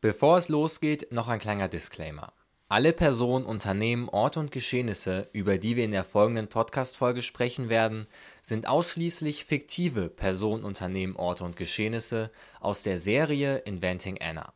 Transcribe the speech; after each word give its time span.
Bevor 0.00 0.38
es 0.38 0.48
losgeht, 0.48 1.10
noch 1.10 1.26
ein 1.26 1.40
kleiner 1.40 1.66
Disclaimer. 1.66 2.32
Alle 2.68 2.92
Personen, 2.92 3.44
Unternehmen, 3.44 4.08
Orte 4.08 4.38
und 4.38 4.52
Geschehnisse, 4.52 5.28
über 5.32 5.58
die 5.58 5.74
wir 5.74 5.84
in 5.84 5.90
der 5.90 6.04
folgenden 6.04 6.46
Podcast-Folge 6.46 7.20
sprechen 7.22 7.68
werden, 7.68 8.06
sind 8.40 8.68
ausschließlich 8.68 9.44
fiktive 9.44 10.08
Personen, 10.08 10.62
Unternehmen, 10.62 11.16
Orte 11.16 11.42
und 11.42 11.56
Geschehnisse 11.56 12.30
aus 12.60 12.84
der 12.84 12.98
Serie 12.98 13.56
Inventing 13.56 14.20
Anna. 14.20 14.52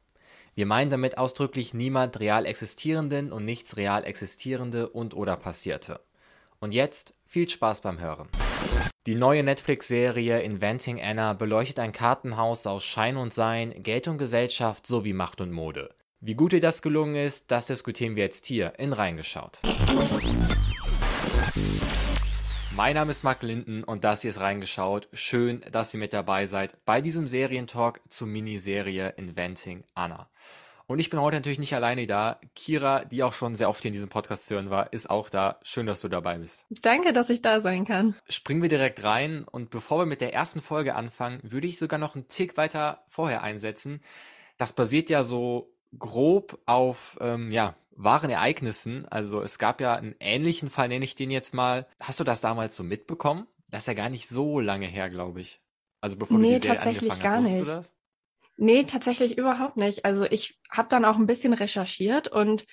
Wir 0.55 0.67
meinen 0.67 0.91
damit 0.91 1.19
ausdrücklich 1.19 1.75
niemand 1.75 2.21
real 2.21 2.47
existierenden 2.47 3.33
und 3.33 3.45
nichts 3.45 3.77
real 3.77 4.05
existierende 4.05 4.91
und 4.91 5.13
oder 5.13 5.37
passierte. 5.37 5.99
Und 6.61 6.73
jetzt 6.73 7.15
viel 7.27 7.49
Spaß 7.49 7.81
beim 7.81 7.99
Hören. 7.99 8.29
Die 9.07 9.17
neue 9.17 9.43
Netflix-Serie 9.43 10.43
Inventing 10.43 11.01
Anna 11.03 11.33
beleuchtet 11.33 11.81
ein 11.81 11.93
Kartenhaus 11.93 12.67
aus 12.67 12.85
Schein 12.85 13.17
und 13.17 13.35
Sein, 13.35 13.83
Geld 13.83 14.07
und 14.07 14.19
Gesellschaft 14.19 14.87
sowie 14.87 15.13
Macht 15.13 15.41
und 15.41 15.51
Mode. 15.51 15.95
Wie 16.21 16.35
gut 16.35 16.53
ihr 16.53 16.61
das 16.61 16.83
gelungen 16.83 17.17
ist, 17.17 17.51
das 17.51 17.67
diskutieren 17.67 18.15
wir 18.15 18.23
jetzt 18.23 18.47
hier 18.47 18.75
in 18.79 18.93
Reingeschaut. 18.93 19.59
Mein 22.77 22.95
Name 22.95 23.11
ist 23.11 23.25
Mark 23.25 23.43
Linden 23.43 23.83
und 23.83 24.05
das 24.05 24.23
hier 24.23 24.31
ist 24.31 24.39
Reingeschaut. 24.39 25.09
Schön, 25.13 25.63
dass 25.73 25.93
ihr 25.93 26.01
mit 26.01 26.13
dabei 26.13 26.47
seid 26.47 26.77
bei 26.85 27.01
diesem 27.01 27.27
Serientalk 27.27 28.01
zur 28.09 28.29
Miniserie 28.29 29.15
Inventing 29.17 29.83
Anna. 29.95 30.29
Und 30.87 30.99
ich 30.99 31.11
bin 31.11 31.21
heute 31.21 31.37
natürlich 31.37 31.59
nicht 31.59 31.75
alleine 31.75 32.07
da. 32.07 32.41
Kira, 32.55 33.05
die 33.05 33.23
auch 33.23 33.33
schon 33.33 33.57
sehr 33.57 33.69
oft 33.69 33.83
hier 33.83 33.89
in 33.89 33.95
diesem 33.95 34.09
Podcast 34.09 34.47
zu 34.47 34.55
hören 34.55 34.71
war, 34.71 34.93
ist 34.93 35.09
auch 35.09 35.29
da. 35.29 35.59
Schön, 35.63 35.87
dass 35.87 36.01
du 36.01 36.09
dabei 36.09 36.39
bist. 36.39 36.65
Danke, 36.83 37.13
dass 37.13 37.31
ich 37.31 37.43
da 37.43 37.61
sein 37.61 37.85
kann. 37.85 38.15
Springen 38.29 38.63
wir 38.63 38.69
direkt 38.69 39.03
rein 39.03 39.45
und 39.45 39.71
bevor 39.71 40.01
wir 40.01 40.07
mit 40.07 40.21
der 40.21 40.35
ersten 40.35 40.61
Folge 40.61 40.95
anfangen, 40.95 41.41
würde 41.43 41.67
ich 41.67 41.79
sogar 41.79 41.99
noch 41.99 42.15
einen 42.15 42.29
Tick 42.29 42.57
weiter 42.57 43.05
vorher 43.09 43.43
einsetzen. 43.43 44.03
Das 44.59 44.73
basiert 44.73 45.11
ja 45.11 45.25
so 45.25 45.73
grob 45.99 46.59
auf 46.67 47.19
ähm, 47.21 47.51
ja, 47.51 47.75
wahren 47.97 48.31
Ereignissen. 48.31 49.07
Also 49.09 49.43
es 49.43 49.59
gab 49.59 49.81
ja 49.81 49.95
einen 49.95 50.15
ähnlichen 50.21 50.71
Fall, 50.71 50.89
nenne 50.89 51.05
ich 51.05 51.15
den 51.15 51.31
jetzt 51.31 51.55
mal. 51.55 51.87
Hast 52.01 52.21
du 52.21 52.25
das 52.25 52.41
damals 52.41 52.77
so 52.77 52.83
mitbekommen? 52.83 53.47
Das 53.69 53.81
ist 53.83 53.87
ja 53.87 53.95
gar 53.95 54.11
nicht 54.11 54.29
so 54.29 54.61
lange 54.61 54.87
her, 54.87 55.11
glaube 55.11 55.41
ich. 55.41 55.61
Also 56.01 56.17
bevor 56.17 56.39
nee, 56.39 56.55
du 56.55 56.55
die 56.55 56.63
Serie 56.63 56.77
tatsächlich 56.77 57.13
angefangen 57.13 57.33
gar 57.33 57.43
hast. 57.43 57.51
nicht. 57.51 57.61
Wusstest 57.61 57.71
du 57.71 57.81
das? 57.81 58.02
Nee, 58.63 58.85
tatsächlich 58.85 59.37
überhaupt 59.39 59.77
nicht. 59.77 60.05
Also 60.05 60.25
ich 60.25 60.57
habe 60.71 60.89
dann 60.89 61.05
auch 61.05 61.17
ein 61.17 61.27
bisschen 61.27 61.53
recherchiert 61.53 62.29
und 62.29 62.65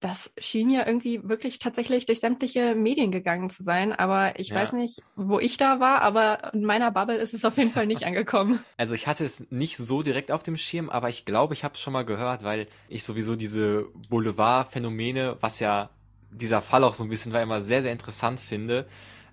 das 0.00 0.32
schien 0.38 0.70
ja 0.70 0.84
irgendwie 0.84 1.20
wirklich 1.22 1.60
tatsächlich 1.60 2.04
durch 2.04 2.18
sämtliche 2.18 2.74
Medien 2.74 3.12
gegangen 3.12 3.48
zu 3.48 3.62
sein. 3.62 3.92
Aber 3.92 4.40
ich 4.40 4.48
Ja. 4.50 4.56
weiß 4.56 4.72
nicht, 4.72 5.04
wo 5.14 5.38
ich 5.38 5.56
da 5.56 5.78
war, 5.78 6.02
aber 6.02 6.52
in 6.52 6.64
meiner 6.64 6.90
Bubble 6.90 7.16
ist 7.16 7.32
es 7.32 7.44
auf 7.44 7.56
jeden 7.58 7.70
Fall 7.70 7.86
nicht 7.86 8.04
angekommen. 8.04 8.58
Also 8.76 8.94
ich 8.94 9.06
hatte 9.06 9.24
es 9.24 9.50
nicht 9.50 9.76
so 9.76 10.02
direkt 10.02 10.32
auf 10.32 10.42
dem 10.42 10.56
Schirm, 10.56 10.90
aber 10.90 11.08
ich 11.08 11.24
glaube, 11.24 11.54
ich 11.54 11.62
habe 11.62 11.74
es 11.74 11.80
schon 11.80 11.92
mal 11.92 12.04
gehört, 12.04 12.42
weil 12.42 12.66
ich 12.88 13.04
sowieso 13.04 13.36
diese 13.36 13.86
Boulevard-Phänomene, 14.10 15.36
was 15.40 15.60
ja 15.60 15.90
dieser 16.30 16.60
Fall 16.60 16.82
auch 16.84 16.94
so 16.94 17.04
ein 17.04 17.08
bisschen 17.08 17.32
war, 17.32 17.40
immer 17.40 17.62
sehr, 17.62 17.82
sehr 17.82 17.92
interessant 17.92 18.40
finde. 18.40 18.86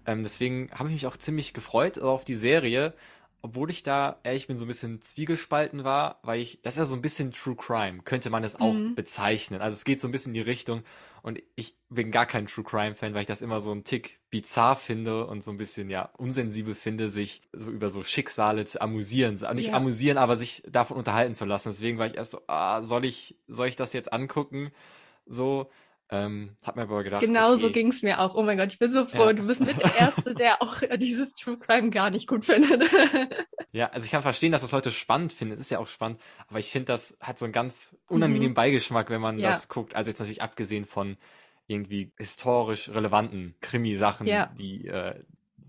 Ähm, 0.06 0.24
deswegen 0.24 0.70
habe 0.74 0.90
ich 0.90 0.94
mich 0.94 1.08
auch 1.08 1.18
ziemlich 1.18 1.54
gefreut 1.54 2.00
auf 2.00 2.24
die 2.24 2.36
Serie, 2.36 2.94
obwohl 3.44 3.70
ich 3.70 3.84
da, 3.84 4.20
ehrlich 4.24 4.48
bin, 4.48 4.58
so 4.58 4.64
ein 4.66 4.70
bisschen 4.70 5.02
zwiegespalten 5.02 5.84
war, 5.84 6.20
weil 6.24 6.40
ich, 6.40 6.60
das 6.64 6.76
ist 6.76 6.80
ja 6.80 6.86
so 6.86 6.96
ein 6.96 7.02
bisschen 7.02 7.32
True 7.34 7.56
Crime, 7.58 8.02
könnte 8.04 8.30
man 8.30 8.44
es 8.44 8.56
auch 8.60 8.74
Mhm. 8.76 8.96
bezeichnen. 8.96 9.62
Also 9.62 9.76
es 9.76 9.84
geht 9.84 10.00
so 10.00 10.08
ein 10.08 10.12
bisschen 10.12 10.30
in 10.32 10.42
die 10.42 10.50
Richtung 10.50 10.82
und 11.22 11.44
ich 11.56 11.76
bin 11.90 12.10
gar 12.10 12.26
kein 12.26 12.48
True 12.48 12.64
Crime 12.64 12.96
Fan, 12.96 13.14
weil 13.14 13.22
ich 13.22 13.28
das 13.28 13.42
immer 13.42 13.60
so 13.60 13.72
einen 13.72 13.84
Tick 13.84 14.20
bizarr 14.30 14.78
finde 14.78 15.28
und 15.28 15.44
so 15.44 15.52
ein 15.52 15.58
bisschen, 15.58 15.90
ja, 15.90 16.10
unsensibel 16.18 16.74
finde, 16.74 17.10
sich 17.10 17.42
so 17.52 17.70
über 17.70 17.90
so 17.90 18.02
Schicksale 18.02 18.66
zu 18.66 18.82
amüsieren. 18.82 19.38
Nicht 19.54 19.68
Ja. 19.70 19.74
amüsieren, 19.76 20.18
aber 20.18 20.38
sich 20.38 20.64
davon 20.66 20.96
unterhalten 20.98 21.34
zu 21.34 21.44
lassen. 21.46 21.70
Deswegen 21.70 21.98
war 21.98 22.08
ich 22.08 22.16
erst 22.16 22.32
so, 22.32 22.42
ah, 22.48 22.82
soll 22.82 23.04
ich, 23.06 23.36
soll 23.48 23.68
ich 23.68 23.76
das 23.76 23.92
jetzt 23.94 24.12
angucken? 24.14 24.72
So, 25.26 25.70
ähm, 26.16 26.56
hab 26.62 26.76
mir 26.76 26.84
aber 26.84 27.04
gedacht, 27.04 27.22
Genau 27.22 27.56
so 27.56 27.66
okay, 27.68 27.74
ging's 27.74 28.04
mir 28.04 28.20
auch. 28.20 28.36
Oh 28.36 28.44
mein 28.44 28.58
Gott, 28.58 28.72
ich 28.72 28.78
bin 28.78 28.94
so 28.94 29.06
froh. 29.06 29.26
Ja. 29.26 29.34
Du 29.34 29.48
bist 29.48 29.62
mit 29.62 29.82
der 29.82 29.96
Erste, 29.98 30.36
der 30.36 30.62
auch 30.62 30.82
dieses 30.98 31.34
True 31.34 31.58
Crime 31.58 31.90
gar 31.90 32.12
nicht 32.12 32.28
gut 32.28 32.46
findet. 32.46 32.84
Ja, 33.72 33.88
also 33.90 34.06
ich 34.06 34.12
kann 34.12 34.22
verstehen, 34.22 34.52
dass 34.52 34.62
das 34.62 34.72
Leute 34.72 34.92
spannend 34.92 35.34
finden. 35.34 35.56
Es 35.56 35.60
ist 35.62 35.72
ja 35.72 35.80
auch 35.80 35.88
spannend, 35.88 36.22
aber 36.48 36.60
ich 36.60 36.70
finde, 36.70 36.86
das 36.86 37.18
hat 37.20 37.40
so 37.40 37.46
einen 37.46 37.52
ganz 37.54 37.96
unangenehmen 38.08 38.54
Beigeschmack, 38.54 39.10
wenn 39.10 39.22
man 39.22 39.36
Mhm. 39.38 39.42
Ja. 39.42 39.50
das 39.50 39.68
guckt. 39.70 39.96
Also 39.96 40.12
jetzt 40.12 40.20
natürlich 40.20 40.42
abgesehen 40.44 40.86
von 40.86 41.18
irgendwie 41.66 42.12
historisch 42.18 42.90
relevanten 42.90 43.56
Krimi-Sachen, 43.62 44.28
Ja. 44.28 44.52
die, 44.58 44.88
äh, 44.88 45.16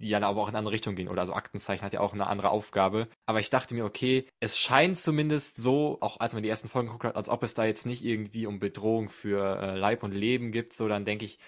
die 0.05 0.11
ja 0.11 0.21
aber 0.21 0.43
auch 0.43 0.49
in 0.49 0.51
eine 0.51 0.59
andere 0.59 0.75
Richtung 0.75 0.95
gehen. 0.95 1.09
Oder 1.09 1.23
also 1.23 1.33
Aktenzeichen 1.33 1.83
hat 1.83 1.95
ja 1.95 2.01
auch 2.01 2.13
eine 2.13 2.27
andere 2.27 2.51
Aufgabe. 2.51 3.09
Aber 3.25 3.41
ich 3.41 3.49
dachte 3.49 3.75
mir, 3.75 3.87
okay, 3.87 4.29
es 4.39 4.59
scheint 4.59 4.99
zumindest 4.99 5.57
so, 5.57 5.97
auch 6.03 6.21
als 6.21 6.35
man 6.35 6.43
die 6.43 6.49
ersten 6.51 6.69
Folgen 6.69 6.89
geguckt 6.89 7.05
hat, 7.05 7.17
als 7.17 7.31
ob 7.31 7.43
es 7.43 7.55
da 7.55 7.65
jetzt 7.65 7.87
nicht 7.87 8.05
irgendwie 8.05 8.47
um 8.47 8.61
Bedrohung 8.61 9.09
für 9.09 9.59
äh, 9.61 9.77
Leib 9.77 10.03
und 10.03 10.13
Leben 10.13 10.53
gibt. 10.53 10.75
So, 10.75 10.89
dann 10.89 11.07
denke 11.07 11.25
ich, 11.25 11.39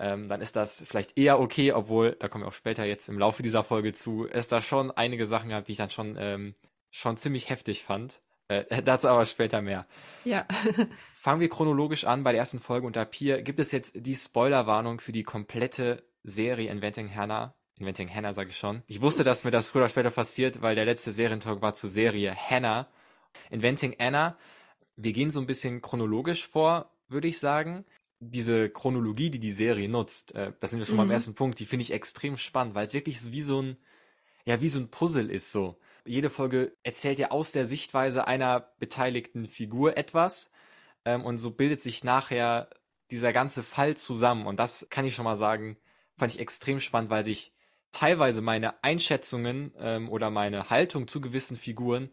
ähm, 0.00 0.28
dann 0.28 0.40
ist 0.40 0.56
das 0.56 0.82
vielleicht 0.84 1.16
eher 1.16 1.38
okay, 1.38 1.72
obwohl, 1.72 2.16
da 2.18 2.26
kommen 2.26 2.42
wir 2.42 2.48
auch 2.48 2.52
später 2.54 2.84
jetzt 2.84 3.08
im 3.08 3.20
Laufe 3.20 3.44
dieser 3.44 3.62
Folge 3.62 3.92
zu, 3.92 4.26
es 4.28 4.48
da 4.48 4.60
schon 4.60 4.90
einige 4.90 5.26
Sachen 5.26 5.50
gab, 5.50 5.66
die 5.66 5.72
ich 5.72 5.78
dann 5.78 5.90
schon, 5.90 6.16
ähm, 6.18 6.56
schon 6.90 7.16
ziemlich 7.16 7.50
heftig 7.50 7.84
fand. 7.84 8.20
Äh, 8.48 8.64
dazu 8.82 9.08
aber 9.08 9.24
später 9.26 9.62
mehr. 9.62 9.86
ja. 10.24 10.44
Fangen 11.12 11.40
wir 11.40 11.48
chronologisch 11.48 12.04
an 12.04 12.24
bei 12.24 12.32
der 12.32 12.40
ersten 12.40 12.58
Folge 12.58 12.84
und 12.84 12.96
ab 12.96 13.14
hier 13.14 13.42
gibt 13.42 13.60
es 13.60 13.70
jetzt 13.70 13.92
die 13.94 14.16
Spoilerwarnung 14.16 14.98
für 14.98 15.12
die 15.12 15.22
komplette 15.22 16.02
Serie 16.24 16.68
Inventing 16.68 17.14
Hannah. 17.14 17.54
Inventing 17.78 18.08
Hannah 18.14 18.32
sage 18.32 18.50
ich 18.50 18.58
schon. 18.58 18.82
Ich 18.86 19.00
wusste, 19.00 19.24
dass 19.24 19.44
mir 19.44 19.50
das 19.50 19.68
früher 19.68 19.82
oder 19.82 19.88
später 19.88 20.10
passiert, 20.10 20.62
weil 20.62 20.74
der 20.74 20.84
letzte 20.84 21.12
Serientalk 21.12 21.62
war 21.62 21.74
zur 21.74 21.90
Serie 21.90 22.34
Hannah. 22.34 22.88
Inventing 23.50 23.96
Anna. 23.98 24.36
Wir 24.96 25.12
gehen 25.12 25.30
so 25.30 25.40
ein 25.40 25.46
bisschen 25.46 25.80
chronologisch 25.80 26.46
vor, 26.46 26.90
würde 27.08 27.28
ich 27.28 27.38
sagen. 27.38 27.84
Diese 28.20 28.70
Chronologie, 28.70 29.30
die 29.30 29.40
die 29.40 29.52
Serie 29.52 29.88
nutzt, 29.88 30.34
äh, 30.34 30.52
das 30.60 30.70
sind 30.70 30.78
wir 30.78 30.86
schon 30.86 31.04
Mhm. 31.04 31.10
ersten 31.10 31.34
Punkt, 31.34 31.58
die 31.58 31.66
finde 31.66 31.82
ich 31.82 31.92
extrem 31.92 32.36
spannend, 32.36 32.74
weil 32.74 32.86
es 32.86 32.94
wirklich 32.94 33.20
so 33.20 33.32
wie 33.32 33.42
so 33.42 33.60
ein, 33.60 33.76
ja, 34.44 34.60
wie 34.60 34.68
so 34.68 34.78
ein 34.78 34.90
Puzzle 34.90 35.30
ist 35.30 35.50
so. 35.50 35.78
Jede 36.04 36.30
Folge 36.30 36.76
erzählt 36.82 37.18
ja 37.18 37.30
aus 37.30 37.52
der 37.52 37.66
Sichtweise 37.66 38.26
einer 38.26 38.72
beteiligten 38.78 39.46
Figur 39.46 39.96
etwas 39.96 40.50
ähm, 41.04 41.24
und 41.24 41.38
so 41.38 41.50
bildet 41.50 41.80
sich 41.80 42.04
nachher 42.04 42.70
dieser 43.10 43.32
ganze 43.32 43.62
Fall 43.62 43.96
zusammen 43.96 44.46
und 44.46 44.58
das 44.58 44.86
kann 44.90 45.04
ich 45.04 45.14
schon 45.14 45.24
mal 45.24 45.36
sagen, 45.36 45.76
fand 46.16 46.34
ich 46.34 46.40
extrem 46.40 46.80
spannend, 46.80 47.10
weil 47.10 47.24
sich 47.24 47.52
teilweise 47.92 48.40
meine 48.42 48.82
Einschätzungen 48.84 49.72
ähm, 49.78 50.08
oder 50.10 50.30
meine 50.30 50.70
Haltung 50.70 51.08
zu 51.08 51.20
gewissen 51.20 51.56
Figuren 51.56 52.10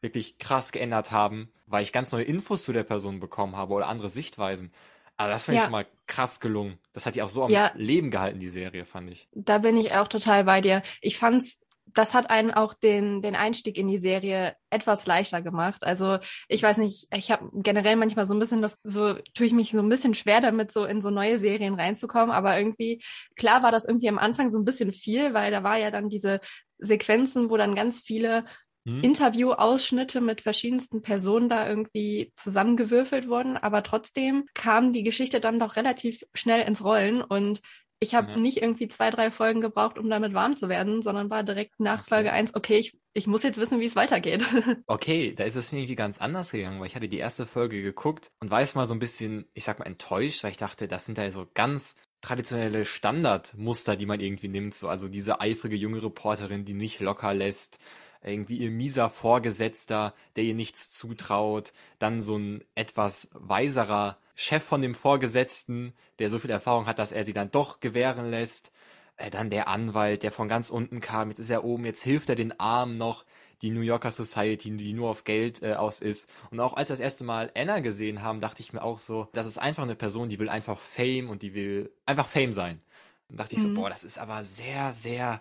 wirklich 0.00 0.38
krass 0.38 0.72
geändert 0.72 1.10
haben, 1.10 1.52
weil 1.66 1.82
ich 1.82 1.92
ganz 1.92 2.12
neue 2.12 2.24
Infos 2.24 2.64
zu 2.64 2.72
der 2.72 2.84
Person 2.84 3.20
bekommen 3.20 3.56
habe 3.56 3.74
oder 3.74 3.88
andere 3.88 4.08
Sichtweisen. 4.10 4.72
Aber 5.16 5.30
das 5.30 5.44
fand 5.44 5.58
ich 5.58 5.62
Ja. 5.62 5.64
schon 5.64 5.72
mal 5.72 5.86
krass 6.06 6.40
gelungen. 6.40 6.78
Das 6.92 7.06
hat 7.06 7.14
die 7.16 7.22
auch 7.22 7.28
so 7.28 7.44
am 7.44 7.52
Ja. 7.52 7.70
Leben 7.72 8.10
gehalten, 8.10 8.40
die 8.40 8.48
Serie, 8.48 8.84
fand 8.86 9.10
ich. 9.10 9.28
Da 9.34 9.58
bin 9.58 9.76
ich 9.76 9.94
auch 9.94 10.08
total 10.08 10.44
bei 10.44 10.60
dir. 10.60 10.82
Ich 11.00 11.18
fand's, 11.18 11.60
das 11.94 12.14
hat 12.14 12.30
einen 12.30 12.50
auch 12.50 12.74
den, 12.74 13.22
den 13.22 13.36
Einstieg 13.36 13.78
in 13.78 13.88
die 13.88 13.98
Serie 13.98 14.54
etwas 14.70 15.06
leichter 15.06 15.42
gemacht. 15.42 15.82
Also 15.84 16.18
ich 16.48 16.62
weiß 16.62 16.78
nicht, 16.78 17.08
ich 17.14 17.30
habe 17.30 17.50
generell 17.52 17.96
manchmal 17.96 18.26
so 18.26 18.34
ein 18.34 18.38
bisschen 18.38 18.62
das, 18.62 18.78
so 18.84 19.14
tue 19.34 19.46
ich 19.46 19.52
mich 19.52 19.70
so 19.72 19.80
ein 19.80 19.88
bisschen 19.88 20.14
schwer 20.14 20.40
damit, 20.40 20.72
so 20.72 20.84
in 20.84 21.00
so 21.00 21.10
neue 21.10 21.38
Serien 21.38 21.74
reinzukommen. 21.74 22.30
Aber 22.30 22.58
irgendwie, 22.58 23.02
klar 23.36 23.62
war 23.62 23.72
das 23.72 23.84
irgendwie 23.84 24.08
am 24.08 24.18
Anfang 24.18 24.50
so 24.50 24.58
ein 24.58 24.64
bisschen 24.64 24.92
viel, 24.92 25.34
weil 25.34 25.50
da 25.50 25.62
war 25.62 25.78
ja 25.78 25.90
dann 25.90 26.08
diese 26.08 26.40
Sequenzen, 26.78 27.50
wo 27.50 27.56
dann 27.56 27.74
ganz 27.74 28.00
viele 28.00 28.44
Hm? 28.86 29.02
Interviewausschnitte 29.02 30.22
mit 30.22 30.40
verschiedensten 30.40 31.02
Personen 31.02 31.50
da 31.50 31.68
irgendwie 31.68 32.32
zusammengewürfelt 32.34 33.28
wurden, 33.28 33.58
aber 33.58 33.82
trotzdem 33.82 34.46
kam 34.54 34.92
die 34.92 35.02
Geschichte 35.02 35.40
dann 35.40 35.60
doch 35.60 35.76
relativ 35.76 36.24
schnell 36.32 36.66
ins 36.66 36.82
Rollen 36.82 37.20
und 37.20 37.60
ich 38.00 38.14
habe 38.14 38.28
Ja. 38.28 38.36
nicht 38.40 38.62
irgendwie 38.62 38.88
zwei, 38.88 39.10
drei 39.10 39.30
Folgen 39.30 39.60
gebraucht, 39.60 39.98
um 39.98 40.08
damit 40.10 40.34
warm 40.34 40.56
zu 40.56 40.68
werden, 40.68 41.02
sondern 41.02 41.30
war 41.30 41.42
direkt 41.44 41.80
nach 41.80 42.02
Okay. 42.02 42.04
Folge 42.04 42.32
eins. 42.32 42.54
okay, 42.54 42.78
ich, 42.78 42.98
ich 43.12 43.26
muss 43.26 43.42
jetzt 43.42 43.58
wissen, 43.58 43.80
wie 43.80 43.86
es 43.86 43.96
weitergeht. 43.96 44.44
Okay, 44.86 45.32
da 45.34 45.44
ist 45.44 45.54
es 45.54 45.70
mir 45.70 45.78
irgendwie 45.78 45.94
ganz 45.94 46.18
anders 46.18 46.50
gegangen, 46.50 46.80
weil 46.80 46.88
ich 46.88 46.96
hatte 46.96 47.08
die 47.08 47.18
erste 47.18 47.46
Folge 47.46 47.80
geguckt 47.80 48.32
und 48.40 48.50
war 48.50 48.60
jetzt 48.60 48.74
mal 48.74 48.86
so 48.86 48.94
ein 48.94 48.98
bisschen, 48.98 49.48
ich 49.54 49.62
sag 49.62 49.78
mal, 49.78 49.84
enttäuscht, 49.86 50.42
weil 50.42 50.50
ich 50.50 50.56
dachte, 50.56 50.88
das 50.88 51.06
sind 51.06 51.16
da 51.16 51.30
so 51.30 51.46
ganz 51.54 51.94
traditionelle 52.22 52.84
Standardmuster, 52.84 53.96
die 53.96 54.06
man 54.06 54.18
irgendwie 54.18 54.48
nimmt. 54.48 54.74
So, 54.74 54.88
also 54.88 55.08
diese 55.08 55.40
eifrige 55.40 55.76
junge 55.76 56.02
Reporterin, 56.02 56.64
die 56.64 56.74
nicht 56.74 56.98
locker 56.98 57.32
lässt, 57.34 57.78
irgendwie 58.22 58.58
ihr 58.58 58.70
mieser 58.70 59.10
Vorgesetzter, 59.10 60.14
der 60.36 60.44
ihr 60.44 60.54
nichts 60.54 60.90
zutraut, 60.90 61.72
dann 61.98 62.22
so 62.22 62.36
ein 62.36 62.62
etwas 62.74 63.28
weiserer 63.32 64.18
Chef 64.34 64.62
von 64.62 64.82
dem 64.82 64.94
Vorgesetzten, 64.94 65.92
der 66.18 66.30
so 66.30 66.38
viel 66.38 66.50
Erfahrung 66.50 66.86
hat, 66.86 66.98
dass 66.98 67.12
er 67.12 67.24
sie 67.24 67.32
dann 67.32 67.50
doch 67.50 67.80
gewähren 67.80 68.26
lässt. 68.26 68.72
Äh, 69.16 69.30
dann 69.30 69.50
der 69.50 69.68
Anwalt, 69.68 70.22
der 70.22 70.32
von 70.32 70.48
ganz 70.48 70.70
unten 70.70 71.00
kam, 71.00 71.28
jetzt 71.28 71.40
ist 71.40 71.50
er 71.50 71.64
oben, 71.64 71.84
jetzt 71.84 72.02
hilft 72.02 72.28
er 72.30 72.36
den 72.36 72.58
Armen 72.58 72.96
noch, 72.96 73.24
die 73.62 73.70
New 73.70 73.82
Yorker 73.82 74.10
Society, 74.10 74.76
die 74.76 74.92
nur 74.94 75.10
auf 75.10 75.24
Geld 75.24 75.62
äh, 75.62 75.74
aus 75.74 76.00
ist. 76.00 76.28
Und 76.50 76.60
auch 76.60 76.74
als 76.74 76.88
wir 76.88 76.94
das 76.94 77.00
erste 77.00 77.24
Mal 77.24 77.50
Anna 77.54 77.80
gesehen 77.80 78.22
haben, 78.22 78.40
dachte 78.40 78.62
ich 78.62 78.72
mir 78.72 78.82
auch 78.82 78.98
so, 78.98 79.28
das 79.32 79.46
ist 79.46 79.58
einfach 79.58 79.82
eine 79.82 79.96
Person, 79.96 80.30
die 80.30 80.38
will 80.38 80.48
einfach 80.48 80.78
Fame 80.78 81.28
und 81.28 81.42
die 81.42 81.54
will 81.54 81.92
einfach 82.06 82.26
Fame 82.28 82.52
sein. 82.54 82.80
Und 83.28 83.38
dachte 83.38 83.54
ich 83.54 83.60
so, 83.60 83.68
Mhm. 83.68 83.74
boah, 83.74 83.90
das 83.90 84.04
ist 84.04 84.18
aber 84.18 84.44
sehr, 84.44 84.92
sehr 84.94 85.40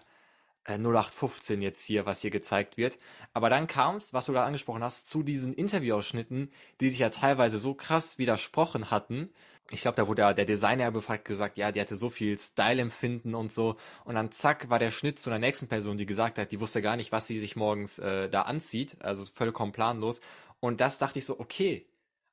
0815 0.65 1.61
jetzt 1.61 1.81
hier, 1.83 2.05
was 2.05 2.21
hier 2.21 2.31
gezeigt 2.31 2.77
wird. 2.77 2.97
Aber 3.33 3.49
dann 3.49 3.67
kam 3.67 3.95
es, 3.95 4.13
was 4.13 4.25
du 4.25 4.33
gerade 4.33 4.45
angesprochen 4.47 4.83
hast, 4.83 5.07
zu 5.07 5.23
diesen 5.23 5.53
Interviewausschnitten, 5.53 6.51
die 6.79 6.89
sich 6.89 6.99
ja 6.99 7.09
teilweise 7.09 7.57
so 7.59 7.73
krass 7.73 8.17
widersprochen 8.17 8.91
hatten. 8.91 9.29
Ich 9.71 9.81
glaube, 9.81 9.95
da 9.95 10.07
wurde 10.07 10.23
ja 10.23 10.33
der 10.33 10.45
Designer 10.45 10.91
befragt 10.91 11.25
gesagt, 11.25 11.57
ja, 11.57 11.71
die 11.71 11.79
hatte 11.79 11.95
so 11.95 12.09
viel 12.09 12.37
Style-Empfinden 12.39 13.35
und 13.35 13.51
so. 13.53 13.77
Und 14.03 14.15
dann 14.15 14.31
zack 14.31 14.69
war 14.69 14.79
der 14.79 14.91
Schnitt 14.91 15.19
zu 15.19 15.29
einer 15.29 15.39
nächsten 15.39 15.67
Person, 15.67 15.97
die 15.97 16.05
gesagt 16.07 16.37
hat, 16.39 16.51
die 16.51 16.59
wusste 16.59 16.81
gar 16.81 16.95
nicht, 16.95 17.11
was 17.11 17.27
sie 17.27 17.39
sich 17.39 17.55
morgens 17.55 17.99
äh, 17.99 18.29
da 18.29 18.43
anzieht. 18.43 18.97
Also 19.01 19.25
vollkommen 19.25 19.71
planlos. 19.71 20.21
Und 20.59 20.81
das 20.81 20.97
dachte 20.97 21.19
ich 21.19 21.25
so, 21.25 21.39
okay, 21.39 21.87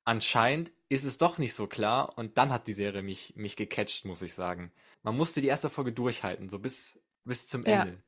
anscheinend 0.05 0.73
ist 0.88 1.05
es 1.05 1.19
doch 1.19 1.38
nicht 1.38 1.55
so 1.55 1.67
klar. 1.67 2.17
Und 2.17 2.38
dann 2.38 2.50
hat 2.52 2.67
die 2.67 2.73
Serie 2.73 3.02
mich, 3.02 3.34
mich 3.37 3.56
gecatcht, 3.56 4.05
muss 4.06 4.23
ich 4.23 4.34
sagen. 4.34 4.73
Man 5.02 5.17
musste 5.17 5.40
die 5.43 5.49
erste 5.49 5.69
Folge 5.70 5.93
durchhalten, 5.93 6.49
so 6.49 6.58
bis, 6.58 6.99
bis 7.25 7.46
zum 7.46 7.64
Ja. 7.67 7.82
Ende. 7.82 8.02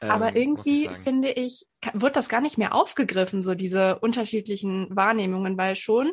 Aber 0.00 0.30
Ähm, 0.30 0.36
irgendwie 0.36 0.86
ich 0.86 0.98
finde 0.98 1.30
ich, 1.30 1.66
wird 1.92 2.16
das 2.16 2.28
gar 2.28 2.40
nicht 2.40 2.58
mehr 2.58 2.74
aufgegriffen, 2.74 3.42
so 3.42 3.54
diese 3.54 3.98
unterschiedlichen 3.98 4.94
Wahrnehmungen, 4.94 5.56
weil 5.56 5.76
schon 5.76 6.12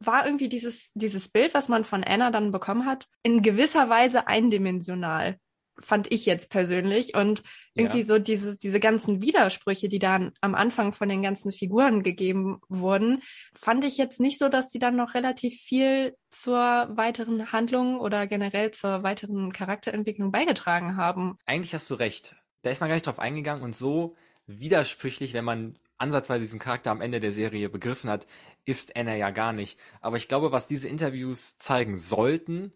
war 0.00 0.24
irgendwie 0.26 0.48
dieses, 0.48 0.90
dieses 0.94 1.28
Bild, 1.28 1.54
was 1.54 1.68
man 1.68 1.84
von 1.84 2.04
Anna 2.04 2.30
dann 2.30 2.50
bekommen 2.50 2.86
hat, 2.86 3.06
in 3.22 3.42
gewisser 3.42 3.90
Weise 3.90 4.28
eindimensional, 4.28 5.38
fand 5.80 6.12
ich 6.12 6.26
jetzt 6.26 6.50
persönlich. 6.50 7.14
Und 7.16 7.42
irgendwie 7.74 8.00
Ja. 8.00 8.04
so 8.04 8.18
diese, 8.18 8.56
diese 8.56 8.80
ganzen 8.80 9.22
Widersprüche, 9.22 9.88
die 9.88 9.98
dann 9.98 10.32
am 10.40 10.54
Anfang 10.54 10.92
von 10.92 11.08
den 11.08 11.22
ganzen 11.22 11.52
Figuren 11.52 12.02
gegeben 12.02 12.60
wurden, 12.68 13.22
fand 13.54 13.84
ich 13.84 13.96
jetzt 13.96 14.20
nicht 14.20 14.38
so, 14.38 14.48
dass 14.48 14.68
die 14.68 14.78
dann 14.78 14.96
noch 14.96 15.14
relativ 15.14 15.54
viel 15.60 16.14
zur 16.30 16.58
weiteren 16.90 17.52
Handlung 17.52 18.00
oder 18.00 18.26
generell 18.26 18.72
zur 18.72 19.02
weiteren 19.02 19.52
Charakterentwicklung 19.52 20.32
beigetragen 20.32 20.96
haben. 20.96 21.38
Eigentlich 21.46 21.74
hast 21.74 21.90
du 21.90 21.94
recht. 21.94 22.36
Da 22.62 22.70
ist 22.70 22.80
man 22.80 22.88
gar 22.88 22.96
nicht 22.96 23.06
drauf 23.06 23.18
eingegangen 23.18 23.62
und 23.62 23.76
so 23.76 24.16
widersprüchlich, 24.46 25.34
wenn 25.34 25.44
man 25.44 25.78
ansatzweise 25.98 26.42
diesen 26.44 26.60
Charakter 26.60 26.90
am 26.90 27.00
Ende 27.00 27.20
der 27.20 27.32
Serie 27.32 27.68
begriffen 27.68 28.08
hat, 28.10 28.26
ist 28.64 28.96
Anna 28.96 29.16
ja 29.16 29.30
gar 29.30 29.52
nicht. 29.52 29.78
Aber 30.00 30.16
ich 30.16 30.28
glaube, 30.28 30.52
was 30.52 30.66
diese 30.66 30.88
Interviews 30.88 31.58
zeigen 31.58 31.96
sollten, 31.96 32.72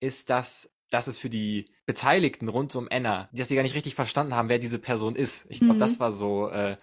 ist, 0.00 0.30
dass, 0.30 0.70
dass 0.90 1.06
es 1.06 1.18
für 1.18 1.30
die 1.30 1.66
Beteiligten 1.86 2.48
rund 2.48 2.74
um 2.74 2.88
Anna, 2.90 3.28
dass 3.32 3.48
die 3.48 3.54
gar 3.56 3.62
nicht 3.62 3.74
richtig 3.74 3.94
verstanden 3.94 4.34
haben, 4.34 4.48
wer 4.48 4.58
diese 4.58 4.78
Person 4.78 5.16
ist. 5.16 5.46
Ich 5.48 5.60
glaube, 5.60 5.74
Mhm. 5.74 5.78
das 5.80 6.00
war 6.00 6.12
so, 6.12 6.48
äh, 6.48 6.76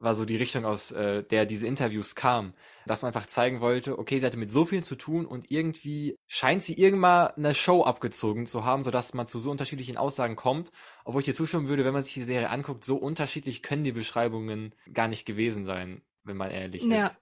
war 0.00 0.14
so 0.14 0.24
die 0.24 0.36
Richtung, 0.36 0.64
aus 0.64 0.90
äh, 0.92 1.22
der 1.24 1.46
diese 1.46 1.66
Interviews 1.66 2.14
kamen. 2.14 2.54
Dass 2.86 3.02
man 3.02 3.08
einfach 3.10 3.26
zeigen 3.26 3.60
wollte, 3.60 3.98
okay, 3.98 4.18
sie 4.18 4.26
hatte 4.26 4.38
mit 4.38 4.50
so 4.50 4.64
viel 4.64 4.82
zu 4.82 4.96
tun 4.96 5.26
und 5.26 5.50
irgendwie 5.50 6.16
scheint 6.26 6.62
sie 6.62 6.74
irgendwann 6.74 7.28
eine 7.32 7.54
Show 7.54 7.82
abgezogen 7.84 8.46
zu 8.46 8.64
haben, 8.64 8.82
sodass 8.82 9.14
man 9.14 9.26
zu 9.28 9.38
so 9.38 9.50
unterschiedlichen 9.50 9.96
Aussagen 9.96 10.36
kommt. 10.36 10.72
Obwohl 11.04 11.20
ich 11.20 11.26
dir 11.26 11.34
zustimmen 11.34 11.68
würde, 11.68 11.84
wenn 11.84 11.92
man 11.92 12.04
sich 12.04 12.14
die 12.14 12.24
Serie 12.24 12.50
anguckt, 12.50 12.84
so 12.84 12.96
unterschiedlich 12.96 13.62
können 13.62 13.84
die 13.84 13.92
Beschreibungen 13.92 14.74
gar 14.92 15.08
nicht 15.08 15.26
gewesen 15.26 15.66
sein, 15.66 16.02
wenn 16.24 16.36
man 16.36 16.50
ehrlich 16.50 16.88
Ja. 16.88 16.96
ist. 16.96 17.20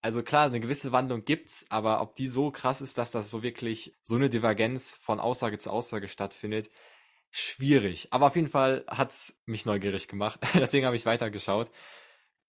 Also 0.00 0.22
klar, 0.22 0.46
eine 0.46 0.60
gewisse 0.60 0.90
Wandlung 0.92 1.24
gibt's, 1.24 1.64
aber 1.68 2.00
ob 2.00 2.16
die 2.16 2.26
so 2.28 2.50
krass 2.50 2.80
ist, 2.80 2.98
dass 2.98 3.12
das 3.12 3.30
so 3.30 3.42
wirklich 3.42 3.94
so 4.02 4.16
eine 4.16 4.28
Divergenz 4.30 4.96
von 4.96 5.20
Aussage 5.20 5.58
zu 5.58 5.70
Aussage 5.70 6.08
stattfindet, 6.08 6.70
schwierig. 7.30 8.08
Aber 8.12 8.26
auf 8.26 8.36
jeden 8.36 8.48
Fall 8.48 8.84
hat's 8.88 9.40
mich 9.46 9.66
neugierig 9.66 10.08
gemacht. 10.08 10.40
Deswegen 10.54 10.86
habe 10.86 10.96
ich 10.96 11.06
weitergeschaut. 11.06 11.70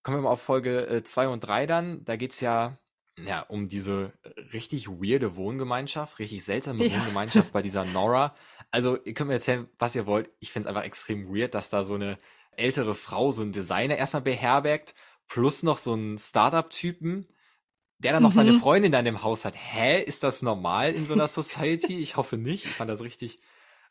Kommen 0.04 0.18
wir 0.18 0.22
mal 0.22 0.30
auf 0.30 0.42
Folge 0.42 1.02
2 1.04 1.26
und 1.28 1.40
3 1.40 1.66
dann. 1.66 2.04
Da 2.04 2.14
geht's 2.16 2.40
ja, 2.40 2.78
ja 3.18 3.40
um 3.40 3.68
diese 3.68 4.12
richtig 4.52 4.88
weirde 4.88 5.34
Wohngemeinschaft, 5.34 6.18
richtig 6.20 6.44
seltsame 6.44 6.86
Ja. 6.86 6.98
Wohngemeinschaft 7.00 7.52
bei 7.52 7.62
dieser 7.62 7.84
Nora. 7.92 8.36
Also 8.70 8.96
ihr 9.02 9.14
könnt 9.14 9.28
mir 9.28 9.34
erzählen, 9.34 9.66
was 9.78 9.96
ihr 9.96 10.06
wollt. 10.06 10.30
Ich 10.40 10.52
find's 10.52 10.68
einfach 10.68 10.84
extrem 10.84 11.34
weird, 11.34 11.54
dass 11.54 11.70
da 11.70 11.82
so 11.84 11.94
eine 11.94 12.18
ältere 12.56 12.94
Frau 12.94 13.32
so 13.32 13.42
einen 13.42 13.52
Designer 13.52 13.96
erstmal 13.96 14.22
beherbergt, 14.22 14.94
plus 15.26 15.62
noch 15.64 15.78
so 15.78 15.94
einen 15.94 16.18
Startup-Typen, 16.18 17.26
der 17.98 18.12
dann 18.12 18.22
noch 18.22 18.30
Mhm. 18.30 18.34
seine 18.36 18.54
Freundin 18.54 18.92
in 18.92 19.04
dem 19.06 19.22
Haus 19.22 19.44
hat. 19.44 19.54
Hä, 19.56 20.02
ist 20.02 20.22
das 20.22 20.42
normal 20.42 20.92
in 20.92 21.06
so 21.06 21.14
einer 21.14 21.28
Society? 21.28 21.98
Ich 21.98 22.16
hoffe 22.16 22.36
nicht. 22.36 22.66
Ich 22.66 22.72
fand 22.72 22.90
das 22.90 23.00
richtig, 23.00 23.38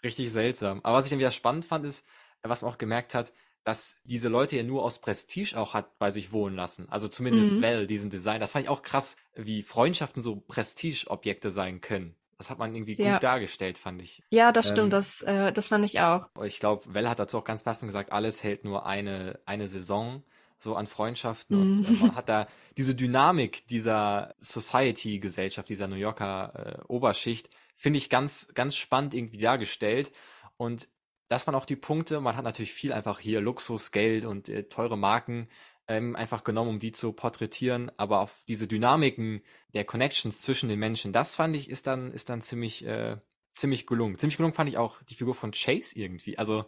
richtig 0.03 0.31
seltsam. 0.31 0.79
Aber 0.83 0.97
was 0.97 1.05
ich 1.05 1.09
dann 1.09 1.19
wieder 1.19 1.31
spannend 1.31 1.65
fand, 1.65 1.85
ist, 1.85 2.05
was 2.43 2.61
man 2.61 2.71
auch 2.71 2.77
gemerkt 2.77 3.15
hat, 3.15 3.33
dass 3.63 3.95
diese 4.03 4.29
Leute 4.29 4.57
ja 4.57 4.63
nur 4.63 4.83
aus 4.83 4.99
Prestige 4.99 5.57
auch 5.57 5.73
hat 5.73 5.97
bei 5.99 6.11
sich 6.11 6.31
wohnen 6.31 6.55
lassen. 6.55 6.87
Also 6.89 7.07
zumindest 7.07 7.57
Mhm. 7.57 7.61
Val, 7.61 7.87
diesen 7.87 8.09
Design. 8.09 8.39
Das 8.41 8.51
fand 8.53 8.63
ich 8.65 8.69
auch 8.69 8.81
krass, 8.81 9.15
wie 9.35 9.63
Freundschaften 9.63 10.21
so 10.21 10.35
Prestige-Objekte 10.37 11.49
sein 11.51 11.81
können. 11.81 12.15
Das 12.37 12.49
hat 12.49 12.59
man 12.59 12.75
irgendwie 12.75 12.95
Ja. 12.97 13.13
gut 13.13 13.23
dargestellt, 13.23 13.77
fand 13.77 14.01
ich. 14.01 14.21
Ja, 14.29 14.51
das 14.51 14.65
Ähm, 14.65 14.73
stimmt, 14.73 14.93
das, 14.93 15.21
äh, 15.21 15.53
das 15.53 15.67
fand 15.67 15.85
ich 15.85 15.99
auch. 16.01 16.27
Ich 16.43 16.59
glaube, 16.59 16.93
Well 16.93 17.07
hat 17.07 17.19
dazu 17.19 17.37
auch 17.37 17.43
ganz 17.43 17.63
passend 17.63 17.87
gesagt, 17.89 18.11
alles 18.11 18.43
hält 18.43 18.63
nur 18.65 18.85
eine, 18.85 19.39
eine 19.45 19.67
Saison 19.67 20.23
so 20.57 20.75
an 20.75 20.87
Freundschaften 20.87 21.55
und 21.57 21.81
Mhm. 21.81 21.85
äh, 21.85 21.91
man 21.99 22.15
hat 22.15 22.29
da 22.29 22.47
diese 22.77 22.95
Dynamik 22.95 23.67
dieser 23.67 24.33
Society-Gesellschaft, 24.39 25.69
dieser 25.69 25.87
New 25.87 25.95
Yorker 25.95 26.79
äh, 26.79 26.83
Oberschicht, 26.87 27.49
finde 27.75 27.97
ich 27.97 28.09
ganz, 28.09 28.47
ganz 28.53 28.75
spannend 28.75 29.13
irgendwie 29.13 29.37
dargestellt 29.39 30.11
und 30.57 30.87
das 31.33 31.47
waren 31.47 31.55
auch 31.55 31.65
die 31.65 31.75
Punkte, 31.75 32.21
man 32.21 32.37
hat 32.37 32.45
natürlich 32.45 32.73
viel 32.73 32.93
einfach 32.93 33.19
hier 33.19 33.41
Luxus, 33.41 33.91
Geld 33.91 34.23
und 34.23 34.49
äh, 34.49 34.63
teure 34.65 34.97
Marken 34.97 35.47
ähm, 35.87 36.15
einfach 36.15 36.43
genommen, 36.43 36.69
um 36.69 36.79
die 36.79 36.91
zu 36.91 37.11
porträtieren, 37.11 37.91
aber 37.97 38.19
auf 38.19 38.43
diese 38.47 38.67
Dynamiken 38.67 39.41
der 39.73 39.83
Connections 39.83 40.41
zwischen 40.41 40.69
den 40.69 40.77
Menschen, 40.77 41.11
das 41.11 41.33
fand 41.35 41.55
ich, 41.55 41.71
ist 41.71 41.87
dann, 41.87 42.11
ist 42.11 42.29
dann 42.29 42.41
ziemlich, 42.43 42.85
äh, 42.85 43.17
ziemlich 43.51 43.87
gelungen. 43.87 44.19
Ziemlich 44.19 44.37
gelungen 44.37 44.53
fand 44.53 44.69
ich 44.69 44.77
auch 44.77 45.01
die 45.03 45.15
Figur 45.15 45.33
von 45.33 45.51
Chase 45.51 45.97
irgendwie. 45.97 46.37
Also 46.37 46.65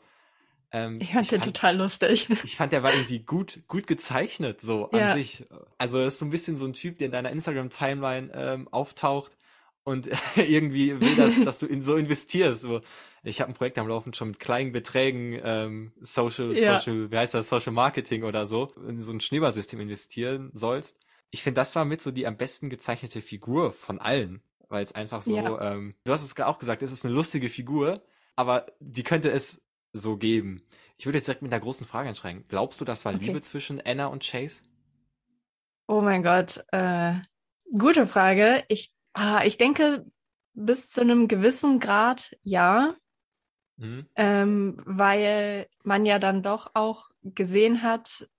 ähm, 0.71 0.97
Ich 0.99 1.13
fand 1.13 1.31
den 1.31 1.41
fand, 1.41 1.55
total 1.55 1.77
lustig. 1.77 2.27
ich 2.43 2.55
fand, 2.55 2.73
der 2.73 2.81
war 2.81 2.91
irgendwie 2.91 3.19
gut, 3.19 3.61
gut 3.67 3.85
gezeichnet, 3.85 4.61
so 4.61 4.89
an 4.89 4.99
Ja. 4.99 5.13
sich. 5.13 5.45
Also 5.77 5.99
er 5.99 6.07
ist 6.07 6.17
so 6.17 6.25
ein 6.25 6.31
bisschen 6.31 6.55
so 6.55 6.65
ein 6.65 6.73
Typ, 6.73 6.97
der 6.97 7.05
in 7.05 7.11
deiner 7.11 7.29
Instagram-Timeline 7.29 8.31
ähm, 8.33 8.67
auftaucht 8.69 9.37
und 9.85 10.09
irgendwie 10.35 10.99
will, 10.99 11.15
dass, 11.15 11.39
dass 11.45 11.59
du 11.59 11.67
ihn 11.67 11.81
so 11.81 11.95
investierst. 11.95 12.61
So, 12.63 12.81
ich 13.23 13.39
habe 13.39 13.51
ein 13.51 13.55
Projekt 13.55 13.77
am 13.77 13.87
Laufen 13.87 14.13
schon 14.13 14.29
mit 14.29 14.39
kleinen 14.39 14.73
Beträgen, 14.73 15.39
ähm, 15.41 15.93
Social, 16.01 16.51
Ja. 16.57 16.77
Social, 16.79 17.09
wie 17.11 17.17
heißt 17.17 17.33
das, 17.33 17.47
Social 17.47 17.71
Marketing 17.71 18.23
oder 18.23 18.47
so, 18.47 18.73
in 18.87 19.01
so 19.01 19.13
ein 19.13 19.21
Schneeballsystem 19.21 19.79
investieren 19.79 20.49
sollst. 20.53 20.99
Ich 21.31 21.43
finde, 21.43 21.61
das 21.61 21.75
war 21.75 21.85
mit 21.85 22.01
so 22.01 22.11
die 22.11 22.27
am 22.27 22.35
besten 22.37 22.69
gezeichnete 22.69 23.21
Figur 23.21 23.71
von 23.73 23.99
allen, 23.99 24.41
weil 24.69 24.83
es 24.83 24.93
einfach 24.93 25.21
so, 25.21 25.35
Ja. 25.37 25.73
ähm, 25.73 25.95
du 26.03 26.11
hast 26.11 26.23
es 26.23 26.37
auch 26.39 26.59
gesagt, 26.59 26.81
es 26.81 26.91
ist 26.91 27.05
eine 27.05 27.13
lustige 27.13 27.49
Figur, 27.49 28.01
aber 28.35 28.65
die 28.79 29.03
könnte 29.03 29.31
es 29.31 29.61
so 29.93 30.17
geben. 30.17 30.61
Ich 30.97 31.05
würde 31.05 31.17
jetzt 31.17 31.27
direkt 31.27 31.41
mit 31.41 31.53
einer 31.53 31.61
großen 31.61 31.85
Frage 31.87 32.09
einschränken. 32.09 32.45
Glaubst 32.47 32.81
du, 32.81 32.85
das 32.85 33.05
war 33.05 33.13
Okay. 33.13 33.25
Liebe 33.25 33.41
zwischen 33.41 33.81
Anna 33.85 34.07
und 34.07 34.23
Chase? 34.25 34.63
Oh 35.87 36.01
mein 36.01 36.23
Gott, 36.23 36.63
äh, 36.71 37.13
gute 37.77 38.07
Frage. 38.07 38.63
Ich, 38.67 38.91
ah, 39.15 39.43
ich 39.45 39.57
denke, 39.57 40.05
bis 40.53 40.89
zu 40.89 41.01
einem 41.01 41.27
gewissen 41.27 41.79
Grad 41.79 42.35
ja, 42.43 42.95
Mhm. 43.77 44.07
ähm, 44.15 44.81
weil 44.85 45.67
man 45.83 46.05
ja 46.05 46.17
dann 46.17 46.43
doch 46.43 46.71
auch 46.75 47.09
gesehen 47.23 47.81
hat, 47.83 48.29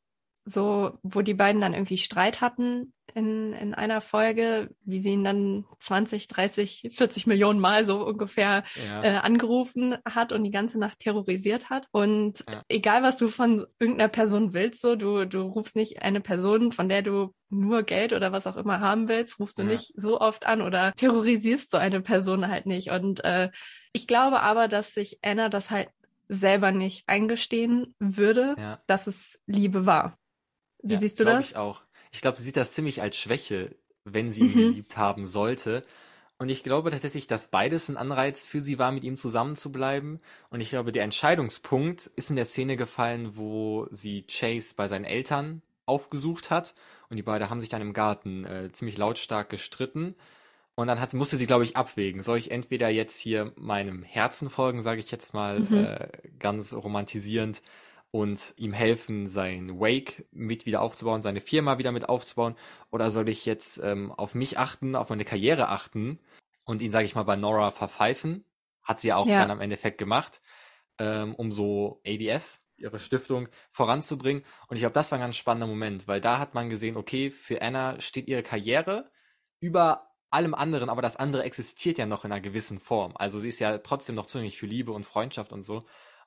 so, 0.48 0.96
wo 1.02 1.22
die 1.22 1.34
beiden 1.34 1.60
dann 1.60 1.74
irgendwie 1.74 1.98
Streit 1.98 2.40
hatten 2.40 2.92
in, 3.14 3.52
in 3.52 3.74
einer 3.74 4.00
Folge, 4.00 4.70
wie 4.84 5.00
sie 5.00 5.10
ihn 5.10 5.24
dann 5.24 5.64
20, 5.80 6.28
30, 6.28 6.90
40 6.92 7.26
Millionen 7.26 7.58
Mal 7.58 7.84
so 7.84 8.06
ungefähr 8.06 8.62
Ja. 8.76 9.02
äh, 9.02 9.16
angerufen 9.16 9.96
hat 10.08 10.32
und 10.32 10.44
die 10.44 10.52
ganze 10.52 10.78
Nacht 10.78 11.00
terrorisiert 11.00 11.68
hat. 11.68 11.88
Und 11.90 12.44
Ja. 12.48 12.62
egal, 12.68 13.02
was 13.02 13.16
du 13.16 13.26
von 13.26 13.66
irgendeiner 13.80 14.08
Person 14.08 14.52
willst, 14.52 14.80
so, 14.80 14.94
du, 14.94 15.26
du 15.26 15.42
rufst 15.42 15.74
nicht 15.74 16.02
eine 16.02 16.20
Person, 16.20 16.70
von 16.70 16.88
der 16.88 17.02
du 17.02 17.34
nur 17.50 17.82
Geld 17.82 18.12
oder 18.12 18.30
was 18.30 18.46
auch 18.46 18.56
immer 18.56 18.78
haben 18.78 19.08
willst, 19.08 19.40
rufst 19.40 19.58
du 19.58 19.62
Ja. 19.62 19.68
nicht 19.68 19.92
so 19.96 20.20
oft 20.20 20.46
an 20.46 20.62
oder 20.62 20.92
terrorisierst 20.96 21.72
so 21.72 21.76
eine 21.76 22.00
Person 22.00 22.46
halt 22.46 22.66
nicht. 22.66 22.90
Und 22.90 23.24
äh, 23.24 23.50
ich 23.92 24.06
glaube 24.06 24.42
aber, 24.42 24.68
dass 24.68 24.94
sich 24.94 25.18
Anna 25.22 25.48
das 25.48 25.72
halt 25.72 25.88
selber 26.28 26.70
nicht 26.70 27.04
eingestehen 27.08 27.94
würde, 27.98 28.54
dass 28.86 29.06
es 29.08 29.40
Liebe 29.46 29.86
war. 29.86 30.16
Wie 30.82 30.94
ja, 30.94 30.96
siehst 30.96 31.20
du 31.20 31.24
das? 31.24 31.40
Ich 31.40 31.56
auch. 31.56 31.82
Ich 32.12 32.20
glaube, 32.20 32.38
sie 32.38 32.44
sieht 32.44 32.56
das 32.56 32.72
ziemlich 32.74 33.02
als 33.02 33.16
Schwäche, 33.18 33.76
wenn 34.04 34.32
sie 34.32 34.44
ihn 34.44 34.54
Mhm. 34.54 34.56
geliebt 34.56 34.96
haben 34.96 35.26
sollte. 35.26 35.84
Und 36.38 36.50
ich 36.50 36.62
glaube 36.64 36.90
tatsächlich, 36.90 37.26
dass 37.26 37.48
beides 37.48 37.88
ein 37.88 37.96
Anreiz 37.96 38.46
für 38.46 38.60
sie 38.60 38.78
war, 38.78 38.92
mit 38.92 39.04
ihm 39.04 39.16
zusammen 39.16 39.56
zu 39.56 39.72
bleiben. 39.72 40.18
Und 40.50 40.60
ich 40.60 40.70
glaube, 40.70 40.92
der 40.92 41.04
Entscheidungspunkt 41.04 42.06
ist 42.16 42.30
in 42.30 42.36
der 42.36 42.46
Szene 42.46 42.76
gefallen, 42.76 43.36
wo 43.36 43.88
sie 43.90 44.24
Chase 44.28 44.74
bei 44.76 44.88
seinen 44.88 45.04
Eltern 45.06 45.62
aufgesucht 45.86 46.50
hat. 46.50 46.74
Und 47.10 47.16
die 47.16 47.22
beiden 47.22 47.48
haben 47.50 47.60
sich 47.60 47.70
dann 47.70 47.82
im 47.82 47.94
Garten 47.94 48.44
äh, 48.44 48.70
ziemlich 48.72 48.98
lautstark 48.98 49.50
gestritten. 49.50 50.14
Und 50.74 50.88
dann 50.88 51.00
hat, 51.00 51.14
musste 51.14 51.36
sie, 51.38 51.46
glaube 51.46 51.64
ich, 51.64 51.76
abwägen. 51.76 52.22
Soll 52.22 52.38
ich 52.38 52.50
entweder 52.50 52.88
jetzt 52.90 53.16
hier 53.18 53.52
meinem 53.56 54.02
Herzen 54.02 54.50
folgen, 54.50 54.82
sage 54.82 55.00
ich 55.00 55.10
jetzt 55.10 55.32
mal 55.32 55.66
Mhm. 55.70 55.72
äh, 55.72 56.08
ganz 56.38 56.74
romantisierend, 56.74 57.62
und 58.10 58.54
ihm 58.56 58.72
helfen, 58.72 59.28
sein 59.28 59.78
Wake 59.80 60.26
mit 60.32 60.66
wieder 60.66 60.80
aufzubauen, 60.82 61.22
seine 61.22 61.40
Firma 61.40 61.78
wieder 61.78 61.92
mit 61.92 62.08
aufzubauen? 62.08 62.56
Oder 62.90 63.10
soll 63.10 63.28
ich 63.28 63.46
jetzt 63.46 63.78
ähm, 63.82 64.12
auf 64.12 64.34
mich 64.34 64.58
achten, 64.58 64.96
auf 64.96 65.10
meine 65.10 65.24
Karriere 65.24 65.68
achten 65.68 66.20
und 66.64 66.82
ihn, 66.82 66.90
sage 66.90 67.04
ich 67.06 67.14
mal, 67.14 67.24
bei 67.24 67.36
Nora 67.36 67.70
verpfeifen? 67.70 68.44
Hat 68.82 69.00
sie 69.00 69.08
ja 69.08 69.16
auch 69.16 69.30
Ja. 69.30 69.36
dann 69.36 69.50
am 69.50 69.60
Endeffekt 69.60 69.98
gemacht. 69.98 70.40
ähm, 70.98 71.34
um 71.34 71.52
so 71.52 72.00
ADF, 72.06 72.60
ihre 72.76 72.98
Stiftung, 73.00 73.48
voranzubringen. 73.70 74.44
Und 74.68 74.76
ich 74.76 74.80
glaube, 74.82 74.94
das 74.94 75.10
war 75.10 75.18
ein 75.18 75.22
ganz 75.24 75.36
spannender 75.36 75.66
Moment, 75.66 76.08
weil 76.08 76.20
da 76.20 76.38
hat 76.38 76.54
man 76.54 76.70
gesehen, 76.70 76.96
okay, 76.96 77.30
für 77.30 77.62
Anna 77.62 78.00
steht 78.00 78.28
ihre 78.28 78.42
Karriere 78.42 79.10
über 79.60 80.10
allem 80.30 80.54
anderen, 80.54 80.90
aber 80.90 81.02
das 81.02 81.16
andere 81.16 81.44
existiert 81.44 81.98
ja 81.98 82.06
noch 82.06 82.24
in 82.24 82.32
einer 82.32 82.40
gewissen 82.40 82.78
Form. 82.80 83.14
Also 83.16 83.40
sie 83.40 83.48
ist 83.48 83.60
ja 83.60 83.78
trotzdem 83.78 84.14
noch 84.16 84.26
zugänglich 84.26 84.58
für 84.58 84.66
Liebe 84.66 84.92
und 84.92 85.04
Freundschaft 85.04 85.52
und 85.52 85.62
so. 85.62 85.86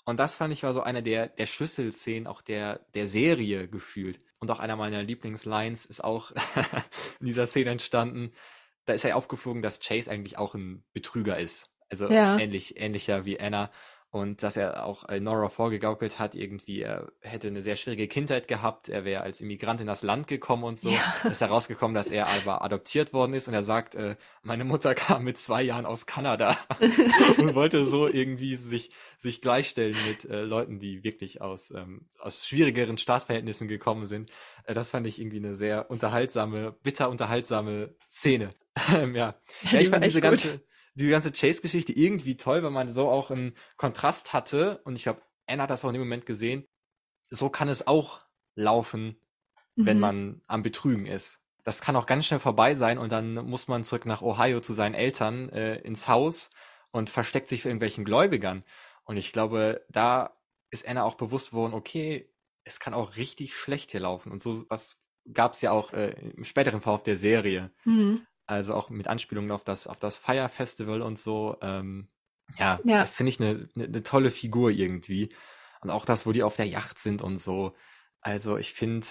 Und 0.10 0.20
das 0.20 0.36
fand 0.36 0.52
ich 0.52 0.64
war 0.64 0.74
so 0.74 0.82
eine 0.82 1.04
der, 1.04 1.28
der 1.28 1.46
Schlüsselszenen 1.46 2.28
auch 2.28 2.42
der, 2.42 2.80
der 2.96 3.08
Serie 3.08 3.68
gefühlt. 3.68 4.20
Und 4.40 4.50
auch 4.50 4.60
einer 4.60 4.76
meiner 4.76 5.04
Lieblingslines 5.04 5.86
ist 5.86 6.04
auch 6.04 6.32
in 7.20 7.28
dieser 7.28 7.46
Szene 7.46 7.72
entstanden. 7.72 8.32
Da 8.86 8.94
ist 8.94 9.04
ja 9.04 9.14
aufgeflogen, 9.16 9.62
dass 9.62 9.80
Chase 9.80 10.10
eigentlich 10.10 10.38
auch 10.38 10.56
ein 10.56 10.84
Betrüger 10.94 11.38
ist. 11.38 11.70
Also 11.90 12.10
ja. 12.10 12.38
ähnlich, 12.40 12.80
ähnlicher 12.80 13.26
wie 13.26 13.40
Anna 13.40 13.72
und 14.12 14.42
dass 14.42 14.58
er 14.58 14.86
auch 14.86 15.08
äh, 15.08 15.20
Nora 15.20 15.50
vorgegaukelt 15.50 16.18
hat, 16.18 16.34
irgendwie, 16.34 16.82
er 16.82 17.12
hätte 17.22 17.48
eine 17.48 17.62
sehr 17.62 17.76
schwierige 17.76 18.08
Kindheit 18.08 18.48
gehabt, 18.48 18.90
er 18.90 19.06
wäre 19.06 19.22
als 19.22 19.40
Immigrant 19.40 19.82
in 19.82 19.88
das 19.88 20.02
Land 20.02 20.28
gekommen 20.28 20.64
und 20.64 20.80
so. 20.80 20.90
Ja. 20.90 21.30
Ist 21.30 21.42
herausgekommen, 21.42 21.94
dass 21.94 22.10
er 22.10 22.28
aber 22.28 22.64
adoptiert 22.64 23.14
worden 23.14 23.36
ist 23.36 23.48
und 23.48 23.54
er 23.54 23.62
sagt, 23.62 23.94
äh, 23.94 24.16
meine 24.42 24.66
Mutter 24.66 24.96
kam 24.96 25.24
mit 25.26 25.38
zwei 25.38 25.62
Jahren 25.62 25.86
aus 25.86 26.08
Kanada 26.08 26.58
und 27.38 27.54
wollte 27.54 27.86
so 27.86 28.08
irgendwie 28.08 28.56
sich, 28.56 28.92
sich 29.20 29.42
gleichstellen 29.42 29.96
mit 30.08 30.26
äh, 30.26 30.42
Leuten, 30.42 30.80
die 30.80 31.04
wirklich 31.04 31.42
aus, 31.42 31.70
ähm, 31.70 32.10
aus 32.18 32.48
schwierigeren 32.48 32.98
Startverhältnissen 32.98 33.68
gekommen 33.68 34.08
sind. 34.08 34.32
Äh, 34.64 34.74
das 34.74 34.90
fand 34.90 35.06
ich 35.06 35.22
irgendwie 35.22 35.38
eine 35.38 35.56
sehr 35.56 35.92
unterhaltsame, 35.92 36.76
bitter 36.82 37.12
unterhaltsame 37.12 37.94
Szene. 38.10 38.56
ja. 39.14 39.36
ja, 39.72 39.80
ich 39.80 39.90
fand 39.90 40.04
diese 40.04 40.22
ganze, 40.22 40.62
die 41.06 41.10
ganze 41.10 41.32
Chase-Geschichte 41.32 41.94
irgendwie 41.94 42.38
toll, 42.38 42.64
weil 42.64 42.72
man 42.72 42.90
so 42.90 43.08
auch 43.10 43.32
einen 43.32 43.56
Kontrast 43.78 44.34
hatte. 44.34 44.82
Und 44.84 44.96
ich 44.96 45.04
glaube, 45.04 45.22
Anne 45.48 45.64
hat 45.64 45.70
das 45.70 45.84
auch 45.84 45.90
in 45.90 45.94
dem 45.94 46.02
Moment 46.02 46.26
gesehen. 46.26 46.66
So 47.30 47.50
kann 47.50 47.70
es 47.70 47.88
auch 47.88 48.22
laufen, 48.56 49.20
mhm. 49.76 49.86
wenn 49.86 50.00
man 50.00 50.42
am 50.48 50.64
Betrügen 50.64 51.06
ist. 51.06 51.40
Das 51.64 51.82
kann 51.82 51.96
auch 51.96 52.06
ganz 52.06 52.26
schnell 52.26 52.40
vorbei 52.40 52.74
sein 52.74 52.98
und 52.98 53.12
dann 53.12 53.36
muss 53.36 53.68
man 53.68 53.86
zurück 53.86 54.06
nach 54.06 54.22
Ohio 54.22 54.62
zu 54.62 54.74
seinen 54.74 54.96
Eltern 54.96 55.50
äh, 55.50 55.76
ins 55.80 56.08
Haus 56.08 56.50
und 56.92 57.10
versteckt 57.10 57.50
sich 57.50 57.62
für 57.62 57.70
irgendwelchen 57.70 58.06
Gläubigern. 58.06 58.64
Und 59.04 59.18
ich 59.18 59.32
glaube, 59.34 59.86
da 59.90 60.38
ist 60.72 60.88
Anna 60.88 61.04
auch 61.04 61.16
bewusst 61.16 61.54
worden, 61.54 61.74
okay, 61.74 62.34
es 62.64 62.80
kann 62.80 62.94
auch 62.94 63.16
richtig 63.16 63.56
schlecht 63.56 63.92
hier 63.92 64.00
laufen. 64.02 64.32
Und 64.32 64.42
so 64.42 64.66
was 64.70 64.98
gab 65.34 65.54
es 65.54 65.62
ja 65.62 65.72
auch 65.72 65.94
äh, 65.94 66.12
im 66.36 66.44
späteren 66.44 66.82
Verlauf 66.82 67.04
der 67.04 67.18
Serie. 67.18 67.72
Mhm. 67.86 68.26
Also 68.50 68.74
auch 68.74 68.90
mit 68.90 69.08
Anspielungen 69.08 69.52
auf 69.52 69.64
das, 69.64 69.86
auf 69.86 69.98
das 69.98 70.18
Fire 70.18 70.50
Festival 70.50 71.04
und 71.04 71.20
so. 71.20 71.56
Ähm, 71.62 72.10
ja, 72.58 72.80
ja. 72.84 73.06
finde 73.06 73.30
ich 73.30 73.40
eine, 73.40 73.70
eine, 73.76 73.86
eine 73.86 74.02
tolle 74.02 74.32
Figur 74.32 74.72
irgendwie. 74.72 75.30
Und 75.82 75.92
auch 75.92 76.04
das, 76.04 76.26
wo 76.26 76.32
die 76.32 76.42
auf 76.42 76.56
der 76.56 76.66
Yacht 76.66 76.98
sind 76.98 77.22
und 77.22 77.38
so. 77.40 77.76
Also 78.22 78.58
ich 78.58 78.74
finde, 78.74 79.06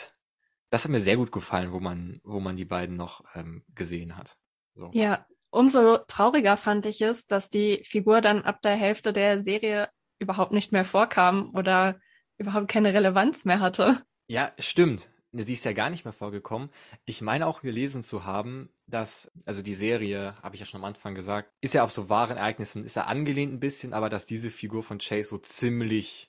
das 0.71 0.83
hat 0.83 0.91
mir 0.91 0.99
sehr 0.99 1.17
gut 1.17 1.31
gefallen, 1.31 1.71
wo 1.71 1.79
man, 1.79 2.21
wo 2.25 2.41
man 2.41 2.57
die 2.57 2.65
beiden 2.65 2.97
noch 2.97 3.23
ähm, 3.37 3.63
gesehen 3.77 4.17
hat. 4.17 4.37
So. 4.75 4.91
Ja, 4.93 5.25
umso 5.51 5.99
trauriger 6.09 6.57
fand 6.57 6.85
ich 6.85 7.01
es, 7.01 7.27
dass 7.27 7.49
die 7.49 7.85
Figur 7.85 8.21
dann 8.21 8.43
ab 8.43 8.61
der 8.63 8.75
Hälfte 8.75 9.13
der 9.13 9.41
Serie 9.41 9.89
überhaupt 10.19 10.51
nicht 10.51 10.73
mehr 10.73 10.85
vorkam 10.85 11.55
oder 11.55 12.01
überhaupt 12.39 12.67
keine 12.67 12.93
Relevanz 12.93 13.45
mehr 13.45 13.61
hatte. 13.61 13.97
Ja, 14.27 14.51
stimmt. 14.59 15.09
Ne, 15.31 15.45
die 15.45 15.53
ist 15.53 15.65
ja 15.65 15.73
gar 15.73 15.91
nicht 15.91 16.05
mehr 16.05 16.13
vorgekommen. 16.15 16.71
Ich 17.05 17.21
meine 17.21 17.47
auch 17.47 17.61
gelesen 17.61 18.03
zu 18.03 18.25
haben, 18.25 18.71
dass, 18.87 19.31
also 19.45 19.61
die 19.61 19.75
Serie, 19.75 20.35
habe 20.43 20.55
ich 20.55 20.61
ja 20.61 20.67
schon 20.67 20.81
am 20.81 20.87
Anfang 20.87 21.15
gesagt, 21.15 21.51
ist 21.61 21.75
ja 21.75 21.85
auf 21.85 21.93
so 21.93 22.09
wahren 22.09 22.39
Ereignissen, 22.39 22.85
ist 22.85 22.97
ja 22.97 23.05
angelehnt 23.05 23.53
ein 23.53 23.61
bisschen, 23.61 23.93
aber 23.93 24.09
dass 24.09 24.25
diese 24.25 24.51
Figur 24.51 24.83
von 24.83 24.99
Chase 24.99 25.29
so 25.29 25.39
ziemlich 25.39 26.29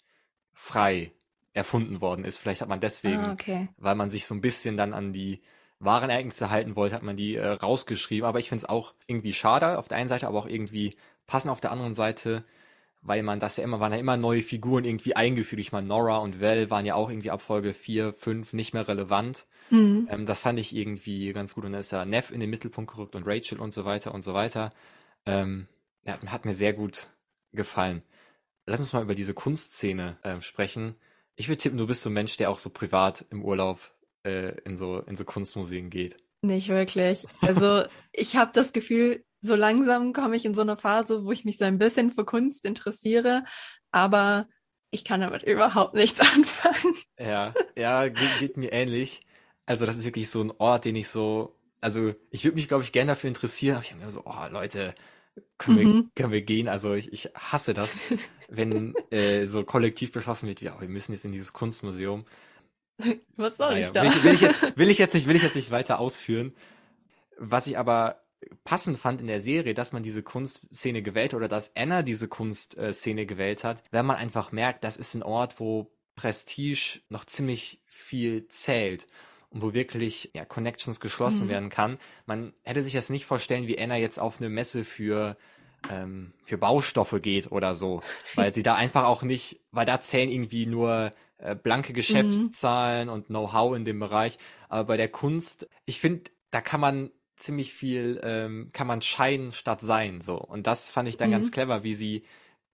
frei 0.51 1.13
erfunden 1.53 2.01
worden 2.01 2.25
ist. 2.25 2.37
Vielleicht 2.37 2.61
hat 2.61 2.67
man 2.67 2.81
deswegen, 2.81 3.25
ah, 3.25 3.31
okay. 3.33 3.69
weil 3.77 3.95
man 3.95 4.09
sich 4.09 4.25
so 4.25 4.35
ein 4.35 4.41
bisschen 4.41 4.75
dann 4.75 4.93
an 4.93 5.13
die 5.13 5.41
wahren 5.79 6.09
Ereignisse 6.09 6.49
halten 6.49 6.75
wollte, 6.75 6.95
hat 6.95 7.03
man 7.03 7.15
die 7.15 7.35
äh, 7.35 7.47
rausgeschrieben. 7.47 8.27
Aber 8.27 8.39
ich 8.39 8.49
finde 8.49 8.65
es 8.65 8.69
auch 8.69 8.93
irgendwie 9.07 9.33
schade 9.33 9.79
auf 9.79 9.87
der 9.87 9.97
einen 9.97 10.09
Seite, 10.09 10.27
aber 10.27 10.39
auch 10.39 10.47
irgendwie 10.47 10.95
passend 11.25 11.51
auf 11.51 11.61
der 11.61 11.71
anderen 11.71 11.95
Seite, 11.95 12.43
weil 13.01 13.23
man 13.23 13.39
das 13.39 13.57
ja 13.57 13.63
immer, 13.63 13.79
waren 13.79 13.93
ja 13.93 13.97
immer 13.97 14.17
neue 14.17 14.41
Figuren 14.41 14.83
irgendwie 14.83 15.15
eingeführt. 15.15 15.61
Ich 15.61 15.71
meine, 15.71 15.87
Nora 15.87 16.17
und 16.17 16.41
Val 16.41 16.69
waren 16.69 16.85
ja 16.85 16.95
auch 16.95 17.09
irgendwie 17.09 17.31
ab 17.31 17.41
Folge 17.41 17.73
4, 17.73 18.13
5 18.13 18.53
nicht 18.53 18.73
mehr 18.73 18.87
relevant. 18.87 19.45
Mhm. 19.69 20.07
Ähm, 20.11 20.25
das 20.25 20.41
fand 20.41 20.59
ich 20.59 20.75
irgendwie 20.75 21.31
ganz 21.33 21.53
gut. 21.53 21.65
Und 21.65 21.71
da 21.71 21.79
ist 21.79 21.91
ja 21.91 22.05
Neff 22.05 22.31
in 22.31 22.39
den 22.39 22.49
Mittelpunkt 22.49 22.91
gerückt 22.91 23.15
und 23.15 23.25
Rachel 23.25 23.59
und 23.59 23.73
so 23.73 23.85
weiter 23.85 24.13
und 24.13 24.23
so 24.23 24.33
weiter. 24.33 24.69
Ähm, 25.25 25.67
ja, 26.05 26.19
hat 26.27 26.45
mir 26.45 26.53
sehr 26.53 26.73
gut 26.73 27.07
gefallen. 27.53 28.03
Lass 28.65 28.79
uns 28.79 28.93
mal 28.93 29.03
über 29.03 29.15
diese 29.15 29.33
Kunstszene 29.33 30.17
äh, 30.23 30.41
sprechen. 30.41 30.95
Ich 31.35 31.47
würde 31.47 31.57
tippen, 31.57 31.77
du 31.77 31.87
bist 31.87 32.01
so 32.01 32.09
ein 32.09 32.13
Mensch, 32.13 32.37
der 32.37 32.49
auch 32.49 32.59
so 32.59 32.69
privat 32.69 33.25
im 33.29 33.43
Urlaub 33.43 33.79
äh, 34.23 34.59
in 34.63 34.75
so 34.75 34.99
in 34.99 35.15
so 35.15 35.23
Kunstmuseen 35.23 35.89
geht. 35.89 36.17
Nicht 36.41 36.69
wirklich. 36.69 37.25
Also 37.41 37.83
ich 38.13 38.35
habe 38.35 38.51
das 38.53 38.71
Gefühl, 38.71 39.23
so 39.41 39.55
langsam 39.55 40.13
komme 40.13 40.35
ich 40.35 40.45
in 40.45 40.53
so 40.53 40.61
eine 40.61 40.77
Phase, 40.77 41.23
wo 41.23 41.31
ich 41.31 41.45
mich 41.45 41.57
so 41.57 41.65
ein 41.65 41.77
bisschen 41.77 42.11
für 42.11 42.25
Kunst 42.25 42.65
interessiere, 42.65 43.43
aber 43.91 44.47
ich 44.91 45.05
kann 45.05 45.21
damit 45.21 45.43
überhaupt 45.43 45.93
nichts 45.93 46.19
anfangen. 46.35 46.95
Ja, 47.19 47.53
ja, 47.77 48.07
geht, 48.07 48.39
geht 48.39 48.57
mir 48.57 48.71
ähnlich. 48.71 49.21
Also 49.65 49.85
das 49.85 49.97
ist 49.97 50.05
wirklich 50.05 50.29
so 50.29 50.41
ein 50.41 50.51
Ort, 50.57 50.85
den 50.85 50.95
ich 50.95 51.09
so, 51.09 51.55
also 51.79 52.13
ich 52.31 52.43
würde 52.43 52.55
mich, 52.55 52.67
glaube 52.67 52.83
ich, 52.83 52.91
gerne 52.91 53.11
dafür 53.11 53.27
interessieren, 53.27 53.75
aber 53.75 53.85
ich 53.85 53.91
habe 53.91 54.03
mir 54.03 54.11
so, 54.11 54.23
oh 54.25 54.47
Leute, 54.51 54.95
können, 55.57 55.77
mhm. 55.77 55.93
wir, 55.93 56.09
können 56.15 56.33
wir 56.33 56.41
gehen? 56.41 56.67
Also 56.67 56.93
ich, 56.93 57.13
ich 57.13 57.29
hasse 57.35 57.73
das, 57.73 57.99
wenn 58.49 58.95
äh, 59.11 59.45
so 59.45 59.63
kollektiv 59.63 60.11
beschlossen 60.11 60.47
wird, 60.47 60.61
ja, 60.61 60.79
wir 60.81 60.89
müssen 60.89 61.13
jetzt 61.13 61.25
in 61.25 61.31
dieses 61.31 61.53
Kunstmuseum. 61.53 62.25
Was 63.37 63.57
soll 63.57 63.73
naja, 63.73 63.87
ich 63.87 63.91
da? 63.91 64.03
Will 64.03 64.09
ich, 64.09 64.23
will, 64.23 64.33
ich 64.33 64.41
jetzt, 64.41 64.61
will 64.77 64.89
ich 64.89 64.97
jetzt 64.97 65.13
nicht, 65.13 65.27
will 65.27 65.35
ich 65.35 65.43
jetzt 65.43 65.55
nicht 65.55 65.71
weiter 65.71 65.99
ausführen. 65.99 66.53
Was 67.37 67.67
ich 67.67 67.77
aber 67.77 68.21
passend 68.63 68.97
fand 68.97 69.21
in 69.21 69.27
der 69.27 69.41
Serie, 69.41 69.73
dass 69.73 69.91
man 69.91 70.03
diese 70.03 70.23
Kunstszene 70.23 71.01
gewählt 71.01 71.33
oder 71.33 71.47
dass 71.47 71.75
Anna 71.75 72.03
diese 72.03 72.27
Kunstszene 72.27 73.25
gewählt 73.25 73.63
hat, 73.63 73.83
wenn 73.91 74.05
man 74.05 74.15
einfach 74.15 74.51
merkt, 74.51 74.83
das 74.83 74.97
ist 74.97 75.13
ein 75.13 75.23
Ort, 75.23 75.59
wo 75.59 75.91
Prestige 76.15 77.01
noch 77.09 77.25
ziemlich 77.25 77.81
viel 77.85 78.47
zählt 78.47 79.07
und 79.49 79.61
wo 79.61 79.73
wirklich 79.73 80.31
ja, 80.33 80.45
Connections 80.45 80.99
geschlossen 80.99 81.45
mhm. 81.45 81.49
werden 81.49 81.69
kann. 81.69 81.97
Man 82.25 82.53
hätte 82.63 82.83
sich 82.83 82.93
das 82.93 83.09
nicht 83.09 83.25
vorstellen, 83.25 83.67
wie 83.67 83.79
Anna 83.79 83.97
jetzt 83.97 84.19
auf 84.19 84.39
eine 84.39 84.49
Messe 84.49 84.83
für 84.83 85.37
ähm, 85.89 86.33
für 86.43 86.57
Baustoffe 86.57 87.21
geht 87.21 87.51
oder 87.51 87.73
so, 87.73 88.01
weil 88.35 88.53
sie 88.53 88.63
da 88.63 88.75
einfach 88.75 89.05
auch 89.05 89.23
nicht, 89.23 89.61
weil 89.71 89.85
da 89.85 90.01
zählen 90.01 90.29
irgendwie 90.29 90.65
nur 90.65 91.11
äh, 91.37 91.55
blanke 91.55 91.91
mhm. 91.91 91.95
Geschäftszahlen 91.95 93.07
mhm. 93.07 93.13
und 93.13 93.27
Know-how 93.27 93.75
in 93.75 93.85
dem 93.85 93.99
Bereich. 93.99 94.37
Aber 94.67 94.85
bei 94.85 94.97
der 94.97 95.09
Kunst, 95.09 95.69
ich 95.85 95.99
finde, 95.99 96.31
da 96.51 96.61
kann 96.61 96.81
man 96.81 97.11
ziemlich 97.39 97.73
viel, 97.73 98.19
ähm, 98.23 98.69
kann 98.73 98.87
man 98.87 99.01
scheinen 99.01 99.51
statt 99.51 99.81
sein, 99.81 100.21
so. 100.21 100.37
Und 100.37 100.67
das 100.67 100.91
fand 100.91 101.09
ich 101.09 101.17
dann 101.17 101.29
mhm. 101.29 101.33
ganz 101.33 101.51
clever, 101.51 101.83
wie 101.83 101.95
sie, 101.95 102.23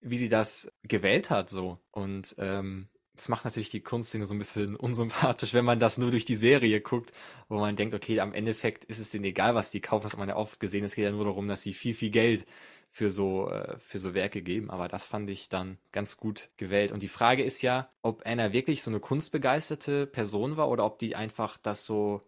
wie 0.02 0.18
sie 0.18 0.30
das 0.30 0.72
gewählt 0.84 1.30
hat, 1.30 1.50
so. 1.50 1.80
Und 1.92 2.36
ähm, 2.38 2.90
das 3.16 3.30
macht 3.30 3.46
natürlich 3.46 3.70
die 3.70 3.82
Kunstszene 3.82 4.26
so 4.26 4.34
ein 4.34 4.40
bisschen 4.40 4.76
unsympathisch, 4.76 5.54
wenn 5.54 5.66
man 5.66 5.80
das 5.80 5.98
nur 5.98 6.12
durch 6.12 6.26
die 6.26 6.36
Serie 6.36 6.82
guckt, 6.82 7.12
wo 7.48 7.60
man 7.60 7.76
denkt, 7.76 7.94
okay, 7.94 8.20
am 8.20 8.34
Endeffekt 8.34 8.86
ist 8.86 9.00
es 9.00 9.10
denen 9.10 9.26
egal, 9.26 9.56
was 9.56 9.72
die 9.72 9.82
kaufen, 9.82 10.04
das 10.04 10.14
hat 10.14 10.20
man 10.20 10.30
ja 10.30 10.36
oft 10.36 10.60
gesehen. 10.60 10.84
Es 10.84 10.96
geht 10.96 11.06
ja 11.06 11.12
nur 11.12 11.26
darum, 11.26 11.48
dass 11.48 11.62
sie 11.62 11.74
viel, 11.74 11.94
viel 11.94 12.10
Geld 12.10 12.46
für 12.90 13.12
so, 13.12 13.50
äh, 13.50 13.78
für 13.80 14.00
so 14.00 14.14
Werke 14.14 14.42
geben. 14.42 14.70
Aber 14.70 14.88
das 14.88 15.06
fand 15.06 15.30
ich 15.30 15.50
dann 15.50 15.78
ganz 15.92 16.18
gut 16.18 16.50
gewählt. 16.58 16.92
Und 16.92 17.02
die 17.04 17.08
Frage 17.08 17.44
ist 17.44 17.62
ja, 17.62 17.90
ob 18.02 18.26
Anna 18.26 18.54
wirklich 18.54 18.82
so 18.84 18.92
eine 18.92 19.00
kunstbegeisterte 19.00 20.08
Person 20.08 20.58
war 20.58 20.70
oder 20.70 20.86
ob 20.86 21.00
die 21.00 21.16
einfach 21.16 21.58
das 21.58 21.86
so 21.86 22.22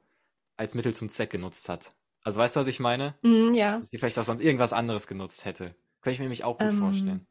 als 0.58 0.76
Mittel 0.76 0.94
zum 0.94 1.10
Zweck 1.10 1.30
genutzt 1.30 1.70
hat. 1.70 1.92
Also 2.28 2.42
weißt 2.42 2.58
du, 2.58 2.60
was 2.60 2.68
ich 2.68 2.82
meine? 2.82 3.16
Mm, 3.22 3.54
ja. 3.54 3.80
Dass 3.80 3.90
sie 3.90 3.98
vielleicht 3.98 4.20
auch 4.20 4.26
sonst 4.26 4.44
irgendwas 4.44 4.74
anderes 4.74 5.08
genutzt 5.08 5.46
hätte. 5.46 5.76
Könnte 6.02 6.12
ich 6.12 6.20
mir 6.20 6.26
nämlich 6.26 6.44
auch 6.44 6.58
gut 6.58 6.68
ähm, 6.68 6.78
vorstellen. 6.78 7.28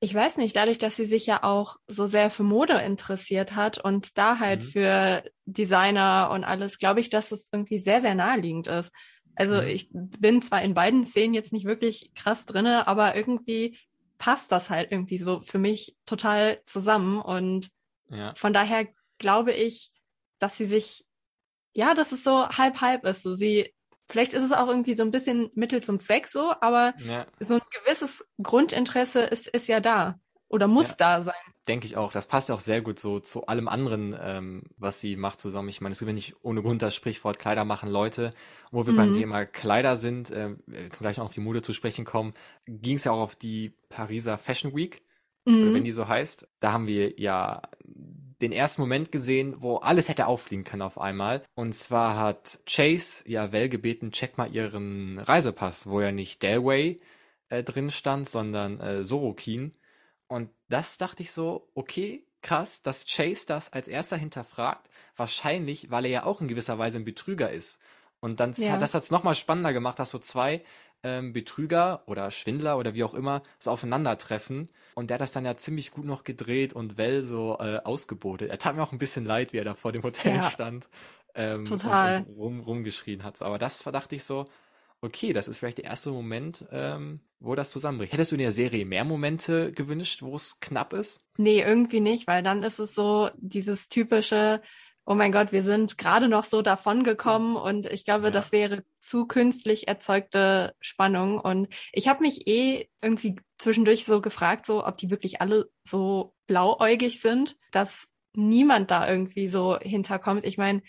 Ich 0.00 0.14
weiß 0.14 0.36
nicht, 0.36 0.54
dadurch, 0.54 0.76
dass 0.76 0.94
sie 0.94 1.06
sich 1.06 1.24
ja 1.24 1.42
auch 1.42 1.78
so 1.86 2.04
sehr 2.04 2.30
für 2.30 2.42
Mode 2.42 2.74
interessiert 2.74 3.56
hat 3.56 3.82
und 3.82 4.18
da 4.18 4.38
halt 4.38 4.62
mhm. 4.62 4.66
für 4.66 5.24
Designer 5.46 6.28
und 6.34 6.44
alles, 6.44 6.78
glaube 6.78 7.00
ich, 7.00 7.08
dass 7.08 7.32
es 7.32 7.48
irgendwie 7.50 7.78
sehr, 7.78 8.02
sehr 8.02 8.14
naheliegend 8.14 8.66
ist. 8.66 8.92
Also 9.36 9.54
mhm. 9.54 9.68
ich 9.68 9.88
bin 9.90 10.42
zwar 10.42 10.60
in 10.60 10.74
beiden 10.74 11.02
Szenen 11.02 11.32
jetzt 11.32 11.54
nicht 11.54 11.64
wirklich 11.64 12.12
krass 12.14 12.44
drinne, 12.44 12.86
aber 12.88 13.16
irgendwie 13.16 13.78
passt 14.18 14.52
das 14.52 14.68
halt 14.68 14.92
irgendwie 14.92 15.16
so 15.16 15.40
für 15.46 15.58
mich 15.58 15.96
total 16.04 16.60
zusammen 16.66 17.22
und 17.22 17.70
ja. 18.10 18.34
von 18.34 18.52
daher 18.52 18.86
glaube 19.16 19.52
ich, 19.54 19.90
dass 20.38 20.58
sie 20.58 20.66
sich 20.66 21.06
ja, 21.72 21.94
dass 21.94 22.12
es 22.12 22.22
so 22.22 22.48
halb 22.48 22.82
halb 22.82 23.04
ist. 23.04 23.22
So 23.22 23.34
sie 23.34 23.72
Vielleicht 24.10 24.32
ist 24.32 24.44
es 24.44 24.52
auch 24.52 24.68
irgendwie 24.68 24.94
so 24.94 25.02
ein 25.02 25.10
bisschen 25.10 25.50
Mittel 25.54 25.82
zum 25.82 26.00
Zweck 26.00 26.28
so, 26.28 26.52
aber 26.60 26.94
ja. 26.98 27.26
so 27.38 27.54
ein 27.54 27.60
gewisses 27.84 28.26
Grundinteresse 28.42 29.20
ist, 29.20 29.46
ist 29.46 29.68
ja 29.68 29.80
da 29.80 30.18
oder 30.48 30.66
muss 30.66 30.88
ja. 30.88 30.94
da 30.98 31.22
sein. 31.22 31.34
Denke 31.68 31.86
ich 31.86 31.96
auch. 31.96 32.10
Das 32.10 32.26
passt 32.26 32.48
ja 32.48 32.56
auch 32.56 32.60
sehr 32.60 32.82
gut 32.82 32.98
so 32.98 33.20
zu 33.20 33.46
allem 33.46 33.68
anderen, 33.68 34.16
ähm, 34.20 34.64
was 34.76 35.00
sie 35.00 35.14
macht 35.14 35.40
zusammen. 35.40 35.68
Ich 35.68 35.80
meine, 35.80 35.92
es 35.92 36.00
gibt 36.00 36.08
ja 36.08 36.12
nicht 36.12 36.34
ohne 36.42 36.60
Grund 36.60 36.82
das 36.82 36.94
Sprichwort 36.94 37.38
Kleider 37.38 37.64
machen 37.64 37.88
Leute. 37.88 38.34
Wo 38.72 38.84
wir 38.84 38.92
mhm. 38.92 38.96
beim 38.96 39.12
Thema 39.12 39.46
Kleider 39.46 39.96
sind, 39.96 40.30
äh, 40.30 40.56
gleich 40.98 41.18
noch 41.18 41.26
auf 41.26 41.34
die 41.34 41.40
Mode 41.40 41.62
zu 41.62 41.72
sprechen 41.72 42.04
kommen, 42.04 42.34
ging 42.66 42.96
es 42.96 43.04
ja 43.04 43.12
auch 43.12 43.20
auf 43.20 43.36
die 43.36 43.76
Pariser 43.88 44.38
Fashion 44.38 44.74
Week. 44.74 45.04
mhm. 45.44 45.72
wenn 45.72 45.84
die 45.84 45.92
so 45.92 46.08
heißt. 46.08 46.48
Da 46.58 46.72
haben 46.72 46.88
wir 46.88 47.18
ja 47.20 47.62
den 48.40 48.52
ersten 48.52 48.82
Moment 48.82 49.12
gesehen, 49.12 49.56
wo 49.60 49.76
alles 49.76 50.08
hätte 50.08 50.26
auffliegen 50.26 50.64
können 50.64 50.82
auf 50.82 50.98
einmal. 50.98 51.44
Und 51.54 51.74
zwar 51.74 52.16
hat 52.16 52.60
Chase 52.66 53.24
ja 53.26 53.52
Val 53.52 53.68
gebeten, 53.68 54.12
check 54.12 54.38
mal 54.38 54.52
ihren 54.52 55.18
Reisepass, 55.18 55.86
wo 55.86 56.00
ja 56.00 56.12
nicht 56.12 56.42
Delway 56.42 57.00
äh, 57.48 57.62
drin 57.62 57.90
stand, 57.90 58.28
sondern 58.28 58.80
äh, 58.80 59.04
Sorokin. 59.04 59.72
Und 60.26 60.50
das 60.68 60.96
dachte 60.96 61.22
ich 61.22 61.32
so, 61.32 61.68
okay, 61.74 62.24
krass, 62.42 62.82
dass 62.82 63.04
Chase 63.04 63.44
das 63.46 63.72
als 63.72 63.88
erster 63.88 64.16
hinterfragt. 64.16 64.88
Wahrscheinlich, 65.16 65.90
weil 65.90 66.06
er 66.06 66.10
ja 66.10 66.24
auch 66.24 66.40
in 66.40 66.48
gewisser 66.48 66.78
Weise 66.78 66.98
ein 66.98 67.04
Betrüger 67.04 67.50
ist. 67.50 67.78
Und 68.20 68.40
dann 68.40 68.54
ja. 68.56 68.76
das 68.76 68.94
hat 68.94 69.02
es 69.02 69.10
nochmal 69.10 69.34
spannender 69.34 69.72
gemacht, 69.72 69.98
dass 69.98 70.10
so 70.10 70.18
zwei 70.18 70.62
ähm, 71.02 71.32
Betrüger 71.32 72.02
oder 72.06 72.30
Schwindler 72.30 72.78
oder 72.78 72.94
wie 72.94 73.04
auch 73.04 73.14
immer 73.14 73.42
so 73.58 73.70
aufeinandertreffen. 73.70 74.68
Und 74.94 75.10
der 75.10 75.14
hat 75.14 75.22
das 75.22 75.32
dann 75.32 75.44
ja 75.44 75.56
ziemlich 75.56 75.90
gut 75.90 76.04
noch 76.04 76.24
gedreht 76.24 76.72
und 76.72 76.98
Well 76.98 77.24
so 77.24 77.58
äh, 77.58 77.78
ausgebotet. 77.84 78.50
Er 78.50 78.58
tat 78.58 78.76
mir 78.76 78.82
auch 78.82 78.92
ein 78.92 78.98
bisschen 78.98 79.24
leid, 79.24 79.52
wie 79.52 79.58
er 79.58 79.64
da 79.64 79.74
vor 79.74 79.92
dem 79.92 80.02
Hotel 80.02 80.36
ja. 80.36 80.50
stand. 80.50 80.88
Ähm, 81.34 81.64
Total. 81.64 82.18
Und, 82.18 82.26
und 82.26 82.36
rum, 82.36 82.60
rumgeschrien 82.60 83.22
hat. 83.22 83.40
Aber 83.42 83.58
das 83.58 83.82
dachte 83.82 84.16
ich 84.16 84.24
so, 84.24 84.44
okay, 85.00 85.32
das 85.32 85.48
ist 85.48 85.58
vielleicht 85.58 85.78
der 85.78 85.84
erste 85.84 86.10
Moment, 86.10 86.66
ähm, 86.70 87.20
wo 87.38 87.54
das 87.54 87.70
zusammenbricht. 87.70 88.12
Hättest 88.12 88.32
du 88.32 88.36
in 88.36 88.42
der 88.42 88.52
Serie 88.52 88.84
mehr 88.84 89.04
Momente 89.04 89.72
gewünscht, 89.72 90.22
wo 90.22 90.36
es 90.36 90.60
knapp 90.60 90.92
ist? 90.92 91.20
Nee, 91.36 91.62
irgendwie 91.62 92.00
nicht, 92.00 92.26
weil 92.26 92.42
dann 92.42 92.62
ist 92.62 92.78
es 92.78 92.94
so 92.94 93.30
dieses 93.38 93.88
typische, 93.88 94.60
oh 95.06 95.14
mein 95.14 95.32
Gott, 95.32 95.52
wir 95.52 95.62
sind 95.62 95.98
gerade 95.98 96.28
noch 96.28 96.44
so 96.44 96.62
davongekommen 96.62 97.56
und 97.56 97.86
ich 97.86 98.04
glaube, 98.04 98.26
ja. 98.26 98.30
das 98.30 98.52
wäre 98.52 98.84
zu 99.00 99.26
künstlich 99.26 99.88
erzeugte 99.88 100.74
Spannung. 100.80 101.40
Und 101.40 101.68
ich 101.92 102.08
habe 102.08 102.22
mich 102.22 102.46
eh 102.46 102.88
irgendwie 103.02 103.36
zwischendurch 103.58 104.04
so 104.04 104.20
gefragt, 104.20 104.66
so 104.66 104.86
ob 104.86 104.96
die 104.98 105.10
wirklich 105.10 105.40
alle 105.40 105.68
so 105.84 106.34
blauäugig 106.46 107.20
sind, 107.20 107.56
dass 107.72 108.06
niemand 108.34 108.90
da 108.90 109.08
irgendwie 109.08 109.48
so 109.48 109.78
hinterkommt. 109.78 110.44
Ich 110.44 110.58
meine, 110.58 110.82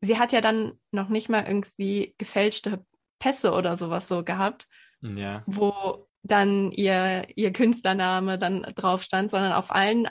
sie 0.00 0.18
hat 0.18 0.32
ja 0.32 0.40
dann 0.40 0.72
noch 0.90 1.08
nicht 1.08 1.28
mal 1.28 1.44
irgendwie 1.46 2.14
gefälschte 2.18 2.84
Pässe 3.18 3.52
oder 3.52 3.76
sowas 3.76 4.08
so 4.08 4.24
gehabt, 4.24 4.66
ja. 5.02 5.42
wo 5.46 6.08
dann 6.22 6.72
ihr, 6.72 7.26
ihr 7.36 7.52
Künstlername 7.52 8.38
dann 8.38 8.62
drauf 8.74 9.02
stand, 9.02 9.30
sondern 9.30 9.52
auf 9.52 9.72
allen 9.72 10.08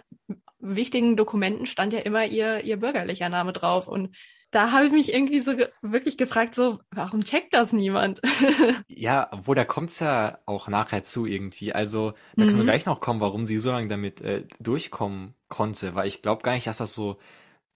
wichtigen 0.59 1.15
Dokumenten 1.15 1.65
stand 1.65 1.93
ja 1.93 1.99
immer 1.99 2.25
ihr, 2.25 2.63
ihr 2.63 2.77
bürgerlicher 2.77 3.29
Name 3.29 3.53
drauf. 3.53 3.87
Und 3.87 4.15
da 4.51 4.71
habe 4.71 4.85
ich 4.85 4.91
mich 4.91 5.13
irgendwie 5.13 5.41
so 5.41 5.55
ge 5.55 5.69
wirklich 5.81 6.17
gefragt, 6.17 6.55
so, 6.55 6.79
warum 6.91 7.23
checkt 7.23 7.53
das 7.53 7.73
niemand? 7.73 8.21
ja, 8.87 9.29
wo 9.43 9.53
da 9.53 9.65
kommt's 9.65 9.99
ja 9.99 10.39
auch 10.45 10.67
nachher 10.67 11.03
zu 11.03 11.25
irgendwie. 11.25 11.73
Also, 11.73 12.13
da 12.35 12.43
mhm. 12.43 12.47
können 12.47 12.57
wir 12.57 12.63
mhm. 12.63 12.67
gleich 12.67 12.85
noch 12.85 13.01
kommen, 13.01 13.19
warum 13.19 13.45
sie 13.45 13.57
so 13.57 13.71
lange 13.71 13.89
damit 13.89 14.21
äh, 14.21 14.45
durchkommen 14.59 15.33
konnte, 15.49 15.95
weil 15.95 16.07
ich 16.07 16.21
glaube 16.21 16.43
gar 16.43 16.53
nicht, 16.53 16.67
dass 16.67 16.77
das 16.77 16.93
so 16.93 17.17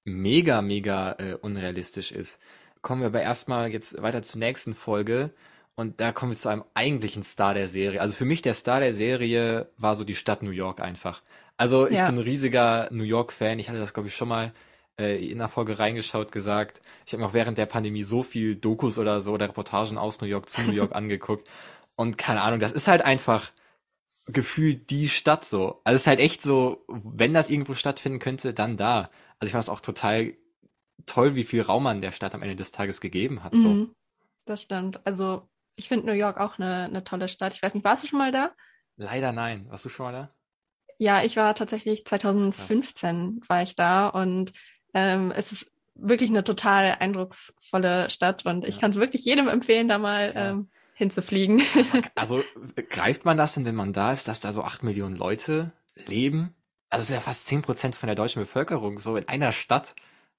mega, 0.05 0.61
mega 0.61 1.13
äh, 1.19 1.35
unrealistisch 1.35 2.11
ist. 2.11 2.39
Kommen 2.81 3.01
wir 3.01 3.07
aber 3.07 3.21
erstmal 3.21 3.71
jetzt 3.71 4.01
weiter 4.01 4.23
zur 4.23 4.39
nächsten 4.39 4.73
Folge. 4.73 5.31
Und 5.75 5.99
da 5.99 6.11
kommen 6.11 6.33
wir 6.33 6.37
zu 6.37 6.49
einem 6.49 6.63
eigentlichen 6.73 7.23
Star 7.23 7.53
der 7.53 7.67
Serie. 7.67 8.01
Also 8.01 8.13
für 8.13 8.25
mich 8.25 8.41
der 8.41 8.53
Star 8.53 8.79
der 8.79 8.93
Serie 8.93 9.71
war 9.77 9.95
so 9.95 10.03
die 10.03 10.15
Stadt 10.15 10.43
New 10.43 10.51
York 10.51 10.79
einfach. 10.81 11.21
Also 11.61 11.87
ich 11.87 11.99
ja. 11.99 12.07
bin 12.07 12.15
ein 12.15 12.23
riesiger 12.23 12.87
New 12.89 13.03
York-Fan. 13.03 13.59
Ich 13.59 13.69
hatte 13.69 13.77
das, 13.77 13.93
glaube 13.93 14.07
ich, 14.07 14.15
schon 14.15 14.29
mal 14.29 14.51
äh, 14.99 15.23
in 15.23 15.37
der 15.37 15.47
Folge 15.47 15.77
reingeschaut, 15.77 16.31
gesagt. 16.31 16.81
Ich 17.05 17.13
habe 17.13 17.21
mir 17.21 17.29
auch 17.29 17.35
während 17.35 17.59
der 17.59 17.67
Pandemie 17.67 18.01
so 18.01 18.23
viel 18.23 18.55
Dokus 18.55 18.97
oder 18.97 19.21
so 19.21 19.33
oder 19.33 19.47
Reportagen 19.47 19.99
aus 19.99 20.21
New 20.21 20.27
York 20.27 20.49
zu 20.49 20.59
New 20.63 20.71
York 20.71 20.95
angeguckt. 20.95 21.47
Und 21.95 22.17
keine 22.17 22.41
Ahnung, 22.41 22.59
das 22.59 22.71
ist 22.71 22.87
halt 22.87 23.03
einfach 23.03 23.51
gefühlt 24.25 24.89
die 24.89 25.07
Stadt 25.07 25.45
so. 25.45 25.81
Also 25.83 25.97
es 25.97 26.01
ist 26.01 26.07
halt 26.07 26.19
echt 26.19 26.41
so, 26.41 26.83
wenn 26.87 27.31
das 27.31 27.51
irgendwo 27.51 27.75
stattfinden 27.75 28.17
könnte, 28.17 28.55
dann 28.55 28.75
da. 28.75 29.11
Also 29.37 29.45
ich 29.45 29.51
fand 29.51 29.63
es 29.63 29.69
auch 29.69 29.81
total 29.81 30.33
toll, 31.05 31.35
wie 31.35 31.43
viel 31.43 31.61
Raum 31.61 31.83
man 31.83 32.01
der 32.01 32.11
Stadt 32.11 32.33
am 32.33 32.41
Ende 32.41 32.55
des 32.55 32.71
Tages 32.71 33.01
gegeben 33.01 33.43
hat. 33.43 33.53
So. 33.55 33.67
Mhm, 33.67 33.95
das 34.45 34.63
stimmt. 34.63 35.05
Also 35.05 35.47
ich 35.75 35.89
finde 35.89 36.07
New 36.07 36.13
York 36.13 36.39
auch 36.39 36.57
eine, 36.57 36.85
eine 36.85 37.03
tolle 37.03 37.29
Stadt. 37.29 37.53
Ich 37.53 37.61
weiß 37.61 37.75
nicht, 37.75 37.83
warst 37.83 38.01
du 38.01 38.07
schon 38.07 38.17
mal 38.17 38.31
da? 38.31 38.51
Leider 38.97 39.31
nein. 39.31 39.69
Warst 39.69 39.85
du 39.85 39.89
schon 39.89 40.07
mal 40.07 40.11
da? 40.11 40.33
Ja, 41.01 41.23
ich 41.23 41.35
war 41.35 41.55
tatsächlich 41.55 42.05
2015 42.05 43.39
Krass. 43.39 43.49
war 43.49 43.63
ich 43.63 43.75
da 43.75 44.07
und 44.07 44.53
ähm, 44.93 45.33
es 45.35 45.51
ist 45.51 45.71
wirklich 45.95 46.29
eine 46.29 46.43
total 46.43 46.95
eindrucksvolle 46.99 48.07
Stadt 48.11 48.45
und 48.45 48.65
ich 48.65 48.75
ja. 48.75 48.81
kann 48.81 48.91
es 48.91 48.97
wirklich 48.97 49.25
jedem 49.25 49.47
empfehlen, 49.47 49.87
da 49.87 49.97
mal 49.97 50.31
ja. 50.35 50.49
ähm, 50.51 50.69
hinzufliegen. 50.93 51.59
Also 52.13 52.43
greift 52.91 53.25
man 53.25 53.35
das 53.35 53.55
denn, 53.55 53.65
wenn 53.65 53.73
man 53.73 53.93
da 53.93 54.11
ist, 54.11 54.27
dass 54.27 54.41
da 54.41 54.53
so 54.53 54.61
acht 54.61 54.83
Millionen 54.83 55.15
Leute 55.15 55.71
leben? 55.95 56.53
Also 56.91 57.01
es 57.01 57.09
ist 57.09 57.15
ja 57.15 57.21
fast 57.21 57.47
zehn 57.47 57.63
Prozent 57.63 57.95
von 57.95 58.05
der 58.05 58.15
deutschen 58.15 58.43
Bevölkerung 58.43 58.99
so 58.99 59.15
in 59.15 59.27
einer 59.27 59.53
Stadt. 59.53 59.95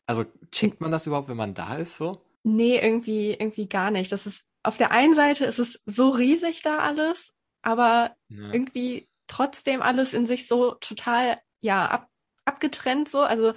Also 0.07 0.27
checkt 0.53 0.81
man 0.81 0.93
das 0.93 1.09
überhaupt, 1.09 1.29
wenn 1.29 1.37
man 1.37 1.55
da 1.55 1.75
ist 1.75 1.97
so? 1.97 2.23
Nee, 2.45 2.79
irgendwie, 2.79 3.33
irgendwie 3.33 3.67
gar 3.67 3.91
nicht. 3.91 4.13
Das 4.13 4.27
ist, 4.27 4.45
auf 4.63 4.79
der 4.79 4.93
einen 4.93 5.15
Seite 5.15 5.45
ist 5.45 5.59
es 5.59 5.81
so 5.87 6.11
riesig 6.11 6.63
da 6.63 6.79
alles, 6.79 7.35
aber 7.63 8.15
ja. 8.29 8.53
irgendwie 8.53 9.09
trotzdem 9.33 9.81
alles 9.81 10.13
in 10.13 10.27
sich 10.27 10.47
so 10.47 10.73
total, 10.73 11.39
ja, 11.61 11.87
ab, 11.87 12.09
abgetrennt 12.45 13.09
so. 13.09 13.23
Also 13.23 13.55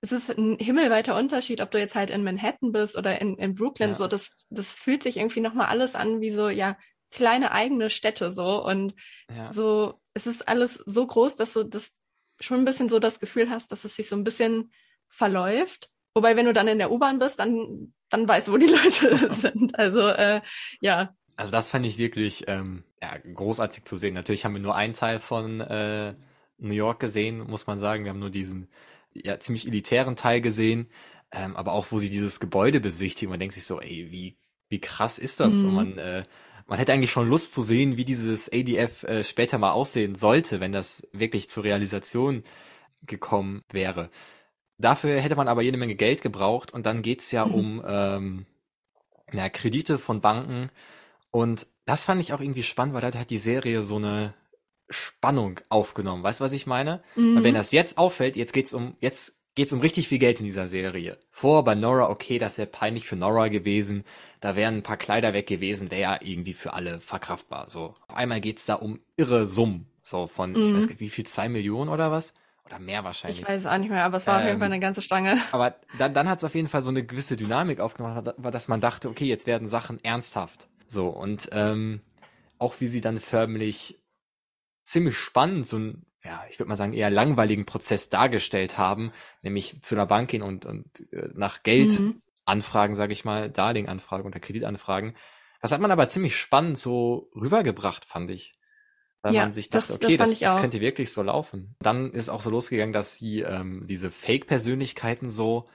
es 0.00 0.10
ist 0.10 0.30
ein 0.30 0.58
himmelweiter 0.58 1.16
Unterschied, 1.16 1.60
ob 1.60 1.70
du 1.70 1.78
jetzt 1.78 1.94
halt 1.94 2.10
in 2.10 2.24
Manhattan 2.24 2.72
bist 2.72 2.96
oder 2.96 3.20
in, 3.20 3.36
in 3.38 3.54
Brooklyn. 3.54 3.90
Ja. 3.90 3.96
So, 3.96 4.08
das, 4.08 4.32
das 4.50 4.74
fühlt 4.74 5.04
sich 5.04 5.18
irgendwie 5.18 5.40
nochmal 5.40 5.68
alles 5.68 5.94
an 5.94 6.20
wie 6.20 6.32
so, 6.32 6.48
ja, 6.48 6.76
kleine 7.12 7.52
eigene 7.52 7.88
Städte 7.88 8.32
so. 8.32 8.64
Und 8.64 8.94
ja. 9.34 9.52
so, 9.52 10.00
es 10.12 10.26
ist 10.26 10.48
alles 10.48 10.74
so 10.74 11.06
groß, 11.06 11.36
dass 11.36 11.52
du 11.52 11.62
das 11.62 11.92
schon 12.40 12.58
ein 12.58 12.64
bisschen 12.64 12.88
so 12.88 12.98
das 12.98 13.20
Gefühl 13.20 13.48
hast, 13.48 13.70
dass 13.70 13.84
es 13.84 13.94
sich 13.94 14.08
so 14.08 14.16
ein 14.16 14.24
bisschen 14.24 14.72
verläuft. 15.08 15.88
Wobei, 16.14 16.36
wenn 16.36 16.46
du 16.46 16.52
dann 16.52 16.66
in 16.66 16.78
der 16.78 16.90
U-Bahn 16.90 17.20
bist, 17.20 17.38
dann, 17.38 17.94
dann 18.08 18.26
weißt 18.26 18.48
du, 18.48 18.52
wo 18.52 18.56
die 18.56 18.66
Leute 18.66 19.32
sind. 19.34 19.78
Also, 19.78 20.08
äh, 20.08 20.40
ja, 20.80 21.14
also 21.36 21.52
das 21.52 21.70
fand 21.70 21.86
ich 21.86 21.98
wirklich 21.98 22.44
ähm, 22.48 22.84
ja, 23.02 23.16
großartig 23.16 23.84
zu 23.84 23.96
sehen. 23.96 24.14
Natürlich 24.14 24.44
haben 24.44 24.54
wir 24.54 24.60
nur 24.60 24.74
einen 24.74 24.94
Teil 24.94 25.18
von 25.18 25.60
äh, 25.60 26.14
New 26.58 26.74
York 26.74 27.00
gesehen, 27.00 27.38
muss 27.38 27.66
man 27.66 27.80
sagen. 27.80 28.04
Wir 28.04 28.10
haben 28.10 28.18
nur 28.18 28.30
diesen 28.30 28.68
ja 29.12 29.38
ziemlich 29.40 29.66
elitären 29.66 30.16
Teil 30.16 30.40
gesehen, 30.40 30.88
ähm, 31.32 31.56
aber 31.56 31.72
auch 31.72 31.86
wo 31.90 31.98
sie 31.98 32.10
dieses 32.10 32.40
Gebäude 32.40 32.80
besichtigen. 32.80 33.30
Man 33.30 33.40
denkt 33.40 33.54
sich 33.54 33.64
so, 33.64 33.80
ey, 33.80 34.08
wie 34.10 34.36
wie 34.68 34.80
krass 34.80 35.18
ist 35.18 35.40
das? 35.40 35.54
Mhm. 35.54 35.66
Und 35.66 35.74
man 35.74 35.98
äh, 35.98 36.22
man 36.66 36.78
hätte 36.78 36.92
eigentlich 36.92 37.10
schon 37.10 37.28
Lust 37.28 37.54
zu 37.54 37.62
sehen, 37.62 37.96
wie 37.96 38.04
dieses 38.04 38.50
ADF 38.50 39.02
äh, 39.04 39.24
später 39.24 39.58
mal 39.58 39.72
aussehen 39.72 40.14
sollte, 40.14 40.60
wenn 40.60 40.72
das 40.72 41.06
wirklich 41.12 41.50
zur 41.50 41.64
Realisation 41.64 42.44
gekommen 43.02 43.62
wäre. 43.70 44.10
Dafür 44.78 45.20
hätte 45.20 45.36
man 45.36 45.48
aber 45.48 45.62
jede 45.62 45.76
Menge 45.76 45.94
Geld 45.96 46.22
gebraucht 46.22 46.72
und 46.72 46.86
dann 46.86 47.02
geht's 47.02 47.30
ja 47.32 47.44
mhm. 47.44 47.54
um 47.54 47.82
ähm, 47.86 48.46
ja, 49.32 49.48
Kredite 49.48 49.98
von 49.98 50.20
Banken 50.20 50.70
und 51.32 51.66
das 51.86 52.04
fand 52.04 52.20
ich 52.20 52.32
auch 52.32 52.40
irgendwie 52.40 52.62
spannend, 52.62 52.94
weil 52.94 53.10
da 53.10 53.18
hat 53.18 53.30
die 53.30 53.38
Serie 53.38 53.82
so 53.82 53.96
eine 53.96 54.34
Spannung 54.88 55.58
aufgenommen. 55.70 56.22
Weißt 56.22 56.38
du, 56.38 56.44
was 56.44 56.52
ich 56.52 56.66
meine? 56.66 57.02
Mhm. 57.16 57.36
Weil 57.36 57.44
wenn 57.44 57.54
das 57.54 57.72
jetzt 57.72 57.98
auffällt, 57.98 58.36
jetzt 58.36 58.52
geht's 58.52 58.74
um, 58.74 58.96
jetzt 59.00 59.38
geht's 59.54 59.72
um 59.72 59.80
richtig 59.80 60.08
viel 60.08 60.18
Geld 60.18 60.40
in 60.40 60.46
dieser 60.46 60.66
Serie. 60.66 61.18
Vor 61.30 61.64
bei 61.64 61.74
Nora, 61.74 62.10
okay, 62.10 62.38
das 62.38 62.58
wäre 62.58 62.68
peinlich 62.68 63.06
für 63.06 63.16
Nora 63.16 63.48
gewesen. 63.48 64.04
Da 64.40 64.56
wären 64.56 64.76
ein 64.76 64.82
paar 64.82 64.98
Kleider 64.98 65.32
weg 65.32 65.46
gewesen, 65.46 65.90
wäre 65.90 66.02
ja 66.02 66.18
irgendwie 66.20 66.52
für 66.52 66.74
alle 66.74 67.00
verkraftbar. 67.00 67.70
So. 67.70 67.94
Auf 68.08 68.16
einmal 68.16 68.42
geht's 68.42 68.66
da 68.66 68.74
um 68.74 69.00
irre 69.16 69.46
Summen. 69.46 69.86
So 70.02 70.26
von, 70.26 70.50
mhm. 70.50 70.64
ich 70.64 70.74
weiß 70.74 70.86
nicht, 70.86 71.00
wie 71.00 71.10
viel, 71.10 71.24
zwei 71.24 71.48
Millionen 71.48 71.88
oder 71.88 72.10
was? 72.10 72.34
Oder 72.66 72.78
mehr 72.78 73.04
wahrscheinlich. 73.04 73.40
Ich 73.40 73.48
weiß 73.48 73.62
es 73.62 73.66
auch 73.66 73.78
nicht 73.78 73.90
mehr, 73.90 74.04
aber 74.04 74.18
es 74.18 74.26
war 74.26 74.34
ähm, 74.34 74.40
auf 74.40 74.46
jeden 74.48 74.58
Fall 74.58 74.66
ähm, 74.66 74.72
eine 74.72 74.80
ganze 74.80 75.02
Stange. 75.02 75.38
Aber 75.52 75.76
dann, 75.98 76.12
dann 76.12 76.28
hat 76.28 76.38
es 76.38 76.44
auf 76.44 76.54
jeden 76.54 76.68
Fall 76.68 76.82
so 76.82 76.90
eine 76.90 77.04
gewisse 77.04 77.36
Dynamik 77.36 77.80
aufgemacht, 77.80 78.34
dass 78.38 78.68
man 78.68 78.80
dachte, 78.80 79.08
okay, 79.08 79.26
jetzt 79.26 79.46
werden 79.46 79.68
Sachen 79.68 80.02
ernsthaft. 80.04 80.68
So, 80.92 81.08
und 81.08 81.48
ähm, 81.52 82.02
auch 82.58 82.74
wie 82.80 82.86
sie 82.86 83.00
dann 83.00 83.18
förmlich 83.18 83.98
ziemlich 84.84 85.16
spannend 85.16 85.66
so 85.66 85.78
ein, 85.78 86.06
ja, 86.22 86.44
ich 86.50 86.58
würde 86.58 86.68
mal 86.68 86.76
sagen, 86.76 86.92
eher 86.92 87.08
langweiligen 87.08 87.64
Prozess 87.64 88.10
dargestellt 88.10 88.76
haben, 88.76 89.10
nämlich 89.40 89.80
zu 89.82 89.94
einer 89.94 90.04
Bank 90.04 90.30
gehen 90.30 90.42
und, 90.42 90.66
und 90.66 90.86
äh, 91.12 91.30
nach 91.32 91.62
Geld 91.62 91.98
mhm. 91.98 92.20
anfragen, 92.44 92.94
sage 92.94 93.14
ich 93.14 93.24
mal, 93.24 93.50
Darlehen 93.50 93.88
anfragen 93.88 94.26
oder 94.26 94.38
Kreditanfragen. 94.38 95.14
Das 95.62 95.72
hat 95.72 95.80
man 95.80 95.90
aber 95.90 96.08
ziemlich 96.10 96.36
spannend 96.36 96.76
so 96.76 97.30
rübergebracht, 97.34 98.04
fand 98.04 98.30
ich. 98.30 98.52
Weil 99.22 99.34
ja, 99.34 99.42
man 99.44 99.54
sich 99.54 99.70
dachte, 99.70 99.86
das, 99.86 99.96
okay, 100.02 100.18
das, 100.18 100.30
das, 100.30 100.40
das 100.40 100.60
könnte 100.60 100.80
wirklich 100.80 101.10
so 101.10 101.22
laufen. 101.22 101.74
Dann 101.80 102.10
ist 102.12 102.28
auch 102.28 102.42
so 102.42 102.50
losgegangen, 102.50 102.92
dass 102.92 103.14
sie 103.14 103.40
ähm, 103.40 103.86
diese 103.86 104.10
Fake-Persönlichkeiten 104.10 105.30
so 105.30 105.68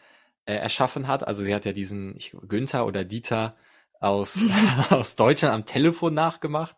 äh, 0.46 0.54
erschaffen 0.54 1.08
hat. 1.08 1.26
Also 1.26 1.44
sie 1.44 1.56
hat 1.56 1.66
ja 1.66 1.74
diesen 1.74 2.16
ich, 2.18 2.36
Günther 2.48 2.86
oder 2.86 3.04
Dieter 3.04 3.58
aus, 4.00 4.38
aus 4.90 5.16
Deutschland 5.16 5.54
am 5.54 5.66
Telefon 5.66 6.14
nachgemacht. 6.14 6.76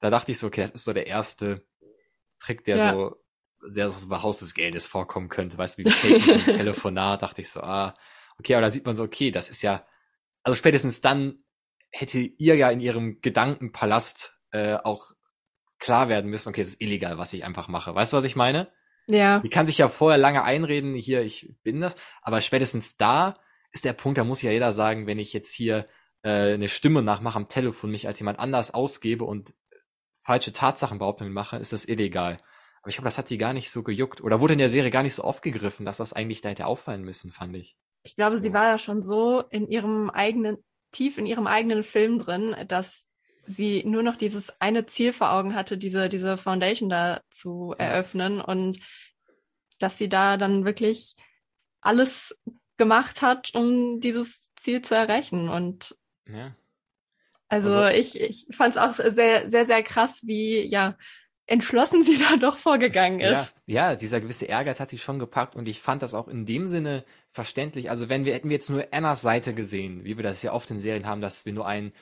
Da 0.00 0.10
dachte 0.10 0.32
ich 0.32 0.38
so, 0.38 0.48
okay, 0.48 0.62
das 0.62 0.72
ist 0.72 0.84
so 0.84 0.92
der 0.92 1.06
erste 1.06 1.66
Trick, 2.38 2.64
der 2.64 2.76
ja. 2.76 2.92
so, 2.92 3.16
der 3.68 3.90
so 3.90 4.08
bei 4.08 4.22
Haus 4.22 4.40
des 4.40 4.54
Geldes 4.54 4.86
vorkommen 4.86 5.28
könnte. 5.28 5.56
Weißt 5.58 5.78
du, 5.78 5.84
wie 5.84 5.90
fake 5.90 6.22
so 6.22 6.32
ein 6.32 6.44
Telefonat, 6.44 7.22
dachte 7.22 7.40
ich 7.40 7.50
so, 7.50 7.60
ah, 7.60 7.94
okay, 8.38 8.54
aber 8.54 8.62
da 8.62 8.70
sieht 8.70 8.86
man 8.86 8.96
so, 8.96 9.04
okay, 9.04 9.30
das 9.30 9.48
ist 9.48 9.62
ja, 9.62 9.86
also 10.42 10.56
spätestens 10.56 11.00
dann 11.00 11.44
hätte 11.90 12.18
ihr 12.18 12.56
ja 12.56 12.70
in 12.70 12.80
ihrem 12.80 13.20
Gedankenpalast 13.20 14.38
äh, 14.50 14.74
auch 14.74 15.12
klar 15.78 16.08
werden 16.08 16.30
müssen, 16.30 16.48
okay, 16.48 16.60
es 16.60 16.68
ist 16.68 16.80
illegal, 16.80 17.18
was 17.18 17.32
ich 17.32 17.44
einfach 17.44 17.68
mache. 17.68 17.94
Weißt 17.94 18.12
du, 18.12 18.16
was 18.16 18.24
ich 18.24 18.36
meine? 18.36 18.70
Ja. 19.06 19.40
Die 19.40 19.50
kann 19.50 19.66
sich 19.66 19.78
ja 19.78 19.88
vorher 19.88 20.18
lange 20.18 20.42
einreden, 20.42 20.94
hier, 20.94 21.22
ich 21.22 21.54
bin 21.62 21.80
das, 21.80 21.96
aber 22.22 22.40
spätestens 22.40 22.96
da 22.96 23.34
ist 23.72 23.84
der 23.84 23.92
Punkt, 23.92 24.18
da 24.18 24.24
muss 24.24 24.42
ja 24.42 24.50
jeder 24.50 24.72
sagen, 24.72 25.06
wenn 25.06 25.18
ich 25.18 25.32
jetzt 25.32 25.52
hier 25.52 25.86
äh, 26.26 26.54
eine 26.54 26.68
Stimme 26.68 27.02
nachmache 27.02 27.36
am 27.36 27.48
Telefon, 27.48 27.92
mich 27.92 28.08
als 28.08 28.18
jemand 28.18 28.40
anders 28.40 28.74
ausgebe 28.74 29.24
und 29.24 29.54
falsche 30.18 30.52
Tatsachen 30.52 30.98
behaupten 30.98 31.32
mache, 31.32 31.56
ist 31.56 31.72
das 31.72 31.86
illegal. 31.86 32.38
Aber 32.82 32.88
ich 32.88 32.96
glaube, 32.96 33.06
das 33.06 33.16
hat 33.16 33.28
sie 33.28 33.38
gar 33.38 33.52
nicht 33.52 33.70
so 33.70 33.84
gejuckt. 33.84 34.20
Oder 34.20 34.40
wurde 34.40 34.54
in 34.54 34.58
der 34.58 34.68
Serie 34.68 34.90
gar 34.90 35.04
nicht 35.04 35.14
so 35.14 35.22
aufgegriffen, 35.22 35.86
dass 35.86 35.98
das 35.98 36.12
eigentlich 36.12 36.40
da 36.40 36.48
hätte 36.48 36.66
auffallen 36.66 37.02
müssen, 37.02 37.30
fand 37.30 37.54
ich. 37.54 37.76
Ich 38.02 38.16
glaube, 38.16 38.38
sie 38.38 38.52
war 38.52 38.64
ja 38.64 38.78
schon 38.78 39.02
so 39.02 39.40
in 39.50 39.68
ihrem 39.68 40.10
eigenen, 40.10 40.58
tief 40.90 41.16
in 41.16 41.26
ihrem 41.26 41.46
eigenen 41.46 41.84
Film 41.84 42.18
drin, 42.18 42.56
dass 42.66 43.06
sie 43.46 43.84
nur 43.84 44.02
noch 44.02 44.16
dieses 44.16 44.60
eine 44.60 44.86
Ziel 44.86 45.12
vor 45.12 45.32
Augen 45.32 45.54
hatte, 45.54 45.78
diese, 45.78 46.08
diese 46.08 46.38
Foundation 46.38 46.88
da 46.88 47.20
zu 47.30 47.72
eröffnen 47.78 48.40
und 48.40 48.80
dass 49.78 49.96
sie 49.96 50.08
da 50.08 50.36
dann 50.36 50.64
wirklich 50.64 51.14
alles 51.80 52.36
gemacht 52.78 53.22
hat, 53.22 53.54
um 53.54 54.00
dieses 54.00 54.50
Ziel 54.56 54.82
zu 54.82 54.96
erreichen. 54.96 55.48
Und 55.48 55.96
ja. 56.32 56.54
also, 57.48 57.70
also 57.70 57.96
ich, 57.96 58.20
ich 58.20 58.46
fand 58.56 58.74
es 58.74 58.78
auch 58.78 58.94
sehr, 58.94 59.50
sehr, 59.50 59.66
sehr 59.66 59.82
krass, 59.82 60.20
wie 60.24 60.60
ja 60.62 60.96
entschlossen 61.46 62.04
sie 62.04 62.18
da 62.18 62.36
doch 62.36 62.56
vorgegangen 62.56 63.20
ist. 63.20 63.54
Ja, 63.66 63.90
ja, 63.90 63.96
dieser 63.96 64.20
gewisse 64.20 64.46
Ehrgeiz 64.46 64.80
hat 64.80 64.90
sie 64.90 64.98
schon 64.98 65.18
gepackt 65.18 65.56
und 65.56 65.68
ich 65.68 65.80
fand 65.80 66.02
das 66.02 66.14
auch 66.14 66.28
in 66.28 66.46
dem 66.46 66.68
Sinne 66.68 67.04
verständlich. 67.30 67.90
Also 67.90 68.08
wenn 68.08 68.24
wir 68.24 68.34
hätten 68.34 68.48
wir 68.48 68.56
jetzt 68.56 68.70
nur 68.70 68.86
Annas 68.92 69.22
Seite 69.22 69.54
gesehen, 69.54 70.04
wie 70.04 70.16
wir 70.16 70.24
das 70.24 70.42
ja 70.42 70.52
oft 70.52 70.70
in 70.70 70.80
Serien 70.80 71.06
haben, 71.06 71.20
dass 71.20 71.46
wir 71.46 71.52
nur 71.52 71.66
einen 71.66 71.92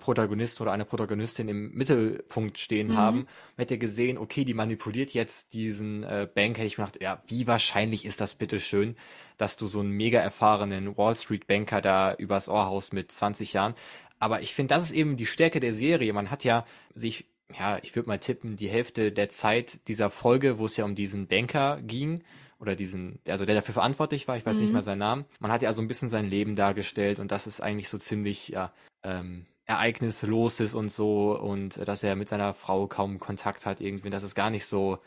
Protagonist 0.00 0.60
oder 0.60 0.72
eine 0.72 0.84
Protagonistin 0.84 1.48
im 1.48 1.72
Mittelpunkt 1.72 2.58
stehen 2.58 2.88
mhm. 2.88 2.96
haben, 2.96 3.26
hätte 3.56 3.78
gesehen, 3.78 4.16
okay, 4.16 4.44
die 4.44 4.54
manipuliert 4.54 5.12
jetzt 5.12 5.52
diesen 5.52 6.04
äh, 6.04 6.26
Bank, 6.32 6.56
hätte 6.56 6.66
ich 6.66 6.78
mir 6.78 6.86
gedacht, 6.86 7.02
ja, 7.02 7.22
wie 7.26 7.46
wahrscheinlich 7.46 8.04
ist 8.04 8.20
das 8.20 8.34
bitte 8.34 8.60
schön, 8.60 8.96
dass 9.36 9.56
du 9.56 9.66
so 9.66 9.80
einen 9.80 9.90
mega 9.90 10.20
erfahrenen 10.20 10.96
Wall 10.96 11.16
Street 11.16 11.46
Banker 11.46 11.82
da 11.82 12.14
übers 12.14 12.48
Ohr 12.48 12.66
haust 12.66 12.92
mit 12.92 13.12
20 13.12 13.52
Jahren. 13.52 13.74
Aber 14.18 14.40
ich 14.40 14.54
finde, 14.54 14.74
das 14.74 14.84
ist 14.84 14.92
eben 14.92 15.16
die 15.16 15.26
Stärke 15.26 15.60
der 15.60 15.74
Serie. 15.74 16.12
Man 16.12 16.30
hat 16.30 16.44
ja 16.44 16.64
sich, 16.94 17.26
ja, 17.58 17.78
ich 17.82 17.94
würde 17.94 18.08
mal 18.08 18.18
tippen, 18.18 18.56
die 18.56 18.68
Hälfte 18.68 19.12
der 19.12 19.28
Zeit 19.28 19.86
dieser 19.88 20.08
Folge, 20.08 20.58
wo 20.58 20.66
es 20.66 20.76
ja 20.76 20.84
um 20.84 20.94
diesen 20.94 21.26
Banker 21.26 21.80
ging, 21.82 22.22
oder 22.58 22.76
diesen, 22.76 23.18
also 23.28 23.44
der 23.44 23.56
dafür 23.56 23.74
verantwortlich 23.74 24.26
war, 24.26 24.36
ich 24.36 24.46
weiß 24.46 24.56
mhm. 24.56 24.62
nicht 24.62 24.72
mehr 24.72 24.82
seinen 24.82 24.98
Namen. 24.98 25.24
Man 25.40 25.52
hat 25.52 25.60
ja 25.60 25.68
also 25.68 25.82
ein 25.82 25.88
bisschen 25.88 26.08
sein 26.08 26.30
Leben 26.30 26.56
dargestellt 26.56 27.18
und 27.18 27.30
das 27.30 27.46
ist 27.46 27.60
eigentlich 27.60 27.90
so 27.90 27.98
ziemlich, 27.98 28.48
ja, 28.48 28.72
ähm, 29.02 29.44
ereignislos 29.66 30.60
ist 30.60 30.74
und 30.74 30.90
so 30.90 31.38
und 31.38 31.76
dass 31.88 32.02
er 32.02 32.16
mit 32.16 32.28
seiner 32.28 32.54
Frau 32.54 32.86
kaum 32.86 33.18
Kontakt 33.18 33.66
hat 33.66 33.80
irgendwie, 33.80 34.10
dass 34.10 34.22
es 34.22 34.34
gar 34.34 34.50
nicht 34.50 34.66
so 34.66 34.98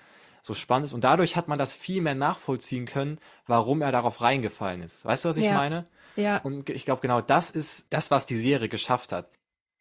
so 0.41 0.53
spannend 0.53 0.85
ist 0.85 0.93
und 0.93 1.03
dadurch 1.03 1.35
hat 1.35 1.47
man 1.47 1.59
das 1.59 1.73
viel 1.73 2.01
mehr 2.01 2.15
nachvollziehen 2.15 2.85
können, 2.85 3.19
warum 3.47 3.81
er 3.81 3.91
darauf 3.91 4.21
reingefallen 4.21 4.81
ist. 4.81 5.03
Weißt 5.03 5.25
du, 5.25 5.29
was 5.29 5.37
ich 5.37 5.45
ja. 5.45 5.53
meine? 5.53 5.87
Ja. 6.15 6.37
Und 6.37 6.69
ich 6.69 6.85
glaube 6.85 7.01
genau 7.01 7.21
das 7.21 7.51
ist 7.51 7.85
das, 7.89 8.11
was 8.11 8.25
die 8.25 8.37
Serie 8.37 8.69
geschafft 8.69 9.11
hat. 9.11 9.29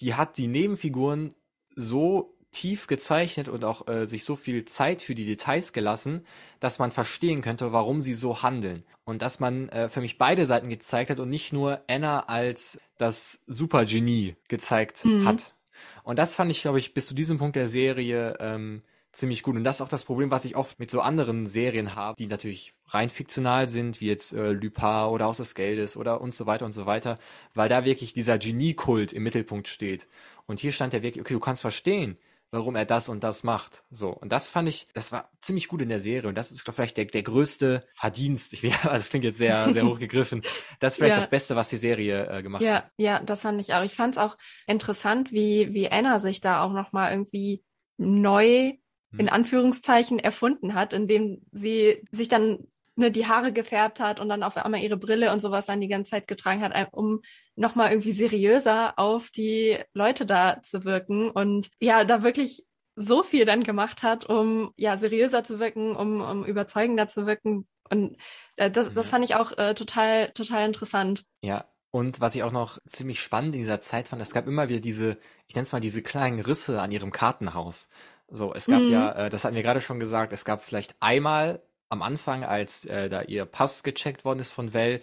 Die 0.01 0.15
hat 0.15 0.37
die 0.37 0.49
Nebenfiguren 0.49 1.35
so 1.75 2.36
tief 2.57 2.87
gezeichnet 2.87 3.49
und 3.49 3.66
auch 3.66 3.87
äh, 3.87 4.07
sich 4.07 4.25
so 4.25 4.35
viel 4.35 4.64
Zeit 4.64 5.03
für 5.03 5.14
die 5.14 5.27
Details 5.27 5.75
gelassen, 5.75 6.25
dass 6.59 6.79
man 6.79 6.90
verstehen 6.90 7.42
könnte, 7.42 7.71
warum 7.71 8.01
sie 8.01 8.14
so 8.14 8.42
handeln. 8.42 8.83
Und 9.05 9.21
dass 9.21 9.40
man 9.40 9.69
äh, 9.69 9.90
für 9.90 10.01
mich 10.01 10.16
beide 10.16 10.47
Seiten 10.47 10.71
gezeigt 10.71 11.11
hat 11.11 11.21
und 11.21 11.29
nicht 11.29 11.53
nur 11.53 11.83
Anna 11.87 12.21
als 12.21 12.81
das 12.97 13.42
Supergenie 13.47 14.37
gezeigt 14.49 15.05
mhm. 15.05 15.27
hat. 15.27 15.55
Und 16.03 16.19
das 16.19 16.35
fand 16.35 16.51
ich, 16.51 16.62
glaube 16.62 16.79
ich, 16.79 16.95
bis 16.95 17.07
zu 17.07 17.14
diesem 17.14 17.37
Punkt 17.37 17.57
der 17.57 17.69
Serie 17.69 18.38
ähm, 18.40 18.83
ziemlich 19.12 19.42
gut. 19.42 19.55
Und 19.55 19.64
das 19.64 19.77
ist 19.77 19.83
auch 19.83 19.90
das 19.90 20.05
Problem, 20.05 20.31
was 20.31 20.47
ich 20.47 20.57
oft 20.57 20.79
mit 20.79 20.90
so 20.90 21.03
anderen 21.03 21.49
Serien 21.49 21.95
habe, 21.95 22.16
die 22.16 22.27
natürlich 22.27 22.75
rein 22.87 23.11
fiktional 23.11 23.69
sind, 23.69 24.01
wie 24.01 24.07
jetzt 24.07 24.33
äh, 24.33 24.53
Lupin 24.53 25.11
oder 25.11 25.27
Haus 25.27 25.37
des 25.37 25.55
Geldes 25.55 25.95
oder 25.95 26.23
und 26.23 26.35
so 26.35 26.47
weiter 26.47 26.64
und 26.64 26.73
so 26.73 26.87
weiter, 26.87 27.19
weil 27.53 27.69
da 27.69 27.85
wirklich 27.85 28.14
dieser 28.14 28.38
Geniekult 28.38 29.12
im 29.12 29.25
Mittelpunkt 29.25 29.69
steht. 29.69 30.07
Und 30.47 30.59
hier 30.59 30.73
stand 30.73 30.95
ja 30.95 31.03
wirklich, 31.03 31.21
okay, 31.21 31.35
du 31.35 31.40
kannst 31.40 31.61
verstehen, 31.61 32.16
warum 32.51 32.77
er 32.77 32.85
das 32.85 33.09
und 33.09 33.25
das 33.25 33.45
macht. 33.45 33.85
So. 33.91 34.11
Und 34.11 34.31
das 34.31 34.49
fand 34.49 34.69
ich, 34.69 34.89
das 34.95 35.13
war 35.13 35.31
ziemlich 35.41 35.69
gut 35.69 35.83
in 35.83 35.89
der 35.89 36.01
Serie. 36.01 36.29
Und 36.29 36.37
das 36.37 36.51
ist, 36.51 36.65
glaube 36.65 36.73
ich, 36.73 36.77
vielleicht 36.77 36.97
der, 36.97 37.05
der 37.07 37.23
größte 37.23 37.87
Verdienst. 37.95 38.53
Ich, 38.57 38.63
ja, 38.63 38.77
das 38.85 39.11
klingt 39.11 39.25
jetzt 39.25 39.39
sehr, 39.39 39.73
sehr 39.73 39.87
hochgegriffen. 39.87 40.43
Das 40.81 40.95
ist 40.95 40.97
vielleicht 40.97 41.15
ja. 41.15 41.21
das 41.21 41.31
Beste, 41.31 41.57
was 41.57 41.69
die 41.69 41.77
Serie 41.77 42.27
äh, 42.31 42.43
gemacht 42.43 42.63
ja, 42.63 42.77
hat. 42.77 42.91
Ja, 42.97 43.21
das 43.21 43.43
fand 43.43 43.61
ich 43.61 43.75
auch. 43.75 43.83
Ich 43.83 43.95
fand 43.95 44.15
es 44.15 44.19
auch 44.19 44.37
interessant, 44.67 45.33
wie, 45.33 45.75
wie 45.75 45.91
Anna 45.91 46.19
sich 46.19 46.41
da 46.41 46.63
auch 46.63 46.73
nochmal 46.73 47.11
irgendwie 47.11 47.65
neu 47.99 48.73
hm. 49.11 49.21
in 49.21 49.29
Anführungszeichen 49.29 50.19
erfunden 50.19 50.75
hat, 50.75 50.93
indem 50.93 51.45
sie 51.53 52.03
sich 52.11 52.29
dann 52.29 52.67
ne, 52.97 53.11
die 53.11 53.27
Haare 53.27 53.53
gefärbt 53.53 54.01
hat 54.01 54.21
und 54.21 54.29
dann 54.29 54.43
auf 54.43 54.57
einmal 54.57 54.81
ihre 54.81 54.97
Brille 54.97 55.33
und 55.33 55.41
sowas 55.41 55.67
dann 55.67 55.81
die 55.81 55.89
ganze 55.89 56.11
Zeit 56.11 56.27
getragen 56.27 56.63
hat, 56.63 56.93
um 56.93 57.21
nochmal 57.55 57.91
irgendwie 57.91 58.13
seriöser 58.13 58.99
auf 58.99 59.31
die 59.31 59.79
Leute 59.95 60.27
da 60.27 60.63
zu 60.63 60.85
wirken 60.85 61.31
und 61.31 61.71
ja, 61.81 62.05
da 62.05 62.23
wirklich 62.23 62.65
so 62.97 63.23
viel 63.23 63.45
dann 63.45 63.63
gemacht 63.63 64.03
hat, 64.03 64.25
um 64.25 64.73
ja 64.77 64.97
seriöser 64.97 65.45
zu 65.45 65.59
wirken, 65.59 65.95
um, 65.95 66.21
um 66.23 66.45
überzeugender 66.45 67.09
zu 67.09 67.27
wirken. 67.27 67.69
Und 67.91 68.17
äh, 68.57 68.71
das, 68.71 68.93
das 68.93 69.11
fand 69.11 69.25
ich 69.25 69.35
auch 69.35 69.57
äh, 69.59 69.75
total, 69.75 70.31
total 70.33 70.67
interessant. 70.67 71.25
Ja, 71.43 71.67
und 71.91 72.21
was 72.21 72.35
ich 72.35 72.43
auch 72.43 72.53
noch 72.53 72.79
ziemlich 72.87 73.21
spannend 73.21 73.55
in 73.55 73.61
dieser 73.61 73.81
Zeit 73.81 74.09
fand, 74.09 74.21
es 74.21 74.33
gab 74.33 74.47
immer 74.47 74.69
wieder 74.69 74.81
diese, 74.81 75.19
ich 75.47 75.55
nenne 75.55 75.65
es 75.65 75.73
mal 75.73 75.81
diese 75.81 76.03
kleinen 76.03 76.41
Risse 76.41 76.81
an 76.81 76.91
ihrem 76.91 77.13
Kartenhaus. 77.13 77.89
So, 78.29 78.53
es 78.55 78.67
gab 78.67 78.81
mhm. 78.81 78.91
ja, 78.91 79.13
äh, 79.13 79.31
das 79.31 79.45
hatten 79.45 79.55
wir 79.55 79.63
gerade 79.63 79.81
schon 79.81 80.01
gesagt, 80.01 80.33
es 80.33 80.45
gab 80.45 80.65
vielleicht 80.65 80.97
einmal 81.01 81.63
am 81.88 82.03
Anfang, 82.03 82.44
als 82.44 82.85
äh, 82.85 83.09
da 83.09 83.22
ihr 83.22 83.44
Pass 83.44 83.83
gecheckt 83.83 84.25
worden 84.25 84.40
ist 84.40 84.51
von 84.51 84.75
Well, 84.75 85.01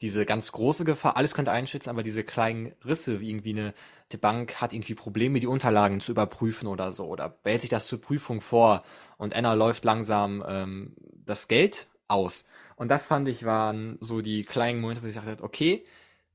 diese 0.00 0.26
ganz 0.26 0.52
große 0.52 0.84
Gefahr, 0.84 1.16
alles 1.16 1.34
könnte 1.34 1.52
einschätzen, 1.52 1.88
aber 1.88 2.02
diese 2.02 2.22
kleinen 2.22 2.72
Risse, 2.84 3.20
wie 3.20 3.30
irgendwie 3.30 3.50
eine, 3.50 3.74
die 4.12 4.18
Bank 4.18 4.60
hat 4.60 4.72
irgendwie 4.72 4.94
Probleme, 4.94 5.40
die 5.40 5.46
Unterlagen 5.46 6.00
zu 6.00 6.12
überprüfen 6.12 6.68
oder 6.68 6.92
so, 6.92 7.06
oder 7.06 7.30
behält 7.30 7.62
sich 7.62 7.70
das 7.70 7.86
zur 7.86 8.00
Prüfung 8.00 8.40
vor 8.40 8.84
und 9.16 9.34
Anna 9.34 9.54
läuft 9.54 9.84
langsam 9.84 10.44
ähm, 10.46 10.94
das 11.24 11.48
Geld 11.48 11.88
aus. 12.08 12.44
Und 12.76 12.90
das 12.90 13.06
fand 13.06 13.26
ich 13.28 13.44
waren 13.44 13.96
so 14.00 14.20
die 14.20 14.44
kleinen 14.44 14.80
Momente, 14.80 15.02
wo 15.02 15.06
ich 15.06 15.14
dachte, 15.14 15.42
okay, 15.42 15.84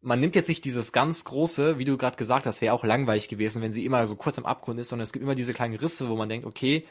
man 0.02 0.20
nimmt 0.20 0.36
jetzt 0.36 0.50
nicht 0.50 0.66
dieses 0.66 0.92
ganz 0.92 1.24
große, 1.24 1.78
wie 1.78 1.86
du 1.86 1.96
gerade 1.98 2.18
gesagt 2.18 2.48
hast, 2.48 2.62
wäre 2.62 2.74
auch 2.74 2.84
langweilig 2.84 3.28
gewesen, 3.28 3.62
wenn 3.62 3.74
sie 3.74 3.86
immer 3.86 4.08
so 4.08 4.16
kurz 4.16 4.40
am 4.40 4.48
Abgrund 4.48 4.80
ist, 4.80 4.90
sondern 4.90 5.04
es 5.04 5.14
gibt 5.14 5.22
immer 5.22 5.36
diese 5.36 5.54
kleinen 5.54 5.76
Risse, 5.76 6.10
wo 6.10 6.16
man 6.16 6.30
denkt, 6.30 6.48
okay, 6.48 6.82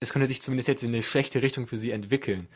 es 0.00 0.12
könnte 0.12 0.26
sich 0.26 0.42
zumindest 0.42 0.68
jetzt 0.68 0.82
in 0.82 0.88
eine 0.88 1.02
schlechte 1.02 1.42
Richtung 1.42 1.66
für 1.66 1.76
sie 1.76 1.90
entwickeln. 1.90 2.48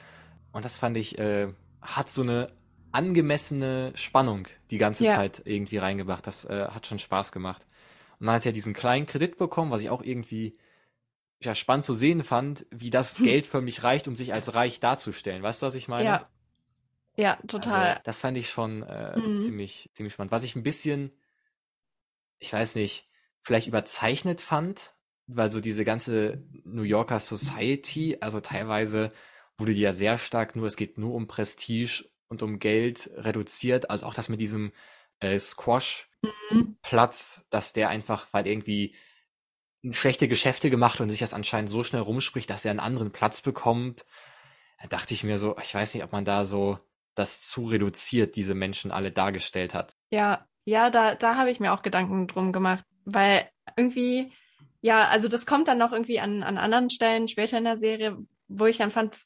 Und 0.52 0.64
das 0.64 0.78
fand 0.78 0.96
ich, 0.96 1.18
äh, 1.18 1.52
hat 1.82 2.10
so 2.10 2.22
eine 2.22 2.50
angemessene 2.92 3.92
Spannung 3.94 4.48
die 4.70 4.78
ganze 4.78 5.04
ja. 5.04 5.14
Zeit 5.14 5.42
irgendwie 5.44 5.78
reingebracht. 5.78 6.26
Das 6.26 6.44
äh, 6.44 6.68
hat 6.68 6.86
schon 6.86 6.98
Spaß 6.98 7.32
gemacht. 7.32 7.66
Und 8.18 8.26
dann 8.26 8.36
hat 8.36 8.46
er 8.46 8.52
diesen 8.52 8.72
kleinen 8.72 9.06
Kredit 9.06 9.36
bekommen, 9.36 9.70
was 9.70 9.82
ich 9.82 9.90
auch 9.90 10.02
irgendwie 10.02 10.56
ja, 11.42 11.54
spannend 11.54 11.84
zu 11.84 11.92
sehen 11.92 12.22
fand, 12.22 12.66
wie 12.70 12.90
das 12.90 13.16
Geld 13.16 13.46
für 13.46 13.60
mich 13.60 13.82
reicht, 13.82 14.08
um 14.08 14.16
sich 14.16 14.32
als 14.32 14.54
reich 14.54 14.80
darzustellen. 14.80 15.42
Weißt 15.42 15.60
du, 15.60 15.66
was 15.66 15.74
ich 15.74 15.88
meine? 15.88 16.04
Ja. 16.04 16.30
Ja, 17.16 17.38
total. 17.46 17.90
Also, 17.90 18.00
das 18.04 18.18
fand 18.18 18.36
ich 18.36 18.50
schon 18.50 18.82
äh, 18.82 19.16
mhm. 19.16 19.38
ziemlich, 19.38 19.90
ziemlich 19.94 20.12
spannend. 20.14 20.32
Was 20.32 20.42
ich 20.42 20.56
ein 20.56 20.64
bisschen, 20.64 21.12
ich 22.38 22.52
weiß 22.52 22.74
nicht, 22.74 23.08
vielleicht 23.40 23.68
überzeichnet 23.68 24.40
fand, 24.40 24.94
weil 25.26 25.50
so 25.50 25.60
diese 25.60 25.84
ganze 25.84 26.42
New 26.64 26.82
Yorker 26.82 27.20
Society, 27.20 28.18
also 28.20 28.40
teilweise 28.40 29.12
wurde 29.56 29.74
die 29.74 29.80
ja 29.80 29.92
sehr 29.92 30.18
stark 30.18 30.56
nur, 30.56 30.66
es 30.66 30.76
geht 30.76 30.98
nur 30.98 31.14
um 31.14 31.26
Prestige 31.26 32.04
und 32.28 32.42
um 32.42 32.58
Geld 32.58 33.10
reduziert. 33.14 33.90
Also 33.90 34.06
auch 34.06 34.14
das 34.14 34.28
mit 34.28 34.40
diesem 34.40 34.72
äh, 35.20 35.38
Squash-Platz, 35.38 37.38
mhm. 37.38 37.46
dass 37.50 37.72
der 37.72 37.88
einfach, 37.88 38.26
weil 38.32 38.46
irgendwie 38.46 38.94
schlechte 39.90 40.28
Geschäfte 40.28 40.70
gemacht 40.70 41.00
und 41.00 41.10
sich 41.10 41.20
das 41.20 41.34
anscheinend 41.34 41.70
so 41.70 41.82
schnell 41.82 42.02
rumspricht, 42.02 42.50
dass 42.50 42.64
er 42.64 42.70
einen 42.70 42.80
anderen 42.80 43.12
Platz 43.12 43.42
bekommt. 43.42 44.04
Da 44.80 44.88
dachte 44.88 45.14
ich 45.14 45.24
mir 45.24 45.38
so, 45.38 45.56
ich 45.62 45.74
weiß 45.74 45.94
nicht, 45.94 46.04
ob 46.04 46.12
man 46.12 46.24
da 46.24 46.44
so 46.44 46.78
das 47.14 47.42
zu 47.42 47.66
reduziert, 47.66 48.36
diese 48.36 48.54
Menschen 48.54 48.90
alle 48.90 49.12
dargestellt 49.12 49.74
hat. 49.74 49.94
Ja, 50.10 50.46
ja, 50.64 50.90
da, 50.90 51.14
da 51.14 51.36
habe 51.36 51.50
ich 51.50 51.60
mir 51.60 51.72
auch 51.72 51.82
Gedanken 51.82 52.26
drum 52.26 52.52
gemacht, 52.52 52.84
weil 53.04 53.48
irgendwie 53.76 54.32
ja, 54.84 55.08
also 55.08 55.28
das 55.28 55.46
kommt 55.46 55.66
dann 55.66 55.78
noch 55.78 55.92
irgendwie 55.92 56.20
an, 56.20 56.42
an 56.42 56.58
anderen 56.58 56.90
Stellen 56.90 57.26
später 57.26 57.56
in 57.56 57.64
der 57.64 57.78
Serie, 57.78 58.18
wo 58.48 58.66
ich 58.66 58.76
dann 58.76 58.90
fand, 58.90 59.16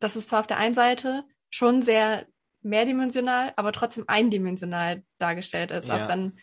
dass 0.00 0.16
es 0.16 0.26
zwar 0.26 0.40
auf 0.40 0.48
der 0.48 0.56
einen 0.56 0.74
Seite 0.74 1.22
schon 1.50 1.82
sehr 1.82 2.26
mehrdimensional, 2.62 3.52
aber 3.54 3.70
trotzdem 3.70 4.06
eindimensional 4.08 5.04
dargestellt 5.18 5.70
ist. 5.70 5.86
Ja. 5.86 6.02
Auch 6.02 6.08
dann, 6.08 6.40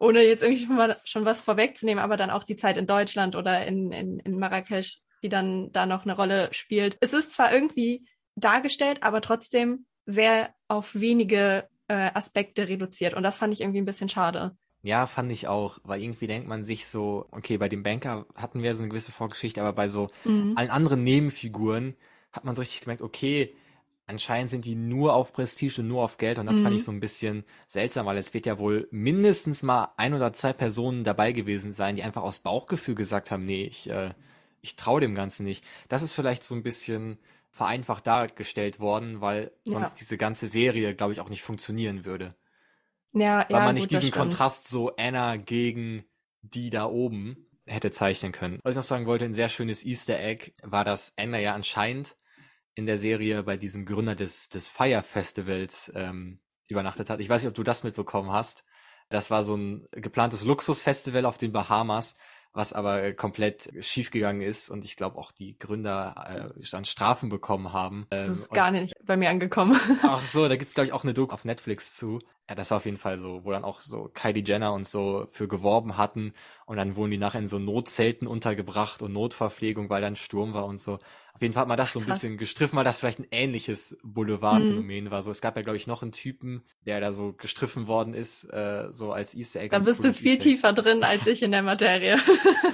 ohne 0.00 0.22
jetzt 0.22 0.42
irgendwie 0.42 0.64
schon, 0.66 0.74
mal, 0.74 1.00
schon 1.04 1.24
was 1.24 1.40
vorwegzunehmen, 1.40 2.02
aber 2.02 2.16
dann 2.16 2.30
auch 2.30 2.42
die 2.42 2.56
Zeit 2.56 2.78
in 2.78 2.88
Deutschland 2.88 3.36
oder 3.36 3.64
in, 3.64 3.92
in, 3.92 4.18
in 4.18 4.40
Marrakesch, 4.40 4.98
die 5.22 5.28
dann 5.28 5.70
da 5.70 5.86
noch 5.86 6.02
eine 6.02 6.16
Rolle 6.16 6.52
spielt. 6.52 6.98
Es 7.00 7.12
ist 7.12 7.32
zwar 7.32 7.54
irgendwie 7.54 8.08
dargestellt, 8.34 9.04
aber 9.04 9.20
trotzdem 9.20 9.86
sehr 10.04 10.52
auf 10.66 10.98
wenige 10.98 11.68
äh, 11.86 12.10
Aspekte 12.12 12.68
reduziert. 12.68 13.14
Und 13.14 13.22
das 13.22 13.38
fand 13.38 13.52
ich 13.52 13.60
irgendwie 13.60 13.80
ein 13.80 13.86
bisschen 13.86 14.08
schade. 14.08 14.56
Ja, 14.82 15.06
fand 15.06 15.30
ich 15.30 15.46
auch, 15.46 15.78
weil 15.84 16.02
irgendwie 16.02 16.26
denkt 16.26 16.48
man 16.48 16.64
sich 16.64 16.86
so, 16.86 17.26
okay, 17.32 17.58
bei 17.58 17.68
dem 17.68 17.82
Banker 17.82 18.26
hatten 18.34 18.62
wir 18.62 18.74
so 18.74 18.82
eine 18.82 18.88
gewisse 18.88 19.12
Vorgeschichte, 19.12 19.60
aber 19.60 19.74
bei 19.74 19.88
so 19.88 20.08
Mhm. 20.24 20.54
allen 20.54 20.70
anderen 20.70 21.04
Nebenfiguren 21.04 21.96
hat 22.32 22.44
man 22.44 22.54
so 22.54 22.62
richtig 22.62 22.80
gemerkt, 22.80 23.02
okay, 23.02 23.54
anscheinend 24.06 24.50
sind 24.50 24.64
die 24.64 24.74
nur 24.76 25.14
auf 25.14 25.32
Prestige 25.34 25.82
und 25.82 25.88
nur 25.88 26.02
auf 26.02 26.16
Geld 26.16 26.38
und 26.38 26.46
das 26.46 26.60
fand 26.60 26.74
Mhm. 26.74 26.76
ich 26.76 26.82
so 26.84 26.92
ein 26.92 27.00
bisschen 27.00 27.44
seltsam, 27.68 28.06
weil 28.06 28.16
es 28.16 28.32
wird 28.32 28.46
ja 28.46 28.58
wohl 28.58 28.88
mindestens 28.90 29.62
mal 29.62 29.92
ein 29.98 30.14
oder 30.14 30.32
zwei 30.32 30.52
Personen 30.54 31.04
dabei 31.04 31.32
gewesen 31.32 31.72
sein, 31.74 31.96
die 31.96 32.02
einfach 32.02 32.22
aus 32.22 32.38
Bauchgefühl 32.40 32.94
gesagt 32.94 33.30
haben, 33.30 33.44
nee, 33.44 33.64
ich, 33.64 33.88
äh, 33.90 34.14
ich 34.62 34.76
traue 34.76 35.00
dem 35.02 35.14
Ganzen 35.14 35.44
nicht. 35.44 35.62
Das 35.88 36.00
ist 36.02 36.14
vielleicht 36.14 36.42
so 36.42 36.54
ein 36.54 36.62
bisschen 36.62 37.18
vereinfacht 37.50 38.06
dargestellt 38.06 38.80
worden, 38.80 39.20
weil 39.20 39.52
Ja. 39.64 39.70
sonst 39.70 40.00
diese 40.00 40.16
ganze 40.16 40.46
Serie, 40.48 40.94
glaube 40.94 41.12
ich, 41.12 41.20
auch 41.20 41.28
nicht 41.28 41.42
funktionieren 41.42 42.04
würde. 42.06 42.34
Ja, 43.12 43.40
Weil 43.48 43.50
ja, 43.50 43.60
man 43.60 43.74
nicht 43.74 43.92
das 43.92 44.00
diesen. 44.02 44.14
Kontrast 44.16 44.68
so 44.68 44.94
Anna 44.96 45.36
gegen 45.36 46.04
die 46.42 46.70
da 46.70 46.86
oben 46.86 47.46
hätte 47.66 47.90
zeichnen 47.90 48.32
können. 48.32 48.58
Was 48.62 48.72
ich 48.72 48.76
noch 48.76 48.82
sagen 48.84 49.06
wollte, 49.06 49.24
ein 49.24 49.34
sehr 49.34 49.48
schönes 49.48 49.84
Easter 49.84 50.18
Egg 50.18 50.52
war, 50.62 50.84
dass 50.84 51.12
Anna 51.16 51.38
ja 51.38 51.54
anscheinend 51.54 52.16
in 52.74 52.86
der 52.86 52.98
Serie 52.98 53.42
bei 53.42 53.56
diesem 53.56 53.84
Gründer 53.84 54.14
des, 54.14 54.48
des 54.48 54.66
Fire 54.68 55.02
Festivals 55.02 55.92
ähm, 55.94 56.40
übernachtet 56.68 57.10
hat. 57.10 57.20
Ich 57.20 57.28
weiß 57.28 57.42
nicht, 57.42 57.48
ob 57.48 57.54
du 57.54 57.62
das 57.62 57.82
mitbekommen 57.84 58.30
hast. 58.32 58.64
Das 59.08 59.30
war 59.30 59.42
so 59.42 59.56
ein 59.56 59.86
geplantes 59.92 60.44
Luxusfestival 60.44 61.24
auf 61.26 61.36
den 61.36 61.52
Bahamas, 61.52 62.14
was 62.52 62.72
aber 62.72 63.02
äh, 63.02 63.12
komplett 63.12 63.70
schiefgegangen 63.80 64.40
ist 64.42 64.68
und 64.70 64.84
ich 64.84 64.96
glaube 64.96 65.18
auch 65.18 65.30
die 65.32 65.58
Gründer 65.58 66.52
äh, 66.56 66.60
dann 66.70 66.84
Strafen 66.84 67.28
bekommen 67.28 67.72
haben. 67.72 68.06
Das 68.10 68.20
Ähm, 68.20 68.32
ist 68.34 68.48
und- 68.48 68.54
gar 68.54 68.70
nicht 68.70 68.94
bei 69.10 69.16
mir 69.16 69.28
angekommen. 69.28 69.76
Ach 70.04 70.24
so, 70.24 70.48
da 70.48 70.54
gibt's 70.54 70.74
glaube 70.74 70.86
ich 70.86 70.92
auch 70.92 71.02
eine 71.02 71.14
Doku 71.14 71.34
auf 71.34 71.44
Netflix 71.44 71.96
zu. 71.96 72.20
Ja, 72.48 72.54
das 72.54 72.70
war 72.70 72.76
auf 72.78 72.84
jeden 72.84 72.96
Fall 72.96 73.18
so, 73.18 73.44
wo 73.44 73.50
dann 73.50 73.64
auch 73.64 73.80
so 73.80 74.08
Kylie 74.14 74.44
Jenner 74.44 74.72
und 74.72 74.86
so 74.86 75.26
für 75.30 75.48
geworben 75.48 75.96
hatten 75.96 76.32
und 76.66 76.76
dann 76.76 76.94
wurden 76.94 77.10
die 77.10 77.18
nachher 77.18 77.40
in 77.40 77.48
so 77.48 77.58
Notzelten 77.58 78.28
untergebracht 78.28 79.02
und 79.02 79.12
Notverpflegung, 79.12 79.90
weil 79.90 80.00
dann 80.00 80.14
Sturm 80.14 80.54
war 80.54 80.66
und 80.66 80.80
so. 80.80 80.94
Auf 81.32 81.42
jeden 81.42 81.54
Fall 81.54 81.62
hat 81.62 81.68
man 81.68 81.76
das 81.76 81.92
so 81.92 82.00
ein 82.00 82.06
Krass. 82.06 82.20
bisschen 82.20 82.38
gestriffen, 82.38 82.76
weil 82.76 82.84
das 82.84 82.98
vielleicht 82.98 83.18
ein 83.18 83.26
ähnliches 83.30 83.96
Boulevardphänomen 84.02 85.10
war. 85.10 85.22
So, 85.22 85.30
es 85.32 85.40
gab 85.40 85.56
ja 85.56 85.62
glaube 85.62 85.76
ich 85.76 85.88
noch 85.88 86.02
einen 86.02 86.12
Typen, 86.12 86.62
der 86.86 87.00
da 87.00 87.12
so 87.12 87.32
gestriffen 87.32 87.88
worden 87.88 88.14
ist, 88.14 88.44
äh, 88.44 88.88
so 88.92 89.12
als 89.12 89.34
Easter 89.34 89.60
Egg. 89.60 89.70
Da 89.70 89.80
bist 89.80 90.04
du 90.04 90.12
viel 90.12 90.38
tiefer 90.38 90.72
drin 90.72 91.02
als 91.02 91.26
ich 91.26 91.42
in 91.42 91.50
der 91.50 91.62
Materie. 91.62 92.16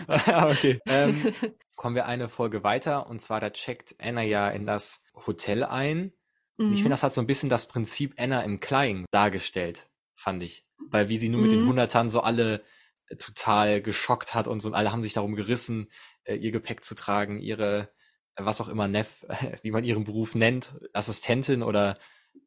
Okay. 0.26 0.80
Ähm, 0.86 1.32
kommen 1.76 1.94
wir 1.94 2.06
eine 2.06 2.28
Folge 2.28 2.62
weiter 2.62 3.08
und 3.08 3.20
zwar 3.20 3.40
da 3.40 3.50
checkt 3.50 3.96
Anna 3.98 4.22
ja 4.22 4.48
in 4.50 4.66
das 4.66 5.02
Hotel 5.26 5.64
ein 5.64 6.12
und 6.58 6.72
Ich 6.72 6.78
Mhm. 6.78 6.82
finde, 6.82 6.90
das 6.90 7.02
hat 7.02 7.12
so 7.12 7.20
ein 7.20 7.26
bisschen 7.26 7.48
das 7.48 7.68
Prinzip 7.68 8.14
Anna 8.18 8.42
im 8.42 8.60
Kleinen 8.60 9.04
dargestellt, 9.10 9.88
fand 10.14 10.42
ich. 10.42 10.64
Weil 10.78 11.08
wie 11.08 11.18
sie 11.18 11.28
nur 11.28 11.40
mit 11.40 11.52
den 11.52 11.62
Mhm. 11.62 11.68
Hundertern 11.68 12.10
so 12.10 12.20
alle 12.20 12.62
äh, 13.08 13.16
total 13.16 13.80
geschockt 13.82 14.34
hat 14.34 14.48
und 14.48 14.60
so 14.60 14.68
und 14.68 14.74
alle 14.74 14.92
haben 14.92 15.02
sich 15.02 15.12
darum 15.14 15.34
gerissen, 15.36 15.90
äh, 16.24 16.34
ihr 16.36 16.50
Gepäck 16.52 16.82
zu 16.82 16.94
tragen, 16.94 17.40
ihre, 17.40 17.90
äh, 18.36 18.44
was 18.44 18.60
auch 18.60 18.68
immer 18.68 18.88
Neff, 18.88 19.24
wie 19.62 19.70
man 19.70 19.84
ihren 19.84 20.04
Beruf 20.04 20.34
nennt, 20.34 20.74
Assistentin 20.92 21.62
oder 21.62 21.94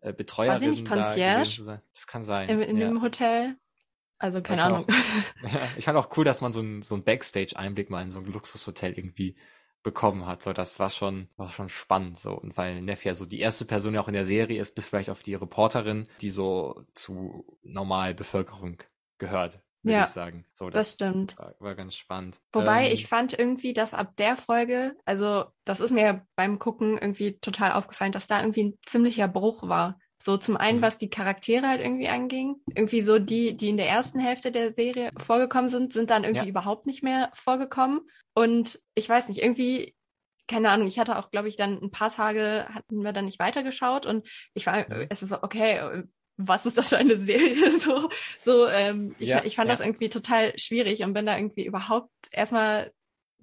Betreuerin 0.02 0.69
nicht 0.72 0.88
da 0.88 0.95
Concierge? 0.95 1.34
gewesen 1.34 1.56
zu 1.56 1.63
sein. 1.63 1.82
Das 1.93 2.08
kann 2.08 2.24
sein. 2.24 2.48
in, 2.50 2.62
in 2.62 2.78
ja. 2.78 2.88
dem 2.88 3.02
Hotel. 3.02 3.58
Also 4.17 4.41
keine 4.41 4.62
ich 4.62 4.65
Ahnung. 4.65 4.86
Ja, 5.41 5.60
ich 5.78 5.86
fand 5.86 5.98
auch 5.98 6.15
cool, 6.17 6.26
dass 6.26 6.41
man 6.41 6.54
so 6.54 6.62
ein, 6.62 6.82
so 6.84 6.95
ein 6.95 7.04
Backstage-Einblick 7.04 7.89
mal 7.89 8.02
in 8.02 8.12
so 8.12 8.19
ein 8.19 8.26
Luxushotel 8.26 8.93
irgendwie 8.93 9.36
bekommen 9.84 10.26
hat. 10.26 10.44
So, 10.44 10.54
das 10.54 10.80
war 10.80 10.89
schon, 10.89 11.30
war 11.38 11.50
schon 11.50 11.70
spannend. 11.70 12.20
So, 12.20 12.34
und 12.34 12.58
weil 12.58 12.82
Neff 12.82 13.06
ja 13.06 13.15
so 13.15 13.26
die 13.26 13.39
erste 13.39 13.65
Person 13.65 13.94
ja 13.94 14.02
auch 14.02 14.08
in 14.08 14.13
der 14.13 14.26
Serie 14.26 14.60
ist, 14.62 14.76
bis 14.76 14.88
vielleicht 14.88 15.10
auf 15.10 15.24
die 15.24 15.36
Reporterin, 15.36 16.08
die 16.22 16.30
so 16.32 16.84
zu 16.94 17.46
normal 17.63 18.13
Bevölkerung 18.13 18.78
gehört, 19.18 19.62
würde 19.84 19.94
Ja, 19.94 20.04
ich 20.04 20.10
sagen. 20.12 20.46
So, 20.54 20.70
Das 20.72 20.88
das, 20.88 20.94
stimmt. 20.94 21.38
war, 21.38 21.56
war 21.60 21.76
ganz 21.76 21.96
spannend. 21.96 22.39
Wobei 22.52 22.86
Ähm, 22.86 22.94
ich 22.94 23.08
fand 23.08 23.38
irgendwie, 23.38 23.74
dass 23.74 23.94
ab 23.94 24.15
der 24.18 24.36
Folge, 24.36 24.96
also 25.06 25.46
das 25.65 25.80
ist 25.80 25.92
mir 25.92 26.26
beim 26.36 26.58
Gucken 26.60 26.98
irgendwie 26.98 27.39
total 27.39 27.74
aufgefallen, 27.74 28.12
dass 28.12 28.28
da 28.28 28.42
irgendwie 28.42 28.63
ein 28.65 28.80
ziemlicher 28.88 29.28
Bruch 29.28 29.68
war. 29.68 30.00
So 30.22 30.36
zum 30.38 30.58
einen, 30.58 30.80
Mhm. 30.80 30.84
was 30.84 30.98
die 30.98 31.10
Charaktere 31.10 31.68
halt 31.68 31.82
irgendwie 31.82 32.10
anging. 32.10 32.58
Irgendwie 32.76 33.02
so 33.02 33.20
die, 33.20 33.56
die 33.56 33.70
in 33.70 33.78
der 33.78 33.88
ersten 33.88 34.20
Hälfte 34.20 34.52
der 34.52 34.74
Serie 34.74 35.12
vorgekommen 35.18 35.70
sind, 35.70 35.94
sind 35.94 36.10
dann 36.10 36.24
irgendwie 36.24 36.46
Ja. 36.46 36.50
überhaupt 36.50 36.86
nicht 36.86 37.04
mehr 37.04 37.32
vorgekommen. 37.34 38.02
Und 38.34 38.80
ich 38.96 39.08
weiß 39.08 39.30
nicht, 39.30 39.42
irgendwie, 39.42 39.96
keine 40.48 40.70
Ahnung, 40.72 40.88
ich 40.88 41.00
hatte 41.00 41.18
auch, 41.18 41.32
glaube 41.32 41.48
ich, 41.48 41.56
dann 41.56 41.82
ein 41.82 41.92
paar 41.92 42.10
Tage 42.10 42.68
hatten 42.74 43.02
wir 43.04 43.14
dann 43.14 43.26
nicht 43.26 43.40
weitergeschaut 43.40 44.06
und 44.06 44.28
ich 44.54 44.66
war, 44.66 44.80
Mhm. 44.90 45.08
es 45.10 45.24
ist 45.24 45.30
so, 45.30 45.42
okay, 45.42 46.04
was 46.38 46.66
ist 46.66 46.78
das 46.78 46.90
für 46.90 46.98
eine 46.98 47.18
Serie? 47.18 47.56
So, 47.82 48.10
so, 48.40 48.68
ähm, 48.68 49.14
ich, 49.20 49.30
Ja, 49.30 49.44
ich 49.46 49.56
fand 49.56 49.68
ja. 49.70 49.74
das 49.74 49.80
irgendwie 49.86 50.10
total 50.10 50.58
schwierig 50.58 51.04
und 51.04 51.14
bin 51.14 51.26
da 51.26 51.38
irgendwie 51.38 51.66
überhaupt 51.66 52.12
erstmal 52.32 52.92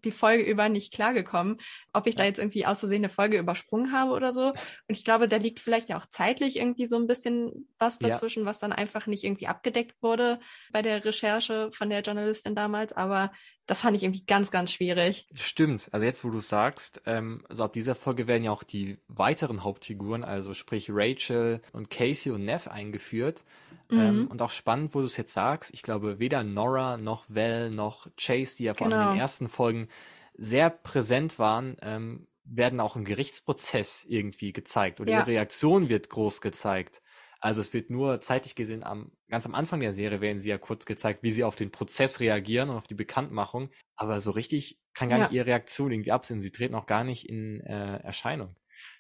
die 0.07 0.13
Folge 0.13 0.43
über 0.45 0.69
nicht 0.71 0.93
klargekommen, 0.95 1.59
ob 1.93 2.07
ich 2.07 2.15
da 2.15 2.23
Ja. 2.23 2.29
jetzt 2.29 2.39
irgendwie 2.39 2.65
aus 2.65 2.79
Versehen 2.79 3.01
eine 3.05 3.11
Folge 3.11 3.39
übersprungen 3.39 3.93
habe 3.93 4.13
oder 4.13 4.33
so. 4.33 4.49
Und 4.49 4.57
ich 4.89 5.05
glaube, 5.05 5.29
da 5.29 5.37
liegt 5.37 5.61
vielleicht 5.61 5.89
ja 5.91 5.99
auch 5.99 6.07
zeitlich 6.07 6.57
irgendwie 6.57 6.87
so 6.87 6.97
ein 6.97 7.07
bisschen 7.07 7.69
was 7.79 7.99
Ja. 8.01 8.09
dazwischen, 8.11 8.47
was 8.47 8.59
dann 8.59 8.73
einfach 8.73 9.07
nicht 9.07 9.25
irgendwie 9.25 9.47
abgedeckt 9.49 9.97
wurde 10.03 10.41
bei 10.73 10.81
der 10.81 11.05
Recherche 11.05 11.71
von 11.73 11.91
der 11.91 12.01
Journalistin 12.01 12.55
damals. 12.55 12.93
Aber 12.95 13.33
das 13.67 13.81
fand 13.81 13.97
ich 13.97 14.05
irgendwie 14.05 14.25
ganz, 14.25 14.51
ganz 14.53 14.71
schwierig. 14.73 15.27
Stimmt, 15.35 15.89
also 15.91 16.07
jetzt, 16.07 16.25
wo 16.25 16.31
du 16.31 16.39
sagst, 16.41 17.03
ähm, 17.05 17.45
so 17.51 17.65
ab 17.65 17.73
dieser 17.73 17.97
Folge 17.97 18.29
werden 18.29 18.45
ja 18.45 18.53
auch 18.53 18.63
die 18.63 18.99
weiteren 19.09 19.65
Hauptfiguren, 19.65 20.23
also 20.23 20.55
sprich 20.55 20.87
Rachel 20.91 21.61
und 21.73 21.91
Casey 21.91 22.31
und 22.31 22.45
Neff 22.45 22.69
eingeführt. 22.69 23.45
Ähm, 23.95 24.25
Mhm. 24.25 24.29
und 24.29 24.43
auch 24.43 24.51
spannend, 24.51 24.95
wo 24.95 25.01
du 25.01 25.07
es 25.07 25.17
jetzt 25.17 25.33
sagst, 25.33 25.73
ich 25.73 25.83
glaube, 25.83 26.19
weder 26.19 26.43
Nora 26.45 26.97
noch 26.97 27.25
Val 27.29 27.71
noch 27.71 28.09
Chase, 28.17 28.57
die 28.57 28.65
ja 28.65 28.75
vor 28.75 28.87
allem 28.87 29.01
in 29.01 29.01
Genau. 29.01 29.11
den 29.11 29.19
ersten 29.19 29.49
Folgen 29.49 29.89
sehr 30.35 30.71
präsent 30.71 31.39
waren, 31.39 31.77
ähm, 31.83 32.29
werden 32.45 32.81
auch 32.81 32.97
im 32.97 33.05
Gerichtsprozess 33.05 34.05
irgendwie 34.09 34.53
gezeigt 34.53 35.01
oder 35.01 35.11
Ja. 35.11 35.13
ihre 35.13 35.27
Reaktion 35.31 35.89
wird 35.89 36.11
groß 36.11 36.41
gezeigt. 36.41 37.03
Also 37.41 37.61
es 37.61 37.73
wird 37.73 37.91
nur 37.91 38.21
zeitlich 38.21 38.55
gesehen 38.55 38.83
am 38.85 39.13
ganz 39.29 39.47
am 39.47 39.55
Anfang 39.55 39.81
der 39.81 39.93
Serie 39.93 40.21
werden 40.21 40.41
sie 40.41 40.49
ja 40.49 40.59
kurz 40.59 40.87
gezeigt, 40.87 41.23
wie 41.23 41.33
sie 41.33 41.45
auf 41.45 41.55
den 41.57 41.71
Prozess 41.71 42.21
reagieren 42.21 42.71
und 42.71 42.77
auf 42.77 42.87
die 42.87 42.95
Bekanntmachung, 42.95 43.71
aber 43.97 44.21
so 44.21 44.31
richtig 44.31 44.79
kann 44.95 45.09
gar 45.11 45.19
Ja. 45.19 45.19
nicht 45.19 45.33
ihre 45.33 45.47
Reaktion 45.47 45.91
irgendwie 45.93 46.13
absehen. 46.13 46.41
Sie 46.41 46.51
treten 46.53 46.75
auch 46.75 46.87
gar 46.87 47.05
nicht 47.05 47.29
in 47.29 47.61
äh, 47.61 47.97
Erscheinung. 47.99 48.57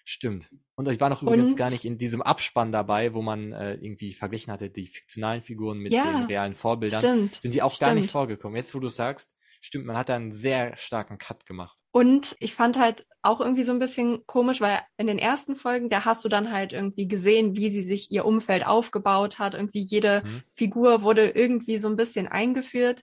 Stimmt. 0.08 0.48
Und 0.76 0.88
ich 0.88 1.00
war 1.00 1.08
noch 1.08 1.20
übrigens 1.22 1.50
Und- 1.50 1.56
gar 1.56 1.68
nicht 1.68 1.84
in 1.84 1.98
diesem 1.98 2.22
Abspann 2.22 2.70
dabei, 2.70 3.12
wo 3.12 3.22
man 3.22 3.52
äh, 3.52 3.74
irgendwie 3.74 4.12
verglichen 4.12 4.52
hatte, 4.52 4.70
die 4.70 4.86
fiktionalen 4.86 5.42
Figuren 5.42 5.78
mit 5.78 5.92
Ja, 5.92 6.04
den 6.04 6.26
realen 6.26 6.54
Vorbildern. 6.54 7.00
Stimmt. 7.00 7.34
Sind 7.42 7.54
die 7.54 7.62
auch 7.62 7.76
gar 7.76 7.92
nicht 7.92 8.04
stimmt. 8.04 8.12
vorgekommen. 8.12 8.56
Jetzt, 8.56 8.72
wo 8.72 8.78
du 8.78 8.88
sagst, 8.88 9.34
stimmt, 9.60 9.84
man 9.84 9.96
hat 9.96 10.08
da 10.08 10.14
einen 10.14 10.30
sehr 10.30 10.76
starken 10.76 11.18
Cut 11.18 11.44
gemacht. 11.44 11.76
Und 11.90 12.36
ich 12.38 12.54
fand 12.54 12.78
halt 12.78 13.04
auch 13.22 13.40
irgendwie 13.40 13.64
so 13.64 13.72
ein 13.72 13.80
bisschen 13.80 14.24
komisch, 14.26 14.60
weil 14.60 14.78
in 14.96 15.08
den 15.08 15.18
ersten 15.18 15.56
Folgen, 15.56 15.90
da 15.90 16.04
hast 16.04 16.24
du 16.24 16.28
dann 16.28 16.52
halt 16.52 16.72
irgendwie 16.72 17.08
gesehen, 17.08 17.56
wie 17.56 17.70
sie 17.70 17.82
sich 17.82 18.12
ihr 18.12 18.26
Umfeld 18.26 18.64
aufgebaut 18.64 19.40
hat. 19.40 19.54
Irgendwie 19.54 19.80
jede 19.80 20.22
Mhm. 20.24 20.42
Figur 20.48 21.02
wurde 21.02 21.30
irgendwie 21.30 21.78
so 21.78 21.88
ein 21.88 21.96
bisschen 21.96 22.28
eingeführt, 22.28 23.00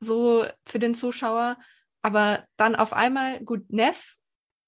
so 0.00 0.46
für 0.64 0.78
den 0.78 0.94
Zuschauer. 0.94 1.58
Aber 2.00 2.44
dann 2.56 2.76
auf 2.76 2.94
einmal, 2.94 3.40
gut, 3.44 3.70
Neff, 3.70 4.14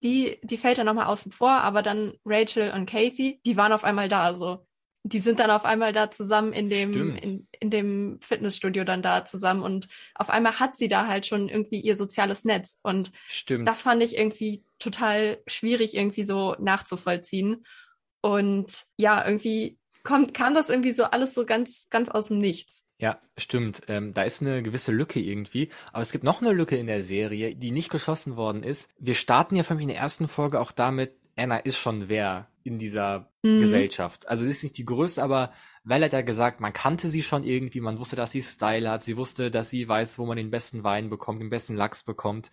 die, 0.02 0.38
die 0.42 0.56
fällt 0.56 0.78
dann 0.78 0.86
nochmal 0.86 1.06
außen 1.06 1.32
vor, 1.32 1.50
aber 1.50 1.82
dann 1.82 2.14
Rachel 2.24 2.72
und 2.72 2.86
Casey, 2.86 3.40
die 3.44 3.56
waren 3.56 3.72
auf 3.72 3.84
einmal 3.84 4.08
da, 4.08 4.34
so. 4.34 4.64
Die 5.04 5.20
sind 5.20 5.38
dann 5.40 5.50
auf 5.50 5.64
einmal 5.64 5.92
da 5.92 6.10
zusammen 6.10 6.52
in 6.52 6.68
dem, 6.68 7.16
in, 7.16 7.48
in 7.60 7.70
dem 7.70 8.18
Fitnessstudio 8.20 8.84
dann 8.84 9.00
da 9.02 9.24
zusammen 9.24 9.62
und 9.62 9.88
auf 10.14 10.28
einmal 10.28 10.58
hat 10.58 10.76
sie 10.76 10.88
da 10.88 11.06
halt 11.06 11.24
schon 11.24 11.48
irgendwie 11.48 11.80
ihr 11.80 11.96
soziales 11.96 12.44
Netz 12.44 12.78
und 12.82 13.12
Stimmt. 13.28 13.66
das 13.66 13.82
fand 13.82 14.02
ich 14.02 14.16
irgendwie 14.16 14.64
total 14.78 15.38
schwierig 15.46 15.94
irgendwie 15.94 16.24
so 16.24 16.56
nachzuvollziehen. 16.58 17.64
Und 18.20 18.84
ja, 18.96 19.24
irgendwie 19.24 19.78
kommt, 20.02 20.34
kam 20.34 20.54
das 20.54 20.68
irgendwie 20.68 20.92
so 20.92 21.04
alles 21.04 21.34
so 21.34 21.46
ganz, 21.46 21.88
ganz 21.90 22.08
aus 22.08 22.28
dem 22.28 22.38
Nichts. 22.38 22.84
Ja, 22.98 23.18
stimmt. 23.36 23.82
Ähm, 23.88 24.12
da 24.12 24.22
ist 24.22 24.42
eine 24.42 24.62
gewisse 24.62 24.90
Lücke 24.92 25.20
irgendwie. 25.20 25.70
Aber 25.92 26.02
es 26.02 26.10
gibt 26.12 26.24
noch 26.24 26.42
eine 26.42 26.52
Lücke 26.52 26.76
in 26.76 26.88
der 26.88 27.02
Serie, 27.04 27.54
die 27.54 27.70
nicht 27.70 27.90
geschlossen 27.90 28.36
worden 28.36 28.64
ist. 28.64 28.90
Wir 28.98 29.14
starten 29.14 29.54
ja 29.54 29.62
für 29.62 29.74
mich 29.74 29.82
in 29.84 29.88
der 29.88 29.98
ersten 29.98 30.26
Folge 30.26 30.60
auch 30.60 30.72
damit, 30.72 31.12
Anna 31.36 31.58
ist 31.58 31.78
schon 31.78 32.08
wer 32.08 32.48
in 32.64 32.78
dieser 32.78 33.30
Mhm. 33.44 33.60
Gesellschaft. 33.60 34.28
Also 34.28 34.42
sie 34.44 34.50
ist 34.50 34.62
nicht 34.64 34.78
die 34.78 34.84
größte, 34.84 35.22
aber 35.22 35.52
Val 35.84 36.02
hat 36.02 36.12
ja 36.12 36.22
gesagt, 36.22 36.60
man 36.60 36.72
kannte 36.72 37.08
sie 37.08 37.22
schon 37.22 37.44
irgendwie, 37.44 37.80
man 37.80 37.98
wusste, 37.98 38.16
dass 38.16 38.32
sie 38.32 38.42
Style 38.42 38.90
hat, 38.90 39.04
sie 39.04 39.16
wusste, 39.16 39.50
dass 39.50 39.70
sie 39.70 39.88
weiß, 39.88 40.18
wo 40.18 40.26
man 40.26 40.36
den 40.36 40.50
besten 40.50 40.82
Wein 40.82 41.08
bekommt, 41.08 41.40
den 41.40 41.50
besten 41.50 41.76
Lachs 41.76 42.02
bekommt. 42.02 42.50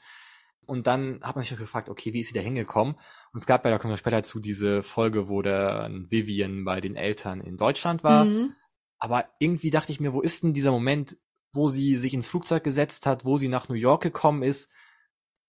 Und 0.68 0.88
dann 0.88 1.20
hat 1.22 1.36
man 1.36 1.44
sich 1.44 1.54
auch 1.54 1.60
gefragt, 1.60 1.90
okay, 1.90 2.14
wie 2.14 2.22
ist 2.22 2.30
sie 2.30 2.34
da 2.34 2.42
hingekommen? 2.42 2.96
Und 3.34 3.40
es 3.40 3.46
gab 3.46 3.66
ja, 3.66 3.72
da 3.72 3.78
kommen 3.78 3.94
wir 3.94 3.98
später 3.98 4.24
zu, 4.24 4.40
diese 4.40 4.84
Folge, 4.84 5.28
wo 5.28 5.42
der 5.42 5.90
Vivian 6.10 6.64
bei 6.66 6.82
den 6.82 6.96
Eltern 6.96 7.42
in 7.42 7.58
Deutschland 7.58 8.04
war. 8.04 8.26
Mhm. 8.26 8.54
Aber 9.06 9.30
irgendwie 9.38 9.70
dachte 9.70 9.92
ich 9.92 10.00
mir, 10.00 10.14
wo 10.14 10.22
ist 10.22 10.42
denn 10.42 10.54
dieser 10.56 10.72
Moment, 10.72 11.16
wo 11.54 11.68
sie 11.68 11.96
sich 11.98 12.16
ins 12.16 12.28
Flugzeug 12.28 12.64
gesetzt 12.64 13.06
hat, 13.06 13.24
wo 13.24 13.38
sie 13.38 13.48
nach 13.50 13.70
New 13.70 13.76
York 13.76 14.02
gekommen 14.02 14.42
ist? 14.42 14.68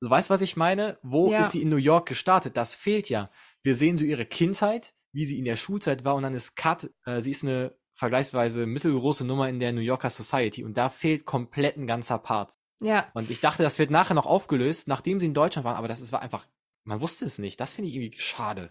So, 0.00 0.10
weißt 0.10 0.28
du, 0.28 0.34
was 0.34 0.42
ich 0.42 0.56
meine? 0.58 0.98
Wo 1.02 1.30
Ja. 1.32 1.40
ist 1.40 1.52
sie 1.52 1.62
in 1.62 1.70
New 1.70 1.76
York 1.78 2.06
gestartet? 2.06 2.58
Das 2.58 2.74
fehlt 2.74 3.08
ja. 3.08 3.30
Wir 3.62 3.74
sehen 3.74 3.96
so 3.96 4.04
ihre 4.04 4.26
Kindheit, 4.26 4.92
wie 5.12 5.24
sie 5.24 5.38
in 5.38 5.46
der 5.46 5.56
Schulzeit 5.56 6.04
war 6.04 6.16
und 6.16 6.22
dann 6.22 6.34
ist 6.34 6.54
Cut, 6.54 6.90
äh, 7.06 7.22
sie 7.22 7.30
ist 7.30 7.44
eine 7.44 7.74
vergleichsweise 7.94 8.66
mittelgroße 8.66 9.24
Nummer 9.24 9.48
in 9.48 9.58
der 9.58 9.72
New 9.72 9.80
Yorker 9.80 10.10
Society 10.10 10.62
und 10.64 10.76
da 10.76 10.90
fehlt 10.90 11.24
komplett 11.24 11.78
ein 11.78 11.86
ganzer 11.86 12.18
Part. 12.18 12.52
Ja. 12.80 13.10
Und 13.14 13.30
ich 13.30 13.40
dachte, 13.40 13.62
das 13.62 13.78
wird 13.78 13.90
nachher 13.90 14.12
noch 14.12 14.26
aufgelöst, 14.26 14.86
nachdem 14.86 15.18
sie 15.18 15.24
in 15.26 15.32
Deutschland 15.32 15.64
waren, 15.64 15.76
aber 15.76 15.88
das 15.88 16.02
ist, 16.02 16.12
war 16.12 16.20
einfach, 16.20 16.46
man 16.84 17.00
wusste 17.00 17.24
es 17.24 17.38
nicht. 17.38 17.58
Das 17.58 17.72
finde 17.72 17.88
ich 17.88 17.96
irgendwie 17.96 18.20
schade. 18.20 18.70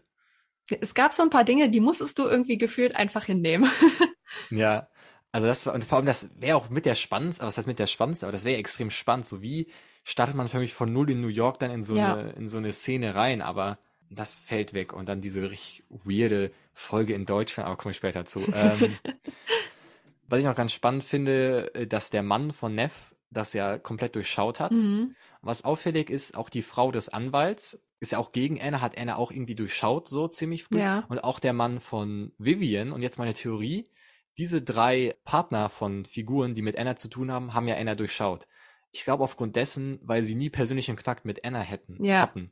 Es 0.79 0.93
gab 0.93 1.11
so 1.11 1.23
ein 1.23 1.31
paar 1.31 1.43
Dinge, 1.43 1.71
die 1.71 1.79
musstest 1.79 2.19
du 2.19 2.23
irgendwie 2.27 2.59
gefühlt 2.59 2.95
einfach 2.95 3.25
hinnehmen. 3.25 3.67
Ja, 4.49 4.87
also 5.31 5.47
das 5.47 5.65
war, 5.65 5.73
und 5.73 5.83
vor 5.83 5.97
allem 5.97 6.05
das 6.05 6.29
wäre 6.39 6.57
auch 6.57 6.69
mit 6.69 6.85
der 6.85 6.95
spannendste, 6.95 7.41
aber 7.41 7.49
was 7.49 7.57
heißt 7.57 7.67
mit 7.67 7.79
der 7.79 7.87
spannendste, 7.87 8.25
aber 8.25 8.31
das 8.31 8.45
wäre 8.45 8.57
extrem 8.57 8.89
spannend. 8.89 9.27
So 9.27 9.41
wie 9.41 9.67
startet 10.03 10.35
man 10.35 10.47
für 10.47 10.59
mich 10.59 10.73
von 10.73 10.93
null 10.93 11.09
in 11.11 11.21
New 11.21 11.27
York 11.27 11.59
dann 11.59 11.71
in 11.71 11.83
so 11.83 11.95
Ja. 11.95 12.13
eine, 12.15 12.29
in 12.31 12.47
so 12.47 12.57
eine 12.57 12.71
Szene 12.71 13.15
rein, 13.15 13.41
aber 13.41 13.79
das 14.09 14.37
fällt 14.37 14.73
weg 14.73 14.93
und 14.93 15.09
dann 15.09 15.19
diese 15.21 15.49
richtig 15.49 15.83
weirde 15.89 16.51
Folge 16.73 17.13
in 17.13 17.25
Deutschland, 17.25 17.67
aber 17.67 17.75
komme 17.75 17.91
ich 17.91 17.97
später 17.97 18.23
zu. 18.25 18.43
Ähm, 18.53 18.97
was 20.27 20.39
ich 20.39 20.45
noch 20.45 20.55
ganz 20.55 20.73
spannend 20.73 21.03
finde, 21.03 21.73
äh, 21.75 21.87
dass 21.87 22.09
der 22.11 22.23
Mann 22.23 22.53
von 22.53 22.75
Neff 22.75 23.13
das 23.31 23.53
ja 23.53 23.77
komplett 23.77 24.15
durchschaut 24.15 24.59
hat. 24.59 24.71
Mhm. 24.71 25.15
Was 25.41 25.63
auffällig 25.65 26.09
ist, 26.09 26.35
auch 26.35 26.49
die 26.49 26.61
Frau 26.61 26.91
des 26.91 27.09
Anwalts 27.09 27.79
ist 27.99 28.11
ja 28.11 28.17
auch 28.19 28.31
gegen 28.31 28.61
Anna, 28.61 28.81
hat 28.81 28.97
Anna 28.97 29.15
auch 29.15 29.31
irgendwie 29.31 29.55
durchschaut, 29.55 30.07
so 30.07 30.27
ziemlich 30.27 30.63
früh. 30.63 30.79
Ja. 30.79 31.05
Und 31.09 31.23
auch 31.23 31.39
der 31.39 31.53
Mann 31.53 31.79
von 31.79 32.31
Vivian, 32.37 32.91
und 32.91 33.01
jetzt 33.01 33.17
meine 33.17 33.33
Theorie, 33.33 33.89
diese 34.37 34.61
drei 34.61 35.15
Partner 35.23 35.69
von 35.69 36.05
Figuren, 36.05 36.55
die 36.55 36.61
mit 36.61 36.77
Anna 36.77 36.95
zu 36.95 37.07
tun 37.07 37.31
haben, 37.31 37.53
haben 37.53 37.67
ja 37.67 37.75
Anna 37.77 37.95
durchschaut. 37.95 38.47
Ich 38.91 39.03
glaube 39.03 39.23
aufgrund 39.23 39.55
dessen, 39.55 39.99
weil 40.03 40.23
sie 40.23 40.35
nie 40.35 40.49
persönlichen 40.49 40.95
Kontakt 40.95 41.25
mit 41.25 41.45
Anna 41.45 41.59
hätten, 41.61 42.03
Ja. 42.03 42.21
hatten. 42.21 42.51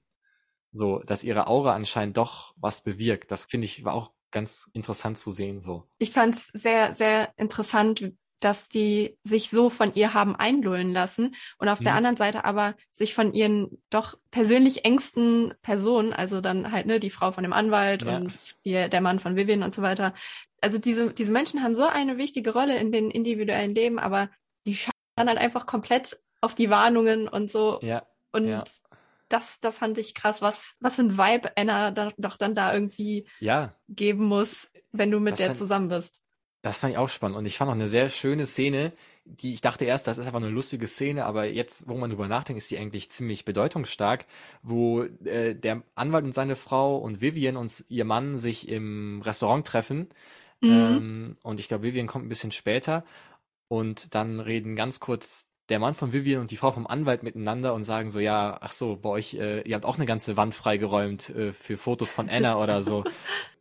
So, 0.72 1.00
dass 1.00 1.24
ihre 1.24 1.48
Aura 1.48 1.76
anscheinend 1.76 2.17
doch 2.17 2.54
was 2.58 2.84
bewirkt. 2.84 3.32
Das 3.32 3.46
finde 3.46 3.65
ich 3.65 3.84
war 3.86 3.93
auch 3.93 4.12
ganz 4.32 4.69
interessant 4.74 5.19
zu 5.19 5.30
sehen, 5.32 5.62
so. 5.62 5.88
Ich 6.00 6.12
fand 6.12 6.36
es 6.36 6.48
sehr, 6.48 6.96
sehr 6.96 7.32
interessant, 7.38 8.13
dass 8.39 8.67
die 8.67 9.17
sich 9.24 9.50
so 9.50 9.69
von 9.69 9.93
ihr 9.93 10.13
haben 10.13 10.36
einlullen 10.36 10.91
lassen 10.91 11.36
und 11.60 11.69
auf 11.69 11.80
der 11.80 11.93
Mhm. 11.93 11.98
anderen 12.00 12.17
Seite 12.17 12.43
aber 12.43 12.76
sich 12.91 13.13
von 13.13 13.34
ihren 13.34 13.82
doch 13.89 14.17
persönlich 14.32 14.84
engsten 14.84 15.54
Personen, 15.62 16.12
also 16.12 16.41
dann 16.41 16.72
halt 16.72 16.86
ne 16.88 17.00
die 17.00 17.12
Frau 17.12 17.32
von 17.32 17.43
dem 17.43 17.54
Anwalt 17.54 18.04
Ja. 18.04 18.17
und 18.17 18.34
die, 18.65 18.89
der 18.89 19.02
Mann 19.02 19.19
von 19.19 19.36
Vivian 19.38 19.63
und 19.63 19.74
so 19.76 19.82
weiter. 19.82 20.13
Also 20.63 20.78
diese 20.80 21.13
diese 21.13 21.32
Menschen 21.32 21.62
haben 21.62 21.76
so 21.76 21.86
eine 21.86 22.17
wichtige 22.17 22.54
Rolle 22.54 22.78
in 22.78 22.91
den 22.91 23.12
individuellen 23.12 23.76
Leben, 23.76 23.99
aber 23.99 24.30
die 24.65 24.76
schauen 24.76 24.91
dann 25.17 25.28
halt 25.28 25.38
einfach 25.39 25.65
komplett 25.65 26.17
auf 26.41 26.56
die 26.56 26.69
Warnungen 26.69 27.28
und 27.28 27.52
so 27.52 27.80
Ja, 27.82 28.08
und 28.32 28.47
ja. 28.47 28.63
das 29.30 29.60
das 29.60 29.78
fand 29.78 29.97
ich 29.97 30.13
krass, 30.15 30.41
was 30.41 30.76
was 30.80 30.95
für 30.95 31.04
ein 31.04 31.17
Vibe 31.17 31.52
Anna 31.58 31.91
da, 31.91 32.12
doch 32.17 32.38
dann 32.38 32.56
da 32.56 32.73
irgendwie 32.73 33.28
ja, 33.39 33.76
geben 33.89 34.26
muss, 34.26 34.69
wenn 34.91 35.12
du 35.12 35.19
mit 35.19 35.34
Das 35.34 35.39
der 35.39 35.47
fand- 35.47 35.58
zusammen 35.60 35.89
bist. 35.89 36.21
Das 36.65 36.78
fand 36.78 36.93
ich 36.93 36.97
auch 36.97 37.10
spannend 37.10 37.38
und 37.38 37.45
ich 37.45 37.58
fand 37.58 37.69
auch 37.69 37.76
eine 37.76 37.89
sehr 37.89 38.10
schöne 38.10 38.45
Szene, 38.45 38.93
die 39.26 39.54
ich 39.54 39.60
dachte 39.60 39.84
erst, 39.84 40.08
das 40.08 40.17
ist 40.17 40.26
einfach 40.28 40.39
eine 40.39 40.47
lustige 40.47 40.88
Szene, 40.88 41.26
aber 41.26 41.43
jetzt, 41.43 41.89
wo 41.89 41.95
man 41.95 42.10
drüber 42.10 42.30
nachdenkt, 42.30 42.62
ist 42.62 42.71
die 42.71 42.78
eigentlich 42.78 43.12
ziemlich 43.12 43.43
bedeutungsstark, 43.43 44.26
wo 44.62 45.04
äh, 45.04 45.56
der 45.56 45.84
Anwalt 45.95 46.23
und 46.23 46.34
seine 46.34 46.56
Frau 46.56 46.95
und 46.97 47.19
Vivian 47.19 47.58
und 47.58 47.84
ihr 47.89 48.06
Mann 48.06 48.38
sich 48.38 48.69
im 48.69 49.21
Restaurant 49.23 49.67
treffen 49.67 50.08
Mhm. 50.63 50.71
ähm, 50.71 51.38
und 51.43 51.60
ich 51.60 51.67
glaube, 51.67 51.84
Vivian 51.84 52.08
kommt 52.08 52.26
ein 52.26 52.30
bisschen 52.30 52.52
später 52.52 53.04
und 53.67 54.15
dann 54.15 54.39
reden 54.39 54.76
ganz 54.76 54.99
kurz 54.99 55.45
der 55.69 55.80
Mann 55.80 55.93
von 55.93 56.12
Vivian 56.13 56.41
und 56.41 56.52
die 56.52 56.58
Frau 56.58 56.71
vom 56.71 56.88
Anwalt 56.88 57.23
miteinander 57.23 57.73
und 57.73 57.84
sagen 57.86 58.10
so, 58.10 58.19
ja, 58.19 58.58
ach 58.62 58.71
so, 58.73 58.97
bei 58.97 59.10
euch, 59.10 59.34
äh, 59.36 59.62
ihr 59.62 59.76
habt 59.76 59.86
auch 59.86 59.95
eine 59.97 60.06
ganze 60.06 60.36
Wand 60.38 60.54
freigeräumt 60.54 61.30
äh, 61.30 61.54
für 61.54 61.78
Fotos 61.78 62.12
von 62.12 62.30
Anna 62.30 62.58
oder 62.63 62.84
so. 62.84 63.04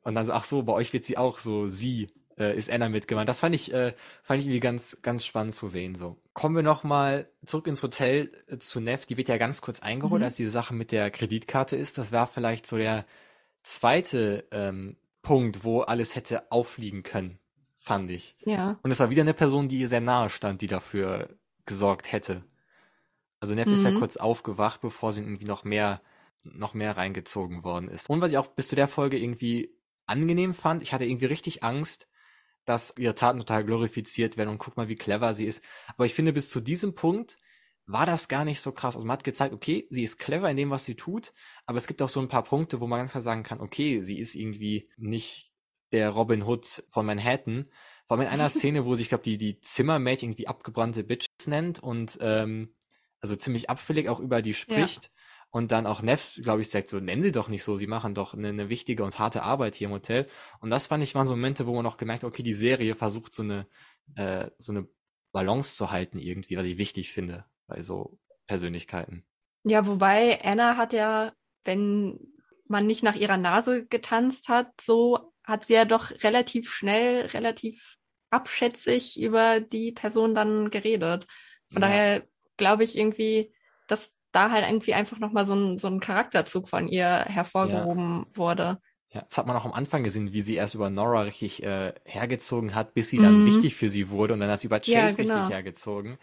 Und 0.03 0.15
dann 0.15 0.27
so, 0.27 0.33
ach 0.33 0.45
so, 0.45 0.63
bei 0.65 0.73
euch 0.73 0.93
wird 0.93 1.05
sie 1.05 1.17
auch 1.17 1.39
so, 1.39 1.69
sie 1.69 2.09
äh, 2.39 2.57
ist 2.57 2.71
Anna 2.71 2.89
mitgemeint. 2.89 3.29
Das 3.29 3.39
fand 3.41 3.55
ich, 3.55 3.73
äh, 3.73 3.95
fand 4.25 4.41
ich 4.41 4.47
irgendwie 4.47 4.61
ganz, 4.61 4.99
ganz 5.03 5.25
spannend 5.25 5.55
zu 5.55 5.69
sehen. 5.69 5.95
So 5.95 6.17
kommen 6.35 6.57
wir 6.57 6.65
noch 6.65 6.83
mal 6.83 7.29
zurück 7.47 7.69
ins 7.69 7.83
Hotel 7.85 8.33
äh, 8.49 8.59
zu 8.59 8.81
Neff. 8.81 9.07
Die 9.07 9.17
wird 9.17 9.29
ja 9.29 9.37
ganz 9.39 9.61
kurz 9.61 9.79
eingeholt, 9.81 10.21
Mhm. 10.21 10.25
als 10.27 10.37
diese 10.37 10.51
Sache 10.51 10.75
mit 10.75 10.91
der 10.93 11.11
Kreditkarte 11.13 11.77
ist. 11.77 11.99
Das 11.99 12.11
war 12.11 12.27
vielleicht 12.27 12.67
so 12.67 12.77
der 12.77 13.05
zweite 13.63 14.45
ähm, 14.51 14.97
Punkt, 15.23 15.65
wo 15.65 15.81
alles 15.83 16.17
hätte 16.17 16.51
auffliegen 16.53 17.03
können, 17.03 17.39
fand 17.79 18.11
ich. 18.11 18.37
Ja. 18.45 18.79
Und 18.83 18.91
es 18.91 19.01
war 19.01 19.11
wieder 19.11 19.23
eine 19.23 19.35
Person, 19.35 19.69
die 19.69 19.81
ihr 19.81 19.89
sehr 19.89 20.01
nahe 20.01 20.31
stand, 20.31 20.63
die 20.63 20.67
dafür 20.67 21.37
gesorgt 21.67 22.11
hätte. 22.13 22.45
Also 23.41 23.55
Neff 23.55 23.73
ist 23.73 23.85
ja 23.85 23.91
Mhm. 23.91 23.99
kurz 23.99 24.17
aufgewacht, 24.17 24.81
bevor 24.81 25.13
sie 25.13 25.21
irgendwie 25.21 25.47
noch 25.47 25.65
mehr, 25.65 26.01
noch 26.45 26.75
mehr 26.75 26.97
reingezogen 26.97 27.65
worden 27.65 27.89
ist. 27.89 28.09
Und 28.09 28.21
was 28.21 28.31
ich 28.33 28.39
auch 28.39 28.49
bis 28.49 28.69
zu 28.69 28.77
der 28.77 28.89
Folge 28.89 29.19
irgendwie 29.19 29.75
angenehm 30.07 30.55
fand, 30.55 30.83
ich 30.83 30.93
hatte 30.93 31.05
irgendwie 31.05 31.27
richtig 31.27 31.65
Angst, 31.65 32.09
dass 32.65 32.95
ihre 32.99 33.15
Taten 33.15 33.41
total 33.41 33.65
glorifiziert 33.65 34.37
werden 34.37 34.51
und 34.51 34.59
guck 34.59 34.77
mal, 34.77 34.89
wie 34.89 34.97
clever 34.97 35.35
sie 35.35 35.47
ist. 35.47 35.63
Aber 35.89 36.07
ich 36.07 36.15
finde, 36.15 36.33
bis 36.33 36.49
zu 36.49 36.61
diesem 36.61 36.95
Punkt 36.95 37.39
war 37.87 38.07
das 38.07 38.29
gar 38.29 38.45
nicht 38.45 38.61
so 38.61 38.73
krass. 38.73 38.95
Also 38.95 39.07
man 39.07 39.15
hat 39.15 39.25
gezeigt, 39.25 39.55
okay, 39.55 39.87
sie 39.91 40.03
ist 40.03 40.19
clever 40.19 40.51
in 40.51 40.57
dem, 40.57 40.71
was 40.71 40.85
sie 40.85 40.95
tut, 40.95 41.33
aber 41.67 41.79
es 41.79 41.87
gibt 41.87 42.01
auch 42.03 42.09
so 42.09 42.21
ein 42.21 42.29
paar 42.29 42.45
Punkte, 42.45 42.81
wo 42.81 42.87
man 42.87 43.01
ganz 43.01 43.13
klar 43.13 43.23
sagen 43.23 43.43
kann, 43.43 43.61
okay, 43.61 44.01
sie 44.03 44.19
ist 44.19 44.35
irgendwie 44.35 44.89
nicht 44.97 45.53
der 45.91 46.11
Robin 46.11 46.43
Hood 46.43 46.85
von 46.89 47.07
Manhattan. 47.07 47.71
Vor 48.07 48.17
allem 48.17 48.27
in 48.27 48.33
einer 48.33 48.49
Szene, 48.51 48.85
wo 48.85 48.95
sich, 48.95 49.07
ich 49.07 49.09
glaube, 49.11 49.25
die, 49.25 49.39
die 49.39 49.61
Zimmermaid 49.61 50.23
irgendwie 50.23 50.49
abgebrannte 50.49 51.05
Bitches 51.05 51.47
nennt 51.47 51.81
und 51.81 52.19
ähm, 52.21 52.75
also 53.21 53.37
ziemlich 53.37 53.69
abfällig 53.69 54.09
auch 54.09 54.21
über 54.21 54.43
die 54.43 54.55
spricht. 54.55 55.11
Und 55.51 55.71
dann 55.71 55.87
auch 55.87 56.01
Neff, 56.01 56.41
glaube 56.43 56.63
ich, 56.63 56.71
sagt 56.71 56.89
so, 56.89 56.99
nennen 56.99 57.23
sie 57.23 57.31
doch 57.31 57.49
nicht 57.49 57.63
so, 57.63 57.77
sie 57.77 57.87
machen 57.87 58.15
doch 58.15 58.33
eine, 58.33 58.49
eine 58.49 58.71
wichtige 58.71 59.05
und 59.05 59.19
harte 59.19 59.43
Arbeit 59.43 59.75
hier 59.75 59.89
im 59.89 59.93
Hotel. 59.93 60.27
Und 60.61 60.71
das 60.71 60.87
fand 60.87 61.05
ich 61.05 61.15
waren 61.15 61.27
so 61.27 61.35
Momente, 61.35 61.67
wo 61.67 61.75
man 61.75 61.85
auch 61.85 61.99
gemerkt 61.99 62.23
hat, 62.23 62.29
okay, 62.29 62.43
die 62.43 62.55
Serie 62.55 62.95
versucht 62.95 63.35
so 63.35 63.43
eine, 63.43 63.67
äh, 64.15 64.49
so 64.57 64.73
eine 64.73 64.89
Balance 65.31 65.77
zu 65.77 65.91
halten 65.91 66.19
irgendwie, 66.19 66.57
was 66.57 66.65
ich 66.65 66.79
wichtig 66.79 67.13
finde 67.13 67.45
bei 67.73 67.83
so 67.83 68.19
Persönlichkeiten. 68.47 69.25
Ja, 69.65 69.87
wobei 69.87 70.41
Anna 70.43 70.77
hat 70.77 70.93
ja, 70.93 71.33
wenn 71.65 72.19
man 72.67 72.87
nicht 72.87 73.03
nach 73.03 73.15
ihrer 73.15 73.37
Nase 73.37 73.87
getanzt 73.87 74.49
hat, 74.49 74.69
so 74.81 75.33
hat 75.45 75.65
sie 75.67 75.75
ja 75.75 75.85
doch 75.85 76.11
relativ 76.23 76.73
schnell, 76.73 77.27
relativ 77.27 77.97
abschätzig 78.31 79.21
über 79.21 79.61
die 79.61 79.93
Person 79.93 80.35
dann 80.35 80.71
geredet. 80.71 81.27
Von 81.71 81.83
Ja. 81.83 81.89
daher 81.89 82.27
glaube 82.57 82.85
ich 82.85 82.97
irgendwie, 82.97 83.55
dass 83.87 84.15
da 84.33 84.51
halt 84.51 84.65
irgendwie 84.67 84.95
einfach 84.95 85.19
nochmal 85.19 85.45
so 85.47 85.55
ein, 85.55 85.79
so 85.79 85.89
ein 85.89 86.01
Charakterzug 86.01 86.69
von 86.69 86.89
ihr 86.89 87.07
hervorgehoben 87.29 88.27
wurde. 88.35 88.81
Ja, 89.11 89.23
das 89.29 89.37
hat 89.37 89.47
man 89.47 89.57
auch 89.57 89.67
am 89.67 89.75
Anfang 89.75 90.05
gesehen, 90.05 90.33
wie 90.33 90.41
sie 90.41 90.55
erst 90.55 90.75
über 90.75 90.89
Nora 90.89 91.21
richtig 91.23 91.63
äh, 91.63 91.93
hergezogen 92.07 92.75
hat, 92.75 92.95
bis 92.95 93.11
sie 93.11 93.19
dann 93.19 93.35
Mhm. 93.35 93.45
wichtig 93.45 93.75
für 93.77 93.91
sie 93.91 94.09
wurde 94.09 94.33
und 94.33 94.41
dann 94.41 94.51
hat 94.51 94.61
sie 94.63 94.69
über 94.69 94.81
Chase 94.81 94.95
Ja, 94.95 95.09
genau. 95.13 95.19
richtig 95.19 95.51
hergezogen. 95.51 96.17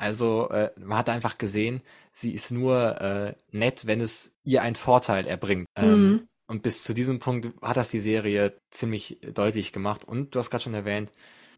Also 0.00 0.48
äh, 0.48 0.70
man 0.78 0.98
hat 0.98 1.08
einfach 1.10 1.36
gesehen, 1.38 1.82
sie 2.12 2.32
ist 2.32 2.50
nur 2.50 3.00
äh, 3.00 3.34
nett, 3.50 3.86
wenn 3.86 4.00
es 4.00 4.34
ihr 4.44 4.62
einen 4.62 4.76
Vorteil 4.76 5.26
erbringt. 5.26 5.66
Ähm, 5.76 6.08
Mhm. 6.08 6.28
und 6.46 6.62
bis 6.62 6.82
zu 6.82 6.94
diesem 6.94 7.18
Punkt 7.18 7.48
hat 7.62 7.76
das 7.76 7.90
die 7.90 8.00
Serie 8.00 8.54
ziemlich 8.70 9.18
deutlich 9.34 9.72
gemacht. 9.72 10.04
Und 10.04 10.34
du 10.34 10.38
hast 10.38 10.50
gerade 10.50 10.64
schon 10.64 10.74
erwähnt, 10.74 11.10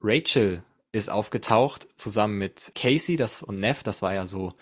Rachel 0.02 0.62
ist 0.90 1.08
aufgetaucht 1.08 1.86
zusammen 1.96 2.36
mit 2.38 2.72
Casey 2.74 3.16
das 3.16 3.42
und 3.42 3.60
Neff. 3.60 3.82
Das 3.84 4.02
war 4.02 4.12
ja 4.12 4.26
so 4.26 4.54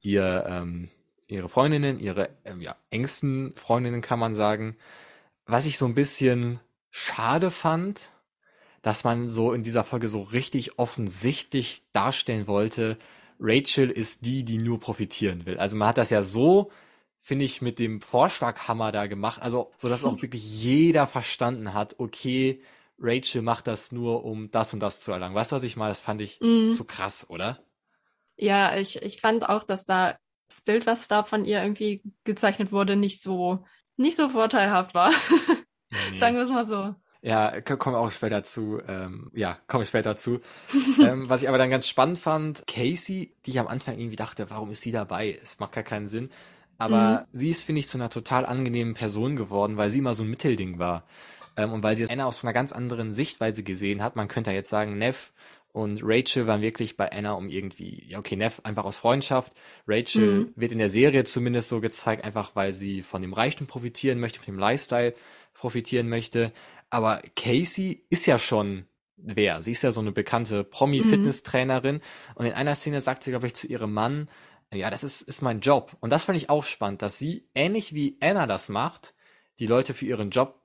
ihr 0.00 0.44
ähm, 0.48 0.90
ihre 1.28 1.48
Freundinnen, 1.48 2.00
ihre 2.00 2.30
ähm, 2.44 2.60
ja, 2.60 2.76
engsten 2.90 3.54
Freundinnen 3.54 4.00
kann 4.00 4.18
man 4.18 4.34
sagen. 4.34 4.76
Was 5.46 5.66
ich 5.66 5.78
so 5.78 5.86
ein 5.86 5.94
bisschen 5.94 6.60
schade 6.90 7.50
fand, 7.50 8.10
dass 8.82 9.04
man 9.04 9.28
so 9.28 9.52
in 9.52 9.62
dieser 9.62 9.84
Folge 9.84 10.08
so 10.08 10.22
richtig 10.22 10.78
offensichtlich 10.78 11.82
darstellen 11.92 12.46
wollte, 12.46 12.98
Rachel 13.40 13.90
ist 13.90 14.24
die, 14.24 14.44
die 14.44 14.58
nur 14.58 14.80
profitieren 14.80 15.46
will. 15.46 15.58
Also 15.58 15.76
man 15.76 15.88
hat 15.88 15.98
das 15.98 16.10
ja 16.10 16.22
so, 16.22 16.70
finde 17.20 17.44
ich, 17.44 17.62
mit 17.62 17.78
dem 17.78 18.00
Vorschlaghammer 18.00 18.92
da 18.92 19.06
gemacht, 19.06 19.40
also 19.42 19.72
so 19.78 19.88
dass 19.88 20.04
auch 20.04 20.20
wirklich 20.22 20.44
jeder 20.62 21.06
verstanden 21.06 21.74
hat, 21.74 21.96
okay, 21.98 22.62
Rachel 23.00 23.42
macht 23.42 23.66
das 23.68 23.92
nur, 23.92 24.24
um 24.24 24.50
das 24.50 24.74
und 24.74 24.80
das 24.80 25.00
zu 25.00 25.12
erlangen. 25.12 25.34
Weißt 25.34 25.52
du, 25.52 25.56
was 25.56 25.62
ich 25.62 25.76
meine? 25.76 25.90
Das 25.90 26.00
fand 26.00 26.20
ich 26.20 26.40
Mhm. 26.40 26.72
zu 26.72 26.84
krass, 26.84 27.26
oder? 27.30 27.60
Ja, 28.36 28.76
ich, 28.76 29.02
ich 29.02 29.20
fand 29.20 29.48
auch, 29.48 29.64
dass 29.64 29.84
da 29.84 30.16
das 30.48 30.62
Bild, 30.62 30.86
was 30.86 31.08
da 31.08 31.22
von 31.24 31.44
ihr 31.44 31.62
irgendwie 31.62 32.02
gezeichnet 32.24 32.72
wurde, 32.72 32.96
nicht 32.96 33.22
so, 33.22 33.64
nicht 33.96 34.16
so 34.16 34.28
vorteilhaft 34.28 34.94
war. 34.94 35.12
Nee. 35.90 36.18
Sagen 36.18 36.36
wir 36.36 36.42
es 36.42 36.50
mal 36.50 36.66
so. 36.66 36.94
Ja, 37.22 37.60
k- 37.60 37.76
kommen 37.76 37.96
wir 37.96 38.00
auch 38.00 38.10
später 38.12 38.42
zu. 38.44 38.80
Ähm, 38.86 39.30
ja, 39.34 39.58
komme 39.66 39.82
ich 39.82 39.88
später 39.88 40.16
zu. 40.16 40.40
ähm, 40.98 41.28
was 41.28 41.42
ich 41.42 41.48
aber 41.48 41.58
dann 41.58 41.70
ganz 41.70 41.88
spannend 41.88 42.18
fand, 42.18 42.66
Casey, 42.66 43.34
die 43.46 43.50
ich 43.50 43.60
am 43.60 43.68
Anfang 43.68 43.98
irgendwie 43.98 44.16
dachte, 44.16 44.50
warum 44.50 44.70
ist 44.70 44.82
sie 44.82 44.92
dabei? 44.92 45.38
Es 45.42 45.58
macht 45.60 45.72
gar 45.72 45.84
keinen 45.84 46.08
Sinn. 46.08 46.30
Aber 46.78 47.26
sie 47.32 47.50
ist, 47.50 47.64
finde 47.64 47.80
ich, 47.80 47.88
zu 47.88 47.98
einer 47.98 48.10
total 48.10 48.46
angenehmen 48.46 48.94
Person 48.94 49.36
geworden, 49.36 49.76
weil 49.76 49.90
sie 49.90 49.98
immer 49.98 50.14
so 50.14 50.22
ein 50.24 50.30
Mittelding 50.30 50.78
war. 50.78 51.04
Ähm, 51.56 51.72
und 51.72 51.82
weil 51.82 51.96
sie 51.96 52.08
Anna 52.10 52.26
aus 52.26 52.44
einer 52.44 52.52
ganz 52.52 52.72
anderen 52.72 53.14
Sichtweise 53.14 53.62
gesehen 53.64 54.02
hat. 54.02 54.16
Man 54.16 54.28
könnte 54.28 54.50
ja 54.50 54.56
jetzt 54.56 54.70
sagen, 54.70 54.98
Neff 54.98 55.32
und 55.72 56.00
Rachel 56.02 56.46
waren 56.46 56.62
wirklich 56.62 56.96
bei 56.96 57.10
Anna 57.12 57.32
um 57.34 57.48
irgendwie, 57.48 58.04
ja 58.08 58.18
okay, 58.18 58.36
Neff 58.36 58.60
einfach 58.64 58.84
aus 58.84 58.98
Freundschaft. 58.98 59.52
Rachel 59.86 60.46
Mhm. 60.46 60.54
wird 60.56 60.72
in 60.72 60.78
der 60.78 60.90
Serie 60.90 61.24
zumindest 61.24 61.68
so 61.68 61.80
gezeigt, 61.80 62.24
einfach 62.24 62.56
weil 62.56 62.72
sie 62.72 63.02
von 63.02 63.22
dem 63.22 63.32
Reichtum 63.32 63.66
profitieren 63.66 64.20
möchte, 64.20 64.38
von 64.40 64.54
dem 64.54 64.58
Lifestyle 64.58 65.14
profitieren 65.54 66.08
möchte. 66.08 66.52
Aber 66.90 67.20
Casey 67.36 68.06
ist 68.10 68.26
ja 68.26 68.38
schon 68.38 68.86
wer. 69.16 69.62
Sie 69.62 69.72
ist 69.72 69.82
ja 69.82 69.92
so 69.92 70.00
eine 70.00 70.12
bekannte 70.12 70.64
Promi-Fitnesstrainerin 70.64 71.96
mhm. 71.96 72.00
und 72.36 72.46
in 72.46 72.52
einer 72.52 72.74
Szene 72.74 73.00
sagt 73.00 73.24
sie, 73.24 73.30
glaube 73.30 73.46
ich, 73.48 73.54
zu 73.54 73.66
ihrem 73.66 73.92
Mann, 73.92 74.28
ja, 74.72 74.90
das 74.90 75.02
ist, 75.02 75.22
ist 75.22 75.42
mein 75.42 75.60
Job. 75.60 75.96
Und 76.00 76.10
das 76.10 76.24
fand 76.24 76.36
ich 76.36 76.50
auch 76.50 76.64
spannend, 76.64 77.02
dass 77.02 77.18
sie, 77.18 77.48
ähnlich 77.54 77.94
wie 77.94 78.16
Anna 78.20 78.46
das 78.46 78.68
macht, 78.68 79.14
die 79.58 79.66
Leute 79.66 79.94
für 79.94 80.04
ihren 80.04 80.30
Job, 80.30 80.60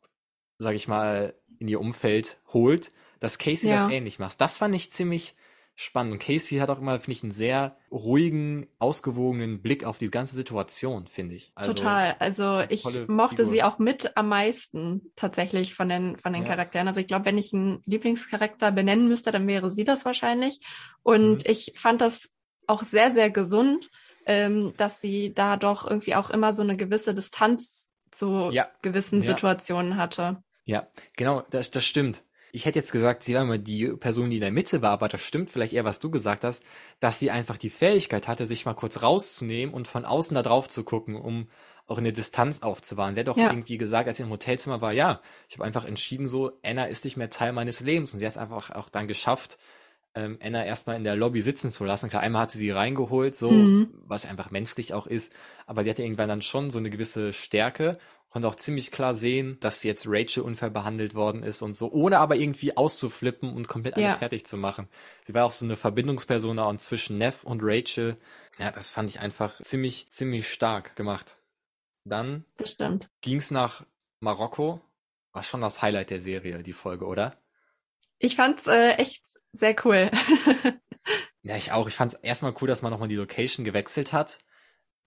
sag 0.58 0.76
ich 0.76 0.88
mal, 0.88 1.34
in 1.60 1.68
ihr 1.68 1.80
Umfeld 1.80 2.38
holt, 2.52 2.92
dass 3.20 3.38
Casey 3.38 3.70
ja. 3.70 3.78
das 3.78 3.92
ähnlich 3.92 4.20
macht. 4.20 4.40
Das 4.42 4.58
fand 4.58 4.76
ich 4.76 4.92
ziemlich 4.92 5.36
spannend. 5.76 6.14
Und 6.14 6.20
Casey 6.20 6.60
hat 6.60 6.70
auch 6.70 6.80
immer, 6.80 7.00
finde 7.00 7.12
ich, 7.14 7.24
einen 7.24 7.32
sehr 7.32 7.78
ruhigen, 7.92 8.68
ausgewogenen 8.80 9.62
Blick 9.62 9.84
auf 9.84 9.98
die 9.98 10.10
ganze 10.10 10.36
Situation, 10.36 11.08
finde 11.08 11.36
ich. 11.36 11.52
Also, 11.56 11.74
Total. 11.74 12.16
Also 12.20 12.62
ich 12.70 12.84
mochte 13.08 13.38
Figur. 13.38 13.52
sie 13.52 13.64
auch 13.64 13.80
mit 13.80 14.16
am 14.16 14.30
meisten 14.30 15.12
tatsächlich 15.16 15.74
von 15.74 15.90
den, 15.90 16.18
von 16.18 16.34
den 16.34 16.44
ja. 16.44 16.50
Charakteren. 16.50 16.88
Also 16.88 17.00
ich 17.00 17.08
glaube, 17.08 17.26
wenn 17.26 17.38
ich 17.38 17.54
einen 17.54 17.82
Lieblingscharakter 17.86 18.72
benennen 18.72 19.08
müsste, 19.08 19.32
dann 19.32 19.48
wäre 19.48 19.72
sie 19.72 19.84
das 19.84 20.06
wahrscheinlich. 20.06 20.60
Und 21.02 21.44
mhm. 21.44 21.52
ich 21.52 21.74
fand 21.76 22.02
das 22.02 22.30
auch 22.68 22.84
sehr, 22.84 23.12
sehr 23.12 23.30
gesund, 23.30 23.90
ähm, 24.26 24.74
dass 24.78 25.02
sie 25.02 25.34
da 25.34 25.58
doch 25.58 25.90
irgendwie 25.90 26.16
auch 26.16 26.30
immer 26.30 26.54
so 26.54 26.64
eine 26.64 26.78
gewisse 26.78 27.14
Distanz 27.14 27.90
zu 28.12 28.52
ja. 28.52 28.68
gewissen 28.82 29.22
ja. 29.22 29.28
Situationen 29.28 29.98
hatte. 29.98 30.44
Ja, 30.66 30.88
genau, 31.18 31.44
das, 31.50 31.72
das 31.72 31.84
stimmt 31.84 32.24
ich 32.56 32.66
hätte 32.66 32.78
jetzt 32.78 32.92
gesagt, 32.92 33.24
sie 33.24 33.34
war 33.34 33.42
immer 33.42 33.58
die 33.58 33.88
Person, 33.88 34.30
die 34.30 34.36
in 34.36 34.42
der 34.42 34.52
Mitte 34.52 34.84
war, 34.84 34.92
aber 34.92 35.08
das 35.08 35.22
stimmt 35.22 35.50
vielleicht 35.50 35.74
eher, 35.74 35.86
was 35.86 36.00
du 36.00 36.12
gesagt 36.12 36.44
hast, 36.44 36.64
dass 37.00 37.18
sie 37.18 37.32
einfach 37.32 37.58
die 37.58 37.72
Fähigkeit 37.72 38.28
hatte, 38.28 38.46
sich 38.46 38.68
mal 38.68 38.76
kurz 38.76 39.02
rauszunehmen 39.02 39.74
und 39.74 39.88
von 39.88 40.06
außen 40.06 40.36
da 40.36 40.44
drauf 40.44 40.70
zu 40.70 40.84
gucken, 40.84 41.16
um 41.16 41.48
auch 41.88 41.98
eine 41.98 42.14
Distanz 42.14 42.62
aufzuwahren. 42.62 43.16
Der 43.16 43.24
hat 43.24 43.30
doch 43.30 43.38
ja. 43.38 43.50
irgendwie 43.50 43.80
gesagt, 43.80 44.08
als 44.08 44.18
sie 44.18 44.24
im 44.24 44.30
Hotelzimmer 44.30 44.82
war, 44.82 44.94
ja, 44.94 45.20
ich 45.50 45.56
habe 45.56 45.66
einfach 45.66 45.84
entschieden 45.84 46.28
so, 46.28 46.52
Anna 46.64 46.86
ist 46.86 47.06
nicht 47.06 47.18
mehr 47.18 47.32
Teil 47.32 47.54
meines 47.54 47.80
Lebens 47.80 48.14
und 48.14 48.20
sie 48.20 48.26
hat 48.26 48.34
es 48.34 48.38
einfach 48.38 48.70
auch 48.70 48.90
dann 48.90 49.08
geschafft, 49.08 49.58
ähm, 50.16 50.38
Anna 50.42 50.66
erstmal 50.66 50.96
in 50.96 51.04
der 51.04 51.16
Lobby 51.16 51.42
sitzen 51.42 51.72
zu 51.72 51.86
lassen. 51.86 52.10
Klar, 52.10 52.22
einmal 52.22 52.44
hat 52.44 52.52
sie 52.52 52.60
sie 52.60 52.72
reingeholt, 52.72 53.36
so, 53.36 53.52
mhm. 53.52 53.90
was 54.06 54.26
einfach 54.26 54.52
menschlich 54.52 54.94
auch 54.94 55.08
ist, 55.08 55.34
aber 55.66 55.84
die 55.84 55.90
hatte 55.90 56.04
irgendwann 56.04 56.30
dann 56.30 56.42
schon 56.42 56.70
so 56.70 56.80
eine 56.80 56.90
gewisse 56.90 57.34
Stärke 57.34 57.98
und 58.34 58.46
auch 58.46 58.56
ziemlich 58.56 58.92
klar 58.92 59.16
sehen, 59.16 59.58
dass 59.60 59.84
jetzt 59.84 60.06
Rachel 60.08 60.44
unfair 60.44 60.72
behandelt 60.72 61.14
worden 61.14 61.44
ist 61.44 61.62
und 61.62 61.76
so, 61.76 61.92
ohne 61.92 62.20
aber 62.20 62.36
irgendwie 62.36 62.76
auszuflippen 62.76 63.54
und 63.54 63.68
komplett 63.68 63.98
ja. 63.98 64.18
fertig 64.18 64.46
zu 64.46 64.58
machen. 64.58 64.88
Sie 65.26 65.34
war 65.34 65.46
auch 65.46 65.52
so 65.52 65.66
eine 65.66 65.78
Verbindungsperson 65.78 66.58
auch 66.60 66.76
zwischen 66.78 67.18
Neff 67.18 67.44
und 67.44 67.62
Rachel. 67.64 68.18
Ja, 68.58 68.72
das 68.72 68.90
fand 68.90 69.10
ich 69.10 69.20
einfach 69.20 69.62
ziemlich, 69.62 70.10
ziemlich 70.10 70.52
stark 70.52 70.96
gemacht. 70.96 71.38
Dann 72.06 72.46
ging 73.22 73.38
es 73.38 73.52
nach 73.52 73.86
Marokko. 74.20 74.82
War 75.32 75.44
schon 75.44 75.62
das 75.62 75.82
Highlight 75.82 76.10
der 76.10 76.20
Serie, 76.20 76.62
die 76.64 76.74
Folge, 76.74 77.06
oder? 77.06 77.38
Ich 78.20 78.36
fand's 78.36 78.68
äh, 78.68 78.94
echt 78.94 79.24
sehr 79.52 79.76
cool. 79.86 80.12
ja, 81.42 81.56
ich 81.56 81.72
auch. 81.72 81.88
Ich 81.88 81.96
fand's 81.96 82.16
erstmal 82.16 82.54
cool, 82.62 82.68
dass 82.68 82.82
man 82.82 82.92
nochmal 82.92 83.10
die 83.10 83.16
Location 83.16 83.66
gewechselt 83.66 84.14
hat. 84.14 84.40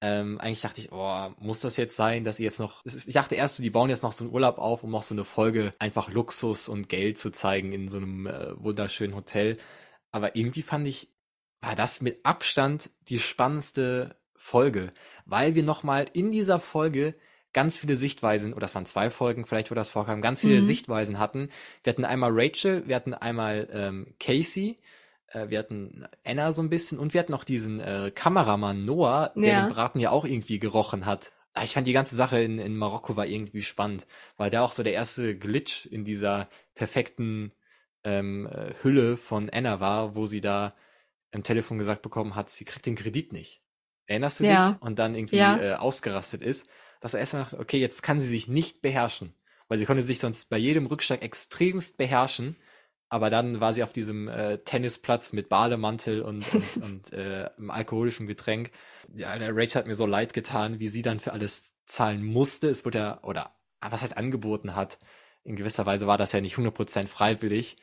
Ähm, 0.03 0.39
eigentlich 0.41 0.61
dachte 0.61 0.81
ich, 0.81 0.93
oh, 0.93 1.31
muss 1.39 1.61
das 1.61 1.77
jetzt 1.77 1.97
sein, 1.97 2.25
dass 2.25 2.39
ihr 2.39 2.45
jetzt 2.45 2.61
noch. 2.61 2.85
Ich 2.85 3.15
dachte 3.15 3.35
erst, 3.35 3.59
die 3.59 3.71
bauen 3.71 3.89
jetzt 3.89 4.03
noch 4.03 4.13
so 4.13 4.25
einen 4.25 4.33
Urlaub 4.33 4.59
auf, 4.59 4.83
um 4.83 4.91
noch 4.91 5.03
so 5.03 5.15
eine 5.15 5.25
Folge 5.25 5.71
einfach 5.79 6.11
Luxus 6.11 6.69
und 6.69 6.89
Geld 6.89 7.19
zu 7.19 7.31
zeigen 7.31 7.73
in 7.73 7.89
so 7.89 7.97
einem 7.97 8.27
äh, 8.27 8.63
wunderschönen 8.63 9.15
Hotel. 9.15 9.57
Aber 10.13 10.37
irgendwie 10.37 10.63
fand 10.63 10.87
ich, 10.87 11.11
war 11.63 11.75
das 11.75 12.03
mit 12.03 12.25
Abstand 12.25 12.91
die 13.09 13.19
spannendste 13.19 14.21
Folge, 14.35 14.91
weil 15.25 15.55
wir 15.55 15.63
nochmal 15.63 16.07
in 16.13 16.31
dieser 16.31 16.61
Folge 16.61 17.15
ganz 17.57 17.79
viele 17.79 17.97
Sichtweisen, 17.97 18.53
oder 18.53 18.61
das 18.61 18.75
waren 18.75 18.85
zwei 18.85 19.09
Folgen 19.09 19.47
vielleicht, 19.47 19.71
wo 19.71 19.75
das 19.75 19.91
vorkam, 19.91 20.21
ganz 20.21 20.43
viele 20.43 20.61
mhm. 20.61 20.67
Sichtweisen 20.67 21.19
hatten. 21.19 21.49
Wir 21.83 21.95
hatten 21.95 22.05
einmal 22.05 22.31
Rachel, 22.35 22.87
wir 22.87 22.95
hatten 22.95 23.15
einmal 23.15 23.67
ähm, 23.73 24.15
Casey 24.21 24.79
äh, 25.29 25.49
wir 25.49 25.59
hatten 25.59 26.07
Anna 26.23 26.53
so 26.53 26.61
ein 26.63 26.69
bisschen 26.69 26.99
und 26.99 27.15
wir 27.15 27.21
hatten 27.21 27.33
noch 27.33 27.45
diesen 27.45 27.81
äh, 27.81 28.13
Kameramann 28.15 28.85
Noah, 28.85 29.33
der 29.35 29.53
ja. 29.53 29.63
den 29.63 29.73
Braten 29.73 30.01
ja 30.01 30.11
auch 30.11 30.27
irgendwie 30.27 30.59
gerochen 30.59 31.07
hat. 31.07 31.33
Ah, 31.55 31.65
ich 31.65 31.73
fand 31.73 31.87
die 31.87 31.95
ganze 31.95 32.15
Sache 32.15 32.39
in, 32.41 32.59
in 32.59 32.77
Marokko 32.77 33.17
war 33.17 33.27
irgendwie 33.27 33.63
spannend, 33.63 34.07
weil 34.37 34.51
da 34.51 34.63
auch 34.63 34.73
so 34.73 34.83
der 34.83 34.93
erste 34.93 35.35
Glitch 35.35 35.87
in 35.87 36.05
dieser 36.05 36.49
perfekten 36.75 37.53
ähm, 38.05 38.47
äh, 38.47 38.75
Hülle 38.83 39.17
von 39.17 39.49
Anna 39.51 39.81
war, 39.81 40.15
wo 40.15 40.27
sie 40.27 40.43
da 40.43 40.75
im 41.33 41.43
Telefon 41.43 41.79
gesagt 41.79 42.03
bekommen 42.03 42.35
hat, 42.35 42.51
sie 42.51 42.65
kriegt 42.65 42.87
den 42.87 42.95
Kredit 42.95 43.33
nicht. 43.33 43.63
Erinnerst 44.07 44.41
du 44.41 44.45
ja. 44.45 44.73
dich? 44.73 44.83
Und 44.83 44.99
dann 44.99 45.15
irgendwie 45.15 45.37
ja. 45.37 45.57
äh, 45.59 45.75
ausgerastet 45.75 46.43
ist, 46.43 46.69
dass 47.01 47.15
er 47.15 47.21
erstmal 47.21 47.43
dachte, 47.43 47.59
okay, 47.59 47.79
jetzt 47.79 48.03
kann 48.03 48.21
sie 48.21 48.29
sich 48.29 48.49
nicht 48.49 48.83
beherrschen, 48.83 49.35
weil 49.69 49.79
sie 49.79 49.87
konnte 49.87 50.03
sich 50.03 50.19
sonst 50.19 50.51
bei 50.51 50.59
jedem 50.59 50.87
Rückschlag 50.87 51.23
extremst 51.23 51.97
beherrschen 51.97 52.57
aber 53.09 53.31
dann 53.31 53.61
war 53.61 53.73
sie 53.73 53.83
auf 53.83 53.93
diesem 53.93 54.29
äh, 54.29 54.59
Tennisplatz 54.59 55.33
mit 55.33 55.49
Bademantel 55.49 56.23
und, 56.23 56.53
und, 56.53 56.77
und 56.83 57.13
äh, 57.13 57.49
einem 57.57 57.71
alkoholischen 57.71 58.27
Getränk. 58.27 58.71
Ja, 59.15 59.39
der 59.39 59.55
Rachel 59.55 59.77
hat 59.81 59.87
mir 59.87 59.95
so 59.95 60.07
leid 60.07 60.33
getan, 60.33 60.81
wie 60.81 60.89
sie 60.89 61.03
dann 61.03 61.21
für 61.21 61.33
alles 61.33 61.65
zahlen 61.85 62.25
musste. 62.25 62.69
Es 62.69 62.85
wurde 62.85 62.99
ja, 62.99 63.23
oder 63.23 63.55
was 63.81 64.03
heißt 64.03 64.17
angeboten 64.17 64.75
hat. 64.75 64.99
In 65.45 65.55
gewisser 65.55 65.87
Weise 65.87 66.09
war 66.09 66.19
das 66.19 66.33
ja 66.33 66.41
nicht 66.41 66.57
100% 66.57 67.07
freiwillig. 67.07 67.77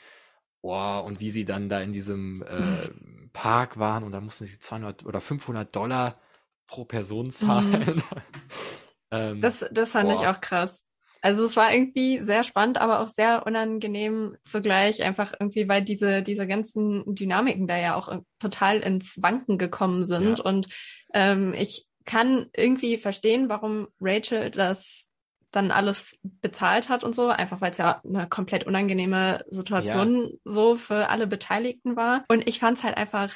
Oh, 0.61 1.01
und 1.05 1.19
wie 1.19 1.29
sie 1.29 1.45
dann 1.45 1.69
da 1.69 1.79
in 1.81 1.93
diesem 1.93 2.43
äh, 2.43 2.89
Park 3.33 3.79
waren 3.79 4.03
und 4.03 4.11
da 4.11 4.19
mussten 4.19 4.45
sie 4.45 4.59
200 4.59 5.05
oder 5.05 5.21
500 5.21 5.73
Dollar 5.73 6.19
pro 6.67 6.83
Person 6.83 7.31
zahlen. 7.31 7.95
Mhm. 7.95 8.03
ähm, 9.13 9.41
das, 9.41 9.65
das 9.71 9.91
fand 9.91 10.09
boah. 10.09 10.21
ich 10.21 10.27
auch 10.27 10.41
krass. 10.41 10.85
Also 11.21 11.45
es 11.45 11.55
war 11.55 11.73
irgendwie 11.73 12.19
sehr 12.19 12.43
spannend, 12.43 12.77
aber 12.77 12.99
auch 12.99 13.07
sehr 13.07 13.45
unangenehm 13.45 14.35
zugleich, 14.43 15.03
einfach 15.03 15.33
irgendwie, 15.39 15.69
weil 15.69 15.81
diese, 15.81 16.21
diese 16.21 16.45
ganzen 16.45 17.15
Dynamiken 17.15 17.65
da 17.65 17.77
ja 17.77 17.95
auch 17.95 18.13
total 18.39 18.79
ins 18.79 19.21
Wanken 19.21 19.57
gekommen 19.57 20.03
sind. 20.03 20.39
Ja. 20.39 20.43
Und 20.43 20.67
ähm, 21.13 21.53
ich 21.53 21.87
kann 22.03 22.47
irgendwie 22.53 22.97
verstehen, 22.97 23.47
warum 23.47 23.87
Rachel 24.01 24.51
das 24.51 25.07
dann 25.51 25.71
alles 25.71 26.19
bezahlt 26.23 26.89
hat 26.89 27.05
und 27.05 27.15
so, 27.15 27.29
einfach 27.29 27.61
weil 27.61 27.71
es 27.71 27.77
ja 27.77 28.01
eine 28.03 28.27
komplett 28.27 28.65
unangenehme 28.65 29.45
Situation 29.49 30.23
ja. 30.25 30.37
so 30.43 30.75
für 30.75 31.09
alle 31.09 31.27
Beteiligten 31.27 31.95
war. 31.95 32.25
Und 32.27 32.49
ich 32.49 32.59
fand 32.59 32.79
es 32.79 32.83
halt 32.83 32.97
einfach 32.97 33.33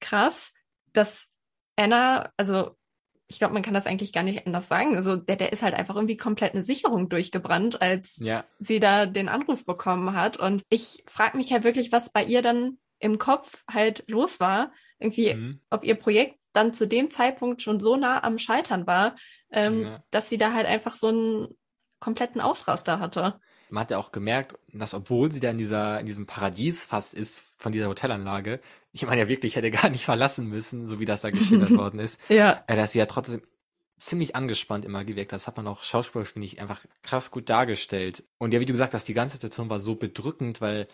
krass, 0.00 0.50
dass 0.92 1.26
Anna, 1.76 2.32
also 2.36 2.76
ich 3.32 3.38
glaube, 3.38 3.54
man 3.54 3.62
kann 3.62 3.74
das 3.74 3.86
eigentlich 3.86 4.12
gar 4.12 4.22
nicht 4.22 4.46
anders 4.46 4.68
sagen. 4.68 4.94
Also 4.96 5.16
der, 5.16 5.36
der 5.36 5.52
ist 5.52 5.62
halt 5.62 5.74
einfach 5.74 5.96
irgendwie 5.96 6.18
komplett 6.18 6.52
eine 6.52 6.62
Sicherung 6.62 7.08
durchgebrannt, 7.08 7.80
als 7.80 8.16
ja. 8.20 8.44
sie 8.58 8.78
da 8.78 9.06
den 9.06 9.28
Anruf 9.28 9.64
bekommen 9.64 10.14
hat. 10.14 10.36
Und 10.36 10.62
ich 10.68 11.02
frage 11.06 11.38
mich 11.38 11.52
halt 11.52 11.64
wirklich, 11.64 11.92
was 11.92 12.12
bei 12.12 12.22
ihr 12.24 12.42
dann 12.42 12.78
im 12.98 13.18
Kopf 13.18 13.64
halt 13.70 14.04
los 14.06 14.38
war. 14.38 14.72
Irgendwie, 14.98 15.34
mhm. 15.34 15.60
ob 15.70 15.84
ihr 15.84 15.94
Projekt 15.94 16.38
dann 16.52 16.74
zu 16.74 16.86
dem 16.86 17.10
Zeitpunkt 17.10 17.62
schon 17.62 17.80
so 17.80 17.96
nah 17.96 18.22
am 18.22 18.38
Scheitern 18.38 18.86
war, 18.86 19.16
ähm, 19.50 19.82
ja. 19.82 20.04
dass 20.10 20.28
sie 20.28 20.38
da 20.38 20.52
halt 20.52 20.66
einfach 20.66 20.92
so 20.92 21.08
einen 21.08 21.48
kompletten 21.98 22.40
Ausraster 22.40 23.00
hatte 23.00 23.40
man 23.72 23.82
hat 23.82 23.90
ja 23.90 23.98
auch 23.98 24.12
gemerkt, 24.12 24.58
dass 24.72 24.94
obwohl 24.94 25.32
sie 25.32 25.40
da 25.40 25.50
in 25.50 25.58
dieser, 25.58 25.98
in 25.98 26.06
diesem 26.06 26.26
Paradies 26.26 26.84
fast 26.84 27.14
ist 27.14 27.42
von 27.56 27.72
dieser 27.72 27.88
Hotelanlage, 27.88 28.60
die 28.92 29.06
man 29.06 29.18
ja 29.18 29.28
wirklich 29.28 29.56
hätte 29.56 29.70
gar 29.70 29.88
nicht 29.88 30.04
verlassen 30.04 30.48
müssen, 30.48 30.86
so 30.86 31.00
wie 31.00 31.04
das 31.04 31.22
da 31.22 31.30
geschildert 31.30 31.70
worden 31.76 32.00
ist, 32.00 32.20
ja. 32.28 32.62
Äh, 32.66 32.76
dass 32.76 32.92
sie 32.92 32.98
ja 32.98 33.06
trotzdem 33.06 33.42
ziemlich 33.98 34.34
angespannt 34.34 34.84
immer 34.84 35.04
gewirkt 35.04 35.32
hat. 35.32 35.38
Das 35.38 35.46
hat 35.46 35.56
man 35.56 35.68
auch 35.68 35.82
schauspielerisch, 35.82 36.32
finde 36.32 36.46
ich, 36.46 36.60
einfach 36.60 36.84
krass 37.02 37.30
gut 37.30 37.48
dargestellt. 37.48 38.24
Und 38.38 38.52
ja, 38.52 38.60
wie 38.60 38.66
du 38.66 38.72
gesagt 38.72 38.94
hast, 38.94 39.06
die 39.06 39.14
ganze 39.14 39.34
Situation 39.34 39.70
war 39.70 39.80
so 39.80 39.94
bedrückend, 39.94 40.60
weil 40.60 40.88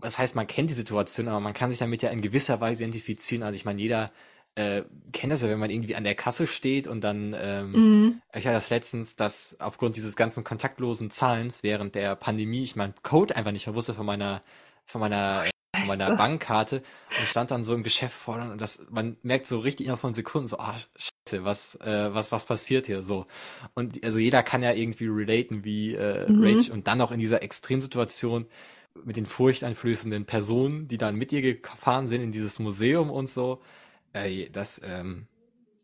das 0.00 0.18
heißt, 0.18 0.36
man 0.36 0.46
kennt 0.46 0.70
die 0.70 0.74
Situation, 0.74 1.28
aber 1.28 1.40
man 1.40 1.54
kann 1.54 1.70
sich 1.70 1.78
damit 1.78 2.02
ja 2.02 2.10
in 2.10 2.22
gewisser 2.22 2.60
Weise 2.60 2.84
identifizieren. 2.84 3.42
Also 3.42 3.56
ich 3.56 3.64
meine, 3.64 3.80
jeder 3.80 4.10
äh, 4.54 4.82
kennt 5.12 5.32
das 5.32 5.42
ja, 5.42 5.48
wenn 5.48 5.58
man 5.58 5.70
irgendwie 5.70 5.96
an 5.96 6.04
der 6.04 6.14
Kasse 6.14 6.46
steht 6.46 6.86
und 6.86 7.02
dann, 7.02 7.34
ähm, 7.38 7.72
mhm. 7.72 8.22
ich 8.34 8.46
hatte 8.46 8.54
das 8.54 8.70
letztens, 8.70 9.16
dass 9.16 9.56
aufgrund 9.60 9.96
dieses 9.96 10.16
ganzen 10.16 10.44
kontaktlosen 10.44 11.10
Zahlens 11.10 11.62
während 11.62 11.94
der 11.94 12.16
Pandemie 12.16 12.62
ich 12.62 12.76
meinen 12.76 12.94
Code 13.02 13.36
einfach 13.36 13.52
nicht 13.52 13.66
mehr 13.66 13.74
wusste 13.74 13.94
von 13.94 14.06
meiner, 14.06 14.42
von 14.84 15.00
meiner, 15.00 15.44
von 15.86 15.98
meiner 15.98 16.16
Bankkarte 16.16 16.82
und 17.18 17.26
stand 17.26 17.50
dann 17.50 17.64
so 17.64 17.74
im 17.74 17.82
Geschäft 17.82 18.14
vor 18.14 18.36
und 18.36 18.60
das, 18.60 18.80
man 18.90 19.16
merkt 19.22 19.46
so 19.46 19.58
richtig 19.58 19.86
innerhalb 19.86 20.00
von 20.00 20.14
Sekunden 20.14 20.48
so, 20.48 20.58
ah, 20.58 20.76
scheiße, 20.96 21.44
was, 21.44 21.74
äh, 21.76 22.14
was, 22.14 22.32
was 22.32 22.44
passiert 22.44 22.86
hier 22.86 23.02
so? 23.02 23.26
Und 23.74 24.04
also 24.04 24.18
jeder 24.18 24.42
kann 24.42 24.62
ja 24.62 24.72
irgendwie 24.72 25.06
relaten 25.06 25.64
wie 25.64 25.94
äh, 25.94 26.30
mhm. 26.30 26.42
Rage 26.42 26.72
und 26.72 26.86
dann 26.86 27.00
auch 27.00 27.12
in 27.12 27.20
dieser 27.20 27.42
Extremsituation 27.42 28.46
mit 29.04 29.16
den 29.16 29.26
furchteinflößenden 29.26 30.26
Personen, 30.26 30.88
die 30.88 30.98
dann 30.98 31.16
mit 31.16 31.32
ihr 31.32 31.58
gefahren 31.60 32.08
sind 32.08 32.22
in 32.22 32.32
dieses 32.32 32.58
Museum 32.58 33.10
und 33.10 33.30
so 33.30 33.62
Ey, 34.12 34.50
das 34.52 34.80
ähm, 34.84 35.26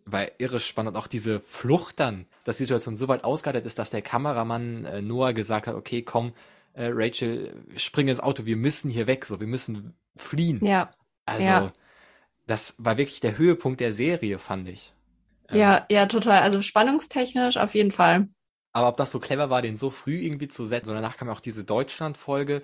war 0.04 0.26
irre 0.38 0.60
spannend. 0.60 0.96
Auch 0.96 1.06
diese 1.06 1.40
Flucht 1.40 1.98
dann, 2.00 2.26
dass 2.44 2.58
die 2.58 2.64
Situation 2.64 2.96
so 2.96 3.08
weit 3.08 3.24
ausgeartet 3.24 3.64
ist, 3.66 3.78
dass 3.78 3.90
der 3.90 4.02
Kameramann 4.02 4.84
äh, 4.84 5.02
Noah 5.02 5.32
gesagt 5.32 5.66
hat, 5.66 5.74
okay, 5.74 6.02
komm, 6.02 6.32
äh, 6.78 6.90
Rachel, 6.92 7.64
spring 7.76 8.08
ins 8.08 8.20
Auto, 8.20 8.46
wir 8.46 8.56
müssen 8.56 8.90
hier 8.90 9.06
weg, 9.06 9.24
so, 9.26 9.40
wir 9.40 9.46
müssen 9.46 9.94
fliehen. 10.16 10.64
Ja. 10.64 10.90
Also, 11.26 11.46
ja. 11.46 11.72
das 12.46 12.74
war 12.78 12.96
wirklich 12.98 13.20
der 13.20 13.38
Höhepunkt 13.38 13.80
der 13.80 13.92
Serie, 13.94 14.38
fand 14.38 14.68
ich. 14.68 14.94
Ähm, 15.48 15.58
ja, 15.58 15.86
ja, 15.90 16.06
total. 16.06 16.42
Also 16.42 16.62
spannungstechnisch 16.62 17.56
auf 17.58 17.74
jeden 17.74 17.92
Fall. 17.92 18.28
Aber 18.72 18.88
ob 18.88 18.96
das 18.96 19.10
so 19.10 19.18
clever 19.20 19.50
war, 19.50 19.62
den 19.62 19.76
so 19.76 19.90
früh 19.90 20.18
irgendwie 20.18 20.48
zu 20.48 20.66
setzen, 20.66 20.88
so 20.88 20.94
danach 20.94 21.16
kam 21.16 21.28
auch 21.28 21.40
diese 21.40 21.64
Deutschland-Folge, 21.64 22.62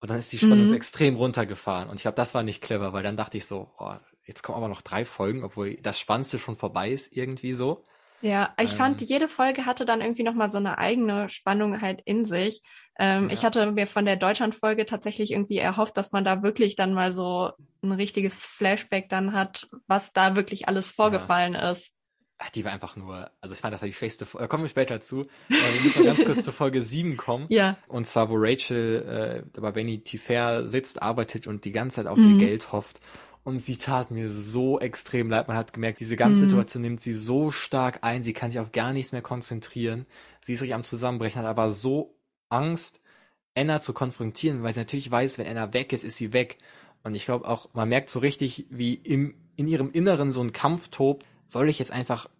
Und 0.00 0.10
dann 0.10 0.18
ist 0.18 0.32
die 0.32 0.38
Spannung 0.38 0.66
Mhm. 0.66 0.68
so 0.68 0.74
extrem 0.74 1.16
runtergefahren. 1.16 1.88
Und 1.88 1.96
ich 1.96 2.02
glaube, 2.02 2.16
das 2.16 2.34
war 2.34 2.42
nicht 2.42 2.62
clever, 2.62 2.92
weil 2.92 3.02
dann 3.02 3.16
dachte 3.16 3.38
ich 3.38 3.46
so, 3.46 3.72
oh, 3.78 3.94
jetzt 4.24 4.42
kommen 4.42 4.58
aber 4.58 4.68
noch 4.68 4.82
drei 4.82 5.04
Folgen, 5.06 5.44
obwohl 5.44 5.76
das 5.78 5.98
Spannendste 5.98 6.38
schon 6.38 6.56
vorbei 6.58 6.90
ist, 6.92 7.12
irgendwie 7.16 7.54
so. 7.54 7.84
Ja, 8.24 8.54
ich 8.58 8.70
fand, 8.70 9.02
Ähm. 9.02 9.06
jede 9.06 9.28
Folge 9.28 9.66
hatte 9.66 9.84
dann 9.84 10.00
irgendwie 10.00 10.22
nochmal 10.22 10.48
so 10.48 10.56
eine 10.56 10.78
eigene 10.78 11.28
Spannung 11.28 11.82
halt 11.82 12.00
in 12.06 12.24
sich. 12.24 12.62
Ähm, 12.98 13.28
Ich 13.30 13.40
Ja. 13.42 13.46
hatte 13.46 13.70
mir 13.70 13.86
von 13.86 14.06
der 14.06 14.16
Deutschland-Folge 14.16 14.86
tatsächlich 14.86 15.32
irgendwie 15.32 15.58
erhofft, 15.58 15.96
dass 15.98 16.10
man 16.12 16.24
da 16.24 16.42
wirklich 16.42 16.74
dann 16.74 16.94
mal 16.94 17.12
so 17.12 17.50
ein 17.82 17.92
richtiges 17.92 18.42
Flashback 18.42 19.10
dann 19.10 19.34
hat, 19.34 19.68
was 19.88 20.12
da 20.14 20.36
wirklich 20.36 20.68
alles 20.68 20.90
vorgefallen 20.90 21.54
ist. 21.54 21.90
Ach, 22.38 22.48
Die 22.50 22.64
war 22.64 22.72
einfach 22.72 22.96
nur, 22.96 23.30
also 23.42 23.54
ich 23.54 23.60
fand, 23.60 23.74
das 23.74 23.82
war 23.82 23.88
die 23.88 23.92
schwächste 23.94 24.24
Folge. 24.26 24.44
Da 24.44 24.48
kommen 24.48 24.64
wir 24.64 24.68
später 24.70 25.00
zu. 25.02 25.20
Aber 25.20 25.72
wir 25.74 25.80
müssen 25.82 26.04
ganz 26.06 26.24
kurz 26.24 26.44
zur 26.44 26.52
Folge 26.54 26.82
7 26.82 27.16
kommen. 27.18 27.46
Ja. 27.50 27.76
Und 27.88 28.06
zwar, 28.06 28.30
wo 28.30 28.34
Rachel 28.38 29.44
äh, 29.54 29.60
bei 29.60 29.74
Vanity 29.76 30.16
Fair 30.18 30.66
sitzt, 30.66 31.02
arbeitet 31.02 31.46
und 31.46 31.64
die 31.66 31.72
ganze 31.72 31.96
Zeit 31.96 32.06
auf 32.06 32.18
Mhm. 32.18 32.32
ihr 32.32 32.38
Geld 32.38 32.72
hofft. 32.72 33.00
Und 33.44 33.58
sie 33.58 33.76
tat 33.76 34.10
mir 34.10 34.30
so 34.30 34.80
extrem 34.80 35.28
leid. 35.28 35.48
Man 35.48 35.56
hat 35.58 35.72
gemerkt, 35.74 36.00
diese 36.00 36.16
ganze 36.16 36.40
Mhm. 36.40 36.46
Situation 36.46 36.82
nimmt 36.82 37.00
sie 37.00 37.12
so 37.12 37.50
stark 37.50 37.98
ein. 38.02 38.22
Sie 38.22 38.32
kann 38.32 38.50
sich 38.50 38.58
auf 38.58 38.72
gar 38.72 38.92
nichts 38.94 39.12
mehr 39.12 39.22
konzentrieren. 39.22 40.06
Sie 40.42 40.54
ist 40.54 40.62
richtig 40.62 40.74
am 40.74 40.84
Zusammenbrechen, 40.84 41.40
hat 41.42 41.46
aber 41.48 41.72
so 41.72 42.16
Angst, 42.48 43.00
Anna 43.56 43.80
zu 43.80 43.94
konfrontieren, 43.94 44.62
weil 44.62 44.74
sie 44.74 44.80
natürlich 44.80 45.10
weiß, 45.10 45.38
wenn 45.38 45.48
Anna 45.48 45.72
weg 45.74 45.92
ist, 45.94 46.04
ist 46.04 46.18
sie 46.18 46.34
weg. 46.34 46.58
Und 47.02 47.14
ich 47.14 47.26
glaube 47.26 47.48
auch, 47.48 47.74
man 47.74 47.88
merkt 47.88 48.10
so 48.10 48.20
richtig, 48.20 48.66
wie 48.70 48.94
im, 48.94 49.34
in 49.56 49.66
ihrem 49.68 49.90
Inneren 49.92 50.32
so 50.32 50.42
ein 50.42 50.52
Kampf 50.52 50.88
tobt. 50.90 51.26
Soll 51.48 51.68
ich 51.70 51.78
jetzt 51.80 51.92
einfach 51.92 52.30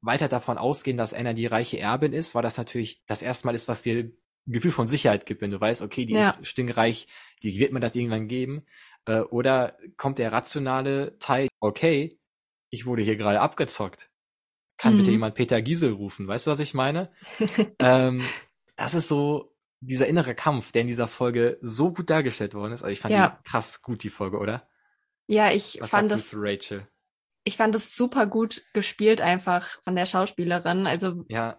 weiter 0.00 0.28
davon 0.28 0.58
ausgehen, 0.58 0.96
dass 0.96 1.14
Anna 1.14 1.32
die 1.32 1.46
reiche 1.46 1.78
Erbin 1.78 2.12
ist, 2.12 2.34
weil 2.34 2.42
das 2.42 2.56
natürlich 2.56 3.04
das 3.06 3.22
erste 3.22 3.46
Mal 3.46 3.54
ist, 3.54 3.68
was 3.68 3.82
dir 3.82 4.04
ein 4.04 4.16
Gefühl 4.52 4.72
von 4.72 4.88
Sicherheit 4.88 5.26
gibt, 5.26 5.40
wenn 5.42 5.52
du 5.52 5.60
weißt, 5.60 5.82
okay, 5.82 6.04
die 6.04 6.16
Ja. 6.16 6.18
ist 6.18 6.44
stinkreich, 6.46 7.06
die 7.42 7.56
wird 7.58 7.72
mir 7.72 7.80
das 7.80 7.94
irgendwann 7.94 8.26
geben. 8.28 8.64
Äh, 9.06 9.20
oder 9.20 9.76
kommt 9.96 10.18
der 10.18 10.32
rationale 10.32 11.18
Teil, 11.18 11.48
okay, 11.60 12.18
ich 12.70 12.86
wurde 12.86 13.02
hier 13.02 13.16
gerade 13.16 13.40
abgezockt. 13.40 14.10
Kann 14.78 14.96
bitte 14.96 15.10
Mhm. 15.10 15.14
jemand 15.14 15.34
Peter 15.34 15.62
Giesel 15.62 15.92
rufen? 15.92 16.26
Weißt 16.28 16.46
du, 16.46 16.50
was 16.50 16.60
ich 16.60 16.74
meine? 16.74 17.12
ähm, 17.78 18.22
das 18.76 18.94
ist 18.94 19.08
so 19.08 19.54
dieser 19.80 20.06
innere 20.06 20.34
Kampf, 20.34 20.72
der 20.72 20.82
in 20.82 20.88
dieser 20.88 21.08
Folge 21.08 21.58
so 21.60 21.92
gut 21.92 22.10
dargestellt 22.10 22.54
worden 22.54 22.72
ist. 22.72 22.82
Also 22.82 22.92
ich 22.92 23.00
fand 23.00 23.14
Ja. 23.14 23.38
die 23.44 23.48
krass 23.50 23.82
gut, 23.82 24.02
die 24.02 24.10
Folge, 24.10 24.38
oder? 24.38 24.68
Ja, 25.26 25.50
ich 25.52 25.78
Was 25.80 25.90
fand 25.90 26.10
das, 26.10 26.34
Rachel? 26.36 26.86
ich 27.44 27.56
fand 27.56 27.74
das 27.74 27.96
super 27.96 28.26
gut 28.26 28.62
gespielt 28.72 29.20
einfach 29.20 29.80
von 29.82 29.96
der 29.96 30.06
Schauspielerin. 30.06 30.86
Also 30.86 31.24
Ja, 31.28 31.56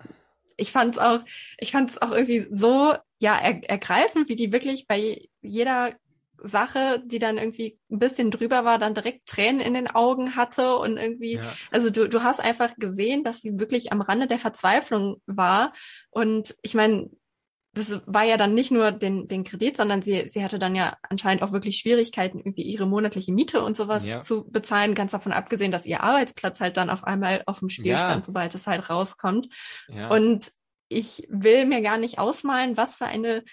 ich 0.58 0.72
fand's 0.72 0.98
auch, 0.98 1.24
ich 1.58 1.72
fand's 1.72 2.02
auch 2.02 2.12
irgendwie 2.12 2.48
so, 2.52 2.94
ja, 3.20 3.36
er, 3.38 3.70
ergreifend, 3.70 4.30
wie 4.30 4.36
die 4.36 4.52
wirklich 4.52 4.88
bei 4.88 5.28
jeder 5.42 5.94
Sache, 6.44 7.02
die 7.06 7.20
dann 7.20 7.38
irgendwie 7.38 7.80
ein 7.90 8.00
bisschen 8.00 8.30
drüber 8.30 8.66
war, 8.66 8.78
dann 8.78 8.94
direkt 8.96 9.26
Tränen 9.28 9.62
in 9.62 9.74
den 9.74 9.90
Augen 9.90 10.36
hatte 10.36 10.76
und 10.78 10.98
irgendwie, 10.98 11.36
ja, 11.38 11.54
also 11.72 11.90
du, 11.90 12.08
du 12.08 12.22
hast 12.24 12.40
einfach 12.42 12.76
gesehen, 12.78 13.24
dass 13.24 13.42
sie 13.42 13.58
wirklich 13.60 13.92
am 13.92 14.02
Rande 14.02 14.28
der 14.28 14.40
Verzweiflung 14.40 15.22
war. 15.26 15.74
Und 16.12 16.56
ich 16.62 16.74
meine, 16.74 17.10
das 17.76 18.02
war 18.06 18.24
ja 18.24 18.38
dann 18.38 18.54
nicht 18.54 18.70
nur 18.72 18.92
den, 18.92 19.28
den 19.28 19.44
Kredit, 19.44 19.78
sondern 19.78 20.04
sie, 20.04 20.30
sie 20.30 20.44
hatte 20.44 20.60
dann 20.60 20.76
ja 20.76 20.96
anscheinend 21.10 21.42
auch 21.42 21.52
wirklich 21.52 21.78
Schwierigkeiten, 21.78 22.38
irgendwie 22.38 22.62
ihre 22.62 22.86
monatliche 22.86 23.34
Miete 23.34 23.64
und 23.64 23.76
sowas 23.76 24.06
Ja. 24.06 24.22
zu 24.22 24.48
bezahlen, 24.48 24.94
ganz 24.94 25.12
davon 25.14 25.32
abgesehen, 25.32 25.72
dass 25.72 25.88
ihr 25.88 26.04
Arbeitsplatz 26.04 26.60
halt 26.60 26.78
dann 26.78 26.92
auf 26.92 27.04
einmal 27.04 27.42
auf 27.48 27.60
dem 27.60 27.70
Spiel 27.70 27.94
Ja. 27.94 27.98
stand, 27.98 28.26
sobald 28.26 28.54
es 28.54 28.68
halt 28.68 28.90
rauskommt. 28.90 29.48
ja. 29.90 30.10
Und 30.10 30.52
ich 30.90 31.26
will 31.30 31.66
mir 31.66 31.82
gar 31.82 31.98
nicht 31.98 32.20
ausmalen, 32.20 32.78
was 32.78 32.96
für 32.96 33.06
eine 33.06 33.44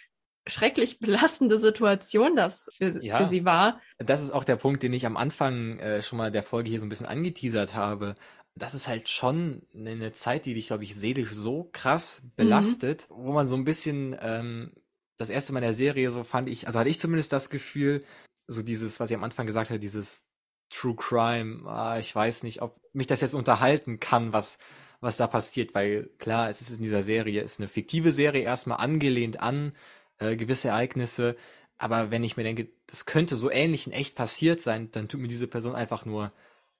schrecklich 0.46 0.98
belastende 0.98 1.58
Situation 1.58 2.36
das 2.36 2.68
für, 2.72 3.02
Ja. 3.04 3.18
für 3.18 3.28
sie 3.28 3.44
war. 3.44 3.80
Das 3.98 4.20
ist 4.20 4.30
auch 4.32 4.44
der 4.44 4.56
Punkt, 4.56 4.82
den 4.82 4.92
ich 4.92 5.06
am 5.06 5.16
Anfang 5.16 5.78
äh, 5.78 6.02
schon 6.02 6.18
mal 6.18 6.30
der 6.30 6.42
Folge 6.42 6.70
hier 6.70 6.80
so 6.80 6.86
ein 6.86 6.88
bisschen 6.88 7.06
angeteasert 7.06 7.74
habe. 7.74 8.14
Das 8.54 8.74
ist 8.74 8.88
halt 8.88 9.08
schon 9.08 9.62
eine 9.74 10.12
Zeit, 10.12 10.44
die 10.46 10.54
dich, 10.54 10.68
glaube 10.68 10.84
ich, 10.84 10.94
seelisch 10.96 11.30
so 11.32 11.68
krass 11.72 12.22
belastet, 12.36 13.06
wo 13.08 13.32
man 13.32 13.48
so 13.48 13.56
ein 13.56 13.64
bisschen 13.64 14.16
ähm, 14.20 14.72
das 15.16 15.30
erste 15.30 15.52
Mal 15.52 15.60
in 15.60 15.64
der 15.66 15.74
Serie 15.74 16.10
so 16.10 16.24
fand 16.24 16.48
ich, 16.48 16.66
also 16.66 16.78
hatte 16.78 16.90
ich 16.90 16.98
zumindest 17.00 17.32
das 17.32 17.50
Gefühl, 17.50 18.04
so 18.46 18.62
dieses, 18.62 18.98
was 18.98 19.10
ich 19.10 19.16
am 19.16 19.24
Anfang 19.24 19.46
gesagt 19.46 19.70
habe, 19.70 19.78
dieses 19.78 20.24
True 20.70 20.96
Crime, 20.96 21.68
ah, 21.68 21.98
ich 21.98 22.14
weiß 22.14 22.42
nicht, 22.42 22.62
ob 22.62 22.80
mich 22.92 23.06
das 23.06 23.20
jetzt 23.20 23.34
unterhalten 23.34 24.00
kann, 24.00 24.32
was 24.32 24.58
was 25.02 25.16
da 25.16 25.26
passiert, 25.26 25.74
weil 25.74 26.10
klar, 26.18 26.50
es 26.50 26.60
ist 26.60 26.70
in 26.70 26.82
dieser 26.82 27.02
Serie, 27.02 27.42
es 27.42 27.52
ist 27.52 27.60
eine 27.60 27.68
fiktive 27.68 28.12
Serie, 28.12 28.42
erstmal 28.42 28.78
angelehnt 28.78 29.40
an 29.40 29.72
äh, 30.20 30.36
gewisse 30.36 30.68
Ereignisse, 30.68 31.36
aber 31.78 32.10
wenn 32.10 32.22
ich 32.22 32.36
mir 32.36 32.42
denke, 32.44 32.68
das 32.86 33.06
könnte 33.06 33.36
so 33.36 33.50
ähnlich 33.50 33.86
in 33.86 33.92
echt 33.92 34.14
passiert 34.14 34.60
sein, 34.60 34.90
dann 34.92 35.08
tut 35.08 35.20
mir 35.20 35.28
diese 35.28 35.48
Person 35.48 35.74
einfach 35.74 36.04
nur 36.04 36.30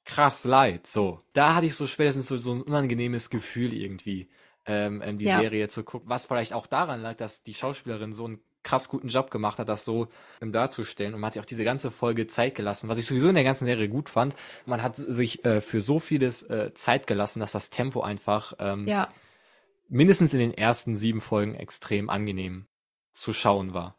krass 0.04 0.44
leid. 0.44 0.86
So, 0.86 1.22
da 1.32 1.54
hatte 1.54 1.66
ich 1.66 1.74
so 1.74 1.86
spätestens 1.86 2.28
so, 2.28 2.36
so 2.36 2.52
ein 2.52 2.62
unangenehmes 2.62 3.30
Gefühl 3.30 3.72
irgendwie, 3.72 4.28
ähm, 4.66 5.02
die 5.16 5.24
Ja. 5.24 5.38
Serie 5.38 5.68
zu 5.68 5.84
gucken, 5.84 6.08
was 6.08 6.26
vielleicht 6.26 6.52
auch 6.52 6.66
daran 6.66 7.00
lag, 7.00 7.16
dass 7.16 7.42
die 7.42 7.54
Schauspielerin 7.54 8.12
so 8.12 8.26
einen 8.26 8.40
krass 8.62 8.90
guten 8.90 9.08
Job 9.08 9.30
gemacht 9.30 9.58
hat, 9.58 9.70
das 9.70 9.86
so 9.86 10.08
ähm, 10.42 10.52
darzustellen. 10.52 11.14
Und 11.14 11.20
man 11.20 11.28
hat 11.28 11.32
sich 11.34 11.42
auch 11.42 11.46
diese 11.46 11.64
ganze 11.64 11.90
Folge 11.90 12.26
Zeit 12.26 12.54
gelassen, 12.54 12.90
was 12.90 12.98
ich 12.98 13.06
sowieso 13.06 13.30
in 13.30 13.34
der 13.34 13.44
ganzen 13.44 13.64
Serie 13.64 13.88
gut 13.88 14.10
fand. 14.10 14.36
Man 14.66 14.82
hat 14.82 14.96
sich 14.96 15.44
äh, 15.46 15.62
für 15.62 15.80
so 15.80 15.98
vieles 15.98 16.42
äh, 16.42 16.74
Zeit 16.74 17.06
gelassen, 17.06 17.40
dass 17.40 17.52
das 17.52 17.70
Tempo 17.70 18.02
einfach 18.02 18.52
ähm, 18.58 18.86
Ja, 18.86 19.08
mindestens 19.88 20.34
in 20.34 20.40
den 20.40 20.52
ersten 20.54 20.96
sieben 20.96 21.22
Folgen 21.22 21.54
extrem 21.54 22.10
angenehm 22.10 22.66
zu 23.20 23.32
schauen 23.32 23.74
war. 23.74 23.96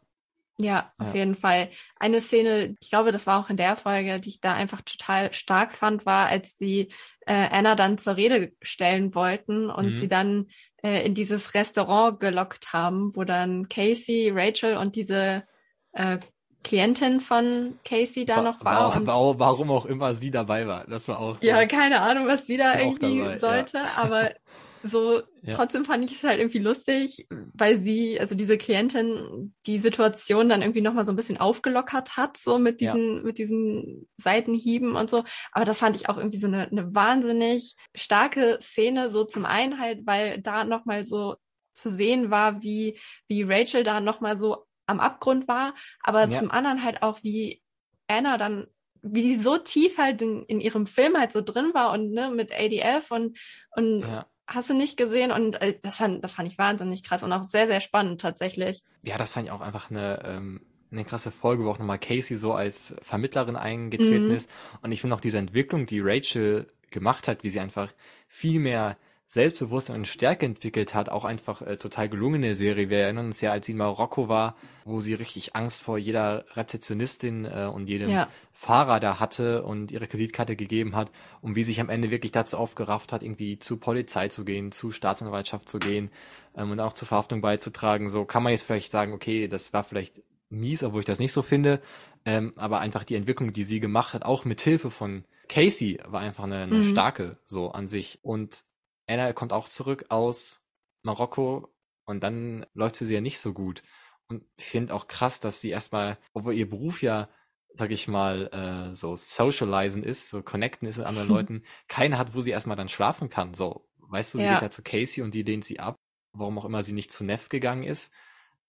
ja, 0.58 0.92
auf 0.98 1.08
Ja. 1.08 1.14
jeden 1.20 1.34
Fall. 1.34 1.70
Eine 1.98 2.20
Szene, 2.20 2.76
ich 2.80 2.90
glaube, 2.90 3.10
das 3.10 3.26
war 3.26 3.40
auch 3.40 3.50
in 3.50 3.56
der 3.56 3.74
Folge, 3.76 4.20
die 4.20 4.28
ich 4.28 4.40
da 4.40 4.52
einfach 4.52 4.82
total 4.82 5.32
stark 5.32 5.72
fand, 5.74 6.06
war, 6.06 6.26
als 6.26 6.56
die 6.56 6.92
äh, 7.26 7.48
Anna 7.50 7.74
dann 7.74 7.98
zur 7.98 8.16
Rede 8.16 8.52
stellen 8.62 9.14
wollten 9.14 9.70
und 9.70 9.86
Mhm. 9.86 9.94
sie 9.96 10.08
dann 10.08 10.48
äh, 10.84 11.04
in 11.06 11.14
dieses 11.14 11.54
Restaurant 11.54 12.20
gelockt 12.20 12.72
haben, 12.72 13.16
wo 13.16 13.24
dann 13.24 13.68
Casey, 13.68 14.30
Rachel 14.32 14.76
und 14.76 14.94
diese 14.94 15.44
äh, 15.92 16.18
Klientin 16.62 17.20
von 17.20 17.78
Casey 17.84 18.24
da 18.24 18.36
Wa- 18.36 18.42
noch 18.42 18.64
war. 18.64 18.90
wa- 18.92 18.96
und 18.98 19.06
wa- 19.06 19.34
warum 19.38 19.70
auch 19.72 19.86
immer 19.86 20.14
sie 20.14 20.30
dabei 20.30 20.66
war. 20.68 20.84
Das 20.86 21.08
war 21.08 21.18
auch 21.18 21.38
so. 21.38 21.46
Ja, 21.46 21.66
keine 21.66 22.02
Ahnung, 22.02 22.28
was 22.28 22.46
sie 22.46 22.56
da 22.56 22.74
War 22.74 22.80
irgendwie 22.80 23.18
dabei, 23.18 23.32
ja. 23.32 23.38
sollte, 23.38 23.80
aber 23.96 24.30
so 24.82 25.22
Ja. 25.42 25.54
trotzdem 25.54 25.84
fand 25.84 26.04
ich 26.10 26.16
es 26.16 26.24
halt 26.24 26.38
irgendwie 26.38 26.58
lustig, 26.58 27.26
weil 27.54 27.76
sie, 27.76 28.18
also 28.20 28.34
diese 28.34 28.56
Klientin, 28.58 29.54
die 29.66 29.78
Situation 29.78 30.48
dann 30.48 30.62
irgendwie 30.62 30.80
nochmal 30.80 31.04
so 31.04 31.12
ein 31.12 31.16
bisschen 31.16 31.38
aufgelockert 31.38 32.16
hat, 32.16 32.36
so 32.36 32.58
mit 32.58 32.80
Ja. 32.80 32.92
diesen, 32.94 33.22
mit 33.24 33.38
diesen 33.38 34.08
Seitenhieben 34.16 34.94
und 34.96 35.10
so. 35.10 35.24
Aber 35.52 35.64
das 35.64 35.78
fand 35.78 35.96
ich 35.96 36.08
auch 36.08 36.16
irgendwie 36.16 36.38
so 36.38 36.46
eine, 36.46 36.68
eine 36.68 36.94
wahnsinnig 36.94 37.74
starke 37.94 38.58
Szene, 38.60 39.10
so 39.10 39.24
zum 39.24 39.44
einen 39.44 39.78
halt, 39.80 40.06
weil 40.06 40.40
da 40.40 40.64
nochmal 40.64 41.04
so 41.04 41.36
zu 41.74 41.90
sehen 41.90 42.30
war, 42.30 42.62
wie, 42.62 42.98
wie 43.28 43.42
Rachel 43.42 43.82
da 43.84 44.00
nochmal 44.00 44.38
so 44.38 44.66
am 44.86 45.00
Abgrund 45.00 45.48
war, 45.48 45.74
aber 46.02 46.28
Ja. 46.28 46.38
zum 46.38 46.50
anderen 46.50 46.84
halt 46.84 47.02
auch, 47.02 47.22
wie 47.22 47.62
Anna 48.08 48.36
dann 48.36 48.66
wie 49.04 49.34
so 49.36 49.58
tief 49.58 49.98
halt 49.98 50.22
in, 50.22 50.44
in 50.44 50.60
ihrem 50.60 50.86
Film 50.86 51.18
halt 51.18 51.32
so 51.32 51.40
drin 51.40 51.74
war 51.74 51.92
und 51.92 52.12
ne, 52.12 52.30
mit 52.30 52.52
ADF 52.52 53.10
und, 53.10 53.36
und 53.74 54.00
Ja. 54.02 54.26
Hast 54.54 54.70
du 54.70 54.74
nicht 54.74 54.96
gesehen 54.96 55.32
und 55.32 55.54
äh, 55.60 55.78
das 55.82 55.96
fand, 55.98 56.22
das 56.24 56.32
fand 56.34 56.48
ich 56.50 56.58
wahnsinnig 56.58 57.02
krass 57.02 57.22
und 57.22 57.32
auch 57.32 57.44
sehr, 57.44 57.66
sehr 57.66 57.80
spannend 57.80 58.20
tatsächlich. 58.20 58.82
ja, 59.04 59.18
das 59.18 59.32
fand 59.32 59.46
ich 59.46 59.52
auch 59.52 59.60
einfach 59.60 59.90
eine, 59.90 60.22
ähm, 60.24 60.60
eine 60.90 61.04
krasse 61.04 61.30
Folge, 61.30 61.64
wo 61.64 61.70
auch 61.70 61.78
nochmal 61.78 61.98
Casey 61.98 62.36
so 62.36 62.52
als 62.52 62.94
Vermittlerin 63.02 63.56
eingetreten 63.56 64.30
Mhm. 64.30 64.36
ist. 64.36 64.50
Und 64.82 64.92
ich 64.92 65.00
finde 65.00 65.16
auch 65.16 65.20
diese 65.20 65.38
Entwicklung, 65.38 65.86
die 65.86 66.00
Rachel 66.00 66.66
gemacht 66.90 67.28
hat, 67.28 67.42
wie 67.42 67.50
sie 67.50 67.60
einfach 67.60 67.92
viel 68.28 68.60
mehr 68.60 68.96
Selbstbewusstsein 69.32 69.96
und 69.96 70.06
Stärke 70.06 70.44
entwickelt 70.44 70.94
hat, 70.94 71.08
auch 71.08 71.24
einfach 71.24 71.62
äh, 71.62 71.78
total 71.78 72.10
gelungene 72.10 72.54
Serie. 72.54 72.90
Wir 72.90 72.98
erinnern 72.98 73.26
uns 73.28 73.40
ja, 73.40 73.50
als 73.50 73.64
sie 73.64 73.72
in 73.72 73.78
Marokko 73.78 74.28
war, 74.28 74.56
wo 74.84 75.00
sie 75.00 75.14
richtig 75.14 75.56
Angst 75.56 75.82
vor 75.82 75.96
jeder 75.96 76.44
Rezeptionistin 76.54 77.46
äh, 77.46 77.70
und 77.72 77.88
jedem 77.88 78.10
Ja. 78.10 78.28
Fahrer 78.52 79.00
da 79.00 79.20
hatte 79.20 79.62
und 79.62 79.90
ihre 79.90 80.06
Kreditkarte 80.06 80.54
gegeben 80.54 80.94
hat 80.94 81.10
und 81.40 81.56
wie 81.56 81.64
sich 81.64 81.80
am 81.80 81.88
Ende 81.88 82.10
wirklich 82.10 82.32
dazu 82.32 82.58
aufgerafft 82.58 83.10
hat, 83.10 83.22
irgendwie 83.22 83.58
zur 83.58 83.80
Polizei 83.80 84.28
zu 84.28 84.44
gehen, 84.44 84.70
zu 84.70 84.90
Staatsanwaltschaft 84.90 85.66
zu 85.66 85.78
gehen 85.78 86.10
ähm, 86.54 86.70
und 86.70 86.80
auch 86.80 86.92
zur 86.92 87.08
Verhaftung 87.08 87.40
beizutragen. 87.40 88.10
So 88.10 88.26
kann 88.26 88.42
man 88.42 88.52
jetzt 88.52 88.64
vielleicht 88.64 88.92
sagen, 88.92 89.14
okay, 89.14 89.48
das 89.48 89.72
war 89.72 89.82
vielleicht 89.82 90.20
mies, 90.50 90.82
obwohl 90.84 91.00
ich 91.00 91.06
das 91.06 91.18
nicht 91.20 91.32
so 91.32 91.40
finde, 91.40 91.80
ähm, 92.26 92.52
aber 92.56 92.80
einfach 92.80 93.04
die 93.04 93.14
Entwicklung, 93.14 93.50
die 93.54 93.64
sie 93.64 93.80
gemacht 93.80 94.12
hat, 94.12 94.26
auch 94.26 94.44
mit 94.44 94.60
Hilfe 94.60 94.90
von 94.90 95.24
Casey, 95.48 95.98
war 96.06 96.20
einfach 96.20 96.44
eine, 96.44 96.58
eine 96.64 96.74
Mhm. 96.76 96.82
starke 96.82 97.38
so 97.46 97.70
an 97.70 97.88
sich. 97.88 98.18
Und 98.22 98.64
Anna 99.12 99.32
kommt 99.32 99.52
auch 99.52 99.68
zurück 99.68 100.06
aus 100.10 100.62
Marokko 101.02 101.68
und 102.04 102.22
dann 102.22 102.66
läuft 102.74 102.96
für 102.98 103.06
sie 103.06 103.14
ja 103.14 103.20
nicht 103.20 103.40
so 103.40 103.52
gut. 103.52 103.82
Und 104.28 104.44
ich 104.56 104.64
finde 104.66 104.94
auch 104.94 105.06
krass, 105.08 105.40
dass 105.40 105.60
sie 105.60 105.70
erstmal, 105.70 106.18
obwohl 106.32 106.54
ihr 106.54 106.68
Beruf 106.68 107.02
ja, 107.02 107.28
sag 107.74 107.90
ich 107.90 108.08
mal, 108.08 108.48
äh, 108.92 108.94
so 108.94 109.16
socializen 109.16 110.02
ist, 110.02 110.30
so 110.30 110.42
connecten 110.42 110.88
ist 110.88 110.98
mit 110.98 111.06
anderen 111.06 111.28
Leuten, 111.28 111.64
keine 111.88 112.18
hat, 112.18 112.34
wo 112.34 112.40
sie 112.40 112.50
erstmal 112.50 112.76
dann 112.76 112.88
schlafen 112.88 113.28
kann. 113.30 113.54
So, 113.54 113.88
weißt 113.98 114.34
du, 114.34 114.38
sie 114.38 114.48
Ja. 114.48 114.48
geht 114.48 114.62
ja 114.62 114.70
zu 114.70 114.82
Casey 114.82 115.22
und 115.22 115.34
die 115.34 115.42
lehnt 115.42 115.64
sie 115.64 115.80
ab, 115.80 115.96
warum 116.32 116.58
auch 116.58 116.64
immer 116.64 116.82
sie 116.82 116.92
nicht 116.92 117.12
zu 117.12 117.24
Neff 117.24 117.48
gegangen 117.48 117.84
ist. 117.84 118.10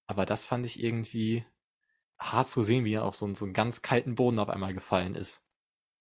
Aber 0.08 0.26
das 0.26 0.46
fand 0.46 0.66
ich 0.66 0.84
irgendwie, 0.84 1.46
hart 2.20 2.50
zu 2.50 2.64
sehen, 2.64 2.86
wie 2.86 2.96
er 2.96 3.06
auf 3.06 3.16
so, 3.18 3.34
so 3.36 3.46
einen 3.46 3.54
ganz 3.56 3.84
kalten 3.84 4.16
Boden 4.16 4.39
auf 4.39 4.50
einmal 4.50 4.74
gefallen 4.76 5.16
ist. 5.16 5.43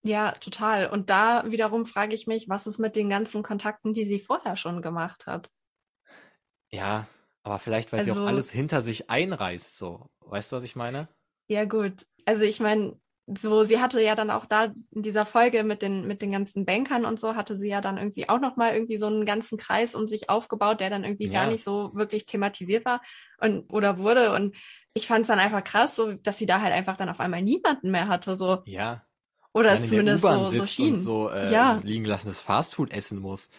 Ja, 0.03 0.32
total. 0.32 0.88
Und 0.88 1.11
da 1.11 1.44
wiederum 1.50 1.86
frage 1.86 2.14
ich 2.14 2.26
mich, 2.26 2.48
was 2.48 2.66
ist 2.66 2.78
mit 2.78 2.96
den 2.96 3.09
ganzen 3.09 3.42
Kontakten, 3.42 3.92
die 3.92 4.05
sie 4.05 4.18
vorher 4.18 4.57
schon 4.57 4.82
gemacht 4.82 5.26
hat? 5.26 5.48
Ja, 6.70 7.07
aber 7.44 7.59
vielleicht, 7.59 7.92
weil 7.92 8.00
also, 8.00 8.12
sie 8.12 8.18
auch 8.18 8.22
also 8.22 8.28
alles 8.28 8.50
hinter 8.50 8.82
sich 8.82 9.11
einreißt, 9.11 9.76
so. 9.76 10.11
Weißt 10.20 10.50
du, 10.50 10.57
was 10.57 10.64
ich 10.64 10.76
meine? 10.76 11.09
Ja, 11.48 11.64
gut. 11.64 12.07
Also 12.24 12.42
ich 12.42 12.61
meine, 12.61 12.98
so, 13.26 13.62
sie 13.62 13.80
hatte 13.80 14.00
ja 14.00 14.14
dann 14.14 14.30
auch 14.30 14.46
da 14.46 14.72
in 14.90 15.03
dieser 15.03 15.24
Folge 15.24 15.62
mit 15.62 15.82
den, 15.82 16.07
mit 16.07 16.22
den 16.22 16.32
ganzen 16.32 16.64
Bankern 16.64 17.05
und 17.05 17.20
so, 17.20 17.36
hatte 17.36 17.57
sie 17.57 17.68
ja 17.68 17.80
dann 17.80 17.98
irgendwie 17.98 18.28
auch 18.28 18.40
nochmal 18.40 18.74
irgendwie 18.74 18.96
so 18.96 19.07
einen 19.07 19.24
ganzen 19.24 19.59
Kreis 19.59 19.94
um 19.94 20.07
sich 20.07 20.28
aufgebaut, 20.28 20.80
der 20.80 20.90
dann 20.90 21.05
irgendwie 21.05 21.26
ja. 21.28 21.32
gar 21.32 21.46
nicht 21.46 21.62
so 21.62 21.92
wirklich 21.94 22.26
thematisiert 22.26 22.84
war 22.84 23.00
und, 23.38 23.70
oder 23.72 23.98
wurde. 23.98 24.32
Und 24.32 24.57
ich 24.94 25.07
fand 25.07 25.22
es 25.22 25.28
dann 25.28 25.38
einfach 25.38 25.62
krass, 25.62 25.94
so, 25.94 26.12
dass 26.14 26.38
sie 26.38 26.46
da 26.46 26.61
halt 26.61 26.72
einfach 26.72 26.96
dann 26.96 27.09
auf 27.09 27.20
einmal 27.20 27.42
niemanden 27.42 27.90
mehr 27.90 28.09
hatte, 28.09 28.34
so. 28.34 28.62
Ja. 28.66 29.07
Oder 29.55 29.72
es 29.72 29.86
zumindest 29.86 30.24
so, 30.24 30.44
so 30.46 30.66
schien. 30.66 30.94
Und 30.94 31.00
so, 31.00 31.28
äh, 31.30 31.53
ja. 31.53 31.80
liegen 31.82 32.05
lassendes 32.05 32.40
Fastfood 32.40 32.90
essen 32.90 33.18
muss. 33.18 33.50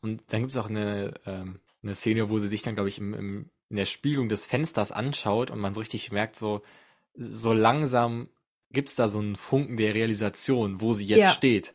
Und 0.00 0.22
dann 0.28 0.40
gibt 0.40 0.52
es 0.52 0.58
auch 0.58 0.68
eine, 0.68 1.14
ähm, 1.26 1.60
eine 1.82 1.94
Szene, 1.94 2.30
wo 2.30 2.38
sie 2.38 2.48
sich 2.48 2.62
dann, 2.62 2.74
glaube 2.74 2.88
ich, 2.88 2.98
im, 2.98 3.14
im, 3.14 3.50
in 3.68 3.76
der 3.76 3.84
Spiegelung 3.84 4.28
des 4.28 4.46
Fensters 4.46 4.92
anschaut 4.92 5.50
und 5.50 5.58
man 5.58 5.74
so 5.74 5.80
richtig 5.80 6.12
merkt, 6.12 6.36
so, 6.36 6.62
so 7.14 7.52
langsam 7.52 8.28
gibt's 8.72 8.94
da 8.94 9.08
so 9.08 9.18
einen 9.18 9.36
Funken 9.36 9.76
der 9.76 9.94
Realisation, 9.94 10.80
wo 10.80 10.92
sie 10.92 11.06
jetzt 11.06 11.18
ja. 11.18 11.30
steht. 11.30 11.74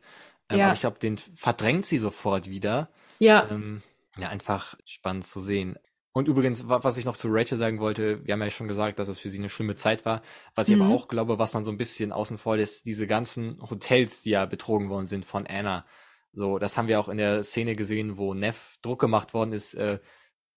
Ähm, 0.50 0.60
ja. 0.60 0.66
Aber 0.66 0.74
ich 0.74 0.82
glaube, 0.82 1.00
den 1.00 1.18
verdrängt 1.18 1.86
sie 1.86 1.98
sofort 1.98 2.50
wieder. 2.50 2.90
Ja. 3.20 3.48
Ähm, 3.50 3.82
ja, 4.18 4.30
einfach 4.30 4.76
spannend 4.86 5.28
zu 5.28 5.42
sehen. 5.42 5.78
Und 6.18 6.30
übrigens, 6.30 6.70
was 6.70 6.98
ich 6.98 7.04
noch 7.04 7.18
zu 7.18 7.28
Rachel 7.30 7.58
sagen 7.58 7.82
wollte, 7.82 8.26
wir 8.26 8.34
haben 8.34 8.42
ja 8.42 8.50
schon 8.50 8.70
gesagt, 8.70 9.00
dass 9.00 9.10
es 9.10 9.20
für 9.20 9.30
sie 9.30 9.38
eine 9.38 9.50
schlimme 9.50 9.76
Zeit 9.76 10.06
war. 10.06 10.22
Was 10.56 10.70
ich 10.70 10.78
mhm. 10.78 10.84
aber 10.84 10.96
auch 10.96 11.10
glaube, 11.10 11.40
was 11.40 11.54
man 11.54 11.66
so 11.66 11.72
ein 11.72 11.78
bisschen 11.78 12.14
außen 12.14 12.38
vor 12.38 12.56
lässt, 12.56 12.86
diese 12.86 13.06
ganzen 13.06 13.62
Hotels, 13.70 14.22
die 14.22 14.30
ja 14.30 14.46
betrogen 14.46 14.88
worden 14.88 15.08
sind 15.08 15.26
von 15.26 15.46
Anna. 15.46 15.86
So, 16.32 16.58
das 16.58 16.78
haben 16.78 16.88
wir 16.88 17.02
auch 17.02 17.10
in 17.10 17.18
der 17.18 17.44
Szene 17.44 17.76
gesehen, 17.76 18.18
wo 18.18 18.34
Neff 18.34 18.78
Druck 18.82 19.02
gemacht 19.02 19.34
worden 19.34 19.52
ist, 19.52 19.74
äh, 19.74 20.00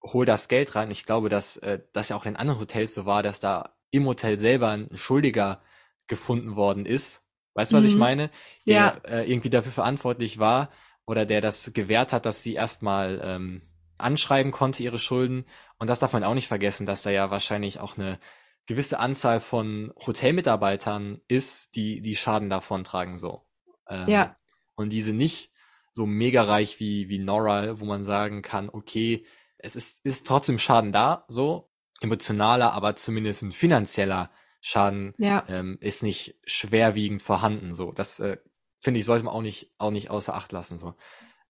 hol 0.01 0.25
das 0.25 0.47
Geld 0.47 0.77
rein. 0.77 0.93
Ich 0.93 1.05
glaube, 1.05 1.29
dass 1.29 1.57
äh, 1.57 1.81
das 1.93 2.11
ja 2.11 2.17
auch 2.17 2.25
in 2.25 2.37
anderen 2.37 2.61
Hotels 2.61 2.95
so 2.95 3.05
war, 3.05 3.25
dass 3.25 3.41
da 3.41 3.75
im 3.91 4.07
Hotel 4.07 4.39
selber 4.39 4.69
ein 4.69 4.89
Schuldiger 4.95 5.61
gefunden 6.07 6.55
worden 6.55 6.87
ist. 6.87 7.25
Weißt 7.55 7.73
du, 7.73 7.77
was 7.79 7.83
mhm. 7.83 7.91
ich 7.91 7.97
meine? 7.97 8.31
Der 8.69 8.75
ja. 8.75 8.91
äh, 9.09 9.29
irgendwie 9.29 9.51
dafür 9.51 9.73
verantwortlich 9.73 10.39
war 10.39 10.71
oder 11.05 11.27
der 11.27 11.41
das 11.41 11.73
gewährt 11.73 12.13
hat, 12.13 12.27
dass 12.27 12.45
sie 12.45 12.55
erstmal 12.55 13.21
ähm, 13.25 13.63
anschreiben 13.99 14.53
konnte, 14.53 14.83
ihre 14.83 14.99
Schulden. 14.99 15.45
Und 15.79 15.89
das 15.89 15.99
darf 15.99 16.13
man 16.13 16.25
auch 16.25 16.35
nicht 16.35 16.49
vergessen, 16.49 16.87
dass 16.87 17.03
da 17.03 17.11
ja 17.11 17.31
wahrscheinlich 17.31 17.81
auch 17.81 17.97
eine 17.97 18.19
gewisse 18.67 19.01
Anzahl 19.01 19.41
von 19.41 19.93
Hotelmitarbeitern 20.07 21.21
ist, 21.27 21.75
die 21.75 22.03
die 22.03 22.17
Schaden 22.17 22.51
davon 22.51 22.85
tragen 22.85 23.19
so. 23.19 23.47
Ähm, 23.89 24.09
ja. 24.09 24.37
Und 24.75 24.91
diese 24.91 25.13
nicht 25.13 25.51
so 25.93 26.07
mega 26.07 26.43
reich 26.43 26.79
wie, 26.79 27.09
wie 27.09 27.19
Nora, 27.19 27.81
wo 27.81 27.85
man 27.85 28.05
sagen 28.05 28.43
kann, 28.43 28.69
okay, 28.69 29.27
es 29.59 29.75
ist, 29.75 30.05
ist 30.05 30.27
trotzdem 30.27 30.59
Schaden 30.59 30.93
da, 30.93 31.25
so 31.29 31.71
emotionaler, 32.01 32.73
aber 32.73 32.95
zumindest 32.95 33.43
ein 33.43 33.53
finanzieller 33.53 34.31
Schaden 34.61 35.15
ja. 35.19 35.45
ähm, 35.49 35.79
ist 35.81 36.03
nicht 36.03 36.39
schwerwiegend 36.45 37.23
vorhanden. 37.23 37.75
So, 37.75 37.93
das 37.93 38.21
äh, 38.21 38.39
finde 38.79 39.01
ich 39.01 39.07
sollte 39.07 39.25
man 39.25 39.35
auch 39.35 39.43
nicht 39.43 39.75
auch 39.79 39.91
nicht 39.91 40.11
außer 40.11 40.35
Acht 40.35 40.53
lassen. 40.53 40.79
So, 40.79 40.95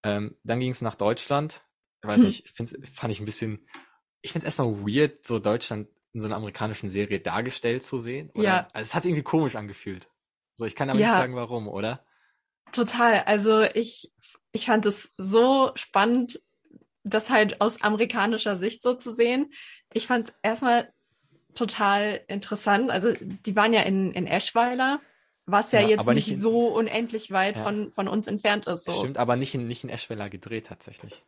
ähm, 0.03 0.37
dann 0.45 0.61
ging 0.61 0.73
es 0.73 0.83
nach 0.83 0.95
Deutschland. 0.95 1.63
Ich 2.03 2.09
weiß 2.09 2.23
nicht, 2.23 2.49
find's, 2.49 2.77
fand 2.93 3.13
ich 3.13 3.21
ein 3.21 3.25
bisschen. 3.25 3.67
Ich 4.23 4.33
finde 4.33 4.47
es 4.47 4.59
erstmal 4.59 4.87
weird, 4.87 5.27
so 5.27 5.39
Deutschland 5.39 5.89
in 6.13 6.21
so 6.21 6.27
einer 6.27 6.37
amerikanischen 6.37 6.91
Serie 6.91 7.21
dargestellt 7.21 7.85
zu 7.85 7.99
sehen. 7.99 8.31
Oder? 8.35 8.43
Ja. 8.43 8.69
Also 8.73 8.89
es 8.89 8.95
hat 8.95 9.05
irgendwie 9.05 9.23
komisch 9.23 9.57
angefühlt. 9.57 10.09
So, 10.55 10.65
ich 10.65 10.75
kann 10.75 10.91
aber 10.91 10.99
ja. 10.99 11.09
nicht 11.09 11.17
sagen, 11.17 11.35
warum, 11.37 11.69
oder? 11.69 12.05
Total. 12.73 13.23
Also 13.25 13.63
ich 13.63 14.11
ich 14.53 14.67
fand 14.67 14.87
es 14.87 15.13
so 15.17 15.71
spannend, 15.75 16.41
das 17.05 17.31
halt 17.31 17.61
aus 17.61 17.83
amerikanischer 17.83 18.57
Sicht 18.57 18.83
so 18.83 18.95
zu 18.95 19.13
sehen. 19.13 19.53
Ich 19.93 20.07
fand 20.07 20.35
erstmal 20.43 20.93
total 21.55 22.21
interessant. 22.29 22.91
Also 22.91 23.13
die 23.13 23.57
waren 23.57 23.73
ja 23.73 23.83
in, 23.83 24.13
in 24.13 24.27
Eschweiler, 24.27 25.01
was 25.47 25.73
ja, 25.73 25.81
ja 25.81 25.89
jetzt 25.89 26.07
nicht, 26.09 26.29
nicht, 26.29 26.39
so 26.39 26.69
unendlich 26.69 27.31
weit 27.31 27.57
ja. 27.57 27.63
von, 27.63 27.93
von 27.93 28.09
uns 28.09 28.27
entfernt 28.27 28.67
ist. 28.67 28.85
So. 28.85 28.93
Stimmt, 28.93 29.19
aber 29.19 29.37
nicht 29.37 29.55
in, 29.55 29.67
nicht 29.67 29.85
in 29.85 29.91
Eschweiler 29.91 30.29
gedreht 30.29 30.67
tatsächlich. 30.67 31.25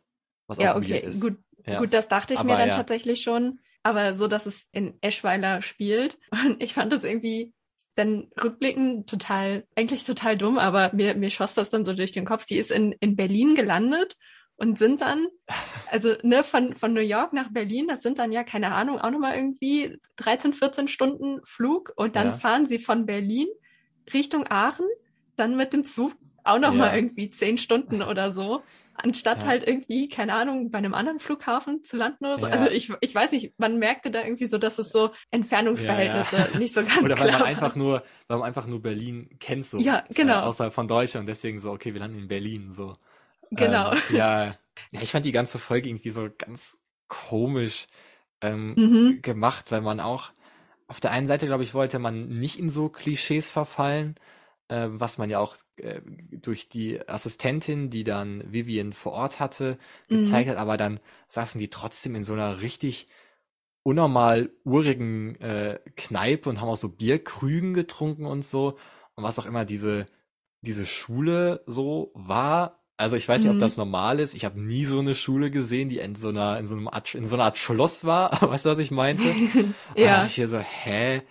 Was 0.51 0.57
ja, 0.57 0.75
okay, 0.75 1.09
gut, 1.17 1.37
ja. 1.65 1.79
gut, 1.79 1.93
das 1.93 2.09
dachte 2.09 2.33
ich 2.33 2.41
aber, 2.41 2.49
mir 2.49 2.57
dann 2.57 2.71
tatsächlich 2.71 3.21
schon. 3.21 3.59
Aber 3.83 4.15
so, 4.15 4.27
dass 4.27 4.45
es 4.45 4.67
in 4.73 4.95
Eschweiler 4.99 5.61
spielt. 5.61 6.17
Und 6.45 6.61
ich 6.61 6.73
fand 6.73 6.91
das 6.91 7.05
irgendwie 7.05 7.53
dann 7.95 8.27
rückblickend 8.41 9.09
total, 9.09 9.65
eigentlich 9.75 10.03
total 10.03 10.37
dumm, 10.37 10.57
aber 10.57 10.91
mir, 10.93 11.15
mir 11.15 11.29
schoss 11.29 11.53
das 11.53 11.69
dann 11.69 11.85
so 11.85 11.93
durch 11.93 12.11
den 12.11 12.25
Kopf. 12.25 12.45
Die 12.45 12.57
ist 12.57 12.69
in, 12.69 12.93
in 12.99 13.15
Berlin 13.15 13.55
gelandet 13.55 14.17
und 14.57 14.77
sind 14.77 14.99
dann, 14.99 15.27
also 15.89 16.15
ne, 16.21 16.43
von, 16.43 16.75
von 16.75 16.93
New 16.93 17.01
York 17.01 17.31
nach 17.31 17.49
Berlin, 17.51 17.87
das 17.87 18.01
sind 18.01 18.19
dann 18.19 18.33
ja, 18.33 18.43
keine 18.43 18.73
Ahnung, 18.73 18.99
auch 18.99 19.09
nochmal 19.09 19.35
irgendwie 19.35 19.97
13, 20.17 20.53
14 20.53 20.87
Stunden 20.89 21.39
Flug 21.45 21.93
und 21.95 22.17
dann 22.17 22.27
ja. 22.27 22.33
fahren 22.33 22.65
sie 22.65 22.79
von 22.79 23.05
Berlin 23.05 23.47
Richtung 24.13 24.45
Aachen, 24.49 24.85
dann 25.37 25.55
mit 25.55 25.71
dem 25.71 25.85
Zug 25.85 26.13
auch 26.43 26.59
nochmal 26.59 26.89
ja. 26.89 26.95
irgendwie 26.95 27.29
10 27.29 27.57
Stunden 27.57 28.01
oder 28.01 28.31
so, 28.31 28.63
anstatt 28.93 29.41
ja. 29.41 29.47
halt 29.47 29.67
irgendwie, 29.67 30.09
keine 30.09 30.33
Ahnung, 30.33 30.71
bei 30.71 30.77
einem 30.77 30.93
anderen 30.93 31.19
Flughafen 31.19 31.83
zu 31.83 31.97
landen 31.97 32.25
oder 32.25 32.39
so. 32.39 32.47
Ja. 32.47 32.53
Also 32.53 32.71
ich, 32.71 32.91
ich 33.01 33.13
weiß 33.13 33.31
nicht, 33.31 33.53
man 33.57 33.79
merkte 33.79 34.11
da 34.11 34.23
irgendwie 34.23 34.47
so, 34.47 34.57
dass 34.57 34.79
es 34.79 34.89
so 34.89 35.11
Entfernungsverhältnisse 35.31 36.57
nicht 36.57 36.73
so 36.73 36.81
ganz 36.81 37.01
Oder 37.01 37.19
weil 37.19 37.31
man 37.31 37.43
einfach 37.43 37.75
nur, 37.75 38.03
weil 38.27 38.37
man 38.37 38.47
einfach 38.47 38.67
nur 38.67 38.81
Berlin 38.81 39.29
kennt 39.39 39.65
so. 39.65 39.77
Ja, 39.79 40.03
genau. 40.09 40.41
Äh, 40.41 40.43
außerhalb 40.43 40.73
von 40.73 40.87
Deutschland 40.87 41.23
und 41.23 41.27
deswegen 41.27 41.59
so, 41.59 41.71
okay, 41.71 41.93
wir 41.93 41.99
landen 41.99 42.19
in 42.19 42.27
Berlin 42.27 42.71
so. 42.71 42.93
Genau. 43.51 43.91
Ähm, 43.91 43.99
ja. 44.11 44.45
ja, 44.91 45.01
ich 45.01 45.11
fand 45.11 45.25
die 45.25 45.31
ganze 45.31 45.59
Folge 45.59 45.89
irgendwie 45.89 46.11
so 46.11 46.29
ganz 46.37 46.77
komisch 47.07 47.87
ähm, 48.41 48.73
mhm. 48.75 49.21
gemacht, 49.21 49.71
weil 49.71 49.81
man 49.81 49.99
auch 49.99 50.31
auf 50.87 50.99
der 50.99 51.11
einen 51.11 51.27
Seite, 51.27 51.45
glaube 51.45 51.63
ich, 51.63 51.73
wollte 51.73 51.99
man 51.99 52.27
nicht 52.27 52.59
in 52.59 52.69
so 52.69 52.89
Klischees 52.89 53.49
verfallen, 53.49 54.15
äh, 54.71 54.87
was 54.89 55.17
man 55.17 55.29
ja 55.29 55.39
auch 55.39 55.57
äh, 55.75 56.01
durch 56.31 56.69
die 56.69 57.07
Assistentin, 57.07 57.89
die 57.89 58.03
dann 58.03 58.43
Vivian 58.51 58.93
vor 58.93 59.11
Ort 59.11 59.39
hatte, 59.39 59.77
gezeigt 60.07 60.47
mhm. 60.47 60.51
hat, 60.51 60.57
aber 60.57 60.77
dann 60.77 60.99
saßen 61.27 61.59
die 61.59 61.69
trotzdem 61.69 62.15
in 62.15 62.23
so 62.23 62.33
einer 62.33 62.61
richtig 62.61 63.07
unnormal 63.83 64.51
urigen 64.63 65.35
äh, 65.41 65.79
Kneipe 65.97 66.49
und 66.49 66.61
haben 66.61 66.69
auch 66.69 66.77
so 66.77 66.89
Bierkrügen 66.89 67.73
getrunken 67.73 68.25
und 68.25 68.45
so. 68.45 68.77
Und 69.15 69.23
was 69.23 69.39
auch 69.39 69.45
immer 69.45 69.65
diese, 69.65 70.05
diese 70.61 70.85
Schule 70.85 71.63
so 71.65 72.11
war, 72.13 72.79
also 72.95 73.15
ich 73.15 73.27
weiß 73.27 73.41
nicht, 73.41 73.49
ob 73.49 73.55
mhm. 73.55 73.61
das 73.61 73.77
normal 73.77 74.19
ist. 74.19 74.35
Ich 74.35 74.45
habe 74.45 74.61
nie 74.61 74.85
so 74.85 74.99
eine 74.99 75.15
Schule 75.15 75.49
gesehen, 75.49 75.89
die 75.89 75.97
in 75.97 76.15
so 76.15 76.29
einer, 76.29 76.59
in 76.59 76.65
so 76.65 76.75
einem 76.75 76.87
Art, 76.87 77.15
in 77.15 77.25
so 77.25 77.35
einer 77.35 77.45
Art 77.45 77.57
Schloss 77.57 78.05
war. 78.05 78.41
weißt 78.41 78.65
du, 78.65 78.69
was 78.69 78.77
ich 78.77 78.91
meinte? 78.91 79.23
ja. 79.95 80.21
Und 80.21 80.27
ich 80.27 80.35
hier 80.35 80.47
so, 80.47 80.59
hä? 80.59 81.23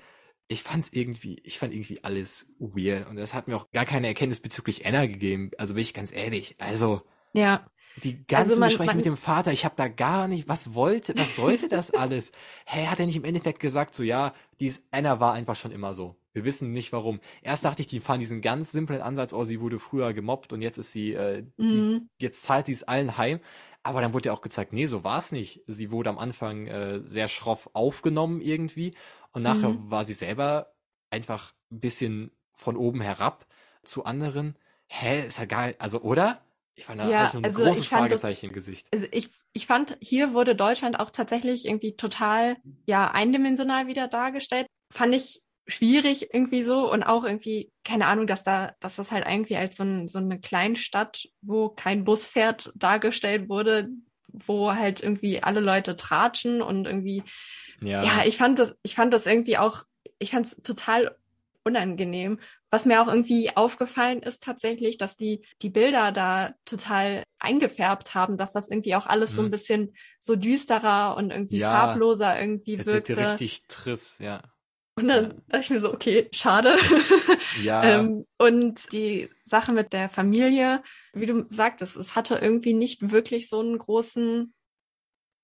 Ich 0.53 0.64
fand's 0.64 0.88
irgendwie, 0.90 1.40
ich 1.44 1.61
fand 1.61 1.72
irgendwie 1.72 2.03
alles 2.03 2.48
weird. 2.59 3.09
Und 3.09 3.14
das 3.14 3.34
hat 3.34 3.46
mir 3.46 3.55
auch 3.55 3.70
gar 3.70 3.84
keine 3.84 4.09
Erkenntnis 4.09 4.40
bezüglich 4.40 4.84
Anna 4.84 5.07
gegeben. 5.07 5.53
Also 5.59 5.74
bin 5.74 5.82
ich 5.82 5.94
ganz 5.94 6.12
ehrlich. 6.12 6.57
Also. 6.59 7.03
Ja. 7.32 7.70
Die 8.03 8.26
ganze 8.26 8.53
also 8.55 8.64
Gespräche 8.64 8.96
mit 8.96 9.05
dem 9.05 9.16
Vater, 9.16 9.53
ich 9.53 9.64
habe 9.64 9.76
da 9.76 9.86
gar 9.86 10.26
nicht, 10.26 10.48
was 10.48 10.74
wollte, 10.74 11.16
was 11.16 11.36
sollte 11.36 11.68
das 11.68 11.90
alles? 11.94 12.32
Hä, 12.66 12.86
hat 12.86 12.98
er 12.98 13.07
nicht 13.07 13.16
im 13.16 13.24
Endeffekt 13.24 13.61
gesagt, 13.61 13.94
so 13.94 14.03
ja, 14.03 14.34
dies 14.59 14.82
Anna 14.90 15.20
war 15.20 15.34
einfach 15.34 15.55
schon 15.55 15.70
immer 15.70 15.94
so. 15.94 16.16
Wir 16.32 16.44
wissen 16.44 16.72
nicht 16.72 16.92
warum. 16.92 17.20
Erst 17.42 17.64
dachte 17.64 17.82
ich, 17.82 17.88
die 17.88 18.01
fahren 18.01 18.18
diesen 18.18 18.40
ganz 18.40 18.72
simplen 18.72 19.03
Ansatz, 19.03 19.32
oh, 19.32 19.44
sie 19.44 19.61
wurde 19.61 19.78
früher 19.78 20.12
gemobbt 20.12 20.53
und 20.53 20.62
jetzt 20.62 20.78
ist 20.78 20.90
sie, 20.90 21.12
äh, 21.12 21.44
mhm. 21.59 22.09
die, 22.18 22.24
jetzt 22.24 22.42
zahlt 22.42 22.66
sie 22.66 22.72
es 22.72 22.82
allen 22.82 23.16
heim. 23.16 23.38
Aber 23.82 24.01
dann 24.03 24.12
wurde 24.12 24.26
ja 24.26 24.32
auch 24.34 24.42
gezeigt, 24.42 24.72
nee, 24.72 24.86
so 24.86 25.05
war 25.05 25.20
es 25.20 25.32
nicht. 25.32 25.62
Sie 25.66 25.90
wurde 25.90 26.11
am 26.11 26.18
Anfang 26.18 26.66
äh, 26.66 27.01
sehr 27.05 27.28
schroff 27.28 27.70
aufgenommen 27.72 28.40
irgendwie 28.40 28.92
und 29.33 29.43
nachher 29.43 29.70
mhm. 29.70 29.91
war 29.91 30.05
sie 30.05 30.14
selber 30.14 30.72
einfach 31.11 31.53
ein 31.70 31.81
bisschen 31.81 32.31
von 32.55 32.76
oben 32.76 33.01
herab 33.01 33.47
zu 33.85 34.05
anderen. 34.05 34.57
Hä, 34.87 35.26
ist 35.26 35.39
halt 35.39 35.51
geil. 35.51 35.76
Also, 35.78 36.01
oder? 36.01 36.43
Ich 36.74 36.87
fand 36.87 37.01
da 37.01 37.09
ja, 37.09 37.26
ich 37.26 37.35
ein 37.35 37.45
also 37.45 37.62
großes 37.62 37.87
Fragezeichen 37.89 38.47
das, 38.47 38.51
im 38.51 38.53
Gesicht. 38.55 38.87
Also 38.93 39.07
ich, 39.11 39.28
ich 39.53 39.66
fand, 39.66 39.97
hier 40.01 40.33
wurde 40.33 40.57
Deutschland 40.57 40.99
auch 40.99 41.11
tatsächlich 41.11 41.66
irgendwie 41.66 41.97
total 41.97 42.57
ja 42.87 43.11
eindimensional 43.11 43.87
wieder 43.87 44.09
dargestellt. 44.09 44.66
Fand 44.91 45.14
ich 45.14 45.43
schwierig 45.66 46.33
irgendwie 46.33 46.62
so 46.62 46.91
und 46.91 47.03
auch 47.03 47.24
irgendwie, 47.24 47.70
keine 47.85 48.07
Ahnung, 48.07 48.26
dass 48.26 48.43
da, 48.43 48.74
dass 48.81 48.97
das 48.97 49.11
halt 49.11 49.26
irgendwie 49.26 49.57
als 49.57 49.76
so, 49.76 49.85
ein, 49.85 50.09
so 50.09 50.18
eine 50.18 50.41
Kleinstadt, 50.41 51.28
wo 51.43 51.68
kein 51.68 52.05
Bus 52.05 52.26
fährt, 52.26 52.72
dargestellt 52.74 53.49
wurde, 53.49 53.89
wo 54.28 54.72
halt 54.74 55.03
irgendwie 55.03 55.43
alle 55.43 55.61
Leute 55.61 55.97
tratschen 55.97 56.62
und 56.62 56.87
irgendwie, 56.87 57.22
ja, 57.83 58.03
ja 58.03 58.24
ich 58.24 58.37
fand 58.37 58.59
das, 58.59 58.74
ich 58.83 58.95
fand 58.95 59.12
das 59.12 59.26
irgendwie 59.26 59.59
auch, 59.59 59.85
ich 60.18 60.31
fand 60.33 60.47
es 60.47 60.57
total 60.62 61.16
unangenehm. 61.64 62.41
Was 62.70 62.87
mir 62.87 63.03
auch 63.03 63.09
irgendwie 63.09 63.51
aufgefallen 63.57 64.22
ist 64.22 64.45
tatsächlich, 64.45 64.97
dass 64.97 65.16
die 65.16 65.45
die 65.61 65.70
Bilder 65.70 66.12
da 66.12 66.55
total 66.64 67.24
eingefärbt 67.41 68.14
haben, 68.14 68.37
dass 68.37 68.53
das 68.53 68.70
irgendwie 68.70 68.95
auch 68.95 69.07
alles 69.07 69.33
mhm. 69.33 69.35
so 69.35 69.43
ein 69.43 69.47
mhm. 69.47 69.51
bisschen 69.51 69.95
so 70.20 70.37
düsterer 70.37 71.16
und 71.16 71.31
irgendwie 71.31 71.59
ja, 71.59 71.72
farbloser 71.72 72.41
irgendwie 72.41 72.76
es 72.76 72.87
wirkte. 72.87 73.16
richtig 73.16 73.64
triss, 73.66 74.16
ja. 74.20 74.43
Und 75.01 75.09
dann 75.09 75.24
ja. 75.24 75.37
dachte 75.49 75.64
ich 75.64 75.70
mir 75.70 75.81
so, 75.81 75.93
okay, 75.93 76.28
schade. 76.33 76.76
Ja. 77.64 77.83
ähm, 77.83 78.26
und 78.39 78.93
die 78.93 79.28
Sache 79.45 79.72
mit 79.72 79.93
der 79.93 80.09
Familie, 80.09 80.83
wie 81.12 81.26
du 81.26 81.47
sagtest, 81.49 81.97
es 81.97 82.14
hatte 82.14 82.37
irgendwie 82.37 82.74
nicht 82.74 83.11
wirklich 83.11 83.49
so 83.49 83.59
einen 83.59 83.76
großen 83.76 84.55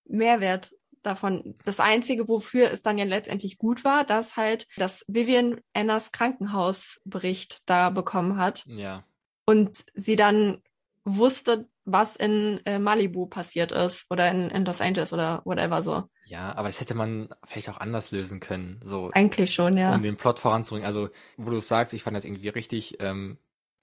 Mehrwert 0.04 0.72
davon. 1.06 1.54
Das 1.64 1.80
Einzige, 1.80 2.28
wofür 2.28 2.70
es 2.70 2.82
dann 2.82 2.98
ja 2.98 3.04
letztendlich 3.04 3.58
gut 3.58 3.84
war, 3.84 4.04
dass 4.04 4.36
halt, 4.36 4.66
dass 4.76 5.04
Vivian 5.08 5.60
Annas 5.72 6.12
Krankenhausbericht 6.12 7.62
da 7.66 7.90
bekommen 7.90 8.36
hat. 8.36 8.64
Ja. 8.66 9.04
Und 9.46 9.84
sie 9.94 10.16
dann 10.16 10.62
wusste, 11.04 11.68
was 11.84 12.16
in 12.16 12.60
äh, 12.66 12.78
Malibu 12.78 13.26
passiert 13.26 13.70
ist 13.70 14.06
oder 14.10 14.28
in, 14.30 14.50
in 14.50 14.64
Los 14.64 14.80
Angeles 14.80 15.12
oder 15.12 15.40
whatever 15.44 15.82
so. 15.82 16.08
Ja, 16.26 16.54
aber 16.56 16.68
das 16.68 16.80
hätte 16.80 16.94
man 16.94 17.28
vielleicht 17.44 17.68
auch 17.70 17.78
anders 17.78 18.10
lösen 18.10 18.40
können. 18.40 18.80
So 18.82 19.10
Eigentlich 19.12 19.54
schon, 19.54 19.76
ja. 19.76 19.94
Um 19.94 20.02
den 20.02 20.16
Plot 20.16 20.40
voranzubringen. 20.40 20.86
Also, 20.86 21.08
wo 21.36 21.50
du 21.50 21.60
sagst, 21.60 21.94
ich 21.94 22.02
fand 22.02 22.16
das 22.16 22.24
irgendwie 22.24 22.48
richtig, 22.48 23.00
ähm, 23.00 23.38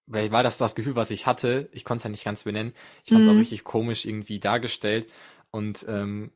weil 0.05 0.31
war 0.33 0.43
das 0.43 0.57
das 0.57 0.75
Gefühl, 0.75 0.97
was 0.97 1.11
ich 1.11 1.25
hatte. 1.25 1.69
Ich 1.71 1.85
konnte 1.85 1.99
es 1.99 2.03
ja 2.03 2.09
nicht 2.09 2.25
ganz 2.25 2.43
benennen. 2.43 2.73
Ich 3.05 3.11
fand 3.11 3.21
es 3.21 3.27
mhm. 3.27 3.35
auch 3.35 3.39
richtig 3.39 3.63
komisch 3.63 4.05
irgendwie 4.05 4.39
dargestellt. 4.39 5.09
Und 5.51 5.85
ähm, 5.87 6.31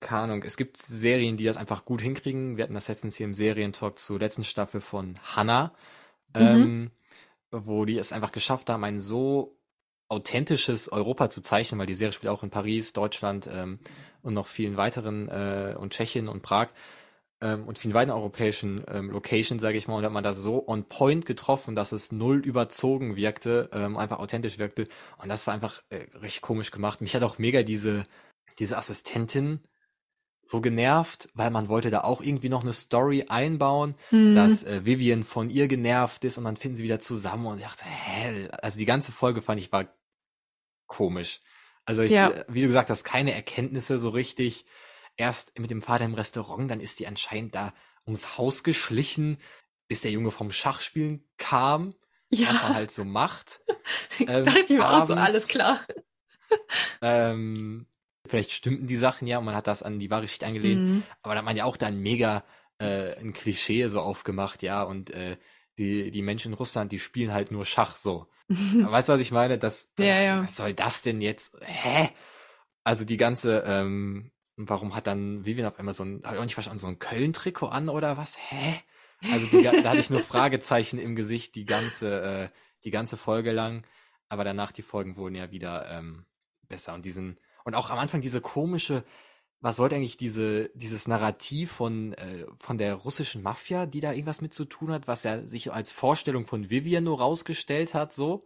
keine 0.00 0.22
Ahnung, 0.22 0.42
es 0.42 0.56
gibt 0.56 0.78
Serien, 0.78 1.36
die 1.36 1.44
das 1.44 1.56
einfach 1.56 1.84
gut 1.84 2.00
hinkriegen. 2.00 2.56
Wir 2.56 2.64
hatten 2.64 2.74
das 2.74 2.88
letztens 2.88 3.16
hier 3.16 3.26
im 3.26 3.34
Serientalk 3.34 3.98
zur 3.98 4.18
letzten 4.18 4.44
Staffel 4.44 4.80
von 4.80 5.18
Hannah, 5.22 5.72
mhm. 6.34 6.40
ähm, 6.40 6.90
wo 7.50 7.84
die 7.84 7.98
es 7.98 8.12
einfach 8.12 8.32
geschafft 8.32 8.70
haben, 8.70 8.84
ein 8.84 9.00
so 9.00 9.56
authentisches 10.08 10.90
Europa 10.90 11.30
zu 11.30 11.40
zeichnen, 11.40 11.78
weil 11.78 11.86
die 11.86 11.94
Serie 11.94 12.12
spielt 12.12 12.32
auch 12.32 12.42
in 12.42 12.50
Paris, 12.50 12.92
Deutschland 12.92 13.48
ähm, 13.52 13.78
und 14.22 14.34
noch 14.34 14.48
vielen 14.48 14.76
weiteren 14.76 15.28
äh, 15.28 15.76
und 15.78 15.92
Tschechien 15.92 16.28
und 16.28 16.42
Prag 16.42 16.68
ähm, 17.40 17.64
und 17.68 17.78
vielen 17.78 17.94
weiteren 17.94 18.18
europäischen 18.18 18.82
ähm, 18.88 19.10
Locations, 19.10 19.60
sage 19.62 19.78
ich 19.78 19.86
mal, 19.86 19.96
und 19.96 20.04
hat 20.04 20.12
man 20.12 20.24
das 20.24 20.38
so 20.38 20.66
on 20.66 20.84
point 20.84 21.26
getroffen, 21.26 21.76
dass 21.76 21.92
es 21.92 22.10
null 22.10 22.44
überzogen 22.44 23.14
wirkte, 23.16 23.70
ähm, 23.72 23.96
einfach 23.96 24.18
authentisch 24.18 24.58
wirkte 24.58 24.88
und 25.18 25.28
das 25.28 25.46
war 25.46 25.54
einfach 25.54 25.82
äh, 25.90 26.06
recht 26.14 26.42
komisch 26.42 26.70
gemacht. 26.72 27.00
Mich 27.00 27.14
hat 27.14 27.22
auch 27.22 27.38
mega 27.38 27.62
diese 27.62 28.02
diese 28.58 28.76
Assistentin 28.76 29.60
so 30.50 30.60
genervt, 30.60 31.28
weil 31.32 31.52
man 31.52 31.68
wollte 31.68 31.90
da 31.90 32.00
auch 32.00 32.20
irgendwie 32.20 32.48
noch 32.48 32.64
eine 32.64 32.72
Story 32.72 33.26
einbauen, 33.28 33.94
mhm. 34.10 34.34
dass 34.34 34.64
äh, 34.64 34.84
Vivian 34.84 35.22
von 35.22 35.48
ihr 35.48 35.68
genervt 35.68 36.24
ist 36.24 36.38
und 36.38 36.44
dann 36.44 36.56
finden 36.56 36.76
sie 36.76 36.82
wieder 36.82 36.98
zusammen 36.98 37.46
und 37.46 37.58
ich 37.58 37.64
dachte, 37.64 37.84
hä, 37.84 38.48
also 38.60 38.76
die 38.76 38.84
ganze 38.84 39.12
Folge 39.12 39.42
fand 39.42 39.60
ich 39.60 39.70
war 39.70 39.86
komisch. 40.88 41.40
Also 41.84 42.02
ich, 42.02 42.10
ja. 42.10 42.32
wie 42.48 42.62
du 42.62 42.66
gesagt 42.66 42.90
hast, 42.90 43.04
keine 43.04 43.32
Erkenntnisse 43.32 44.00
so 44.00 44.08
richtig. 44.08 44.64
Erst 45.16 45.56
mit 45.56 45.70
dem 45.70 45.82
Vater 45.82 46.04
im 46.04 46.14
Restaurant, 46.14 46.68
dann 46.68 46.80
ist 46.80 46.98
die 46.98 47.06
anscheinend 47.06 47.54
da 47.54 47.72
ums 48.04 48.36
Haus 48.36 48.64
geschlichen, 48.64 49.38
bis 49.86 50.00
der 50.00 50.10
Junge 50.10 50.32
vom 50.32 50.50
Schachspielen 50.50 51.28
kam, 51.36 51.94
ja. 52.30 52.48
was 52.48 52.62
man 52.64 52.74
halt 52.74 52.90
so 52.90 53.04
macht. 53.04 53.60
Ähm, 54.18 54.26
Dachte 54.44 54.58
ich 54.58 54.70
mir 54.70 54.90
auch 54.90 55.06
so, 55.06 55.14
alles 55.14 55.46
klar. 55.46 55.78
Ähm, 57.00 57.86
vielleicht 58.26 58.52
stimmten 58.52 58.86
die 58.86 58.96
Sachen 58.96 59.26
ja 59.26 59.38
und 59.38 59.44
man 59.44 59.54
hat 59.54 59.66
das 59.66 59.82
an 59.82 59.98
die 59.98 60.10
wahre 60.10 60.22
Geschichte 60.22 60.46
angelehnt, 60.46 60.80
mhm. 60.80 61.02
aber 61.22 61.34
da 61.34 61.38
hat 61.38 61.44
man 61.44 61.56
ja 61.56 61.64
auch 61.64 61.76
dann 61.76 61.98
mega 61.98 62.44
äh, 62.78 63.16
ein 63.16 63.32
Klischee 63.32 63.86
so 63.88 64.00
aufgemacht, 64.00 64.62
ja, 64.62 64.82
und 64.82 65.10
äh, 65.10 65.36
die, 65.78 66.10
die 66.10 66.22
Menschen 66.22 66.52
in 66.52 66.58
Russland, 66.58 66.92
die 66.92 66.98
spielen 66.98 67.32
halt 67.32 67.50
nur 67.50 67.64
Schach 67.64 67.96
so. 67.96 68.26
weißt 68.48 69.08
du, 69.08 69.12
was 69.12 69.20
ich 69.20 69.30
meine? 69.30 69.58
Das, 69.58 69.92
ja, 69.98 70.20
ja. 70.20 70.42
Was 70.42 70.56
soll 70.56 70.74
das 70.74 71.02
denn 71.02 71.20
jetzt? 71.20 71.56
Hä? 71.62 72.10
Also 72.84 73.04
die 73.04 73.16
ganze, 73.16 73.62
ähm, 73.66 74.32
warum 74.56 74.94
hat 74.94 75.06
dann 75.06 75.44
Vivian 75.44 75.68
auf 75.68 75.78
einmal 75.78 75.94
so 75.94 76.04
ein, 76.04 76.22
hab 76.24 76.34
ich 76.34 76.38
auch 76.38 76.44
nicht 76.44 76.54
verstanden, 76.54 76.80
so 76.80 76.88
ein 76.88 76.98
Köln-Trikot 76.98 77.68
an 77.68 77.88
oder 77.88 78.16
was? 78.16 78.36
Hä? 78.36 78.74
Also 79.32 79.46
die, 79.46 79.62
da 79.62 79.90
hatte 79.90 80.00
ich 80.00 80.10
nur 80.10 80.20
Fragezeichen 80.24 80.98
im 80.98 81.14
Gesicht 81.14 81.54
die 81.54 81.66
ganze, 81.66 82.22
äh, 82.22 82.48
die 82.84 82.90
ganze 82.90 83.16
Folge 83.16 83.52
lang. 83.52 83.84
Aber 84.28 84.44
danach 84.44 84.72
die 84.72 84.82
Folgen 84.82 85.16
wurden 85.16 85.34
ja 85.34 85.50
wieder 85.50 85.90
ähm, 85.90 86.24
besser 86.68 86.94
und 86.94 87.04
diesen 87.04 87.38
und 87.70 87.76
auch 87.76 87.90
am 87.90 87.98
Anfang 87.98 88.20
diese 88.20 88.40
komische, 88.40 89.04
was 89.60 89.76
sollte 89.76 89.94
eigentlich 89.94 90.16
diese, 90.16 90.70
dieses 90.74 91.06
Narrativ 91.06 91.70
von, 91.70 92.14
äh, 92.14 92.46
von 92.58 92.78
der 92.78 92.94
russischen 92.94 93.42
Mafia, 93.42 93.86
die 93.86 94.00
da 94.00 94.10
irgendwas 94.10 94.40
mit 94.40 94.52
zu 94.52 94.64
tun 94.64 94.90
hat, 94.90 95.06
was 95.06 95.22
ja 95.22 95.46
sich 95.46 95.72
als 95.72 95.92
Vorstellung 95.92 96.46
von 96.46 96.68
Vivian 96.68 97.04
nur 97.04 97.18
rausgestellt 97.18 97.94
hat, 97.94 98.12
so? 98.12 98.44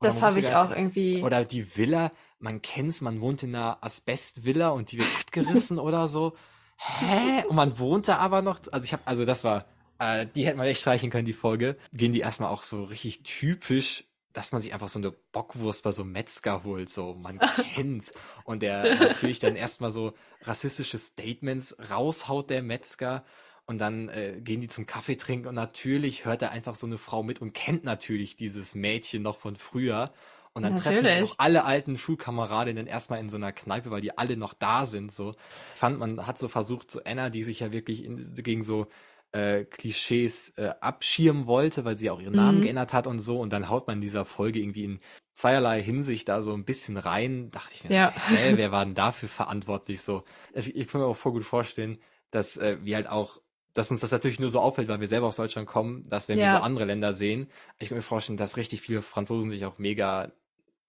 Oder 0.00 0.10
das 0.10 0.20
habe 0.20 0.40
ich 0.40 0.52
auch 0.52 0.70
irgendwie. 0.70 1.22
Oder 1.22 1.44
die 1.44 1.76
Villa, 1.76 2.10
man 2.40 2.60
kennt's, 2.60 3.00
man 3.00 3.20
wohnt 3.20 3.44
in 3.44 3.54
einer 3.54 3.78
Asbestvilla 3.82 4.70
und 4.70 4.90
die 4.90 4.98
wird 4.98 5.08
abgerissen 5.20 5.78
oder 5.78 6.08
so. 6.08 6.34
Hä? 6.76 7.44
Und 7.48 7.56
man 7.56 7.78
wohnt 7.78 8.08
da 8.08 8.18
aber 8.18 8.42
noch. 8.42 8.58
Also 8.72 8.84
ich 8.84 8.92
habe, 8.92 9.02
also 9.06 9.24
das 9.24 9.44
war, 9.44 9.66
äh, 9.98 10.26
die 10.34 10.44
hätten 10.44 10.58
wir 10.58 10.66
echt 10.66 10.80
streichen 10.80 11.10
können, 11.10 11.24
die 11.24 11.32
Folge. 11.32 11.76
Gehen 11.92 12.12
die 12.12 12.20
erstmal 12.20 12.50
auch 12.50 12.64
so 12.64 12.84
richtig 12.84 13.22
typisch 13.22 14.04
dass 14.36 14.52
man 14.52 14.60
sich 14.60 14.74
einfach 14.74 14.88
so 14.88 14.98
eine 14.98 15.12
Bockwurst 15.32 15.82
bei 15.82 15.92
so 15.92 16.02
einem 16.02 16.12
Metzger 16.12 16.62
holt, 16.62 16.90
so 16.90 17.14
man 17.14 17.38
kennt's. 17.74 18.12
Und 18.44 18.60
der 18.60 18.96
natürlich 18.96 19.38
dann 19.38 19.56
erstmal 19.56 19.90
so 19.90 20.12
rassistische 20.42 20.98
Statements 20.98 21.74
raushaut, 21.90 22.50
der 22.50 22.62
Metzger. 22.62 23.24
Und 23.64 23.78
dann 23.78 24.10
äh, 24.10 24.38
gehen 24.42 24.60
die 24.60 24.68
zum 24.68 24.84
Kaffee 24.84 25.16
trinken 25.16 25.48
und 25.48 25.54
natürlich 25.54 26.26
hört 26.26 26.42
er 26.42 26.52
einfach 26.52 26.76
so 26.76 26.86
eine 26.86 26.98
Frau 26.98 27.22
mit 27.22 27.40
und 27.40 27.54
kennt 27.54 27.82
natürlich 27.82 28.36
dieses 28.36 28.74
Mädchen 28.74 29.22
noch 29.22 29.38
von 29.38 29.56
früher. 29.56 30.12
Und 30.52 30.62
dann 30.62 30.74
natürlich. 30.74 31.00
treffen 31.00 31.26
sich 31.26 31.32
auch 31.32 31.38
alle 31.38 31.64
alten 31.64 31.96
Schulkameradinnen 31.96 32.86
erstmal 32.86 33.20
in 33.20 33.30
so 33.30 33.38
einer 33.38 33.52
Kneipe, 33.52 33.90
weil 33.90 34.02
die 34.02 34.18
alle 34.18 34.36
noch 34.36 34.52
da 34.52 34.84
sind. 34.84 35.14
So 35.14 35.32
fand 35.74 35.98
man 35.98 36.26
hat 36.26 36.36
so 36.36 36.48
versucht, 36.48 36.90
so 36.90 37.00
Anna, 37.04 37.30
die 37.30 37.42
sich 37.42 37.60
ja 37.60 37.72
wirklich 37.72 38.04
in, 38.04 38.34
gegen 38.34 38.64
so 38.64 38.86
äh, 39.32 39.64
Klischees 39.64 40.50
äh, 40.56 40.72
abschirmen 40.80 41.46
wollte, 41.46 41.84
weil 41.84 41.98
sie 41.98 42.10
auch 42.10 42.20
ihren 42.20 42.34
Namen 42.34 42.58
mhm. 42.58 42.62
geändert 42.62 42.92
hat 42.92 43.06
und 43.06 43.20
so. 43.20 43.38
Und 43.40 43.52
dann 43.52 43.68
haut 43.68 43.86
man 43.86 43.98
in 43.98 44.02
dieser 44.02 44.24
Folge 44.24 44.60
irgendwie 44.60 44.84
in 44.84 45.00
zweierlei 45.34 45.82
Hinsicht 45.82 46.28
da 46.28 46.42
so 46.42 46.52
ein 46.52 46.64
bisschen 46.64 46.96
rein. 46.96 47.50
Dachte 47.50 47.72
ich 47.74 47.84
mir, 47.84 47.94
ja. 47.94 48.12
so, 48.12 48.36
hä, 48.36 48.52
wer 48.56 48.72
war 48.72 48.84
denn 48.84 48.94
dafür 48.94 49.28
verantwortlich? 49.28 50.00
So, 50.02 50.24
ich, 50.54 50.74
ich 50.74 50.88
kann 50.88 51.00
mir 51.00 51.06
auch 51.06 51.16
voll 51.16 51.32
gut 51.32 51.44
vorstellen, 51.44 51.98
dass 52.30 52.56
äh, 52.56 52.78
wir 52.82 52.96
halt 52.96 53.08
auch 53.08 53.40
dass 53.74 53.90
uns 53.90 54.00
das 54.00 54.10
natürlich 54.10 54.40
nur 54.40 54.48
so 54.48 54.58
auffällt, 54.58 54.88
weil 54.88 55.00
wir 55.00 55.06
selber 55.06 55.26
aus 55.26 55.36
Deutschland 55.36 55.68
kommen, 55.68 56.08
dass 56.08 56.28
wenn 56.28 56.38
ja. 56.38 56.46
wir 56.46 56.58
so 56.58 56.64
andere 56.64 56.86
Länder 56.86 57.12
sehen, 57.12 57.50
ich 57.78 57.90
kann 57.90 57.98
mir 57.98 58.02
vorstellen, 58.02 58.38
dass 58.38 58.56
richtig 58.56 58.80
viele 58.80 59.02
Franzosen 59.02 59.50
sich 59.50 59.66
auch 59.66 59.76
mega 59.76 60.32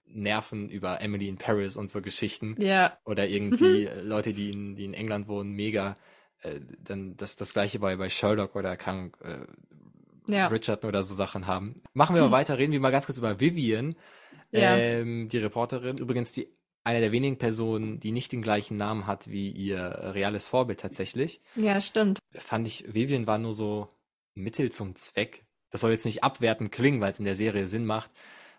nerven 0.06 0.70
über 0.70 1.02
Emily 1.02 1.28
in 1.28 1.38
Paris 1.38 1.76
und 1.76 1.92
so 1.92 2.02
Geschichten. 2.02 2.56
Ja. 2.60 2.98
Oder 3.04 3.28
irgendwie 3.30 3.90
Leute, 4.02 4.34
die 4.34 4.52
in, 4.52 4.76
die 4.76 4.86
in 4.86 4.94
England 4.94 5.28
wohnen, 5.28 5.52
mega 5.52 5.96
äh, 6.42 6.60
dann 6.80 7.18
das, 7.18 7.36
das 7.36 7.54
gleiche 7.54 7.80
bei, 7.80 7.96
bei 7.96 8.10
Sherlock 8.10 8.56
oder 8.56 8.78
kann 8.78 9.12
äh, 9.24 10.32
ja. 10.32 10.48
Richard 10.48 10.86
oder 10.86 11.04
so 11.04 11.16
Sachen 11.16 11.48
haben. 11.48 11.82
Machen 11.94 12.16
wir 12.16 12.24
mal 12.24 12.32
weiter, 12.32 12.58
reden 12.58 12.74
wir 12.74 12.80
mal 12.80 12.92
ganz 12.92 13.06
kurz 13.06 13.18
über 13.18 13.40
Vivian, 13.40 13.96
ja. 14.52 14.78
ähm, 14.78 15.30
die 15.30 15.38
Reporterin. 15.38 15.98
Übrigens 15.98 16.32
die 16.32 16.50
eine 16.84 17.02
der 17.02 17.12
wenigen 17.12 17.38
Personen, 17.38 18.00
die 18.00 18.14
nicht 18.14 18.32
den 18.32 18.42
gleichen 18.42 18.78
Namen 18.78 19.08
hat 19.08 19.30
wie 19.30 19.52
ihr 19.52 20.14
reales 20.14 20.46
Vorbild 20.46 20.80
tatsächlich. 20.80 21.42
Ja, 21.56 21.82
stimmt. 21.82 22.20
Fand 22.32 22.66
ich, 22.66 22.86
Vivian 22.94 23.28
war 23.28 23.38
nur 23.38 23.54
so 23.54 23.90
Mittel 24.36 24.72
zum 24.72 24.96
Zweck. 24.96 25.46
Das 25.70 25.82
soll 25.82 25.92
jetzt 25.92 26.06
nicht 26.06 26.24
abwertend 26.24 26.72
klingen, 26.72 27.02
weil 27.02 27.12
es 27.12 27.20
in 27.20 27.26
der 27.26 27.36
Serie 27.36 27.68
Sinn 27.68 27.86
macht, 27.86 28.10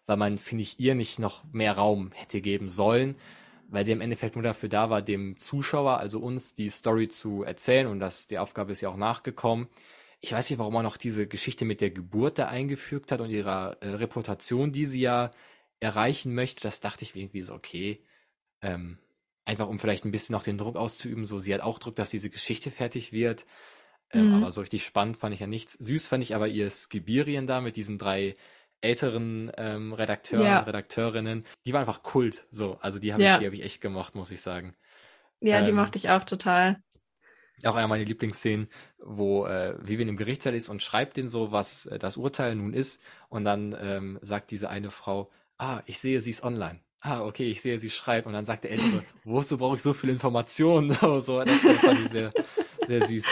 weil 0.04 0.18
man, 0.18 0.36
finde 0.36 0.62
ich, 0.62 0.78
ihr 0.78 0.94
nicht 0.94 1.18
noch 1.18 1.42
mehr 1.52 1.72
Raum 1.72 2.12
hätte 2.12 2.42
geben 2.42 2.68
sollen 2.68 3.16
weil 3.68 3.84
sie 3.84 3.92
im 3.92 4.00
Endeffekt 4.00 4.34
nur 4.34 4.42
dafür 4.42 4.68
da 4.68 4.90
war, 4.90 5.02
dem 5.02 5.38
Zuschauer, 5.38 5.98
also 5.98 6.18
uns, 6.18 6.54
die 6.54 6.70
Story 6.70 7.08
zu 7.08 7.42
erzählen 7.42 7.86
und 7.86 8.00
das, 8.00 8.26
die 8.26 8.38
Aufgabe 8.38 8.72
ist 8.72 8.80
ja 8.80 8.88
auch 8.88 8.96
nachgekommen. 8.96 9.68
Ich 10.20 10.32
weiß 10.32 10.50
nicht, 10.50 10.58
warum 10.58 10.74
man 10.74 10.82
noch 10.82 10.96
diese 10.96 11.28
Geschichte 11.28 11.64
mit 11.64 11.80
der 11.80 11.90
Geburt 11.90 12.38
da 12.38 12.48
eingefügt 12.48 13.12
hat 13.12 13.20
und 13.20 13.30
ihrer 13.30 13.76
äh, 13.80 13.90
Reputation, 13.90 14.72
die 14.72 14.86
sie 14.86 15.00
ja 15.00 15.30
erreichen 15.80 16.34
möchte. 16.34 16.62
Das 16.62 16.80
dachte 16.80 17.04
ich 17.04 17.14
irgendwie 17.14 17.42
so, 17.42 17.54
okay, 17.54 18.02
ähm, 18.62 18.98
einfach 19.44 19.68
um 19.68 19.78
vielleicht 19.78 20.04
ein 20.04 20.10
bisschen 20.10 20.32
noch 20.32 20.42
den 20.42 20.58
Druck 20.58 20.76
auszuüben. 20.76 21.24
So, 21.24 21.38
sie 21.38 21.54
hat 21.54 21.60
auch 21.60 21.78
Druck, 21.78 21.94
dass 21.94 22.10
diese 22.10 22.30
Geschichte 22.30 22.70
fertig 22.70 23.12
wird. 23.12 23.46
Ähm, 24.10 24.28
mhm. 24.28 24.42
Aber 24.42 24.52
so 24.52 24.62
richtig 24.62 24.84
spannend 24.84 25.18
fand 25.18 25.34
ich 25.34 25.40
ja 25.40 25.46
nichts. 25.46 25.74
Süß 25.74 26.06
fand 26.06 26.24
ich 26.24 26.34
aber 26.34 26.48
ihr 26.48 26.70
Skibirien 26.70 27.46
da 27.46 27.60
mit 27.60 27.76
diesen 27.76 27.98
drei 27.98 28.34
älteren 28.80 29.50
ähm, 29.56 29.92
Redakteuren, 29.92 30.46
ja. 30.46 30.60
Redakteurinnen, 30.60 31.44
die 31.66 31.72
waren 31.72 31.80
einfach 31.80 32.02
Kult. 32.02 32.46
So, 32.50 32.78
also 32.80 32.98
die 32.98 33.12
habe 33.12 33.22
ja. 33.22 33.34
ich, 33.34 33.40
die 33.40 33.46
habe 33.46 33.56
ich 33.56 33.64
echt 33.64 33.80
gemocht, 33.80 34.14
muss 34.14 34.30
ich 34.30 34.40
sagen. 34.40 34.74
Ja, 35.40 35.58
ähm, 35.58 35.66
die 35.66 35.72
mochte 35.72 35.98
ich 35.98 36.10
auch 36.10 36.24
total. 36.24 36.82
Auch 37.64 37.74
einer 37.74 37.88
meiner 37.88 38.04
Lieblingsszenen, 38.04 38.68
wo 38.98 39.46
äh, 39.46 39.74
Vivian 39.80 40.08
im 40.08 40.16
Gerichtssaal 40.16 40.54
ist 40.54 40.68
und 40.68 40.82
schreibt 40.82 41.16
den 41.16 41.28
so, 41.28 41.50
was 41.50 41.86
äh, 41.86 41.98
das 41.98 42.16
Urteil 42.16 42.54
nun 42.54 42.72
ist. 42.72 43.00
Und 43.28 43.44
dann 43.44 43.76
ähm, 43.80 44.18
sagt 44.22 44.52
diese 44.52 44.70
eine 44.70 44.90
Frau, 44.90 45.30
ah, 45.58 45.82
ich 45.86 45.98
sehe, 45.98 46.20
sie 46.20 46.30
ist 46.30 46.44
online. 46.44 46.80
Ah, 47.00 47.22
okay, 47.22 47.50
ich 47.50 47.60
sehe, 47.60 47.78
sie 47.78 47.90
schreibt. 47.90 48.26
Und 48.26 48.32
dann 48.32 48.44
sagt 48.44 48.64
der 48.64 48.72
Ältere, 48.72 49.04
wozu 49.24 49.58
brauche 49.58 49.76
ich 49.76 49.82
so 49.82 49.92
viel 49.92 50.10
Informationen? 50.10 50.92
so, 51.20 51.42
das, 51.42 51.62
das 51.62 51.80
fand 51.80 52.00
ich 52.00 52.08
sehr, 52.10 52.32
sehr 52.86 53.06
süß. 53.06 53.24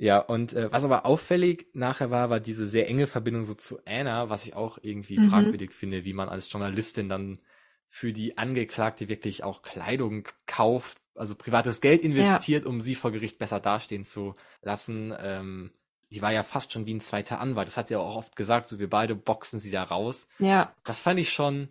Ja, 0.00 0.18
und 0.18 0.54
äh, 0.54 0.72
was 0.72 0.82
aber 0.82 1.04
auffällig 1.04 1.66
nachher 1.74 2.10
war, 2.10 2.30
war 2.30 2.40
diese 2.40 2.66
sehr 2.66 2.88
enge 2.88 3.06
Verbindung 3.06 3.44
so 3.44 3.52
zu 3.52 3.80
Anna, 3.84 4.30
was 4.30 4.46
ich 4.46 4.54
auch 4.54 4.78
irgendwie 4.80 5.18
mhm. 5.18 5.28
fragwürdig 5.28 5.72
finde, 5.72 6.06
wie 6.06 6.14
man 6.14 6.30
als 6.30 6.50
Journalistin 6.50 7.10
dann 7.10 7.38
für 7.86 8.14
die 8.14 8.38
Angeklagte 8.38 9.10
wirklich 9.10 9.44
auch 9.44 9.60
Kleidung 9.60 10.26
kauft, 10.46 10.96
also 11.14 11.34
privates 11.34 11.82
Geld 11.82 12.00
investiert, 12.00 12.64
ja. 12.64 12.70
um 12.70 12.80
sie 12.80 12.94
vor 12.94 13.12
Gericht 13.12 13.36
besser 13.36 13.60
dastehen 13.60 14.06
zu 14.06 14.36
lassen. 14.62 15.12
Ähm, 15.20 15.70
die 16.10 16.22
war 16.22 16.32
ja 16.32 16.44
fast 16.44 16.72
schon 16.72 16.86
wie 16.86 16.94
ein 16.94 17.02
zweiter 17.02 17.38
Anwalt. 17.38 17.68
Das 17.68 17.76
hat 17.76 17.88
sie 17.88 17.96
auch 17.96 18.16
oft 18.16 18.36
gesagt, 18.36 18.70
so 18.70 18.78
wir 18.78 18.88
beide 18.88 19.14
boxen 19.14 19.60
sie 19.60 19.70
da 19.70 19.82
raus. 19.82 20.28
Ja. 20.38 20.74
Das 20.82 21.02
fand 21.02 21.20
ich 21.20 21.30
schon, 21.30 21.68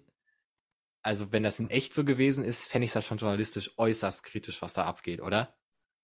also 1.02 1.32
wenn 1.32 1.42
das 1.42 1.60
in 1.60 1.72
echt 1.72 1.96
so 1.96 2.06
gewesen 2.06 2.46
ist, 2.46 2.68
fände 2.68 2.86
ich 2.86 2.92
das 2.92 3.08
schon 3.08 3.18
journalistisch 3.18 3.72
äußerst 3.80 4.22
kritisch, 4.22 4.62
was 4.62 4.74
da 4.74 4.84
abgeht, 4.84 5.20
oder? 5.20 5.56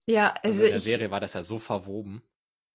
Ja, 0.08 0.34
Also 0.44 0.46
also 0.46 0.64
in 0.66 0.70
der 0.72 0.78
ich, 0.78 0.84
Serie 0.86 1.12
war 1.12 1.20
das 1.20 1.34
ja 1.34 1.44
so 1.44 1.60
verwoben. 1.60 2.22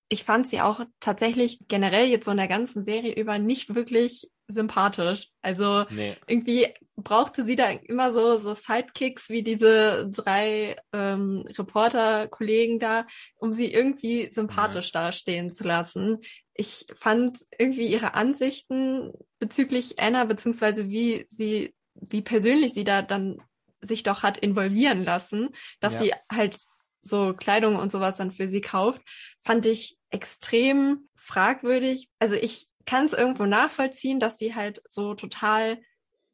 ich 0.08 0.24
fand 0.24 0.48
sie 0.48 0.60
auch 0.60 0.84
tatsächlich 0.98 1.60
generell 1.68 2.06
jetzt 2.08 2.24
so 2.24 2.32
in 2.32 2.36
der 2.36 2.48
ganzen 2.48 2.82
Serie 2.82 3.14
über 3.14 3.38
nicht 3.38 3.74
wirklich 3.74 4.28
sympathisch. 4.48 5.28
Also 5.42 5.84
Nee. 5.88 6.16
irgendwie 6.26 6.66
brauchte 6.96 7.44
sie 7.44 7.54
da 7.54 7.70
immer 7.70 8.12
so, 8.12 8.36
so 8.36 8.54
Sidekicks 8.54 9.30
wie 9.30 9.44
diese 9.44 10.10
drei 10.10 10.76
ähm, 10.92 11.44
Reporter-Kollegen 11.56 12.80
da, 12.80 13.06
um 13.36 13.52
sie 13.52 13.72
irgendwie 13.72 14.28
sympathisch 14.32 14.90
dastehen 14.90 15.52
zu 15.52 15.62
lassen. 15.62 16.18
Ich 16.54 16.86
fand 16.96 17.38
irgendwie 17.56 17.86
ihre 17.86 18.14
Ansichten 18.14 19.12
bezüglich 19.38 20.00
Anna, 20.00 20.24
beziehungsweise 20.24 20.88
wie 20.90 21.26
sie, 21.30 21.72
wie 21.94 22.22
persönlich 22.22 22.72
sie 22.72 22.84
da 22.84 23.02
dann 23.02 23.40
sich 23.80 24.02
doch 24.02 24.24
hat 24.24 24.36
involvieren 24.38 25.04
lassen, 25.04 25.50
dass 25.78 25.92
Ja. 25.94 25.98
sie 26.00 26.12
halt 26.30 26.56
so 27.02 27.34
Kleidung 27.34 27.76
und 27.76 27.92
sowas 27.92 28.16
dann 28.16 28.30
für 28.30 28.48
sie 28.48 28.60
kauft, 28.60 29.02
fand 29.38 29.66
ich 29.66 29.96
extrem 30.10 31.08
fragwürdig. 31.14 32.08
Also 32.18 32.34
ich 32.34 32.68
kann 32.84 33.06
es 33.06 33.12
irgendwo 33.12 33.46
nachvollziehen, 33.46 34.20
dass 34.20 34.38
sie 34.38 34.54
halt 34.54 34.82
so 34.88 35.14
total 35.14 35.80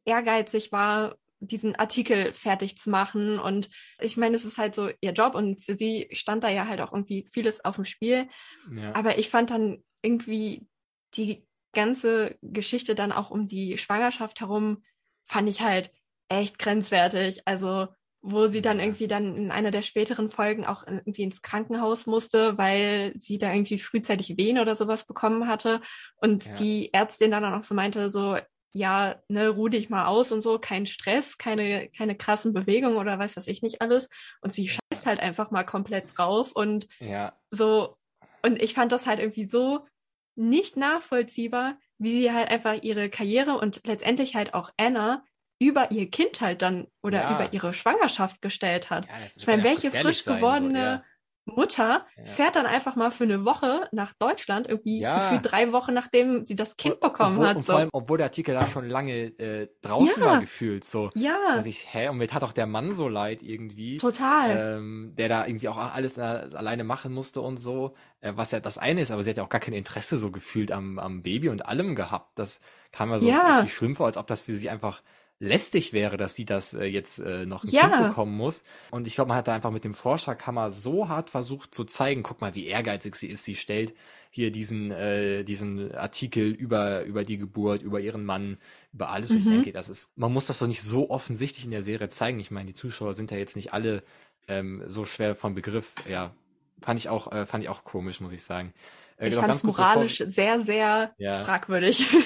ehrgeizig 0.04 0.72
war, 0.72 1.16
diesen 1.40 1.76
Artikel 1.76 2.32
fertig 2.32 2.76
zu 2.76 2.90
machen. 2.90 3.38
Und 3.38 3.68
ich 4.00 4.16
meine, 4.16 4.36
es 4.36 4.44
ist 4.44 4.58
halt 4.58 4.74
so 4.74 4.90
ihr 5.00 5.12
Job 5.12 5.34
und 5.34 5.62
für 5.62 5.76
sie 5.76 6.08
stand 6.12 6.44
da 6.44 6.48
ja 6.48 6.66
halt 6.66 6.80
auch 6.80 6.92
irgendwie 6.92 7.28
vieles 7.32 7.64
auf 7.64 7.76
dem 7.76 7.84
Spiel. 7.84 8.28
Ja. 8.74 8.94
Aber 8.94 9.18
ich 9.18 9.28
fand 9.28 9.50
dann 9.50 9.84
irgendwie 10.02 10.66
die 11.14 11.46
ganze 11.72 12.38
Geschichte 12.40 12.94
dann 12.94 13.12
auch 13.12 13.30
um 13.30 13.48
die 13.48 13.76
Schwangerschaft 13.76 14.40
herum, 14.40 14.82
fand 15.24 15.48
ich 15.48 15.60
halt 15.60 15.90
echt 16.28 16.58
grenzwertig. 16.58 17.42
Also 17.44 17.88
wo 18.28 18.48
sie 18.48 18.60
dann 18.60 18.78
Ja. 18.78 18.84
irgendwie 18.84 19.06
dann 19.06 19.36
in 19.36 19.50
einer 19.52 19.70
der 19.70 19.82
späteren 19.82 20.28
Folgen 20.30 20.66
auch 20.66 20.84
irgendwie 20.86 21.22
ins 21.22 21.42
Krankenhaus 21.42 22.06
musste, 22.06 22.58
weil 22.58 23.12
sie 23.18 23.38
da 23.38 23.52
irgendwie 23.52 23.78
frühzeitig 23.78 24.36
Wehen 24.36 24.58
oder 24.58 24.74
sowas 24.74 25.04
bekommen 25.06 25.46
hatte. 25.46 25.80
Und 26.16 26.44
Ja. 26.46 26.52
die 26.54 26.92
Ärztin 26.92 27.30
dann 27.30 27.44
auch 27.44 27.62
so 27.62 27.74
meinte, 27.74 28.10
so, 28.10 28.36
ja, 28.72 29.22
ne, 29.28 29.48
ruh 29.48 29.68
dich 29.68 29.88
mal 29.90 30.06
aus 30.06 30.32
und 30.32 30.40
so, 30.40 30.58
kein 30.58 30.86
Stress, 30.86 31.38
keine, 31.38 31.88
keine 31.88 32.16
krassen 32.16 32.52
Bewegungen 32.52 32.96
oder 32.96 33.18
weiß 33.18 33.36
was 33.36 33.46
ich 33.46 33.62
nicht 33.62 33.80
alles. 33.80 34.08
Und 34.40 34.52
sie 34.52 34.68
scheißt 34.68 35.06
halt 35.06 35.20
einfach 35.20 35.50
mal 35.52 35.64
komplett 35.64 36.16
drauf 36.18 36.52
und 36.52 36.88
ja. 36.98 37.32
so, 37.50 37.96
und 38.42 38.60
ich 38.60 38.74
fand 38.74 38.90
das 38.92 39.06
halt 39.06 39.20
irgendwie 39.20 39.46
so 39.46 39.86
nicht 40.34 40.76
nachvollziehbar, 40.76 41.78
wie 41.98 42.10
sie 42.10 42.32
halt 42.32 42.50
einfach 42.50 42.82
ihre 42.82 43.08
Karriere 43.08 43.56
und 43.56 43.80
letztendlich 43.86 44.34
halt 44.34 44.52
auch 44.52 44.70
Anna 44.76 45.24
über 45.58 45.90
ihr 45.90 46.10
Kind 46.10 46.40
halt 46.40 46.62
dann 46.62 46.88
oder 47.02 47.20
Ja. 47.20 47.30
über 47.30 47.52
ihre 47.52 47.72
Schwangerschaft 47.74 48.42
gestellt 48.42 48.90
hat. 48.90 49.06
ja 49.08 49.20
das 49.20 49.36
Ich 49.36 49.46
meine, 49.46 49.62
welche 49.64 49.90
frisch 49.90 50.24
gewordene 50.24 51.02
Mutter 51.46 52.06
Ja. 52.16 52.24
fährt 52.24 52.56
dann 52.56 52.66
einfach 52.66 52.96
mal 52.96 53.10
für 53.10 53.24
eine 53.24 53.44
Woche 53.44 53.88
nach 53.92 54.12
Deutschland, 54.18 54.68
irgendwie 54.68 55.00
Ja. 55.00 55.14
gefühlt 55.14 55.50
drei 55.50 55.72
Wochen 55.72 55.94
nachdem 55.94 56.44
sie 56.44 56.56
das 56.56 56.76
Kind 56.76 56.94
So. 56.94 57.00
bekommen 57.00 57.36
obwohl, 57.36 57.46
hat. 57.48 57.56
Und 57.56 57.62
So. 57.62 57.72
vor 57.72 57.78
allem, 57.80 57.88
obwohl 57.92 58.18
der 58.18 58.26
Artikel 58.26 58.54
da 58.54 58.66
schon 58.66 58.88
lange 58.88 59.26
äh, 59.38 59.68
draußen 59.82 60.22
war 60.24 60.38
gefühlt, 60.38 60.84
so. 60.84 61.10
ja, 61.14 61.34
Dass 61.52 61.64
ich, 61.66 61.92
hä, 61.94 62.08
und 62.08 62.18
mir 62.18 62.28
tat 62.28 62.42
auch 62.44 62.52
der 62.52 62.66
Mann 62.66 62.94
so 62.94 63.08
leid 63.08 63.42
irgendwie. 63.42 63.98
total. 64.00 64.48
ähm, 64.48 65.14
der 65.16 65.28
da 65.28 65.46
irgendwie 65.46 65.68
auch 65.68 65.76
alles 65.78 66.18
äh, 66.18 66.20
alleine 66.20 66.84
machen 66.84 67.12
musste 67.12 67.40
und 67.40 67.56
so, 67.56 67.94
äh, 68.20 68.32
was 68.36 68.50
ja 68.52 68.60
das 68.60 68.78
eine 68.78 69.00
ist, 69.00 69.10
aber 69.10 69.24
sie 69.24 69.30
hat 69.30 69.38
ja 69.38 69.44
auch 69.44 69.48
gar 69.48 69.60
kein 69.60 69.74
Interesse 69.74 70.18
so 70.18 70.30
gefühlt 70.30 70.70
am, 70.70 70.98
am 71.00 71.22
Baby 71.22 71.48
und 71.48 71.66
allem 71.66 71.94
gehabt. 71.96 72.38
Das 72.38 72.60
kam 72.92 73.10
ja 73.10 73.18
so 73.18 73.32
Ja. 73.32 73.42
richtig 73.44 73.74
schlimm 73.74 73.96
vor, 73.96 74.06
als 74.06 74.16
ob 74.16 74.26
das 74.28 74.42
für 74.42 74.52
sie 74.56 74.70
einfach 74.70 75.02
lästig 75.38 75.92
wäre, 75.92 76.16
dass 76.16 76.34
sie 76.34 76.44
das 76.46 76.72
äh, 76.74 76.84
jetzt 76.84 77.18
äh, 77.18 77.44
noch 77.46 77.64
Ja. 77.64 77.88
Kind 77.88 78.08
bekommen 78.08 78.36
muss. 78.36 78.64
Und 78.90 79.06
ich 79.06 79.14
glaube, 79.16 79.28
man 79.28 79.36
hat 79.36 79.48
da 79.48 79.54
einfach 79.54 79.70
mit 79.70 79.84
dem 79.84 79.94
Vorschlaghammer 79.94 80.72
so 80.72 81.08
hart 81.08 81.28
versucht 81.30 81.74
zu 81.74 81.84
zeigen, 81.84 82.22
guck 82.22 82.40
mal, 82.40 82.54
wie 82.54 82.66
ehrgeizig 82.66 83.14
sie 83.16 83.28
ist. 83.28 83.44
Sie 83.44 83.54
stellt 83.54 83.94
hier 84.30 84.50
diesen, 84.50 84.90
äh, 84.90 85.44
diesen 85.44 85.94
Artikel 85.94 86.48
über, 86.50 87.04
über 87.04 87.22
die 87.24 87.36
Geburt, 87.38 87.82
über 87.82 88.00
ihren 88.00 88.24
Mann, 88.24 88.56
über 88.92 89.10
alles. 89.10 89.30
Und 89.30 89.38
ich 89.38 89.44
Mhm. 89.44 89.50
denke, 89.50 89.72
das 89.72 89.88
ist, 89.88 90.10
man 90.16 90.32
muss 90.32 90.46
das 90.46 90.58
doch 90.58 90.66
nicht 90.66 90.82
so 90.82 91.10
offensichtlich 91.10 91.64
in 91.66 91.70
der 91.70 91.82
Serie 91.82 92.08
zeigen. 92.08 92.40
Ich 92.40 92.50
meine, 92.50 92.68
die 92.68 92.74
Zuschauer 92.74 93.14
sind 93.14 93.30
ja 93.30 93.36
jetzt 93.36 93.56
nicht 93.56 93.72
alle 93.74 94.02
ähm, 94.48 94.84
so 94.88 95.04
schwer 95.04 95.34
von 95.34 95.54
Begriff. 95.54 95.92
Ja, 96.08 96.32
fand 96.80 96.98
ich 97.00 97.08
auch, 97.08 97.30
äh, 97.32 97.44
fand 97.46 97.62
ich 97.64 97.68
auch 97.68 97.84
komisch, 97.84 98.20
muss 98.20 98.32
ich 98.32 98.42
sagen. 98.42 98.72
Äh, 99.18 99.28
ich 99.28 99.34
noch 99.34 99.42
fand 99.42 99.54
es 99.54 99.62
kurz 99.62 99.76
bevor- 99.76 99.92
moralisch 99.94 100.18
sehr, 100.26 100.60
sehr 100.60 101.14
Ja. 101.18 101.44
fragwürdig. 101.44 102.06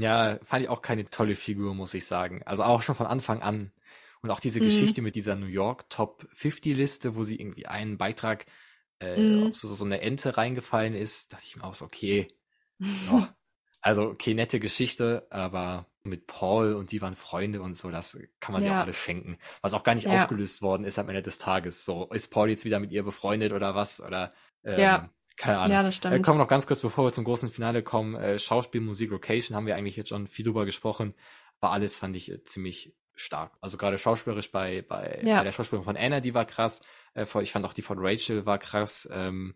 Ja, 0.00 0.38
fand 0.44 0.62
ich 0.62 0.68
auch 0.68 0.82
keine 0.82 1.10
tolle 1.10 1.34
Figur, 1.36 1.74
muss 1.74 1.94
ich 1.94 2.06
sagen. 2.06 2.42
Also 2.44 2.62
auch 2.64 2.80
schon 2.82 2.94
von 2.94 3.06
Anfang 3.06 3.42
an. 3.42 3.72
Und 4.22 4.30
auch 4.30 4.40
diese 4.40 4.60
Mhm. 4.60 4.60
Geschichte 4.62 5.02
mit 5.02 5.14
dieser 5.14 5.34
New 5.36 5.46
York 5.46 5.88
Top 5.90 6.26
50 6.32 6.74
Liste, 6.76 7.14
wo 7.16 7.24
sie 7.24 7.36
irgendwie 7.40 7.66
einen 7.66 7.98
Beitrag 7.98 8.46
äh, 9.00 9.34
Mhm. 9.34 9.34
auf 9.34 9.54
so, 9.56 9.72
so 9.74 9.84
eine 9.84 10.00
Ente 10.00 10.36
reingefallen 10.36 10.94
ist, 10.94 11.32
dachte 11.32 11.44
ich 11.46 11.56
mir 11.56 11.64
auch 11.64 11.74
so, 11.74 11.84
okay, 11.86 12.28
ja. 13.00 13.34
also 13.82 14.04
okay, 14.10 14.34
nette 14.34 14.60
Geschichte, 14.60 15.26
aber 15.30 15.86
mit 16.04 16.26
Paul 16.26 16.74
und 16.74 16.92
die 16.92 17.02
waren 17.02 17.16
Freunde 17.16 17.62
und 17.62 17.76
so, 17.76 17.90
das 17.90 18.18
kann 18.40 18.52
man 18.54 18.64
Ja. 18.64 18.70
auch 18.70 18.78
alles 18.80 18.96
schenken. 18.96 19.38
Was 19.62 19.74
auch 19.74 19.84
gar 19.84 19.94
nicht 19.94 20.08
Ja. 20.08 20.10
aufgelöst 20.10 20.62
worden 20.62 20.84
ist 20.84 20.98
am 20.98 21.08
Ende 21.10 21.22
des 21.22 21.38
Tages. 21.38 21.84
So, 21.84 22.08
ist 22.10 22.28
Paul 22.30 22.50
jetzt 22.50 22.64
wieder 22.64 22.80
mit 22.80 22.92
ihr 22.92 23.04
befreundet 23.04 23.52
oder 23.52 23.74
was? 23.74 24.00
Oder 24.00 24.34
ähm, 24.64 25.00
Ja. 25.00 25.12
Keine 25.40 25.58
Ahnung. 25.58 25.72
ja, 25.72 25.82
das 25.82 25.94
Äh, 25.94 25.98
stimmt. 25.98 26.24
kommen 26.26 26.38
noch 26.38 26.48
ganz 26.48 26.66
kurz, 26.66 26.80
bevor 26.80 27.06
wir 27.06 27.12
zum 27.12 27.24
großen 27.24 27.50
Finale 27.50 27.82
kommen. 27.82 28.14
Äh, 28.14 28.38
Schauspiel, 28.38 28.80
Musik, 28.80 29.10
Location 29.10 29.56
haben 29.56 29.66
wir 29.66 29.74
eigentlich 29.76 29.96
jetzt 29.96 30.10
schon 30.10 30.26
viel 30.28 30.44
drüber 30.44 30.66
gesprochen. 30.66 31.14
War 31.60 31.72
alles, 31.72 31.96
fand 31.96 32.14
ich, 32.16 32.30
äh, 32.30 32.44
ziemlich 32.44 32.94
stark. 33.14 33.56
Also 33.60 33.76
gerade 33.76 33.98
schauspielerisch 33.98 34.50
bei, 34.52 34.82
bei, 34.82 35.20
Ja. 35.24 35.38
bei 35.38 35.44
der 35.44 35.52
Schauspielerin 35.52 35.84
von 35.84 35.96
Anna, 35.96 36.20
die 36.20 36.34
war 36.34 36.44
krass. 36.44 36.80
Äh, 37.14 37.24
ich 37.42 37.52
fand 37.52 37.64
auch 37.64 37.72
die 37.72 37.82
von 37.82 37.98
Rachel 38.00 38.46
war 38.46 38.58
krass. 38.58 39.08
Ähm, 39.12 39.54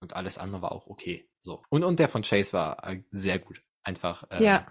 und 0.00 0.14
alles 0.16 0.36
andere 0.38 0.62
war 0.62 0.72
auch 0.72 0.86
okay. 0.86 1.28
So. 1.40 1.62
Und, 1.70 1.82
und 1.84 1.98
der 1.98 2.08
von 2.08 2.22
Chase 2.22 2.52
war 2.52 2.86
äh, 2.88 3.02
sehr 3.10 3.38
gut. 3.38 3.62
Einfach. 3.82 4.24
Ähm, 4.30 4.42
Ja. 4.42 4.66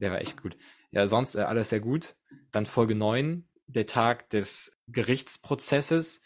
Der 0.00 0.10
war 0.10 0.20
echt 0.20 0.40
gut. 0.42 0.56
Ja, 0.90 1.06
sonst 1.06 1.34
äh, 1.34 1.40
alles 1.40 1.68
sehr 1.70 1.80
gut. 1.80 2.14
Dann 2.50 2.66
Folge 2.66 2.94
9, 2.94 3.48
der 3.66 3.86
Tag 3.86 4.30
des 4.30 4.76
Gerichtsprozesses. 4.88 6.20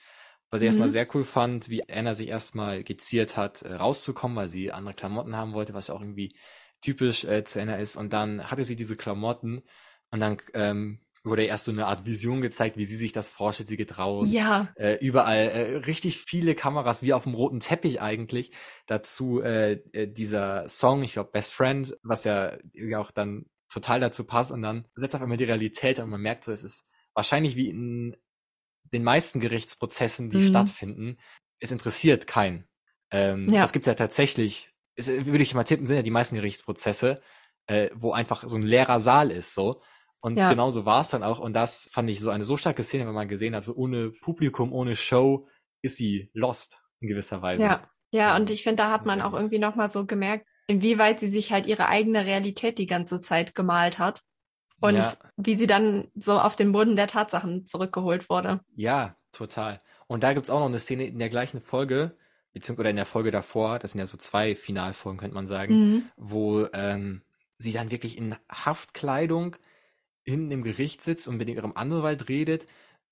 Was 0.50 0.60
ich 0.62 0.64
Mhm. 0.64 0.68
erstmal 0.68 0.88
sehr 0.90 1.06
cool 1.14 1.24
fand, 1.24 1.68
wie 1.68 1.88
Anna 1.88 2.14
sich 2.14 2.28
erstmal 2.28 2.82
geziert 2.84 3.36
hat, 3.36 3.62
äh, 3.62 3.74
rauszukommen, 3.74 4.36
weil 4.36 4.48
sie 4.48 4.72
andere 4.72 4.94
Klamotten 4.94 5.36
haben 5.36 5.52
wollte, 5.52 5.74
was 5.74 5.88
ja 5.88 5.94
auch 5.94 6.00
irgendwie 6.00 6.34
typisch 6.80 7.24
äh, 7.24 7.44
zu 7.44 7.60
Anna 7.60 7.76
ist. 7.76 7.96
Und 7.96 8.12
dann 8.12 8.50
hatte 8.50 8.64
sie 8.64 8.76
diese 8.76 8.96
Klamotten 8.96 9.62
und 10.10 10.20
dann 10.20 10.38
ähm, 10.54 11.00
wurde 11.24 11.44
erst 11.44 11.64
so 11.66 11.72
eine 11.72 11.86
Art 11.86 12.06
Vision 12.06 12.40
gezeigt, 12.40 12.76
wie 12.76 12.86
sie 12.86 12.96
sich 12.96 13.12
das 13.12 13.28
vorstellt. 13.28 13.68
Sie 13.68 13.76
geht 13.76 13.98
raus. 13.98 14.32
Ja, 14.32 14.68
Äh, 14.76 14.94
überall 15.04 15.36
äh, 15.48 15.76
richtig 15.78 16.18
viele 16.18 16.54
Kameras, 16.54 17.02
wie 17.02 17.12
auf 17.12 17.24
dem 17.24 17.34
roten 17.34 17.60
Teppich 17.60 18.00
eigentlich. 18.00 18.52
Dazu 18.86 19.40
äh, 19.42 19.72
äh, 19.92 20.06
dieser 20.06 20.68
Song, 20.68 21.02
ich 21.02 21.14
glaube 21.14 21.30
Best 21.32 21.52
Friend, 21.52 21.96
was 22.02 22.24
ja 22.24 22.56
auch 22.96 23.10
dann 23.10 23.46
total 23.68 24.00
dazu 24.00 24.24
passt. 24.24 24.52
Und 24.52 24.62
dann 24.62 24.86
setzt 24.94 25.14
auf 25.14 25.20
einmal 25.20 25.36
die 25.36 25.44
Realität 25.44 25.98
und 25.98 26.08
man 26.10 26.20
merkt 26.20 26.44
so, 26.44 26.52
es 26.52 26.62
ist 26.62 26.86
wahrscheinlich 27.12 27.56
wie 27.56 27.68
in 27.68 28.16
den 28.92 29.04
meisten 29.04 29.40
Gerichtsprozessen, 29.40 30.30
die 30.30 30.38
Mhm. 30.38 30.42
stattfinden, 30.42 31.18
es 31.60 31.70
interessiert 31.72 32.26
keinen. 32.26 32.68
Ähm, 33.10 33.48
Ja. 33.52 33.62
Das 33.62 33.72
gibt 33.72 33.86
ja 33.86 33.94
tatsächlich, 33.94 34.70
es, 34.96 35.08
würde 35.08 35.42
ich 35.42 35.54
mal 35.54 35.64
tippen, 35.64 35.86
sind 35.86 35.96
ja 35.96 36.02
die 36.02 36.10
meisten 36.10 36.36
Gerichtsprozesse, 36.36 37.20
äh, 37.66 37.90
wo 37.94 38.12
einfach 38.12 38.44
so 38.46 38.56
ein 38.56 38.62
leerer 38.62 39.00
Saal 39.00 39.30
ist, 39.30 39.54
so. 39.54 39.82
Und 40.20 40.36
Ja. 40.38 40.50
genau 40.50 40.70
so 40.70 40.84
war 40.84 41.00
es 41.02 41.10
dann 41.10 41.22
auch. 41.22 41.38
Und 41.38 41.52
das 41.54 41.88
fand 41.92 42.10
ich 42.10 42.20
so 42.20 42.30
eine 42.30 42.44
so 42.44 42.56
starke 42.56 42.82
Szene, 42.82 43.06
wenn 43.06 43.14
man 43.14 43.28
gesehen 43.28 43.54
hat, 43.54 43.64
so 43.64 43.74
ohne 43.74 44.10
Publikum, 44.10 44.72
ohne 44.72 44.96
Show 44.96 45.48
ist 45.82 45.96
sie 45.96 46.30
lost 46.34 46.82
in 47.00 47.08
gewisser 47.08 47.40
Weise. 47.40 47.62
ja, 47.64 47.88
ja. 48.12 48.36
Und 48.36 48.48
Ähm, 48.48 48.54
ich 48.54 48.62
finde, 48.64 48.82
da 48.82 48.90
hat 48.90 49.06
man 49.06 49.20
auch 49.22 49.32
irgendwie 49.32 49.58
nochmal 49.60 49.88
so 49.88 50.06
gemerkt, 50.06 50.46
inwieweit 50.66 51.20
sie 51.20 51.28
sich 51.28 51.52
halt 51.52 51.66
ihre 51.66 51.88
eigene 51.88 52.26
Realität 52.26 52.78
die 52.78 52.86
ganze 52.86 53.20
Zeit 53.20 53.54
gemalt 53.54 53.98
hat. 53.98 54.22
Und 54.80 54.94
Ja. 54.94 55.18
wie 55.36 55.56
sie 55.56 55.66
dann 55.66 56.08
so 56.14 56.38
auf 56.40 56.56
den 56.56 56.72
Boden 56.72 56.96
der 56.96 57.08
Tatsachen 57.08 57.66
zurückgeholt 57.66 58.30
wurde. 58.30 58.60
Ja, 58.74 59.16
total. 59.32 59.78
Und 60.06 60.22
da 60.22 60.32
gibt's 60.32 60.50
auch 60.50 60.60
noch 60.60 60.66
eine 60.66 60.78
Szene 60.78 61.06
in 61.06 61.18
der 61.18 61.28
gleichen 61.28 61.60
Folge, 61.60 62.16
beziehungsweise 62.52 62.80
oder 62.82 62.90
in 62.90 62.96
der 62.96 63.06
Folge 63.06 63.30
davor, 63.30 63.78
das 63.78 63.92
sind 63.92 63.98
ja 64.00 64.06
so 64.06 64.16
zwei 64.16 64.54
Finalfolgen, 64.54 65.18
könnte 65.18 65.34
man 65.34 65.46
sagen, 65.46 65.80
Mhm. 65.80 66.10
wo 66.16 66.66
ähm, 66.72 67.22
sie 67.58 67.72
dann 67.72 67.90
wirklich 67.90 68.16
in 68.16 68.36
Haftkleidung 68.50 69.56
hinten 70.24 70.50
im 70.52 70.62
Gericht 70.62 71.02
sitzt 71.02 71.28
und 71.28 71.36
mit 71.38 71.48
ihrem 71.48 71.76
Anwalt 71.76 72.28
redet. 72.28 72.66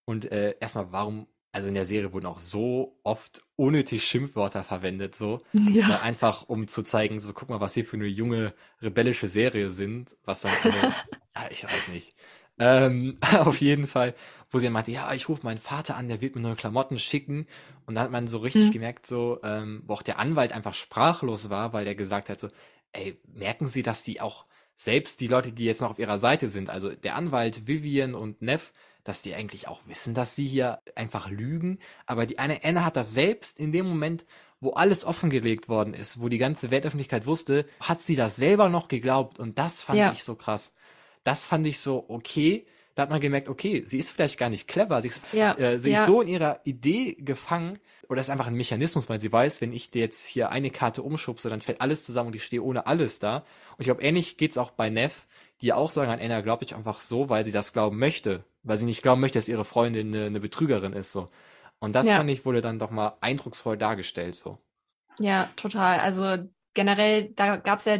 Und 0.05 0.31
äh, 0.33 0.57
erstmal, 0.61 0.93
warum, 0.93 1.29
also 1.57 1.69
in 1.69 1.75
der 1.75 1.87
Serie 1.87 2.13
wurden 2.13 2.27
auch 2.27 2.39
so 2.39 2.99
oft 3.03 3.43
unnötig 3.57 4.05
Schimpfwörter 4.05 4.63
verwendet, 4.63 5.15
so. 5.15 5.41
Ja. 5.55 5.89
Ne, 5.89 6.03
einfach 6.03 6.43
um 6.51 6.69
zu 6.69 6.83
zeigen, 6.83 7.19
so 7.19 7.33
guck 7.33 7.49
mal, 7.49 7.61
was 7.61 7.73
hier 7.73 7.87
für 7.87 7.97
eine 7.97 8.05
junge, 8.05 8.53
rebellische 8.83 9.27
Serie 9.27 9.71
sind, 9.71 10.15
was 10.27 10.43
dann, 10.43 10.53
also, 10.63 10.79
ich 11.51 11.65
weiß 11.65 11.89
nicht. 11.89 12.15
Ähm, 12.59 13.17
auf 13.39 13.57
jeden 13.63 13.87
Fall. 13.87 14.15
wo 14.51 14.59
sie 14.59 14.67
dann 14.67 14.75
meinte, 14.75 14.91
ja, 14.91 15.11
ich 15.15 15.31
rufe 15.31 15.47
meinen 15.47 15.57
Vater 15.57 15.97
an, 15.97 16.09
der 16.09 16.21
wird 16.21 16.35
mir 16.35 16.43
neue 16.43 16.57
Klamotten 16.57 16.99
schicken. 16.99 17.47
Und 17.87 17.95
dann 17.95 18.05
hat 18.05 18.11
man 18.11 18.29
so 18.29 18.37
richtig 18.37 18.67
mhm. 18.67 18.73
gemerkt, 18.73 19.07
so, 19.07 19.41
ähm, 19.43 19.83
wo 19.87 19.95
auch 19.95 20.03
der 20.03 20.19
Anwalt 20.19 20.53
einfach 20.53 20.75
sprachlos 20.75 21.49
war, 21.49 21.73
weil 21.73 21.87
der 21.87 21.95
gesagt 21.95 22.29
hat, 22.29 22.39
so, 22.39 22.49
ey, 22.93 23.19
merken 23.33 23.69
Sie, 23.69 23.83
dass 23.83 24.03
die 24.03 24.21
auch 24.21 24.45
selbst 24.75 25.23
die 25.23 25.29
Leute, 25.29 25.53
die 25.53 25.65
jetzt 25.65 25.81
noch 25.81 25.93
auf 25.93 25.99
ihrer 25.99 26.19
Seite 26.19 26.51
sind, 26.51 26.69
also 26.69 26.91
der 26.91 27.17
Anwalt 27.17 27.67
Vivian 27.67 28.15
und 28.15 28.43
Neff, 28.43 28.73
dass 29.07 29.23
die 29.23 29.35
eigentlich 29.35 29.69
auch 29.69 29.81
wissen, 29.87 30.15
dass 30.15 30.35
sie 30.35 30.47
hier 30.47 30.81
einfach 30.97 31.31
lügen. 31.31 31.79
Aber 32.07 32.27
die 32.27 32.39
eine 32.39 32.65
Anna 32.65 32.85
hat 32.85 32.97
das 32.97 33.13
selbst 33.13 33.59
in 33.59 33.71
dem 33.71 33.87
Moment, 33.87 34.27
wo 34.61 34.71
alles 34.71 35.05
offengelegt 35.05 35.69
worden 35.69 35.95
ist, 35.95 36.21
wo 36.21 36.29
die 36.29 36.39
ganze 36.39 36.71
Weltöffentlichkeit 36.71 37.25
wusste, 37.25 37.67
hat 37.81 38.01
sie 38.03 38.17
das 38.17 38.37
selber 38.37 38.69
noch 38.69 38.89
geglaubt. 38.89 39.39
Und 39.39 39.59
das 39.59 39.83
fand 39.83 39.99
ja. 39.99 40.13
ich 40.13 40.25
so 40.25 40.35
krass. 40.35 40.73
Das 41.23 41.47
fand 41.47 41.67
ich 41.67 41.79
so 41.79 42.05
okay. 42.09 42.67
Da 42.97 43.03
hat 43.03 43.11
man 43.11 43.21
gemerkt, 43.21 43.49
okay, 43.49 43.85
sie 43.87 43.99
ist 43.99 44.11
vielleicht 44.11 44.39
gar 44.39 44.49
nicht 44.49 44.67
clever, 44.67 45.03
sie 45.03 45.09
ist, 45.09 45.21
ja. 45.33 45.53
äh, 45.57 45.79
sie 45.79 45.91
ja. 45.91 46.01
ist 46.01 46.07
so 46.07 46.23
in 46.23 46.29
ihrer 46.29 46.61
Idee 46.65 47.15
gefangen, 47.19 47.79
oder 48.09 48.21
ist 48.21 48.31
einfach 48.31 48.47
ein 48.47 48.55
Mechanismus, 48.55 49.09
weil 49.09 49.21
sie 49.21 49.33
weiß, 49.33 49.61
wenn 49.61 49.73
ich 49.73 49.91
dir 49.91 50.01
jetzt 50.01 50.25
hier 50.25 50.51
eine 50.51 50.71
Karte 50.71 51.03
umschubse, 51.03 51.51
dann 51.51 51.61
fällt 51.61 51.81
alles 51.81 52.05
zusammen 52.05 52.29
und 52.29 52.37
ich 52.37 52.45
stehe 52.45 52.63
ohne 52.63 52.87
alles 52.87 53.19
da. 53.19 53.39
Und 53.39 53.81
ich 53.81 53.87
glaube, 53.87 54.03
ähnlich 54.03 54.37
geht's 54.37 54.57
auch 54.57 54.71
bei 54.71 54.91
Neff, 54.91 55.27
die 55.61 55.73
auch 55.73 55.91
sagen, 55.91 56.11
an 56.11 56.21
Anna 56.21 56.41
glaube 56.41 56.65
ich 56.65 56.75
einfach 56.75 57.01
so, 57.01 57.29
weil 57.29 57.45
sie 57.45 57.53
das 57.53 57.73
glauben 57.73 57.99
möchte 57.99 58.45
weil 58.67 58.79
sie 58.79 58.85
nicht 58.85 59.03
glauben 59.03 59.21
möchte, 59.21 59.39
dass 59.39 59.49
ihre 59.49 59.64
Freundin 59.64 60.14
eine, 60.14 60.27
eine 60.27 60.41
Betrügerin 60.41 60.93
ist, 60.93 61.12
so. 61.12 61.31
Und 61.79 61.95
das 61.95 62.07
ja. 62.07 62.17
fand 62.17 62.31
ich, 62.31 62.45
wurde 62.45 62.62
dann 62.62 62.79
doch 62.79 62.91
mal 62.91 63.17
eindrucksvoll 63.21 63.77
dargestellt, 63.77 64.35
so. 64.35 64.59
Ja, 65.19 65.49
total. 65.57 66.01
Also 66.01 66.49
generell, 66.75 67.31
da 67.35 67.57
gab's 67.57 67.85
ja 67.85 67.99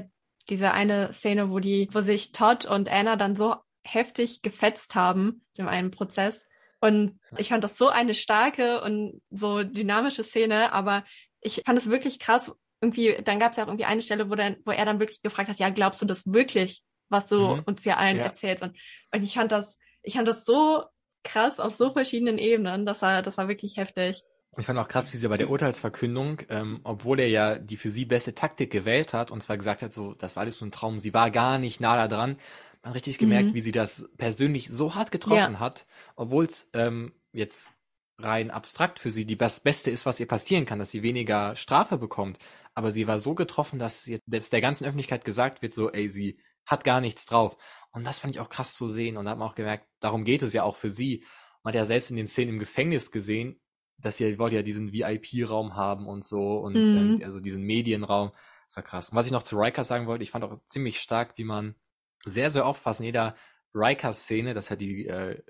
diese 0.49 0.73
eine 0.73 1.13
Szene, 1.13 1.51
wo 1.51 1.59
die, 1.59 1.89
wo 1.93 2.01
sich 2.01 2.33
Todd 2.33 2.67
und 2.67 2.89
Anna 2.89 3.17
dann 3.17 3.35
so 3.35 3.57
heftig 3.85 4.43
gefetzt 4.43 4.95
haben 4.95 5.45
in 5.57 5.69
einem 5.69 5.91
Prozess. 5.91 6.45
Und 6.81 7.19
ich 7.37 7.49
fand 7.49 7.65
das 7.65 7.79
so 7.79 7.89
eine 7.89 8.15
starke 8.15 8.83
und 8.83 9.21
so 9.31 9.63
dynamische 9.63 10.25
Szene, 10.25 10.73
aber 10.73 11.05
ich 11.41 11.63
fand 11.65 11.79
es 11.79 11.91
wirklich 11.91 12.19
krass. 12.19 12.55
Irgendwie, 12.81 13.17
dann 13.25 13.39
gab 13.39 13.53
es 13.53 13.57
ja 13.57 13.65
auch 13.65 13.69
irgendwie 13.69 13.87
eine 13.87 14.03
Stelle, 14.03 14.31
wo, 14.31 14.35
dann, 14.35 14.57
wo 14.65 14.71
er 14.73 14.85
dann 14.85 15.01
wirklich 15.01 15.23
gefragt 15.23 15.49
hat, 15.49 15.59
ja, 15.59 15.71
glaubst 15.71 16.03
du 16.03 16.07
das 16.07 16.27
wirklich, 16.27 16.83
was 17.09 17.27
du 17.27 17.57
mhm. 17.57 17.63
uns 17.65 17.83
hier 17.83 17.97
allen 17.99 18.19
ja. 18.19 18.25
erzählst? 18.25 18.63
Und, 18.63 18.77
und 19.15 19.23
ich 19.23 19.35
fand 19.35 19.53
das, 19.53 19.79
ich 20.07 20.15
fand 20.15 20.27
das 20.27 20.45
so 20.45 20.85
krass 21.25 21.61
auf 21.61 21.75
so 21.75 21.91
verschiedenen 21.93 22.39
Ebenen. 22.39 22.87
Das 22.87 23.03
war, 23.03 23.21
das 23.23 23.37
war 23.37 23.49
wirklich 23.49 23.77
heftig. 23.77 24.23
Ich 24.59 24.65
fand 24.65 24.79
auch 24.79 24.89
krass, 24.89 25.13
wie 25.13 25.19
sie 25.19 25.29
bei 25.29 25.37
der 25.37 25.51
Urteilsverkündung, 25.51 26.43
ähm, 26.49 26.81
obwohl 26.85 27.21
er 27.21 27.29
ja 27.29 27.59
die 27.59 27.77
für 27.77 27.91
sie 27.91 28.07
beste 28.07 28.35
Taktik 28.35 28.71
gewählt 28.71 29.13
hat 29.13 29.31
und 29.31 29.43
zwar 29.43 29.59
gesagt 29.59 29.83
hat, 29.83 29.93
so, 29.93 30.15
das 30.15 30.37
war 30.37 30.45
alles 30.45 30.57
so 30.57 30.65
ein 30.65 30.71
Traum, 30.71 30.99
sie 30.99 31.13
war 31.13 31.31
gar 31.31 31.59
nicht 31.59 31.81
nah 31.81 31.97
da 31.97 32.09
dran, 32.09 32.39
man 32.83 32.93
richtig 32.95 33.19
gemerkt, 33.19 33.51
mhm. 33.51 33.55
wie 33.55 33.61
sie 33.61 33.73
das 33.73 34.09
persönlich 34.17 34.69
so 34.69 34.95
hart 34.95 35.11
getroffen 35.11 35.55
ja. 35.55 35.61
hat, 35.61 35.87
obwohl 36.15 36.45
es 36.45 36.71
ähm, 36.73 37.13
jetzt 37.33 37.73
rein 38.19 38.51
abstrakt 38.51 38.99
für 38.99 39.11
sie 39.11 39.27
die 39.27 39.37
das 39.37 39.61
Beste 39.61 39.91
ist, 39.91 40.07
was 40.07 40.21
ihr 40.21 40.27
passieren 40.27 40.65
kann, 40.65 40.79
dass 40.79 40.91
sie 40.91 41.03
weniger 41.03 41.55
Strafe 41.55 41.99
bekommt. 41.99 42.39
Aber 42.73 42.93
sie 42.93 43.07
war 43.07 43.19
so 43.19 43.35
getroffen, 43.35 43.79
dass 43.79 44.07
jetzt 44.07 44.53
der 44.53 44.61
ganzen 44.63 44.85
Öffentlichkeit 44.85 45.25
gesagt 45.25 45.61
wird, 45.61 45.75
so, 45.75 45.91
ey, 45.91 46.09
sie 46.09 46.39
hat 46.67 46.85
gar 46.85 47.01
nichts 47.01 47.27
drauf. 47.27 47.57
Und 47.91 48.05
das 48.05 48.21
fand 48.21 48.35
ich 48.35 48.41
auch 48.41 48.51
krass 48.51 48.75
zu 48.75 48.87
sehen. 48.87 49.17
Und 49.17 49.25
da 49.25 49.31
hat 49.31 49.39
man 49.39 49.49
auch 49.49 49.55
gemerkt, 49.55 49.87
darum 50.01 50.25
geht 50.25 50.43
es 50.43 50.53
ja 50.53 50.65
auch 50.65 50.77
für 50.77 50.91
sie. 50.91 51.25
Man 51.63 51.73
hat 51.73 51.77
ja 51.77 51.87
selbst 51.87 52.11
in 52.11 52.17
den 52.17 52.29
Szenen 52.29 52.55
im 52.55 52.59
Gefängnis 52.59 53.11
gesehen, 53.11 53.61
dass 53.99 54.19
sie 54.19 54.39
wollte 54.39 54.57
ja 54.57 54.63
diesen 54.63 54.93
VIP-Raum 54.93 55.75
haben 55.75 56.07
und 56.07 56.25
so 56.25 56.59
und 56.59 56.75
mhm. 56.75 57.21
äh, 57.21 57.25
also 57.25 57.41
diesen 57.41 57.63
Medienraum. 57.63 58.33
Das 58.67 58.77
war 58.77 58.83
krass. 58.83 59.11
Und 59.11 59.17
was 59.17 59.27
ich 59.27 59.33
noch 59.33 59.45
zu 59.45 59.57
Riker 59.57 59.85
sagen 59.85 60.07
wollte, 60.07 60.25
ich 60.25 60.31
fand 60.31 60.45
auch 60.45 60.59
ziemlich 60.69 61.01
stark, 61.01 61.39
wie 61.39 61.45
man 61.45 61.77
sehr, 62.25 62.51
sehr 62.51 62.67
oft 62.67 62.83
fast 62.83 63.01
in 63.01 63.07
jeder 63.07 63.37
Riker-Szene, 63.75 64.55
das 64.55 64.71
hat 64.71 64.81
die 64.81 65.07
äh, 65.07 65.43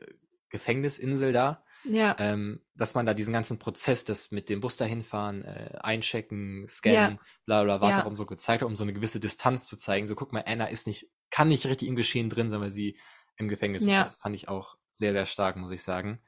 Gefängnisinsel 0.51 1.33
da, 1.33 1.65
ja. 1.89 2.17
ähm, 2.19 2.61
dass 2.75 2.95
man 2.95 3.07
da 3.07 3.15
diesen 3.15 3.33
ganzen 3.33 3.59
Prozess, 3.59 4.05
das 4.05 4.31
mit 4.31 4.49
dem 4.49 4.61
Bus 4.61 4.77
dahin 4.77 5.03
fahren, 5.03 5.45
äh, 5.45 5.79
einchecken, 5.81 6.67
scannen, 6.69 7.15
ja. 7.15 7.19
bla 7.45 7.65
bla, 7.65 7.81
was 7.81 7.91
ja. 7.91 8.03
auch 8.03 8.07
um 8.07 8.17
so 8.17 8.27
gezeigt 8.27 8.63
hat, 8.63 8.69
um 8.69 8.77
so 8.77 8.85
eine 8.85 8.93
gewisse 8.93 9.21
Distanz 9.21 9.67
zu 9.67 9.77
zeigen. 9.77 10.09
So, 10.09 10.15
guck 10.15 10.33
mal, 10.33 10.45
Anna 10.47 10.67
ist 10.67 10.87
nicht, 10.87 11.11
kann 11.31 11.49
nicht 11.49 11.67
richtig 11.67 11.89
im 11.89 11.97
Geschehen 11.97 12.31
drin 12.31 12.51
sein, 12.51 12.61
weil 12.61 12.73
sie 12.73 12.99
im 13.37 13.49
Gefängnis 13.49 13.85
ja. 13.87 14.03
ist. 14.03 14.13
Das 14.13 14.21
fand 14.21 14.35
ich 14.35 14.49
auch 14.49 14.77
sehr, 14.93 15.13
sehr 15.13 15.27
stark, 15.27 15.57
muss 15.57 15.71
ich 15.71 15.83
sagen. 15.83 16.21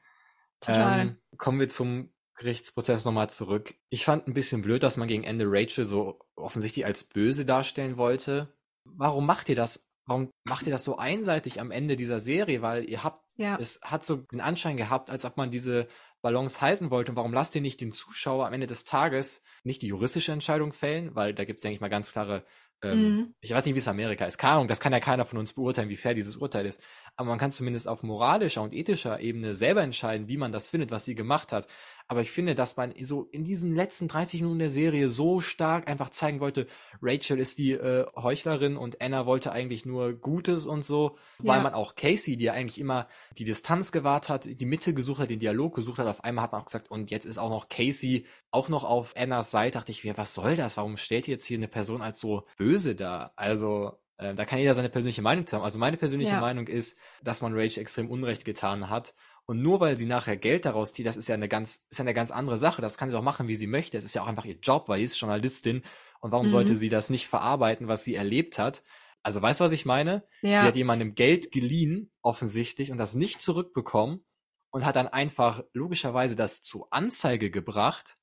Total. 0.59 0.99
Ähm, 0.99 1.17
kommen 1.37 1.59
wir 1.59 1.69
zum 1.69 2.13
Gerichtsprozess 2.35 3.05
nochmal 3.05 3.29
zurück. 3.29 3.75
Ich 3.89 4.05
fand 4.05 4.27
ein 4.27 4.33
bisschen 4.33 4.61
blöd, 4.61 4.83
dass 4.83 4.97
man 4.97 5.07
gegen 5.07 5.23
Ende 5.23 5.45
Rachel 5.47 5.85
so 5.85 6.19
offensichtlich 6.35 6.85
als 6.85 7.03
böse 7.03 7.45
darstellen 7.45 7.97
wollte. 7.97 8.55
Warum 8.85 9.25
macht 9.25 9.49
ihr 9.49 9.55
das? 9.55 9.88
Warum 10.09 10.33
macht 10.43 10.65
ihr 10.65 10.71
das 10.71 10.83
so 10.83 10.97
einseitig 10.97 11.61
am 11.61 11.71
Ende 11.71 11.95
dieser 11.95 12.19
Serie? 12.19 12.61
Weil 12.61 12.83
ihr 12.83 13.03
habt 13.03 13.23
ja. 13.39 13.57
Es 13.57 13.79
hat 13.81 14.03
so 14.05 14.17
den 14.17 14.41
Anschein 14.41 14.75
gehabt, 14.75 15.09
als 15.09 15.23
ob 15.23 15.37
man 15.37 15.49
diese 15.49 15.87
Balance 16.21 16.61
halten 16.61 16.91
wollte. 16.91 17.11
Und 17.11 17.15
warum 17.15 17.33
lasst 17.33 17.55
ihr 17.55 17.61
nicht 17.61 17.81
den 17.81 17.91
Zuschauer 17.91 18.47
am 18.47 18.53
Ende 18.53 18.67
des 18.67 18.85
Tages 18.85 19.41
nicht 19.63 19.81
die 19.81 19.87
juristische 19.87 20.31
Entscheidung 20.31 20.73
fällen? 20.73 21.15
Weil 21.15 21.33
da 21.33 21.45
gibt 21.45 21.59
es, 21.59 21.61
denke 21.63 21.75
ich 21.75 21.81
mal, 21.81 21.89
ganz 21.89 22.11
klare 22.11 22.43
ähm, 22.81 23.01
mhm. 23.01 23.33
Ich 23.41 23.51
weiß 23.51 23.65
nicht, 23.65 23.75
wie 23.75 23.79
es 23.79 23.87
Amerika 23.87 24.25
ist. 24.25 24.37
Keine 24.37 24.53
Ahnung, 24.53 24.67
das 24.67 24.79
kann 24.79 24.93
ja 24.93 24.99
keiner 24.99 25.25
von 25.25 25.37
uns 25.37 25.53
beurteilen, 25.53 25.89
wie 25.89 25.97
fair 25.97 26.13
dieses 26.13 26.37
Urteil 26.37 26.65
ist. 26.65 26.81
Aber 27.17 27.29
man 27.29 27.37
kann 27.37 27.51
zumindest 27.51 27.87
auf 27.87 28.03
moralischer 28.03 28.61
und 28.61 28.73
ethischer 28.73 29.19
Ebene 29.19 29.53
selber 29.53 29.81
entscheiden, 29.81 30.29
wie 30.29 30.37
man 30.37 30.51
das 30.51 30.69
findet, 30.69 30.91
was 30.91 31.03
sie 31.03 31.15
gemacht 31.15 31.51
hat. 31.51 31.67
Aber 32.07 32.21
ich 32.21 32.31
finde, 32.31 32.55
dass 32.55 32.77
man 32.77 32.93
so 33.03 33.25
in 33.31 33.43
diesen 33.43 33.75
letzten 33.75 34.07
30 34.07 34.41
Minuten 34.41 34.59
der 34.59 34.69
Serie 34.69 35.09
so 35.09 35.41
stark 35.41 35.87
einfach 35.89 36.09
zeigen 36.09 36.39
wollte, 36.39 36.67
Rachel 37.01 37.39
ist 37.39 37.57
die 37.59 37.73
äh, 37.73 38.05
Heuchlerin 38.15 38.77
und 38.77 39.01
Anna 39.01 39.25
wollte 39.25 39.51
eigentlich 39.51 39.85
nur 39.85 40.13
Gutes 40.13 40.65
und 40.65 40.83
so, 40.83 41.17
ja. 41.43 41.53
weil 41.53 41.61
man 41.61 41.73
auch 41.73 41.95
Casey, 41.95 42.37
die 42.37 42.45
ja 42.45 42.53
eigentlich 42.53 42.79
immer 42.79 43.07
die 43.37 43.45
Distanz 43.45 43.91
gewahrt 43.91 44.29
hat, 44.29 44.45
die 44.45 44.65
Mitte 44.65 44.93
gesucht 44.93 45.19
hat, 45.19 45.29
den 45.29 45.39
Dialog 45.39 45.75
gesucht 45.75 45.99
hat, 45.99 46.07
auf 46.09 46.23
einmal 46.23 46.43
hat 46.43 46.51
man 46.51 46.61
auch 46.61 46.65
gesagt, 46.65 46.91
und 46.91 47.11
jetzt 47.11 47.25
ist 47.25 47.37
auch 47.37 47.49
noch 47.49 47.69
Casey 47.69 48.25
auch 48.51 48.69
noch 48.69 48.83
auf 48.83 49.15
Annas 49.15 49.51
Seite, 49.51 49.77
dachte 49.77 49.91
ich, 49.91 50.05
was 50.17 50.33
soll 50.33 50.55
das? 50.55 50.77
Warum 50.77 50.97
stellt 50.97 51.27
jetzt 51.27 51.45
hier 51.45 51.57
eine 51.57 51.67
Person 51.67 52.01
als 52.01 52.19
so 52.19 52.45
böse 52.57 52.95
da? 52.95 53.33
Also, 53.35 53.93
äh, 54.17 54.33
da 54.35 54.45
kann 54.45 54.59
jeder 54.59 54.75
seine 54.75 54.89
persönliche 54.89 55.21
Meinung 55.21 55.47
zu 55.47 55.55
haben. 55.55 55.63
Also 55.63 55.79
meine 55.79 55.97
persönliche 55.97 56.33
ja. 56.33 56.41
Meinung 56.41 56.67
ist, 56.67 56.97
dass 57.23 57.41
man 57.41 57.53
Rachel 57.53 57.81
extrem 57.81 58.09
Unrecht 58.09 58.45
getan 58.45 58.89
hat 58.89 59.13
und 59.49 59.63
nur 59.63 59.79
weil 59.79 59.97
sie 59.97 60.05
nachher 60.05 60.37
Geld 60.37 60.65
daraus 60.65 60.93
zieht, 60.93 61.07
das 61.07 61.17
ist 61.17 61.27
ja 61.27 61.33
eine 61.33 61.47
ganz, 61.47 61.83
ist 61.89 61.97
ja 61.97 62.03
eine 62.03 62.13
ganz 62.13 62.29
andere 62.29 62.59
Sache. 62.59 62.83
Das 62.83 62.99
kann 62.99 63.09
sie 63.09 63.17
auch 63.17 63.23
machen, 63.23 63.47
wie 63.47 63.55
sie 63.55 63.65
möchte. 63.65 63.97
Es 63.97 64.03
ist 64.03 64.13
ja 64.13 64.21
auch 64.21 64.27
einfach 64.27 64.45
ihr 64.45 64.59
Job, 64.61 64.87
weil 64.87 64.99
sie 64.99 65.05
ist 65.05 65.19
Journalistin. 65.19 65.81
Und 66.19 66.31
warum 66.31 66.45
mhm. 66.45 66.51
sollte 66.51 66.75
sie 66.75 66.89
das 66.89 67.09
nicht 67.09 67.27
verarbeiten, 67.27 67.87
was 67.87 68.03
sie 68.03 68.13
erlebt 68.13 68.59
hat? 68.59 68.83
Also 69.23 69.41
weißt 69.41 69.59
du, 69.59 69.63
was 69.63 69.71
ich 69.71 69.87
meine? 69.87 70.23
Ja. 70.43 70.61
Sie 70.61 70.67
hat 70.67 70.75
jemandem 70.75 71.15
Geld 71.15 71.51
geliehen, 71.51 72.11
offensichtlich, 72.21 72.91
und 72.91 72.99
das 72.99 73.15
nicht 73.15 73.41
zurückbekommen 73.41 74.23
und 74.71 74.85
hat 74.85 74.95
dann 74.95 75.07
einfach 75.07 75.63
logischerweise 75.73 76.35
das 76.35 76.61
zur 76.61 76.87
Anzeige 76.91 77.49
gebracht 77.51 78.17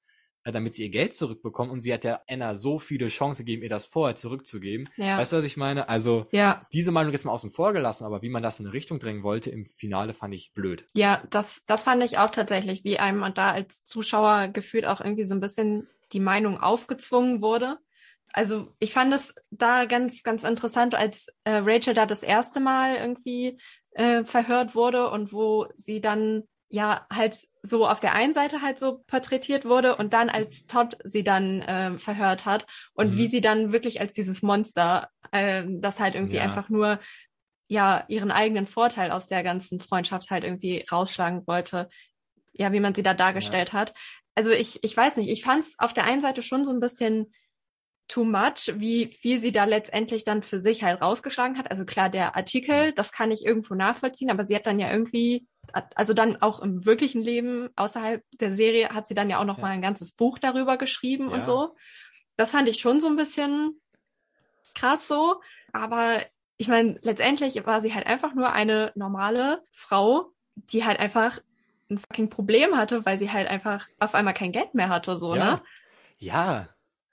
äh, 0.46 0.52
damit 0.52 0.76
sie 0.76 0.84
ihr 0.84 0.90
Geld 0.90 1.12
zurückbekommt. 1.12 1.72
Und 1.72 1.80
sie 1.80 1.92
hat 1.92 2.04
ja 2.04 2.20
Anna 2.30 2.54
so 2.54 2.78
viele 2.78 3.08
Chancen 3.08 3.44
gegeben, 3.44 3.64
ihr 3.64 3.68
das 3.68 3.86
vorher 3.86 4.14
zurückzugeben. 4.14 4.88
Ja. 4.96 5.18
Weißt 5.18 5.32
du, 5.32 5.38
was 5.38 5.44
ich 5.44 5.56
meine? 5.56 5.88
Also 5.88 6.24
ja. 6.30 6.62
diese 6.72 6.92
Meinung 6.92 7.12
jetzt 7.12 7.24
mal 7.24 7.32
außen 7.32 7.50
vor 7.50 7.72
gelassen, 7.72 8.04
aber 8.04 8.22
wie 8.22 8.28
man 8.28 8.44
das 8.44 8.60
in 8.60 8.66
eine 8.66 8.72
Richtung 8.72 9.00
drängen 9.00 9.24
wollte, 9.24 9.50
im 9.50 9.64
Finale 9.64 10.14
fand 10.14 10.34
ich 10.34 10.52
blöd. 10.52 10.86
Ja, 10.94 11.24
das, 11.30 11.64
das 11.66 11.82
fand 11.82 12.02
ich 12.04 12.18
auch 12.18 12.30
tatsächlich, 12.30 12.84
wie 12.84 13.00
einem 13.00 13.34
da 13.34 13.50
als 13.50 13.82
Zuschauer 13.82 14.48
gefühlt 14.48 14.86
auch 14.86 15.00
irgendwie 15.00 15.24
so 15.24 15.34
ein 15.34 15.40
bisschen 15.40 15.88
die 16.12 16.20
Meinung 16.20 16.58
aufgezwungen 16.58 17.42
wurde. 17.42 17.78
Also 18.32 18.72
ich 18.78 18.92
fand 18.92 19.12
es 19.14 19.34
da 19.50 19.84
ganz, 19.84 20.22
ganz 20.22 20.44
interessant, 20.44 20.94
als 20.94 21.26
äh, 21.42 21.56
Rachel 21.56 21.94
da 21.94 22.06
das 22.06 22.22
erste 22.22 22.60
Mal 22.60 22.96
irgendwie 22.96 23.58
äh, 23.96 24.24
verhört 24.24 24.74
wurde 24.74 25.10
und 25.10 25.32
wo 25.32 25.66
sie 25.76 26.00
dann 26.00 26.44
ja 26.68 27.06
halt 27.12 27.36
so 27.62 27.86
auf 27.86 28.00
der 28.00 28.14
einen 28.14 28.32
Seite 28.32 28.60
halt 28.60 28.78
so 28.78 29.02
porträtiert 29.06 29.64
wurde 29.64 29.96
und 29.96 30.12
dann 30.12 30.28
als 30.28 30.66
Todd 30.66 30.98
sie 31.04 31.24
dann 31.24 31.62
äh, 31.62 31.98
verhört 31.98 32.44
hat 32.44 32.66
und 32.94 33.12
mhm. 33.12 33.16
wie 33.16 33.28
sie 33.28 33.40
dann 33.40 33.72
wirklich 33.72 34.00
als 34.00 34.12
dieses 34.12 34.42
Monster, 34.42 35.08
äh, 35.32 35.64
das 35.66 35.98
halt 35.98 36.14
irgendwie 36.14 36.36
ja. 36.36 36.42
einfach 36.42 36.68
nur 36.68 37.00
ja 37.68 38.04
ihren 38.08 38.30
eigenen 38.30 38.66
Vorteil 38.66 39.10
aus 39.10 39.26
der 39.26 39.42
ganzen 39.42 39.80
Freundschaft 39.80 40.30
halt 40.30 40.44
irgendwie 40.44 40.84
rausschlagen 40.90 41.46
wollte, 41.46 41.88
ja, 42.52 42.72
wie 42.72 42.80
man 42.80 42.94
sie 42.94 43.02
da 43.02 43.14
dargestellt 43.14 43.72
ja. 43.72 43.80
hat. 43.80 43.94
Also 44.34 44.50
ich, 44.50 44.84
ich 44.84 44.96
weiß 44.96 45.16
nicht, 45.16 45.30
ich 45.30 45.42
fand 45.42 45.64
es 45.64 45.74
auf 45.78 45.94
der 45.94 46.04
einen 46.04 46.20
Seite 46.20 46.42
schon 46.42 46.64
so 46.64 46.70
ein 46.70 46.80
bisschen 46.80 47.32
too 48.08 48.24
much, 48.24 48.72
wie 48.76 49.06
viel 49.06 49.40
sie 49.40 49.52
da 49.52 49.64
letztendlich 49.64 50.24
dann 50.24 50.42
für 50.42 50.58
sich 50.58 50.82
halt 50.84 51.00
rausgeschlagen 51.02 51.58
hat. 51.58 51.70
Also 51.70 51.84
klar, 51.84 52.08
der 52.08 52.36
Artikel, 52.36 52.92
das 52.92 53.12
kann 53.12 53.30
ich 53.30 53.44
irgendwo 53.44 53.74
nachvollziehen, 53.74 54.30
aber 54.30 54.46
sie 54.46 54.54
hat 54.54 54.66
dann 54.66 54.78
ja 54.78 54.90
irgendwie, 54.90 55.46
also 55.94 56.12
dann 56.12 56.40
auch 56.40 56.60
im 56.60 56.86
wirklichen 56.86 57.22
Leben 57.22 57.68
außerhalb 57.76 58.22
der 58.40 58.50
Serie 58.50 58.90
hat 58.90 59.06
sie 59.06 59.14
dann 59.14 59.30
ja 59.30 59.40
auch 59.40 59.44
noch 59.44 59.58
ja. 59.58 59.62
mal 59.62 59.70
ein 59.70 59.82
ganzes 59.82 60.12
Buch 60.12 60.38
darüber 60.38 60.76
geschrieben 60.76 61.28
ja. 61.28 61.34
und 61.34 61.44
so. 61.44 61.76
Das 62.36 62.52
fand 62.52 62.68
ich 62.68 62.78
schon 62.78 63.00
so 63.00 63.08
ein 63.08 63.16
bisschen 63.16 63.80
krass 64.74 65.08
so, 65.08 65.40
aber 65.72 66.20
ich 66.58 66.68
meine, 66.68 66.98
letztendlich 67.02 67.66
war 67.66 67.80
sie 67.80 67.94
halt 67.94 68.06
einfach 68.06 68.34
nur 68.34 68.52
eine 68.52 68.92
normale 68.94 69.62
Frau, 69.72 70.30
die 70.54 70.84
halt 70.84 70.98
einfach 70.98 71.40
ein 71.90 71.98
fucking 71.98 72.30
Problem 72.30 72.76
hatte, 72.76 73.04
weil 73.04 73.18
sie 73.18 73.30
halt 73.30 73.48
einfach 73.48 73.88
auf 73.98 74.14
einmal 74.14 74.34
kein 74.34 74.52
Geld 74.52 74.74
mehr 74.74 74.88
hatte, 74.88 75.18
so, 75.18 75.34
ja. 75.34 75.44
ne? 75.44 75.62
Ja, 76.18 76.68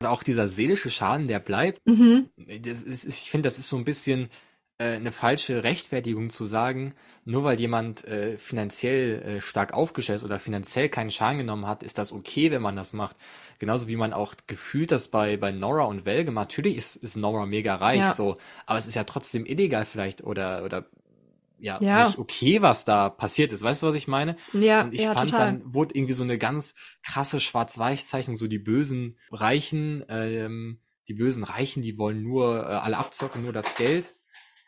auch 0.06 0.24
dieser 0.24 0.47
seelische 0.47 0.89
Schaden, 0.89 1.28
der 1.28 1.39
bleibt. 1.39 1.82
Mhm. 1.86 2.30
Ist, 2.38 3.06
ich 3.06 3.32
finde, 3.32 3.47
das 3.47 3.58
ist 3.60 3.70
so 3.70 3.78
ein 3.78 3.86
bisschen 3.86 4.30
äh, 4.78 4.95
eine 4.95 5.12
falsche 5.12 5.64
Rechtfertigung 5.64 6.30
zu 6.30 6.45
sagen, 6.45 6.93
nur 7.26 7.43
weil 7.43 7.60
jemand 7.60 8.06
äh, 8.06 8.38
finanziell 8.38 9.22
äh, 9.22 9.41
stark 9.41 9.74
aufgestellt 9.74 10.18
ist 10.18 10.24
oder 10.26 10.39
finanziell 10.39 10.89
keinen 10.89 11.12
Schaden 11.12 11.38
genommen 11.38 11.68
hat, 11.68 11.84
ist 11.84 11.97
das 11.97 12.12
okay, 12.12 12.51
wenn 12.51 12.62
man 12.62 12.76
das 12.76 12.91
macht. 12.93 13.16
Genauso 13.60 13.88
wie 13.88 13.95
man 13.95 14.14
auch 14.14 14.36
gefühlt 14.47 14.91
das 14.91 15.08
bei, 15.08 15.38
bei 15.38 15.51
Nora 15.51 15.84
und 15.84 16.06
gemacht. 16.06 16.49
Natürlich 16.49 16.76
ist, 16.76 16.95
ist 16.97 17.16
Nora 17.16 17.45
mega 17.45 17.76
reich, 17.76 17.99
Ja. 17.99 18.14
so, 18.14 18.38
aber 18.66 18.80
es 18.80 18.88
ist 18.88 18.95
ja 18.95 19.04
trotzdem 19.04 19.45
illegal 19.45 19.86
vielleicht 19.86 20.24
oder, 20.24 20.64
oder 20.64 20.86
ja, 21.64 21.80
Ja. 21.82 22.05
nicht 22.07 22.20
okay, 22.20 22.61
was 22.61 22.84
da 22.86 23.09
passiert 23.09 23.53
ist. 23.53 23.64
Weißt 23.64 23.82
du, 23.82 23.88
was 23.88 23.95
ich 23.95 24.07
meine? 24.07 24.36
Ja, 24.51 24.82
Und 24.84 24.93
ich 24.93 25.01
ja, 25.01 25.14
fand, 25.14 25.32
total. 25.32 25.45
dann 25.59 25.74
wurde 25.74 25.95
irgendwie 25.95 26.14
so 26.14 26.24
eine 26.24 26.38
ganz 26.38 26.74
krasse 27.03 27.39
Schwarz-Weiß-Zeichnung, 27.39 28.36
so 28.36 28.47
die 28.47 28.59
bösen 28.59 29.16
Reichen, 29.32 30.03
ähm, 30.09 30.82
die 31.07 31.14
bösen 31.14 31.43
Reichen, 31.43 31.82
die 31.82 31.97
wollen 31.97 32.22
nur 32.22 32.59
äh, 32.70 32.74
alle 32.74 32.97
abzocken, 32.97 33.43
nur 33.43 33.53
das 33.53 33.76
Geld. 33.76 34.14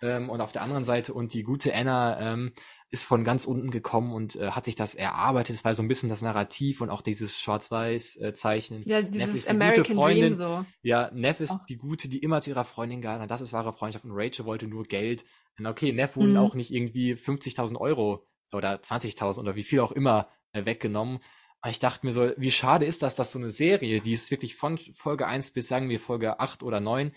Ähm, 0.02 0.30
und 0.30 0.42
auf 0.42 0.52
der 0.52 0.62
anderen 0.62 0.84
Seite, 0.86 1.14
und 1.14 1.34
die 1.34 1.44
gute 1.44 1.74
Anna 1.74 2.20
ähm, 2.20 2.54
ist 2.92 3.04
von 3.04 3.24
ganz 3.24 3.46
unten 3.46 3.72
gekommen 3.72 4.14
und 4.14 4.36
äh, 4.36 4.52
hat 4.52 4.66
sich 4.66 4.76
das 4.76 4.96
erarbeitet. 4.96 5.56
Es 5.56 5.66
war 5.66 5.74
so 5.76 5.82
ein 5.84 5.88
bisschen 5.88 6.10
das 6.10 6.22
Narrativ 6.22 6.82
und 6.82 6.90
auch 6.90 7.02
dieses 7.02 7.40
Schwarz-Weiß-Zeichnen. 7.40 8.84
ja, 8.86 9.02
Neff 9.02 9.12
dieses 9.12 9.48
American. 9.48 9.96
Dream 9.98 10.36
so. 10.36 10.66
Ja, 10.82 11.10
Neff 11.14 11.40
ist 11.40 11.52
Auch. 11.52 11.66
die 11.66 11.78
Gute, 11.78 12.08
die 12.10 12.20
immer 12.20 12.42
zu 12.42 12.52
ihrer 12.52 12.66
Freundin 12.66 13.02
gehalten 13.02 13.24
hat. 13.24 13.32
Das 13.32 13.42
ist 13.42 13.54
wahre 13.54 13.74
Freundschaft. 13.74 14.06
Und 14.06 14.12
Rachel 14.14 14.46
wollte 14.46 14.68
nur 14.68 14.84
Geld. 14.84 15.26
Und 15.58 15.66
okay, 15.66 15.92
Neff 15.92 16.16
wurden 16.16 16.32
Mhm. 16.32 16.38
auch 16.38 16.56
nicht 16.56 16.72
irgendwie 16.72 17.16
50.000 17.16 17.78
Euro 17.80 18.26
oder 18.52 18.82
20.000 18.82 19.40
oder 19.40 19.56
wie 19.56 19.64
viel 19.64 19.80
auch 19.80 19.92
immer 19.92 20.30
äh, 20.54 20.66
weggenommen. 20.66 21.18
Und 21.64 21.70
ich 21.72 21.80
dachte 21.80 22.06
mir 22.06 22.12
so, 22.12 22.32
wie 22.38 22.52
schade 22.52 22.86
ist 22.86 23.02
das, 23.02 23.16
dass 23.16 23.32
so 23.32 23.40
eine 23.40 23.50
Serie, 23.52 24.00
die 24.02 24.14
es 24.14 24.30
wirklich 24.32 24.56
von 24.56 24.78
Folge 24.78 25.26
1 25.28 25.52
bis 25.52 25.68
sagen 25.68 25.90
wir 25.90 26.00
Folge 26.00 26.40
8 26.40 26.62
oder 26.64 26.80
9 26.80 27.12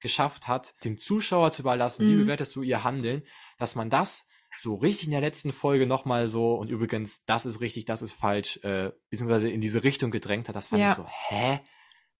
geschafft 0.00 0.48
hat, 0.48 0.74
dem 0.84 0.98
Zuschauer 0.98 1.52
zu 1.52 1.62
überlassen, 1.62 2.06
wie 2.06 2.14
Mhm. 2.14 2.20
bewertest 2.22 2.54
du 2.56 2.62
ihr 2.62 2.84
Handeln, 2.84 3.22
dass 3.58 3.74
man 3.74 3.88
das 3.88 4.26
so 4.64 4.74
richtig 4.74 5.04
in 5.04 5.10
der 5.12 5.20
letzten 5.20 5.52
Folge 5.52 5.86
nochmal 5.86 6.26
so 6.26 6.54
und 6.54 6.70
übrigens, 6.70 7.24
das 7.26 7.46
ist 7.46 7.60
richtig, 7.60 7.84
das 7.84 8.02
ist 8.02 8.12
falsch, 8.12 8.56
äh, 8.64 8.90
beziehungsweise 9.10 9.48
in 9.48 9.60
diese 9.60 9.84
Richtung 9.84 10.10
gedrängt 10.10 10.48
hat, 10.48 10.56
das 10.56 10.68
fand 10.68 10.82
Ja. 10.82 10.90
ich 10.90 10.96
so, 10.96 11.06
hä? 11.06 11.60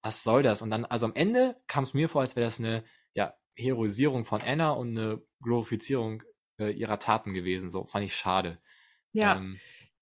Was 0.02 0.22
soll 0.22 0.42
das? 0.42 0.60
Und 0.62 0.70
dann, 0.70 0.84
also 0.84 1.06
am 1.06 1.14
Ende 1.14 1.56
kam 1.66 1.82
es 1.84 1.94
mir 1.94 2.08
vor, 2.10 2.20
als 2.20 2.36
wäre 2.36 2.46
das 2.46 2.60
eine, 2.60 2.84
ja, 3.14 3.34
Heroisierung 3.56 4.24
von 4.26 4.42
Anna 4.42 4.72
und 4.72 4.90
eine 4.96 5.22
Glorifizierung 5.42 6.22
äh, 6.60 6.70
ihrer 6.70 6.98
Taten 6.98 7.32
gewesen. 7.32 7.70
So, 7.70 7.86
fand 7.86 8.04
ich 8.04 8.14
schade. 8.14 8.58
Ja. 9.12 9.36
Ähm, 9.36 9.58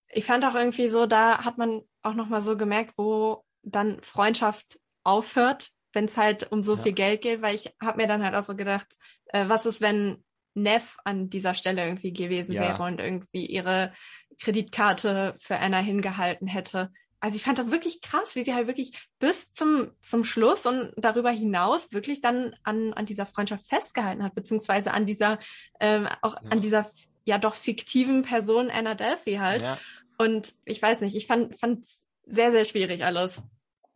Ich 0.08 0.24
fand 0.24 0.44
auch 0.44 0.54
irgendwie 0.56 0.88
so, 0.88 1.06
da 1.06 1.44
hat 1.44 1.56
man 1.58 1.82
auch 2.02 2.14
nochmal 2.14 2.42
so 2.42 2.56
gemerkt, 2.56 2.94
wo 2.96 3.44
dann 3.62 4.02
Freundschaft 4.02 4.80
aufhört, 5.04 5.70
wenn 5.92 6.06
es 6.06 6.16
halt 6.16 6.50
um 6.50 6.62
so 6.64 6.74
Ja. 6.76 6.82
viel 6.82 6.92
Geld 6.94 7.22
geht, 7.22 7.42
weil 7.42 7.54
ich 7.54 7.72
habe 7.80 7.98
mir 7.98 8.08
dann 8.08 8.24
halt 8.24 8.34
auch 8.34 8.42
so 8.42 8.56
gedacht, 8.56 8.88
äh, 9.26 9.48
was 9.48 9.66
ist, 9.66 9.80
wenn 9.80 10.24
Neff 10.54 10.98
an 11.04 11.30
dieser 11.30 11.54
Stelle 11.54 11.84
irgendwie 11.84 12.12
gewesen 12.12 12.52
Ja. 12.54 12.60
wäre 12.62 12.82
und 12.82 13.00
irgendwie 13.00 13.46
ihre 13.46 13.92
Kreditkarte 14.40 15.34
für 15.38 15.56
Anna 15.58 15.78
hingehalten 15.78 16.46
hätte. 16.46 16.90
Also 17.20 17.36
ich 17.36 17.44
fand 17.44 17.58
das 17.58 17.70
wirklich 17.70 18.00
krass, 18.00 18.34
wie 18.34 18.42
sie 18.42 18.52
halt 18.52 18.66
wirklich 18.66 19.08
bis 19.20 19.52
zum, 19.52 19.92
zum 20.00 20.24
Schluss 20.24 20.66
und 20.66 20.92
darüber 20.96 21.30
hinaus 21.30 21.92
wirklich 21.92 22.20
dann 22.20 22.54
an, 22.64 22.92
an 22.94 23.06
dieser 23.06 23.26
Freundschaft 23.26 23.66
festgehalten 23.68 24.24
hat, 24.24 24.34
beziehungsweise 24.34 24.92
an 24.92 25.06
dieser, 25.06 25.38
ähm, 25.78 26.08
auch 26.20 26.34
Ja. 26.42 26.50
an 26.50 26.60
dieser 26.60 26.86
ja 27.24 27.38
doch 27.38 27.54
fiktiven 27.54 28.22
Person 28.22 28.70
Anna 28.70 28.94
Delphi 28.94 29.34
halt. 29.36 29.62
ja, 29.62 29.78
Und 30.18 30.54
ich 30.64 30.82
weiß 30.82 31.00
nicht, 31.02 31.14
ich 31.14 31.28
fand 31.28 31.56
fand's 31.58 32.02
sehr, 32.26 32.50
sehr 32.50 32.64
schwierig 32.64 33.04
alles. 33.04 33.40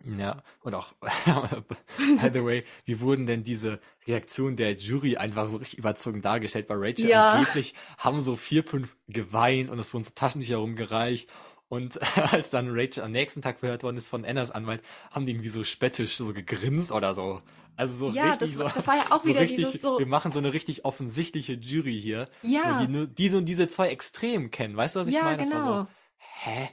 Ja, 0.04 0.42
und 0.60 0.74
auch, 0.74 0.92
by 1.00 2.30
the 2.32 2.44
way, 2.44 2.64
wie 2.84 3.00
wurden 3.00 3.26
denn 3.26 3.42
diese 3.42 3.80
Reaktionen 4.06 4.56
der 4.56 4.74
Jury 4.74 5.16
einfach 5.16 5.48
so 5.48 5.56
richtig 5.56 5.78
überzogen 5.78 6.22
dargestellt 6.22 6.68
bei 6.68 6.74
Rachel? 6.76 7.08
Ja. 7.08 7.32
Angeblich 7.32 7.74
haben 7.98 8.22
so 8.22 8.36
vier, 8.36 8.62
fünf 8.62 8.96
geweint 9.08 9.70
und 9.70 9.78
es 9.78 9.92
wurden 9.92 10.04
so 10.04 10.12
Taschentücher 10.14 10.58
rumgereicht. 10.58 11.30
Und 11.68 11.98
als 12.32 12.50
dann 12.50 12.68
Rachel 12.70 13.02
am 13.02 13.12
nächsten 13.12 13.42
Tag 13.42 13.58
verhört 13.60 13.82
worden 13.82 13.96
ist 13.96 14.08
von 14.08 14.24
Annas 14.24 14.52
Anwalt, 14.52 14.82
haben 15.10 15.26
die 15.26 15.32
irgendwie 15.32 15.48
so 15.48 15.64
spöttisch 15.64 16.16
so 16.16 16.32
gegrinst 16.32 16.92
oder 16.92 17.14
so. 17.14 17.42
Also 17.76 17.94
so 17.94 18.08
ja, 18.10 18.30
richtig 18.30 18.56
das, 18.56 18.58
so. 18.58 18.74
das 18.74 18.86
war 18.86 18.96
ja 18.96 19.04
auch 19.10 19.20
so 19.22 19.28
wieder 19.28 19.40
richtig, 19.40 19.66
dieses 19.66 19.80
so. 19.80 19.98
wir 19.98 20.06
machen 20.06 20.32
so 20.32 20.38
eine 20.38 20.52
richtig 20.52 20.84
offensichtliche 20.84 21.54
Jury 21.54 22.00
hier, 22.00 22.26
Ja, 22.42 22.78
so, 22.78 22.86
die 22.86 22.92
nur 22.92 23.06
die 23.06 23.28
so 23.28 23.40
diese 23.40 23.68
zwei 23.68 23.88
Extremen 23.88 24.50
kennen. 24.50 24.76
Weißt 24.76 24.96
du, 24.96 25.00
was 25.00 25.08
ich 25.08 25.14
ja, 25.14 25.24
meine? 25.24 25.38
Das 25.38 25.50
war 25.50 25.58
genau. 25.58 25.82
so, 25.82 25.88
hä? 26.16 26.70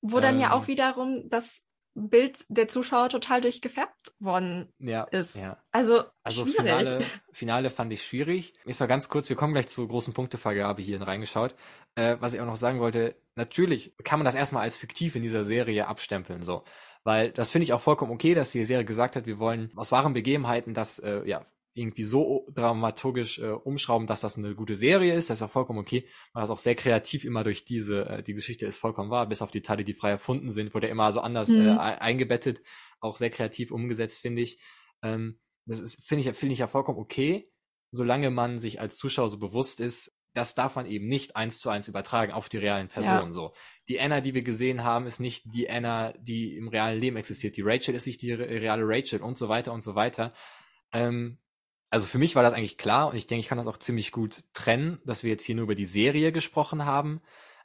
Wo 0.00 0.20
dann 0.20 0.40
ja 0.40 0.48
ähm, 0.48 0.52
auch 0.52 0.66
wiederum 0.68 1.28
das 1.28 1.62
Bild 1.94 2.44
der 2.48 2.68
Zuschauer 2.68 3.08
total 3.08 3.40
durchgefärbt 3.40 4.14
worden 4.18 4.72
Ja, 4.78 5.04
ist. 5.04 5.36
ja. 5.36 5.58
Also, 5.72 6.04
Also 6.22 6.42
schwierig. 6.44 6.56
Finale, 6.56 7.04
Finale 7.32 7.70
fand 7.70 7.92
ich 7.92 8.04
schwierig. 8.06 8.54
Ich 8.64 8.76
sag 8.76 8.88
ganz 8.88 9.08
kurz, 9.08 9.28
wir 9.28 9.36
kommen 9.36 9.52
gleich 9.52 9.68
zur 9.68 9.86
großen 9.88 10.14
Punktevergabe 10.14 10.80
hier 10.82 11.00
reingeschaut. 11.02 11.54
Äh, 11.94 12.16
was 12.20 12.32
ich 12.32 12.40
auch 12.40 12.46
noch 12.46 12.56
sagen 12.56 12.80
wollte, 12.80 13.14
natürlich 13.34 13.94
kann 14.04 14.18
man 14.18 14.24
das 14.24 14.34
erstmal 14.34 14.62
als 14.62 14.76
fiktiv 14.76 15.14
in 15.16 15.22
dieser 15.22 15.44
Serie 15.44 15.86
abstempeln, 15.88 16.42
so. 16.44 16.64
Weil 17.04 17.30
das 17.32 17.50
finde 17.50 17.64
ich 17.64 17.72
auch 17.72 17.80
vollkommen 17.80 18.12
okay, 18.12 18.34
dass 18.34 18.52
die 18.52 18.64
Serie 18.64 18.84
gesagt 18.84 19.16
hat, 19.16 19.26
wir 19.26 19.38
wollen 19.38 19.70
aus 19.76 19.92
wahren 19.92 20.14
Begebenheiten 20.14 20.72
das 20.72 20.98
äh, 21.00 21.22
ja 21.28 21.44
irgendwie 21.74 22.04
so 22.04 22.46
dramaturgisch 22.54 23.38
äh, 23.38 23.50
umschrauben, 23.50 24.06
dass 24.06 24.20
das 24.20 24.36
eine 24.36 24.54
gute 24.54 24.74
Serie 24.74 25.14
ist. 25.14 25.30
Das 25.30 25.38
ist 25.38 25.42
auch 25.42 25.50
vollkommen 25.50 25.78
okay. 25.78 26.06
Man 26.34 26.42
hat 26.44 26.50
auch 26.50 26.58
sehr 26.58 26.74
kreativ 26.74 27.24
immer 27.24 27.44
durch 27.44 27.64
diese, 27.64 28.04
äh, 28.06 28.22
die 28.22 28.34
Geschichte 28.34 28.66
ist 28.66 28.78
vollkommen 28.78 29.10
wahr, 29.10 29.26
bis 29.28 29.42
auf 29.42 29.50
die 29.50 29.62
Teile, 29.62 29.84
die 29.84 29.94
frei 29.94 30.10
erfunden 30.10 30.52
sind, 30.52 30.74
wurde 30.74 30.88
immer 30.88 31.12
so 31.12 31.20
anders 31.20 31.48
Mhm. 31.48 31.66
äh, 31.66 31.70
ein- 31.70 31.98
eingebettet, 31.98 32.60
auch 33.00 33.16
sehr 33.16 33.30
kreativ 33.30 33.70
umgesetzt, 33.72 34.20
finde 34.20 34.42
ich. 34.42 34.58
Ähm, 35.02 35.38
das 35.66 35.78
ist, 35.78 36.06
finde 36.06 36.28
ich, 36.28 36.36
finde 36.36 36.52
ich 36.52 36.58
ja 36.58 36.66
vollkommen 36.66 36.98
okay, 36.98 37.50
solange 37.90 38.30
man 38.30 38.58
sich 38.58 38.80
als 38.80 38.96
Zuschauer 38.96 39.30
so 39.30 39.38
bewusst 39.38 39.80
ist, 39.80 40.12
das 40.34 40.54
darf 40.54 40.76
man 40.76 40.86
eben 40.86 41.08
nicht 41.08 41.36
eins 41.36 41.58
zu 41.58 41.68
eins 41.68 41.88
übertragen 41.88 42.32
auf 42.32 42.48
die 42.48 42.56
realen 42.56 42.88
Personen. 42.88 43.32
So, 43.34 43.52
die 43.88 44.00
Anna, 44.00 44.22
die 44.22 44.32
wir 44.32 44.42
gesehen 44.42 44.82
haben, 44.82 45.06
ist 45.06 45.20
nicht 45.20 45.44
die 45.54 45.68
Anna, 45.68 46.12
die 46.18 46.56
im 46.56 46.68
realen 46.68 46.98
Leben 46.98 47.16
existiert. 47.18 47.56
Die 47.58 47.62
Rachel 47.62 47.94
ist 47.94 48.06
nicht 48.06 48.22
die 48.22 48.32
re- 48.32 48.48
reale 48.48 48.82
Rachel 48.86 49.20
und 49.20 49.36
so 49.36 49.50
weiter 49.50 49.74
und 49.74 49.84
so 49.84 49.94
weiter. 49.94 50.32
Ähm, 50.90 51.38
also 51.92 52.06
für 52.06 52.18
mich 52.18 52.34
war 52.34 52.42
das 52.42 52.54
eigentlich 52.54 52.78
klar 52.78 53.08
und 53.08 53.16
ich 53.16 53.26
denke, 53.26 53.40
ich 53.40 53.48
kann 53.48 53.58
das 53.58 53.66
auch 53.66 53.76
ziemlich 53.76 54.12
gut 54.12 54.40
trennen, 54.54 54.98
dass 55.04 55.24
wir 55.24 55.30
jetzt 55.30 55.44
hier 55.44 55.54
nur 55.54 55.64
über 55.64 55.74
die 55.74 55.84
Serie 55.86 56.32
gesprochen 56.32 56.86
haben. 56.86 57.20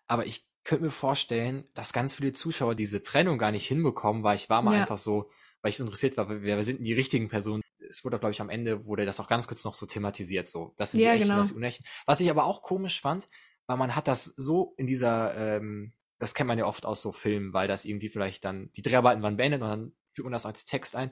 Aber 0.06 0.26
ich 0.26 0.46
könnte 0.66 0.84
mir 0.84 0.92
vorstellen, 0.92 1.64
dass 1.74 1.94
ganz 1.94 2.16
viele 2.16 2.34
Zuschauer 2.34 2.76
diese 2.76 3.02
Trennung 3.02 3.38
gar 3.38 3.52
nicht 3.52 3.66
hinbekommen, 3.66 4.24
weil 4.24 4.36
ich 4.36 4.50
war 4.50 4.62
mal 4.62 4.76
Ja. 4.76 4.82
einfach 4.82 4.98
so, 4.98 5.32
weil 5.62 5.70
ich 5.70 5.78
so 5.78 5.86
interessiert 5.86 6.18
war, 6.18 6.28
wer, 6.30 6.64
sind 6.66 6.80
denn 6.80 6.86
die 6.86 6.94
richtigen 6.94 7.30
Personen? 7.30 7.64
Es 7.90 8.04
wurde, 8.04 8.20
glaube 8.20 8.32
ich, 8.34 8.42
am 8.42 8.50
Ende 8.50 8.86
wurde 8.86 9.06
das 9.06 9.22
auch 9.22 9.30
ganz 9.30 9.48
kurz 9.48 9.64
noch 9.64 9.76
so 9.76 9.86
thematisiert, 9.86 10.50
so. 10.50 10.74
Das 10.76 10.92
sind 10.92 11.00
Ja, 11.00 11.12
die 11.12 11.20
echten, 11.20 11.30
genau. 11.30 11.40
das 11.40 11.52
unechten. 11.54 11.86
Was 12.06 12.20
ich 12.20 12.30
aber 12.30 12.44
auch 12.44 12.62
komisch 12.62 13.00
fand, 13.00 13.30
weil 13.66 13.78
man 13.78 13.96
hat 13.96 14.10
das 14.10 14.26
so 14.26 14.74
in 14.76 14.88
dieser, 14.88 15.56
ähm, 15.58 15.94
das 16.20 16.34
kennt 16.34 16.50
man 16.50 16.58
ja 16.60 16.66
oft 16.66 16.86
aus 16.86 17.02
so 17.02 17.14
Filmen, 17.14 17.54
weil 17.54 17.70
das 17.70 17.86
irgendwie 17.86 18.10
vielleicht 18.10 18.44
dann, 18.44 18.72
die 18.74 18.82
Dreharbeiten 18.82 19.24
waren 19.24 19.38
beendet 19.38 19.62
und 19.62 19.70
dann 19.70 19.92
fügt 20.12 20.26
man 20.26 20.34
das 20.34 20.46
als 20.46 20.66
Text 20.66 20.98
ein, 20.98 21.12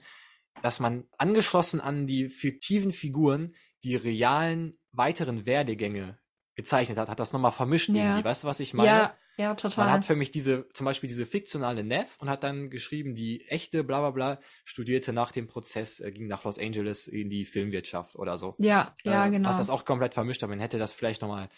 dass 0.61 0.79
man 0.79 1.05
angeschlossen 1.17 1.81
an 1.81 2.07
die 2.07 2.29
fiktiven 2.29 2.91
Figuren 2.93 3.55
die 3.83 3.95
realen 3.95 4.77
weiteren 4.91 5.45
Werdegänge 5.45 6.17
gezeichnet 6.55 6.97
hat, 6.97 7.09
hat 7.09 7.19
das 7.19 7.33
nochmal 7.33 7.51
vermischt 7.51 7.89
Ja. 7.89 7.95
irgendwie. 7.95 8.23
Weißt 8.23 8.43
du, 8.43 8.47
was 8.47 8.59
ich 8.59 8.73
meine? 8.73 8.87
ja, 8.89 9.15
ja, 9.37 9.47
Man 9.49 9.57
total. 9.57 9.91
hat 9.91 10.05
für 10.05 10.15
mich 10.15 10.31
diese, 10.31 10.69
zum 10.73 10.85
Beispiel 10.85 11.09
diese 11.09 11.25
fiktionale 11.25 11.83
Neff 11.83 12.17
und 12.19 12.29
hat 12.29 12.43
dann 12.43 12.69
geschrieben, 12.69 13.13
die 13.15 13.45
echte, 13.49 13.83
bla 13.83 13.99
bla 13.99 14.11
bla, 14.11 14.39
studierte 14.63 15.11
nach 15.11 15.33
dem 15.33 15.47
Prozess, 15.47 15.99
äh, 15.99 16.11
ging 16.11 16.27
nach 16.27 16.45
Los 16.45 16.57
Angeles 16.57 17.07
in 17.07 17.29
die 17.29 17.43
Filmwirtschaft 17.45 18.15
oder 18.15 18.37
so. 18.37 18.55
ja, 18.59 18.95
ja, 19.03 19.25
äh, 19.27 19.29
genau. 19.31 19.49
Was 19.49 19.57
das 19.57 19.69
auch 19.69 19.83
komplett 19.83 20.13
vermischt 20.13 20.41
hat. 20.41 20.49
Man 20.49 20.61
hätte 20.61 20.79
das 20.79 20.93
vielleicht 20.93 21.21
nochmal 21.21 21.49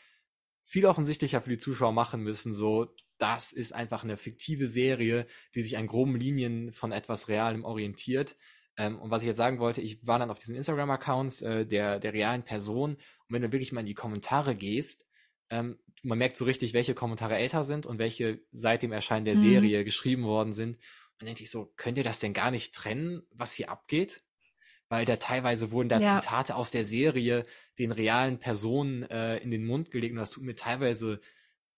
viel 0.64 0.86
offensichtlicher 0.88 1.40
für 1.42 1.52
die 1.52 1.60
Zuschauer 1.60 1.94
machen 1.94 2.22
müssen. 2.24 2.54
So, 2.56 2.94
das 3.20 3.54
ist 3.54 3.74
einfach 3.74 4.04
eine 4.04 4.18
fiktive 4.18 4.68
Serie, 4.68 5.28
die 5.54 5.62
sich 5.62 5.78
an 5.78 5.88
groben 5.88 6.16
Linien 6.16 6.72
von 6.72 6.92
etwas 6.92 7.30
Realem 7.30 7.64
orientiert. 7.64 8.36
Ähm, 8.78 9.00
und 9.00 9.10
was 9.12 9.22
ich 9.24 9.28
jetzt 9.28 9.38
sagen 9.38 9.60
wollte, 9.60 9.82
ich 9.82 10.06
war 10.06 10.20
dann 10.20 10.30
auf 10.30 10.40
diesen 10.40 10.56
Instagram-Accounts 10.56 11.42
äh, 11.42 11.66
der, 11.66 12.00
der 12.00 12.14
realen 12.14 12.44
Person. 12.44 12.92
Und 12.94 13.02
wenn 13.30 13.42
du 13.42 13.52
wirklich 13.52 13.72
mal 13.72 13.82
in 13.82 13.88
die 13.88 13.94
Kommentare 13.96 14.56
gehst, 14.56 15.06
ähm, 15.50 15.80
man 16.04 16.18
merkt 16.20 16.38
so 16.38 16.46
richtig, 16.46 16.74
welche 16.74 16.94
Kommentare 16.94 17.38
älter 17.38 17.64
sind 17.64 17.86
und 17.86 17.98
welche 18.00 18.40
seit 18.52 18.84
dem 18.84 18.92
Erscheinen 18.92 19.26
der 19.26 19.36
Mhm. 19.36 19.40
Serie 19.40 19.84
geschrieben 19.84 20.24
worden 20.24 20.54
sind. 20.54 20.78
Und 21.20 21.26
denke 21.26 21.44
ich 21.44 21.50
so, 21.50 21.74
könnt 21.76 21.98
ihr 21.98 22.04
das 22.04 22.20
denn 22.20 22.34
gar 22.34 22.52
nicht 22.52 22.76
trennen, 22.76 23.24
was 23.32 23.54
hier 23.54 23.70
abgeht? 23.72 24.20
Weil 24.90 25.06
da 25.06 25.16
teilweise 25.18 25.72
wurden 25.72 25.90
da 25.90 26.00
Ja. 26.00 26.22
Zitate 26.22 26.56
aus 26.56 26.72
der 26.72 26.84
Serie 26.84 27.44
den 27.80 27.92
realen 27.92 28.38
Personen 28.40 29.04
äh, 29.10 29.38
in 29.38 29.52
den 29.52 29.66
Mund 29.66 29.90
gelegt 29.92 30.14
und 30.14 30.20
das 30.20 30.32
tut 30.32 30.44
mir 30.44 30.56
teilweise 30.56 31.20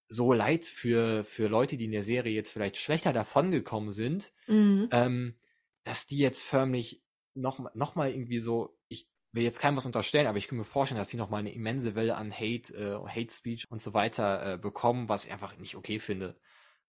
so 0.10 0.34
leid 0.34 0.66
für, 0.66 1.24
für 1.24 1.48
Leute, 1.48 1.78
die 1.78 1.86
in 1.86 1.92
der 1.92 2.04
Serie 2.04 2.34
jetzt 2.34 2.52
vielleicht 2.52 2.78
schlechter 2.78 3.14
davongekommen 3.14 3.92
sind, 3.92 4.32
Mhm. 4.48 4.90
ähm, 4.92 5.36
dass 5.84 6.08
die 6.08 6.18
jetzt 6.18 6.44
förmlich 6.44 7.02
noch, 7.34 7.74
noch 7.74 7.96
mal 7.96 8.10
irgendwie 8.12 8.40
so, 8.40 8.78
ich 8.88 9.08
will 9.32 9.44
jetzt 9.44 9.60
keinem 9.60 9.78
was 9.78 9.86
unterstellen, 9.86 10.28
aber 10.28 10.38
ich 10.38 10.48
kann 10.48 10.58
mir 10.58 10.64
vorstellen, 10.66 11.00
dass 11.00 11.10
die 11.10 11.18
noch 11.18 11.30
mal 11.30 11.38
eine 11.38 11.54
immense 11.54 11.96
Welle 11.96 12.16
an 12.16 12.32
Hate, 12.32 12.74
äh, 12.74 13.08
Hate 13.08 13.32
Speech 13.32 13.70
und 13.70 13.82
so 13.82 13.94
weiter 13.94 14.54
äh, 14.54 14.58
bekommen, 14.58 15.10
was 15.10 15.26
ich 15.26 15.32
einfach 15.32 15.58
nicht 15.58 15.76
okay 15.76 16.00
finde. 16.00 16.40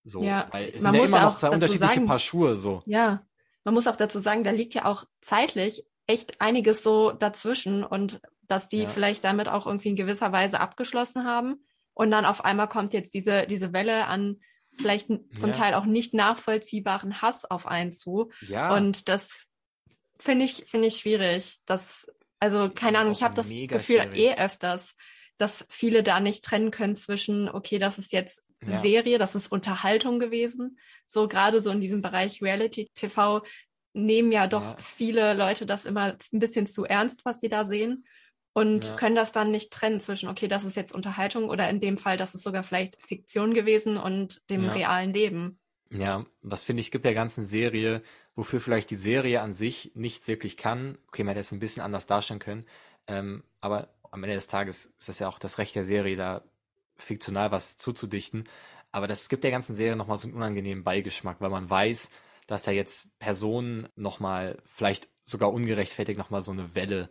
So, 0.04 0.22
Ja, 0.22 0.48
weil 0.50 0.70
es 0.74 0.82
man 0.82 0.92
sind 0.92 1.02
ja 1.02 1.08
immer 1.08 1.22
noch 1.22 1.38
zwei 1.38 1.50
unterschiedliche 1.50 1.94
sagen- 1.94 2.06
Paar 2.06 2.18
Schuhe, 2.18 2.56
so. 2.56 2.82
Ja, 2.86 3.26
man 3.64 3.74
muss 3.74 3.86
auch 3.86 3.96
dazu 3.96 4.18
sagen, 4.20 4.44
da 4.44 4.50
liegt 4.50 4.74
ja 4.74 4.86
auch 4.86 5.04
zeitlich 5.20 5.84
echt 6.06 6.40
einiges 6.40 6.82
so 6.82 7.12
dazwischen 7.12 7.84
und 7.84 8.20
dass 8.42 8.68
die 8.68 8.82
ja. 8.82 8.86
vielleicht 8.86 9.22
damit 9.22 9.48
auch 9.48 9.66
irgendwie 9.66 9.90
in 9.90 9.96
gewisser 9.96 10.32
Weise 10.32 10.58
abgeschlossen 10.58 11.24
haben. 11.24 11.64
Und 11.92 12.10
dann 12.10 12.24
auf 12.24 12.44
einmal 12.44 12.68
kommt 12.68 12.94
jetzt 12.94 13.12
diese, 13.14 13.46
diese 13.46 13.72
Welle 13.72 14.06
an 14.06 14.40
vielleicht 14.76 15.08
zum 15.08 15.50
ja. 15.50 15.50
Teil 15.50 15.74
auch 15.74 15.84
nicht 15.84 16.14
nachvollziehbaren 16.14 17.22
Hass 17.22 17.44
auf 17.44 17.66
einen 17.66 17.92
zu. 17.92 18.30
Ja. 18.42 18.74
Und 18.74 19.08
das 19.08 19.46
finde 20.18 20.44
ich, 20.44 20.64
finde 20.66 20.88
ich 20.88 20.96
schwierig. 20.96 21.58
Das, 21.66 22.06
also, 22.38 22.70
keine 22.70 22.98
Ahnung, 22.98 23.12
ich 23.12 23.22
habe 23.22 23.34
das 23.34 23.48
Gefühl 23.48 23.80
schwierig. 23.80 24.18
eh 24.18 24.34
öfters, 24.34 24.94
dass 25.36 25.64
viele 25.68 26.02
da 26.02 26.20
nicht 26.20 26.44
trennen 26.44 26.70
können 26.70 26.96
zwischen, 26.96 27.48
okay, 27.48 27.78
das 27.78 27.98
ist 27.98 28.12
jetzt 28.12 28.44
ja. 28.66 28.80
Serie, 28.80 29.18
das 29.18 29.34
ist 29.34 29.50
Unterhaltung 29.50 30.18
gewesen. 30.18 30.78
So 31.06 31.28
gerade 31.28 31.62
so 31.62 31.70
in 31.70 31.80
diesem 31.80 32.02
Bereich 32.02 32.42
Reality 32.42 32.90
TV 32.94 33.42
nehmen 33.92 34.32
ja 34.32 34.46
doch 34.46 34.62
ja. 34.62 34.76
viele 34.78 35.34
Leute 35.34 35.66
das 35.66 35.84
immer 35.84 36.16
ein 36.32 36.38
bisschen 36.38 36.66
zu 36.66 36.84
ernst, 36.84 37.24
was 37.24 37.40
sie 37.40 37.48
da 37.48 37.64
sehen 37.64 38.04
und 38.52 38.88
ja. 38.88 38.96
können 38.96 39.14
das 39.14 39.32
dann 39.32 39.50
nicht 39.50 39.72
trennen 39.72 40.00
zwischen, 40.00 40.28
okay, 40.28 40.48
das 40.48 40.64
ist 40.64 40.76
jetzt 40.76 40.94
Unterhaltung 40.94 41.48
oder 41.48 41.68
in 41.68 41.80
dem 41.80 41.96
Fall, 41.96 42.16
das 42.16 42.34
ist 42.34 42.42
sogar 42.42 42.62
vielleicht 42.62 43.00
Fiktion 43.00 43.54
gewesen 43.54 43.96
und 43.96 44.48
dem 44.50 44.64
ja. 44.64 44.72
realen 44.72 45.12
Leben. 45.12 45.58
Ja, 45.92 46.24
das 46.42 46.64
finde 46.64 46.80
ich, 46.80 46.90
gibt 46.90 47.04
der 47.04 47.14
ganzen 47.14 47.44
Serie, 47.44 48.02
wofür 48.34 48.60
vielleicht 48.60 48.90
die 48.90 48.96
Serie 48.96 49.40
an 49.40 49.52
sich 49.52 49.92
nichts 49.94 50.28
wirklich 50.28 50.56
kann. 50.56 50.98
Okay, 51.08 51.24
man 51.24 51.30
hätte 51.30 51.40
es 51.40 51.52
ein 51.52 51.58
bisschen 51.58 51.82
anders 51.82 52.06
darstellen 52.06 52.40
können, 52.40 52.66
ähm, 53.06 53.42
aber 53.60 53.88
am 54.10 54.22
Ende 54.24 54.36
des 54.36 54.46
Tages 54.46 54.86
ist 54.98 55.08
das 55.08 55.18
ja 55.18 55.28
auch 55.28 55.38
das 55.38 55.58
Recht 55.58 55.74
der 55.74 55.84
Serie, 55.84 56.16
da 56.16 56.42
fiktional 56.96 57.50
was 57.52 57.76
zuzudichten. 57.76 58.44
Aber 58.92 59.06
das 59.06 59.28
gibt 59.28 59.44
der 59.44 59.50
ganzen 59.52 59.74
Serie 59.76 59.96
nochmal 59.96 60.18
so 60.18 60.26
einen 60.26 60.36
unangenehmen 60.36 60.84
Beigeschmack, 60.84 61.40
weil 61.40 61.50
man 61.50 61.70
weiß, 61.70 62.10
dass 62.46 62.64
da 62.64 62.72
jetzt 62.72 63.16
Personen 63.20 63.88
nochmal, 63.94 64.58
vielleicht 64.64 65.08
sogar 65.24 65.52
ungerechtfertigt 65.52 66.18
nochmal 66.18 66.42
so 66.42 66.50
eine 66.50 66.74
Welle 66.74 67.10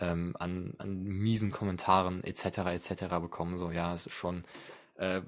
ähm, 0.00 0.34
an, 0.38 0.74
an 0.78 1.02
miesen 1.02 1.50
Kommentaren 1.50 2.24
etc. 2.24 2.58
etc. 2.74 3.04
bekommen. 3.20 3.58
So, 3.58 3.70
ja, 3.70 3.94
es 3.94 4.06
ist 4.06 4.14
schon 4.14 4.44
äh, 4.96 5.22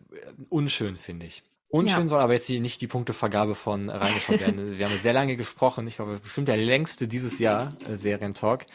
unschön, 0.48 0.96
finde 0.96 1.26
ich. 1.26 1.42
Unschön 1.68 2.02
ja. 2.02 2.06
soll 2.08 2.20
aber 2.20 2.32
jetzt 2.32 2.46
hier 2.46 2.60
nicht 2.60 2.80
die 2.80 2.88
Punktevergabe 2.88 3.54
von 3.54 3.88
reingeschaut 3.88 4.40
werden. 4.40 4.76
Wir 4.76 4.86
haben 4.88 4.98
sehr 4.98 5.12
lange 5.12 5.36
gesprochen. 5.36 5.86
Ich 5.86 5.96
glaube, 5.96 6.18
bestimmt 6.18 6.48
der 6.48 6.56
längste 6.56 7.06
dieses 7.06 7.38
Jahr 7.38 7.74
äh, 7.88 7.96
Serientalk. 7.96 8.66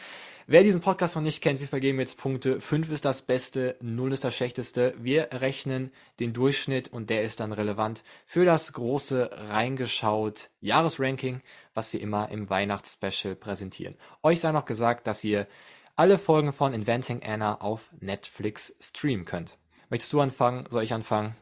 Wer 0.48 0.62
diesen 0.62 0.80
Podcast 0.80 1.16
noch 1.16 1.22
nicht 1.22 1.42
kennt, 1.42 1.58
wir 1.58 1.66
vergeben 1.66 1.98
jetzt 1.98 2.18
Punkte. 2.18 2.60
5 2.60 2.90
ist 2.92 3.04
das 3.04 3.22
Beste, 3.22 3.76
0 3.80 4.12
ist 4.12 4.22
das 4.22 4.34
Schlechteste. 4.36 4.94
Wir 4.96 5.28
rechnen 5.32 5.90
den 6.20 6.32
Durchschnitt 6.32 6.92
und 6.92 7.10
der 7.10 7.24
ist 7.24 7.40
dann 7.40 7.52
relevant 7.52 8.04
für 8.26 8.44
das 8.44 8.72
große 8.72 9.28
reingeschaut 9.32 10.50
Jahresranking, 10.60 11.42
was 11.74 11.92
wir 11.92 12.00
immer 12.00 12.30
im 12.30 12.48
Weihnachtsspecial 12.48 13.34
präsentieren. 13.34 13.96
Euch 14.22 14.38
sei 14.38 14.52
noch 14.52 14.66
gesagt, 14.66 15.08
dass 15.08 15.24
ihr 15.24 15.48
alle 15.96 16.18
Folgen 16.18 16.52
von 16.52 16.74
Inventing 16.74 17.22
Anna 17.24 17.60
auf 17.60 17.90
Netflix 18.00 18.76
streamen 18.80 19.24
könnt. 19.24 19.58
Möchtest 19.88 20.12
du 20.12 20.20
anfangen? 20.20 20.66
Soll 20.70 20.84
ich 20.84 20.92
anfangen? 20.92 21.34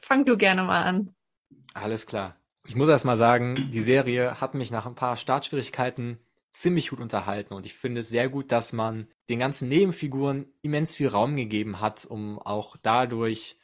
Fang 0.00 0.24
du 0.24 0.36
gerne 0.36 0.62
mal 0.62 0.82
an. 0.82 1.14
Alles 1.74 2.06
klar. 2.06 2.36
Ich 2.66 2.74
muss 2.74 2.88
erst 2.88 3.04
mal 3.04 3.16
sagen, 3.16 3.54
die 3.70 3.82
Serie 3.82 4.40
hat 4.40 4.54
mich 4.54 4.70
nach 4.70 4.86
ein 4.86 4.94
paar 4.94 5.16
Startschwierigkeiten 5.16 6.18
ziemlich 6.52 6.88
gut 6.88 7.00
unterhalten 7.00 7.52
und 7.52 7.66
ich 7.66 7.74
finde 7.74 8.00
es 8.00 8.08
sehr 8.08 8.28
gut, 8.30 8.50
dass 8.50 8.72
man 8.72 9.08
den 9.28 9.38
ganzen 9.38 9.68
Nebenfiguren 9.68 10.46
immens 10.62 10.96
viel 10.96 11.08
Raum 11.08 11.36
gegeben 11.36 11.80
hat, 11.80 12.06
um 12.06 12.38
auch 12.38 12.76
dadurch 12.78 13.58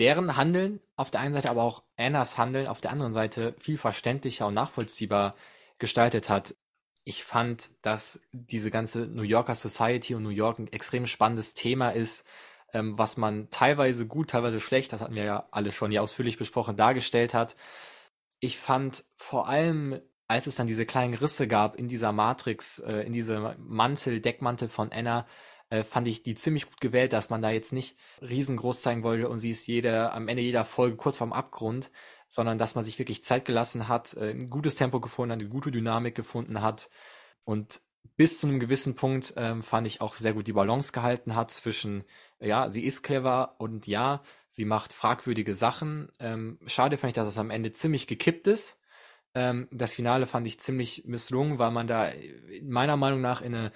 deren 0.00 0.36
Handeln 0.36 0.80
auf 0.96 1.12
der 1.12 1.20
einen 1.20 1.34
Seite, 1.34 1.48
aber 1.48 1.62
auch 1.62 1.84
Annas 1.96 2.36
Handeln 2.36 2.66
auf 2.66 2.80
der 2.80 2.90
anderen 2.90 3.12
Seite 3.12 3.54
viel 3.60 3.78
verständlicher 3.78 4.48
und 4.48 4.54
nachvollziehbar 4.54 5.36
gestaltet 5.78 6.28
hat. 6.28 6.56
Ich 7.04 7.24
fand, 7.24 7.70
dass 7.82 8.20
diese 8.32 8.70
ganze 8.70 9.06
New 9.06 9.22
Yorker 9.22 9.54
Society 9.54 10.14
und 10.14 10.22
New 10.22 10.30
York 10.30 10.58
ein 10.58 10.72
extrem 10.72 11.06
spannendes 11.06 11.54
Thema 11.54 11.90
ist, 11.90 12.26
ähm, 12.72 12.98
was 12.98 13.16
man 13.16 13.50
teilweise 13.50 14.06
gut, 14.06 14.30
teilweise 14.30 14.60
schlecht, 14.60 14.92
das 14.92 15.00
hatten 15.00 15.14
wir 15.14 15.24
ja 15.24 15.48
alle 15.50 15.72
schon 15.72 15.90
hier 15.90 16.02
ausführlich 16.02 16.38
besprochen, 16.38 16.76
dargestellt 16.76 17.34
hat. 17.34 17.56
Ich 18.40 18.58
fand 18.58 19.04
vor 19.14 19.48
allem 19.48 20.00
als 20.26 20.46
es 20.46 20.56
dann 20.56 20.66
diese 20.66 20.86
kleinen 20.86 21.14
Risse 21.14 21.46
gab 21.46 21.76
in 21.76 21.88
dieser 21.88 22.12
Matrix, 22.12 22.78
äh, 22.78 23.00
in 23.00 23.12
diesem 23.12 23.54
Mantel, 23.58 24.20
Deckmantel 24.20 24.68
von 24.68 24.90
Anna, 24.92 25.26
äh, 25.70 25.84
fand 25.84 26.06
ich 26.06 26.22
die 26.22 26.34
ziemlich 26.34 26.66
gut 26.66 26.80
gewählt, 26.80 27.12
dass 27.12 27.30
man 27.30 27.42
da 27.42 27.50
jetzt 27.50 27.72
nicht 27.72 27.96
riesengroß 28.20 28.80
zeigen 28.80 29.02
wollte 29.02 29.28
und 29.28 29.38
sie 29.38 29.50
ist 29.50 29.66
jede, 29.66 30.12
am 30.12 30.28
Ende 30.28 30.42
jeder 30.42 30.64
Folge 30.64 30.96
kurz 30.96 31.18
vorm 31.18 31.32
Abgrund, 31.32 31.90
sondern 32.34 32.58
dass 32.58 32.74
man 32.74 32.84
sich 32.84 32.98
wirklich 32.98 33.22
Zeit 33.22 33.44
gelassen 33.44 33.88
hat, 33.88 34.14
äh, 34.14 34.30
ein 34.30 34.50
gutes 34.50 34.74
Tempo 34.74 35.00
gefunden 35.00 35.32
hat, 35.32 35.40
eine 35.40 35.48
gute 35.48 35.70
Dynamik 35.70 36.14
gefunden 36.14 36.62
hat 36.62 36.90
und 37.44 37.80
bis 38.16 38.38
zu 38.40 38.46
einem 38.46 38.60
gewissen 38.60 38.96
Punkt 38.96 39.34
ähm, 39.36 39.62
fand 39.62 39.86
ich 39.86 40.00
auch 40.00 40.14
sehr 40.14 40.34
gut 40.34 40.46
die 40.46 40.52
Balance 40.52 40.92
gehalten 40.92 41.34
hat 41.34 41.50
zwischen, 41.50 42.04
ja, 42.38 42.70
sie 42.70 42.84
ist 42.84 43.02
clever 43.02 43.54
und 43.58 43.86
ja, 43.86 44.22
sie 44.50 44.64
macht 44.66 44.92
fragwürdige 44.92 45.54
Sachen. 45.54 46.12
Ähm, 46.20 46.58
schade 46.66 46.98
fand 46.98 47.12
ich, 47.12 47.14
dass 47.14 47.28
es 47.28 47.38
am 47.38 47.50
Ende 47.50 47.72
ziemlich 47.72 48.06
gekippt 48.06 48.46
ist 48.46 48.76
ähm, 49.34 49.68
das 49.70 49.94
Finale 49.94 50.26
fand 50.26 50.46
ich 50.46 50.60
ziemlich 50.60 51.04
misslungen, 51.06 51.58
weil 51.58 51.70
man 51.72 51.86
da 51.86 52.12
meiner 52.62 52.96
Meinung 52.96 53.20
nach 53.20 53.42
in 53.42 53.54
eine 53.54 53.72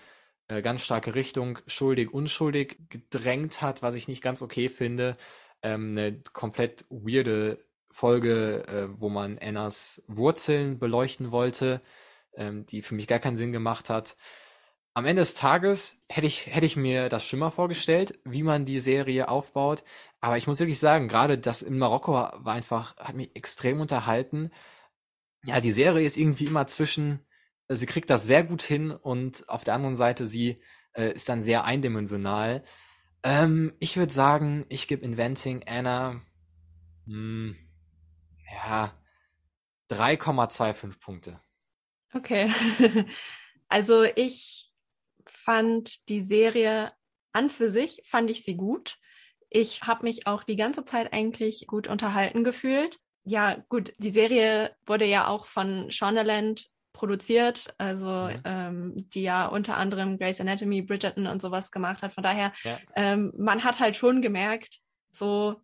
äh, 0.48 0.62
ganz 0.62 0.82
starke 0.82 1.14
Richtung 1.14 1.58
schuldig, 1.66 2.12
unschuldig 2.12 2.78
gedrängt 2.88 3.60
hat, 3.60 3.82
was 3.82 3.94
ich 3.94 4.08
nicht 4.08 4.22
ganz 4.22 4.40
okay 4.40 4.68
finde. 4.68 5.16
Ähm, 5.62 5.90
eine 5.90 6.22
komplett 6.32 6.84
weirde 6.90 7.64
Folge, 7.90 8.66
äh, 8.68 8.88
wo 9.00 9.08
man 9.08 9.38
Annas 9.38 10.02
Wurzeln 10.06 10.78
beleuchten 10.78 11.30
wollte, 11.30 11.80
ähm, 12.36 12.66
die 12.66 12.82
für 12.82 12.94
mich 12.94 13.06
gar 13.06 13.18
keinen 13.18 13.36
Sinn 13.36 13.52
gemacht 13.52 13.90
hat. 13.90 14.16
Am 14.94 15.06
Ende 15.06 15.22
des 15.22 15.34
Tages 15.34 15.98
hätte 16.08 16.26
ich, 16.26 16.46
hätte 16.46 16.66
ich 16.66 16.76
mir 16.76 17.08
das 17.08 17.24
schlimmer 17.24 17.50
vorgestellt, 17.50 18.18
wie 18.24 18.42
man 18.42 18.64
die 18.64 18.80
Serie 18.80 19.28
aufbaut. 19.28 19.84
Aber 20.20 20.36
ich 20.36 20.46
muss 20.46 20.58
wirklich 20.58 20.80
sagen, 20.80 21.08
gerade 21.08 21.38
das 21.38 21.62
in 21.62 21.78
Marokko 21.78 22.12
war 22.12 22.52
einfach, 22.52 22.96
hat 22.96 23.14
mich 23.14 23.30
extrem 23.34 23.80
unterhalten 23.80 24.50
ja, 25.44 25.60
die 25.60 25.72
Serie 25.72 26.06
ist 26.06 26.16
irgendwie 26.16 26.46
immer 26.46 26.66
zwischen, 26.66 27.20
äh, 27.68 27.76
sie 27.76 27.86
kriegt 27.86 28.10
das 28.10 28.26
sehr 28.26 28.44
gut 28.44 28.62
hin 28.62 28.90
und 28.90 29.48
auf 29.48 29.64
der 29.64 29.74
anderen 29.74 29.96
Seite, 29.96 30.26
sie 30.26 30.60
äh, 30.92 31.12
ist 31.12 31.28
dann 31.28 31.42
sehr 31.42 31.64
eindimensional. 31.64 32.64
Ähm, 33.22 33.72
ich 33.80 33.96
würde 33.96 34.12
sagen, 34.12 34.66
ich 34.68 34.88
gebe 34.88 35.04
Inventing 35.04 35.64
Anna, 35.66 36.20
mh, 37.06 37.14
hm, 37.14 37.56
ja, 38.52 38.92
3,25 39.90 40.98
Punkte. 41.00 41.40
Okay. 42.14 42.50
also 43.68 44.04
ich 44.04 44.72
fand 45.26 46.08
die 46.08 46.22
Serie 46.22 46.92
an 47.32 47.50
für 47.50 47.70
sich, 47.70 48.02
fand 48.04 48.30
ich 48.30 48.44
sie 48.44 48.56
gut. 48.56 48.96
Ich 49.50 49.82
habe 49.82 50.04
mich 50.04 50.26
auch 50.26 50.42
die 50.42 50.56
ganze 50.56 50.84
Zeit 50.84 51.12
eigentlich 51.12 51.66
gut 51.66 51.88
unterhalten 51.88 52.44
gefühlt 52.44 52.98
ja, 53.28 53.62
gut, 53.68 53.92
die 53.98 54.10
Serie 54.10 54.74
wurde 54.86 55.04
ja 55.04 55.28
auch 55.28 55.46
von 55.46 55.90
Shondaland 55.90 56.70
produziert, 56.92 57.74
also 57.78 58.06
ja. 58.06 58.40
ähm, 58.44 58.94
die 58.96 59.22
ja 59.22 59.46
unter 59.46 59.76
anderem 59.76 60.18
Grey's 60.18 60.40
Anatomy, 60.40 60.82
Bridgerton 60.82 61.26
und 61.26 61.40
sowas 61.40 61.70
gemacht 61.70 62.02
hat. 62.02 62.12
Von 62.12 62.24
daher, 62.24 62.52
ja. 62.64 62.78
ähm, 62.96 63.32
man 63.36 63.62
hat 63.64 63.78
halt 63.78 63.96
schon 63.96 64.22
gemerkt, 64.22 64.80
so 65.12 65.60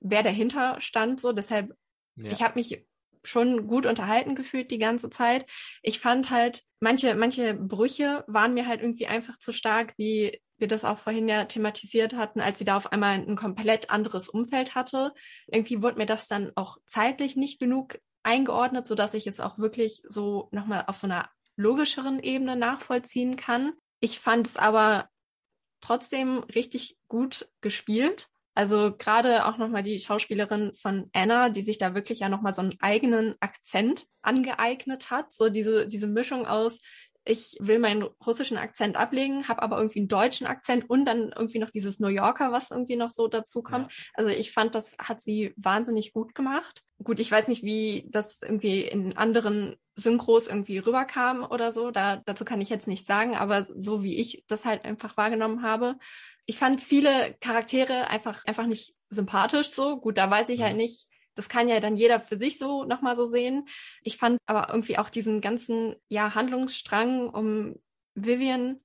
wer 0.00 0.22
dahinter 0.22 0.80
stand, 0.80 1.20
so 1.20 1.32
deshalb, 1.32 1.74
ja. 2.16 2.30
ich 2.30 2.42
habe 2.42 2.58
mich 2.58 2.84
schon 3.22 3.66
gut 3.66 3.86
unterhalten 3.86 4.34
gefühlt 4.34 4.70
die 4.70 4.78
ganze 4.78 5.10
Zeit. 5.10 5.46
Ich 5.82 6.00
fand 6.00 6.30
halt, 6.30 6.62
manche, 6.80 7.14
manche 7.14 7.54
Brüche 7.54 8.24
waren 8.26 8.54
mir 8.54 8.66
halt 8.66 8.80
irgendwie 8.80 9.06
einfach 9.06 9.38
zu 9.38 9.52
stark, 9.52 9.94
wie 9.98 10.40
wir 10.56 10.68
das 10.68 10.84
auch 10.84 10.98
vorhin 10.98 11.28
ja 11.28 11.44
thematisiert 11.44 12.14
hatten, 12.14 12.40
als 12.40 12.58
sie 12.58 12.64
da 12.64 12.76
auf 12.76 12.92
einmal 12.92 13.14
ein 13.14 13.36
komplett 13.36 13.90
anderes 13.90 14.28
Umfeld 14.28 14.74
hatte. 14.74 15.12
Irgendwie 15.46 15.82
wurde 15.82 15.98
mir 15.98 16.06
das 16.06 16.28
dann 16.28 16.52
auch 16.54 16.78
zeitlich 16.86 17.36
nicht 17.36 17.58
genug 17.58 17.98
eingeordnet, 18.22 18.86
so 18.86 18.94
dass 18.94 19.14
ich 19.14 19.26
es 19.26 19.40
auch 19.40 19.58
wirklich 19.58 20.02
so 20.08 20.48
nochmal 20.52 20.84
auf 20.86 20.96
so 20.96 21.06
einer 21.06 21.28
logischeren 21.56 22.20
Ebene 22.20 22.56
nachvollziehen 22.56 23.36
kann. 23.36 23.72
Ich 24.00 24.18
fand 24.18 24.46
es 24.46 24.56
aber 24.56 25.08
trotzdem 25.80 26.38
richtig 26.54 26.96
gut 27.08 27.50
gespielt. 27.60 28.28
Also 28.54 28.94
gerade 28.96 29.46
auch 29.46 29.58
nochmal 29.58 29.82
die 29.82 30.00
Schauspielerin 30.00 30.72
von 30.74 31.08
Anna, 31.12 31.50
die 31.50 31.62
sich 31.62 31.78
da 31.78 31.94
wirklich 31.94 32.18
ja 32.20 32.28
nochmal 32.28 32.54
so 32.54 32.62
einen 32.62 32.76
eigenen 32.80 33.36
Akzent 33.40 34.06
angeeignet 34.22 35.10
hat. 35.10 35.32
So 35.32 35.48
diese, 35.48 35.86
diese 35.86 36.06
Mischung 36.06 36.46
aus, 36.46 36.78
ich 37.24 37.56
will 37.60 37.78
meinen 37.78 38.02
russischen 38.02 38.56
Akzent 38.56 38.96
ablegen, 38.96 39.46
habe 39.48 39.62
aber 39.62 39.78
irgendwie 39.78 40.00
einen 40.00 40.08
deutschen 40.08 40.46
Akzent 40.46 40.88
und 40.88 41.04
dann 41.04 41.32
irgendwie 41.36 41.58
noch 41.58 41.70
dieses 41.70 42.00
New 42.00 42.08
Yorker, 42.08 42.50
was 42.50 42.70
irgendwie 42.70 42.96
noch 42.96 43.10
so 43.10 43.28
dazu 43.28 43.62
kommt. 43.62 43.90
Ja. 43.90 43.98
Also 44.14 44.30
ich 44.30 44.52
fand, 44.52 44.74
das 44.74 44.96
hat 44.98 45.20
sie 45.20 45.52
wahnsinnig 45.56 46.12
gut 46.12 46.34
gemacht. 46.34 46.82
Gut, 47.02 47.20
ich 47.20 47.30
weiß 47.30 47.48
nicht, 47.48 47.62
wie 47.62 48.06
das 48.08 48.40
irgendwie 48.42 48.82
in 48.82 49.16
anderen 49.16 49.76
Synchros 49.96 50.48
irgendwie 50.48 50.78
rüberkam 50.78 51.44
oder 51.44 51.72
so. 51.72 51.90
Da, 51.90 52.16
dazu 52.16 52.44
kann 52.44 52.60
ich 52.60 52.70
jetzt 52.70 52.88
nicht 52.88 53.06
sagen, 53.06 53.36
aber 53.36 53.66
so 53.74 54.02
wie 54.02 54.18
ich 54.18 54.44
das 54.46 54.64
halt 54.64 54.84
einfach 54.84 55.16
wahrgenommen 55.16 55.62
habe. 55.62 55.96
Ich 56.46 56.58
fand 56.58 56.80
viele 56.80 57.34
Charaktere 57.40 58.08
einfach, 58.08 58.44
einfach 58.46 58.66
nicht 58.66 58.94
sympathisch 59.10 59.70
so. 59.70 60.00
Gut, 60.00 60.16
da 60.16 60.30
weiß 60.30 60.48
ich 60.48 60.62
halt 60.62 60.72
mhm. 60.72 60.78
nicht, 60.78 61.08
das 61.34 61.48
kann 61.48 61.68
ja 61.68 61.80
dann 61.80 61.96
jeder 61.96 62.20
für 62.20 62.36
sich 62.36 62.58
so 62.58 62.84
nochmal 62.84 63.16
so 63.16 63.26
sehen. 63.26 63.66
Ich 64.02 64.16
fand 64.16 64.38
aber 64.46 64.72
irgendwie 64.72 64.98
auch 64.98 65.10
diesen 65.10 65.40
ganzen, 65.40 65.96
ja, 66.08 66.34
Handlungsstrang 66.34 67.28
um 67.30 67.76
Vivian 68.14 68.80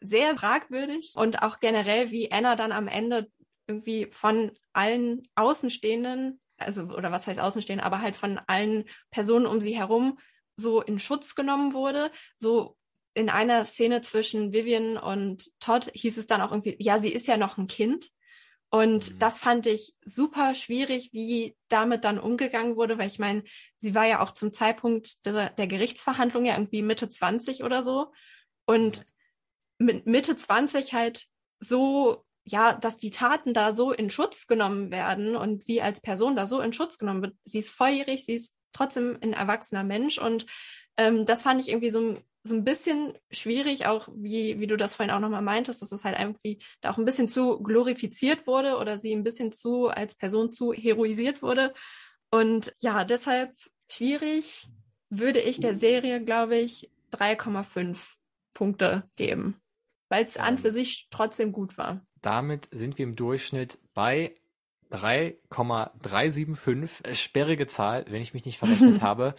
sehr 0.00 0.34
fragwürdig 0.34 1.12
und 1.16 1.42
auch 1.42 1.60
generell, 1.60 2.10
wie 2.10 2.30
Anna 2.30 2.56
dann 2.56 2.72
am 2.72 2.88
Ende 2.88 3.30
irgendwie 3.66 4.08
von 4.10 4.52
allen 4.72 5.26
Außenstehenden, 5.34 6.40
also 6.58 6.84
oder 6.84 7.10
was 7.10 7.26
heißt 7.26 7.40
Außenstehenden, 7.40 7.84
aber 7.84 8.00
halt 8.00 8.16
von 8.16 8.38
allen 8.46 8.84
Personen 9.10 9.46
um 9.46 9.60
sie 9.60 9.76
herum 9.76 10.18
so 10.56 10.82
in 10.82 10.98
Schutz 10.98 11.34
genommen 11.34 11.72
wurde. 11.72 12.10
So 12.36 12.76
in 13.14 13.30
einer 13.30 13.64
Szene 13.64 14.02
zwischen 14.02 14.52
Vivian 14.52 14.96
und 14.96 15.50
Todd 15.60 15.90
hieß 15.94 16.18
es 16.18 16.26
dann 16.26 16.42
auch 16.42 16.50
irgendwie, 16.50 16.76
ja, 16.78 16.98
sie 16.98 17.12
ist 17.12 17.26
ja 17.26 17.36
noch 17.36 17.58
ein 17.58 17.66
Kind. 17.66 18.10
Und 18.74 19.12
mhm. 19.12 19.18
das 19.20 19.38
fand 19.38 19.66
ich 19.66 19.94
super 20.04 20.52
schwierig, 20.56 21.10
wie 21.12 21.56
damit 21.68 22.02
dann 22.02 22.18
umgegangen 22.18 22.74
wurde, 22.74 22.98
weil 22.98 23.06
ich 23.06 23.20
meine, 23.20 23.44
sie 23.78 23.94
war 23.94 24.04
ja 24.04 24.20
auch 24.20 24.32
zum 24.32 24.52
Zeitpunkt 24.52 25.24
der, 25.24 25.50
der 25.50 25.68
Gerichtsverhandlung 25.68 26.44
ja 26.44 26.54
irgendwie 26.54 26.82
Mitte 26.82 27.08
20 27.08 27.62
oder 27.62 27.84
so. 27.84 28.10
Und 28.66 29.06
mit 29.78 30.06
Mitte 30.06 30.34
20 30.34 30.92
halt 30.92 31.26
so, 31.60 32.24
ja, 32.44 32.72
dass 32.72 32.96
die 32.96 33.12
Taten 33.12 33.54
da 33.54 33.76
so 33.76 33.92
in 33.92 34.10
Schutz 34.10 34.48
genommen 34.48 34.90
werden 34.90 35.36
und 35.36 35.62
sie 35.62 35.80
als 35.80 36.00
Person 36.00 36.34
da 36.34 36.48
so 36.48 36.60
in 36.60 36.72
Schutz 36.72 36.98
genommen 36.98 37.22
wird. 37.22 37.36
Sie 37.44 37.60
ist 37.60 37.70
volljährig, 37.70 38.24
sie 38.24 38.34
ist 38.34 38.56
trotzdem 38.72 39.16
ein 39.22 39.34
erwachsener 39.34 39.84
Mensch 39.84 40.18
und 40.18 40.46
ähm, 40.96 41.24
das 41.24 41.42
fand 41.42 41.60
ich 41.60 41.68
irgendwie 41.68 41.90
so, 41.90 42.16
so 42.44 42.54
ein 42.54 42.64
bisschen 42.64 43.14
schwierig, 43.30 43.86
auch 43.86 44.08
wie, 44.14 44.60
wie 44.60 44.66
du 44.66 44.76
das 44.76 44.94
vorhin 44.94 45.14
auch 45.14 45.20
nochmal 45.20 45.42
meintest, 45.42 45.82
dass 45.82 45.92
es 45.92 46.04
halt 46.04 46.18
irgendwie 46.18 46.58
da 46.80 46.90
auch 46.90 46.98
ein 46.98 47.04
bisschen 47.04 47.28
zu 47.28 47.62
glorifiziert 47.62 48.46
wurde 48.46 48.76
oder 48.76 48.98
sie 48.98 49.12
ein 49.12 49.24
bisschen 49.24 49.52
zu 49.52 49.88
als 49.88 50.14
Person 50.14 50.52
zu 50.52 50.72
heroisiert 50.72 51.42
wurde. 51.42 51.74
Und 52.30 52.74
ja, 52.80 53.04
deshalb 53.04 53.52
schwierig 53.90 54.68
würde 55.08 55.40
ich 55.40 55.60
der 55.60 55.74
Serie, 55.74 56.22
glaube 56.22 56.56
ich, 56.56 56.90
3,5 57.12 58.14
Punkte 58.52 59.08
geben, 59.16 59.60
weil 60.08 60.24
es 60.24 60.36
an 60.36 60.58
für 60.58 60.72
sich 60.72 61.08
trotzdem 61.10 61.52
gut 61.52 61.78
war. 61.78 62.02
Damit 62.20 62.68
sind 62.72 62.98
wir 62.98 63.04
im 63.04 63.16
Durchschnitt 63.16 63.78
bei 63.94 64.34
3,375, 64.90 67.18
sperrige 67.18 67.66
Zahl, 67.66 68.04
wenn 68.08 68.22
ich 68.22 68.34
mich 68.34 68.44
nicht 68.44 68.58
verrechnet 68.58 69.00
habe. 69.02 69.34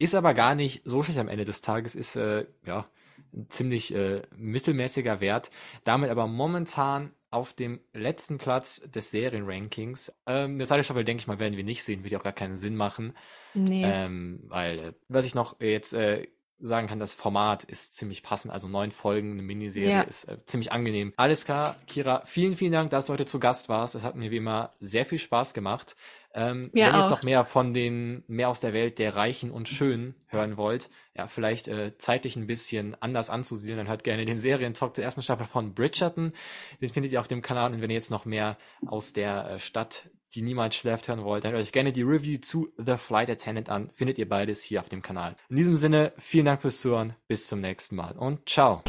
Ist 0.00 0.14
aber 0.14 0.32
gar 0.32 0.54
nicht 0.54 0.80
so 0.86 1.02
schlecht 1.02 1.18
am 1.18 1.28
Ende 1.28 1.44
des 1.44 1.60
Tages, 1.60 1.94
ist 1.94 2.16
äh, 2.16 2.46
ja 2.64 2.86
ein 3.34 3.50
ziemlich 3.50 3.94
äh, 3.94 4.22
mittelmäßiger 4.34 5.20
Wert. 5.20 5.50
Damit 5.84 6.08
aber 6.08 6.26
momentan 6.26 7.12
auf 7.30 7.52
dem 7.52 7.80
letzten 7.92 8.38
Platz 8.38 8.80
des 8.80 9.10
Serienrankings. 9.10 10.10
Ähm, 10.26 10.54
eine 10.54 10.66
zweite 10.66 10.84
Staffel, 10.84 11.04
denke 11.04 11.20
ich 11.20 11.26
mal, 11.26 11.38
werden 11.38 11.56
wir 11.56 11.64
nicht 11.64 11.84
sehen, 11.84 12.02
würde 12.02 12.18
auch 12.18 12.24
gar 12.24 12.32
keinen 12.32 12.56
Sinn 12.56 12.76
machen. 12.76 13.12
Nee. 13.52 13.82
Ähm, 13.84 14.40
weil, 14.48 14.78
äh, 14.78 14.92
was 15.08 15.26
ich 15.26 15.34
noch 15.34 15.60
jetzt 15.60 15.92
äh, 15.92 16.26
sagen 16.58 16.88
kann, 16.88 16.98
das 16.98 17.12
Format 17.12 17.64
ist 17.64 17.94
ziemlich 17.94 18.22
passend. 18.22 18.52
Also 18.52 18.68
neun 18.68 18.90
Folgen, 18.90 19.32
eine 19.32 19.42
Miniserie 19.42 19.90
ja. 19.90 20.00
ist 20.00 20.24
äh, 20.24 20.38
ziemlich 20.46 20.72
angenehm. 20.72 21.12
Alles 21.16 21.44
klar, 21.44 21.76
Kira, 21.86 22.22
vielen, 22.24 22.56
vielen 22.56 22.72
Dank, 22.72 22.90
dass 22.90 23.06
du 23.06 23.12
heute 23.12 23.26
zu 23.26 23.38
Gast 23.38 23.68
warst. 23.68 23.94
Es 23.94 24.02
hat 24.02 24.16
mir 24.16 24.30
wie 24.30 24.38
immer 24.38 24.70
sehr 24.80 25.04
viel 25.04 25.18
Spaß 25.18 25.54
gemacht. 25.54 25.96
Ähm, 26.32 26.70
wenn 26.72 26.94
ihr 26.94 26.98
jetzt 26.98 27.10
noch 27.10 27.22
mehr 27.22 27.44
von 27.44 27.74
den, 27.74 28.22
mehr 28.28 28.48
aus 28.48 28.60
der 28.60 28.72
Welt 28.72 28.98
der 28.98 29.16
Reichen 29.16 29.50
und 29.50 29.68
Schönen 29.68 30.14
hören 30.26 30.56
wollt, 30.56 30.90
ja, 31.16 31.26
vielleicht 31.26 31.68
äh, 31.68 31.96
zeitlich 31.98 32.36
ein 32.36 32.46
bisschen 32.46 32.96
anders 33.00 33.30
anzusiedeln, 33.30 33.78
dann 33.78 33.88
hört 33.88 34.04
gerne 34.04 34.24
den 34.24 34.38
Serientalk 34.38 34.94
zur 34.94 35.04
ersten 35.04 35.22
Staffel 35.22 35.46
von 35.46 35.74
Bridgerton. 35.74 36.32
Den 36.80 36.90
findet 36.90 37.12
ihr 37.12 37.20
auf 37.20 37.28
dem 37.28 37.42
Kanal. 37.42 37.72
Und 37.72 37.80
wenn 37.82 37.90
ihr 37.90 37.96
jetzt 37.96 38.10
noch 38.10 38.24
mehr 38.24 38.58
aus 38.86 39.12
der 39.12 39.50
äh, 39.50 39.58
Stadt 39.58 40.10
die 40.34 40.42
niemals 40.42 40.76
schläft 40.76 41.08
hören 41.08 41.24
wollt, 41.24 41.44
dann 41.44 41.52
hört 41.52 41.62
euch 41.62 41.72
gerne 41.72 41.92
die 41.92 42.02
Review 42.02 42.38
zu 42.38 42.72
The 42.76 42.96
Flight 42.96 43.30
Attendant 43.30 43.68
an. 43.68 43.90
Findet 43.92 44.18
ihr 44.18 44.28
beides 44.28 44.62
hier 44.62 44.80
auf 44.80 44.88
dem 44.88 45.02
Kanal. 45.02 45.36
In 45.48 45.56
diesem 45.56 45.76
Sinne, 45.76 46.12
vielen 46.18 46.46
Dank 46.46 46.62
fürs 46.62 46.80
Zuhören, 46.80 47.14
bis 47.26 47.48
zum 47.48 47.60
nächsten 47.60 47.96
Mal 47.96 48.16
und 48.16 48.48
ciao. 48.48 48.82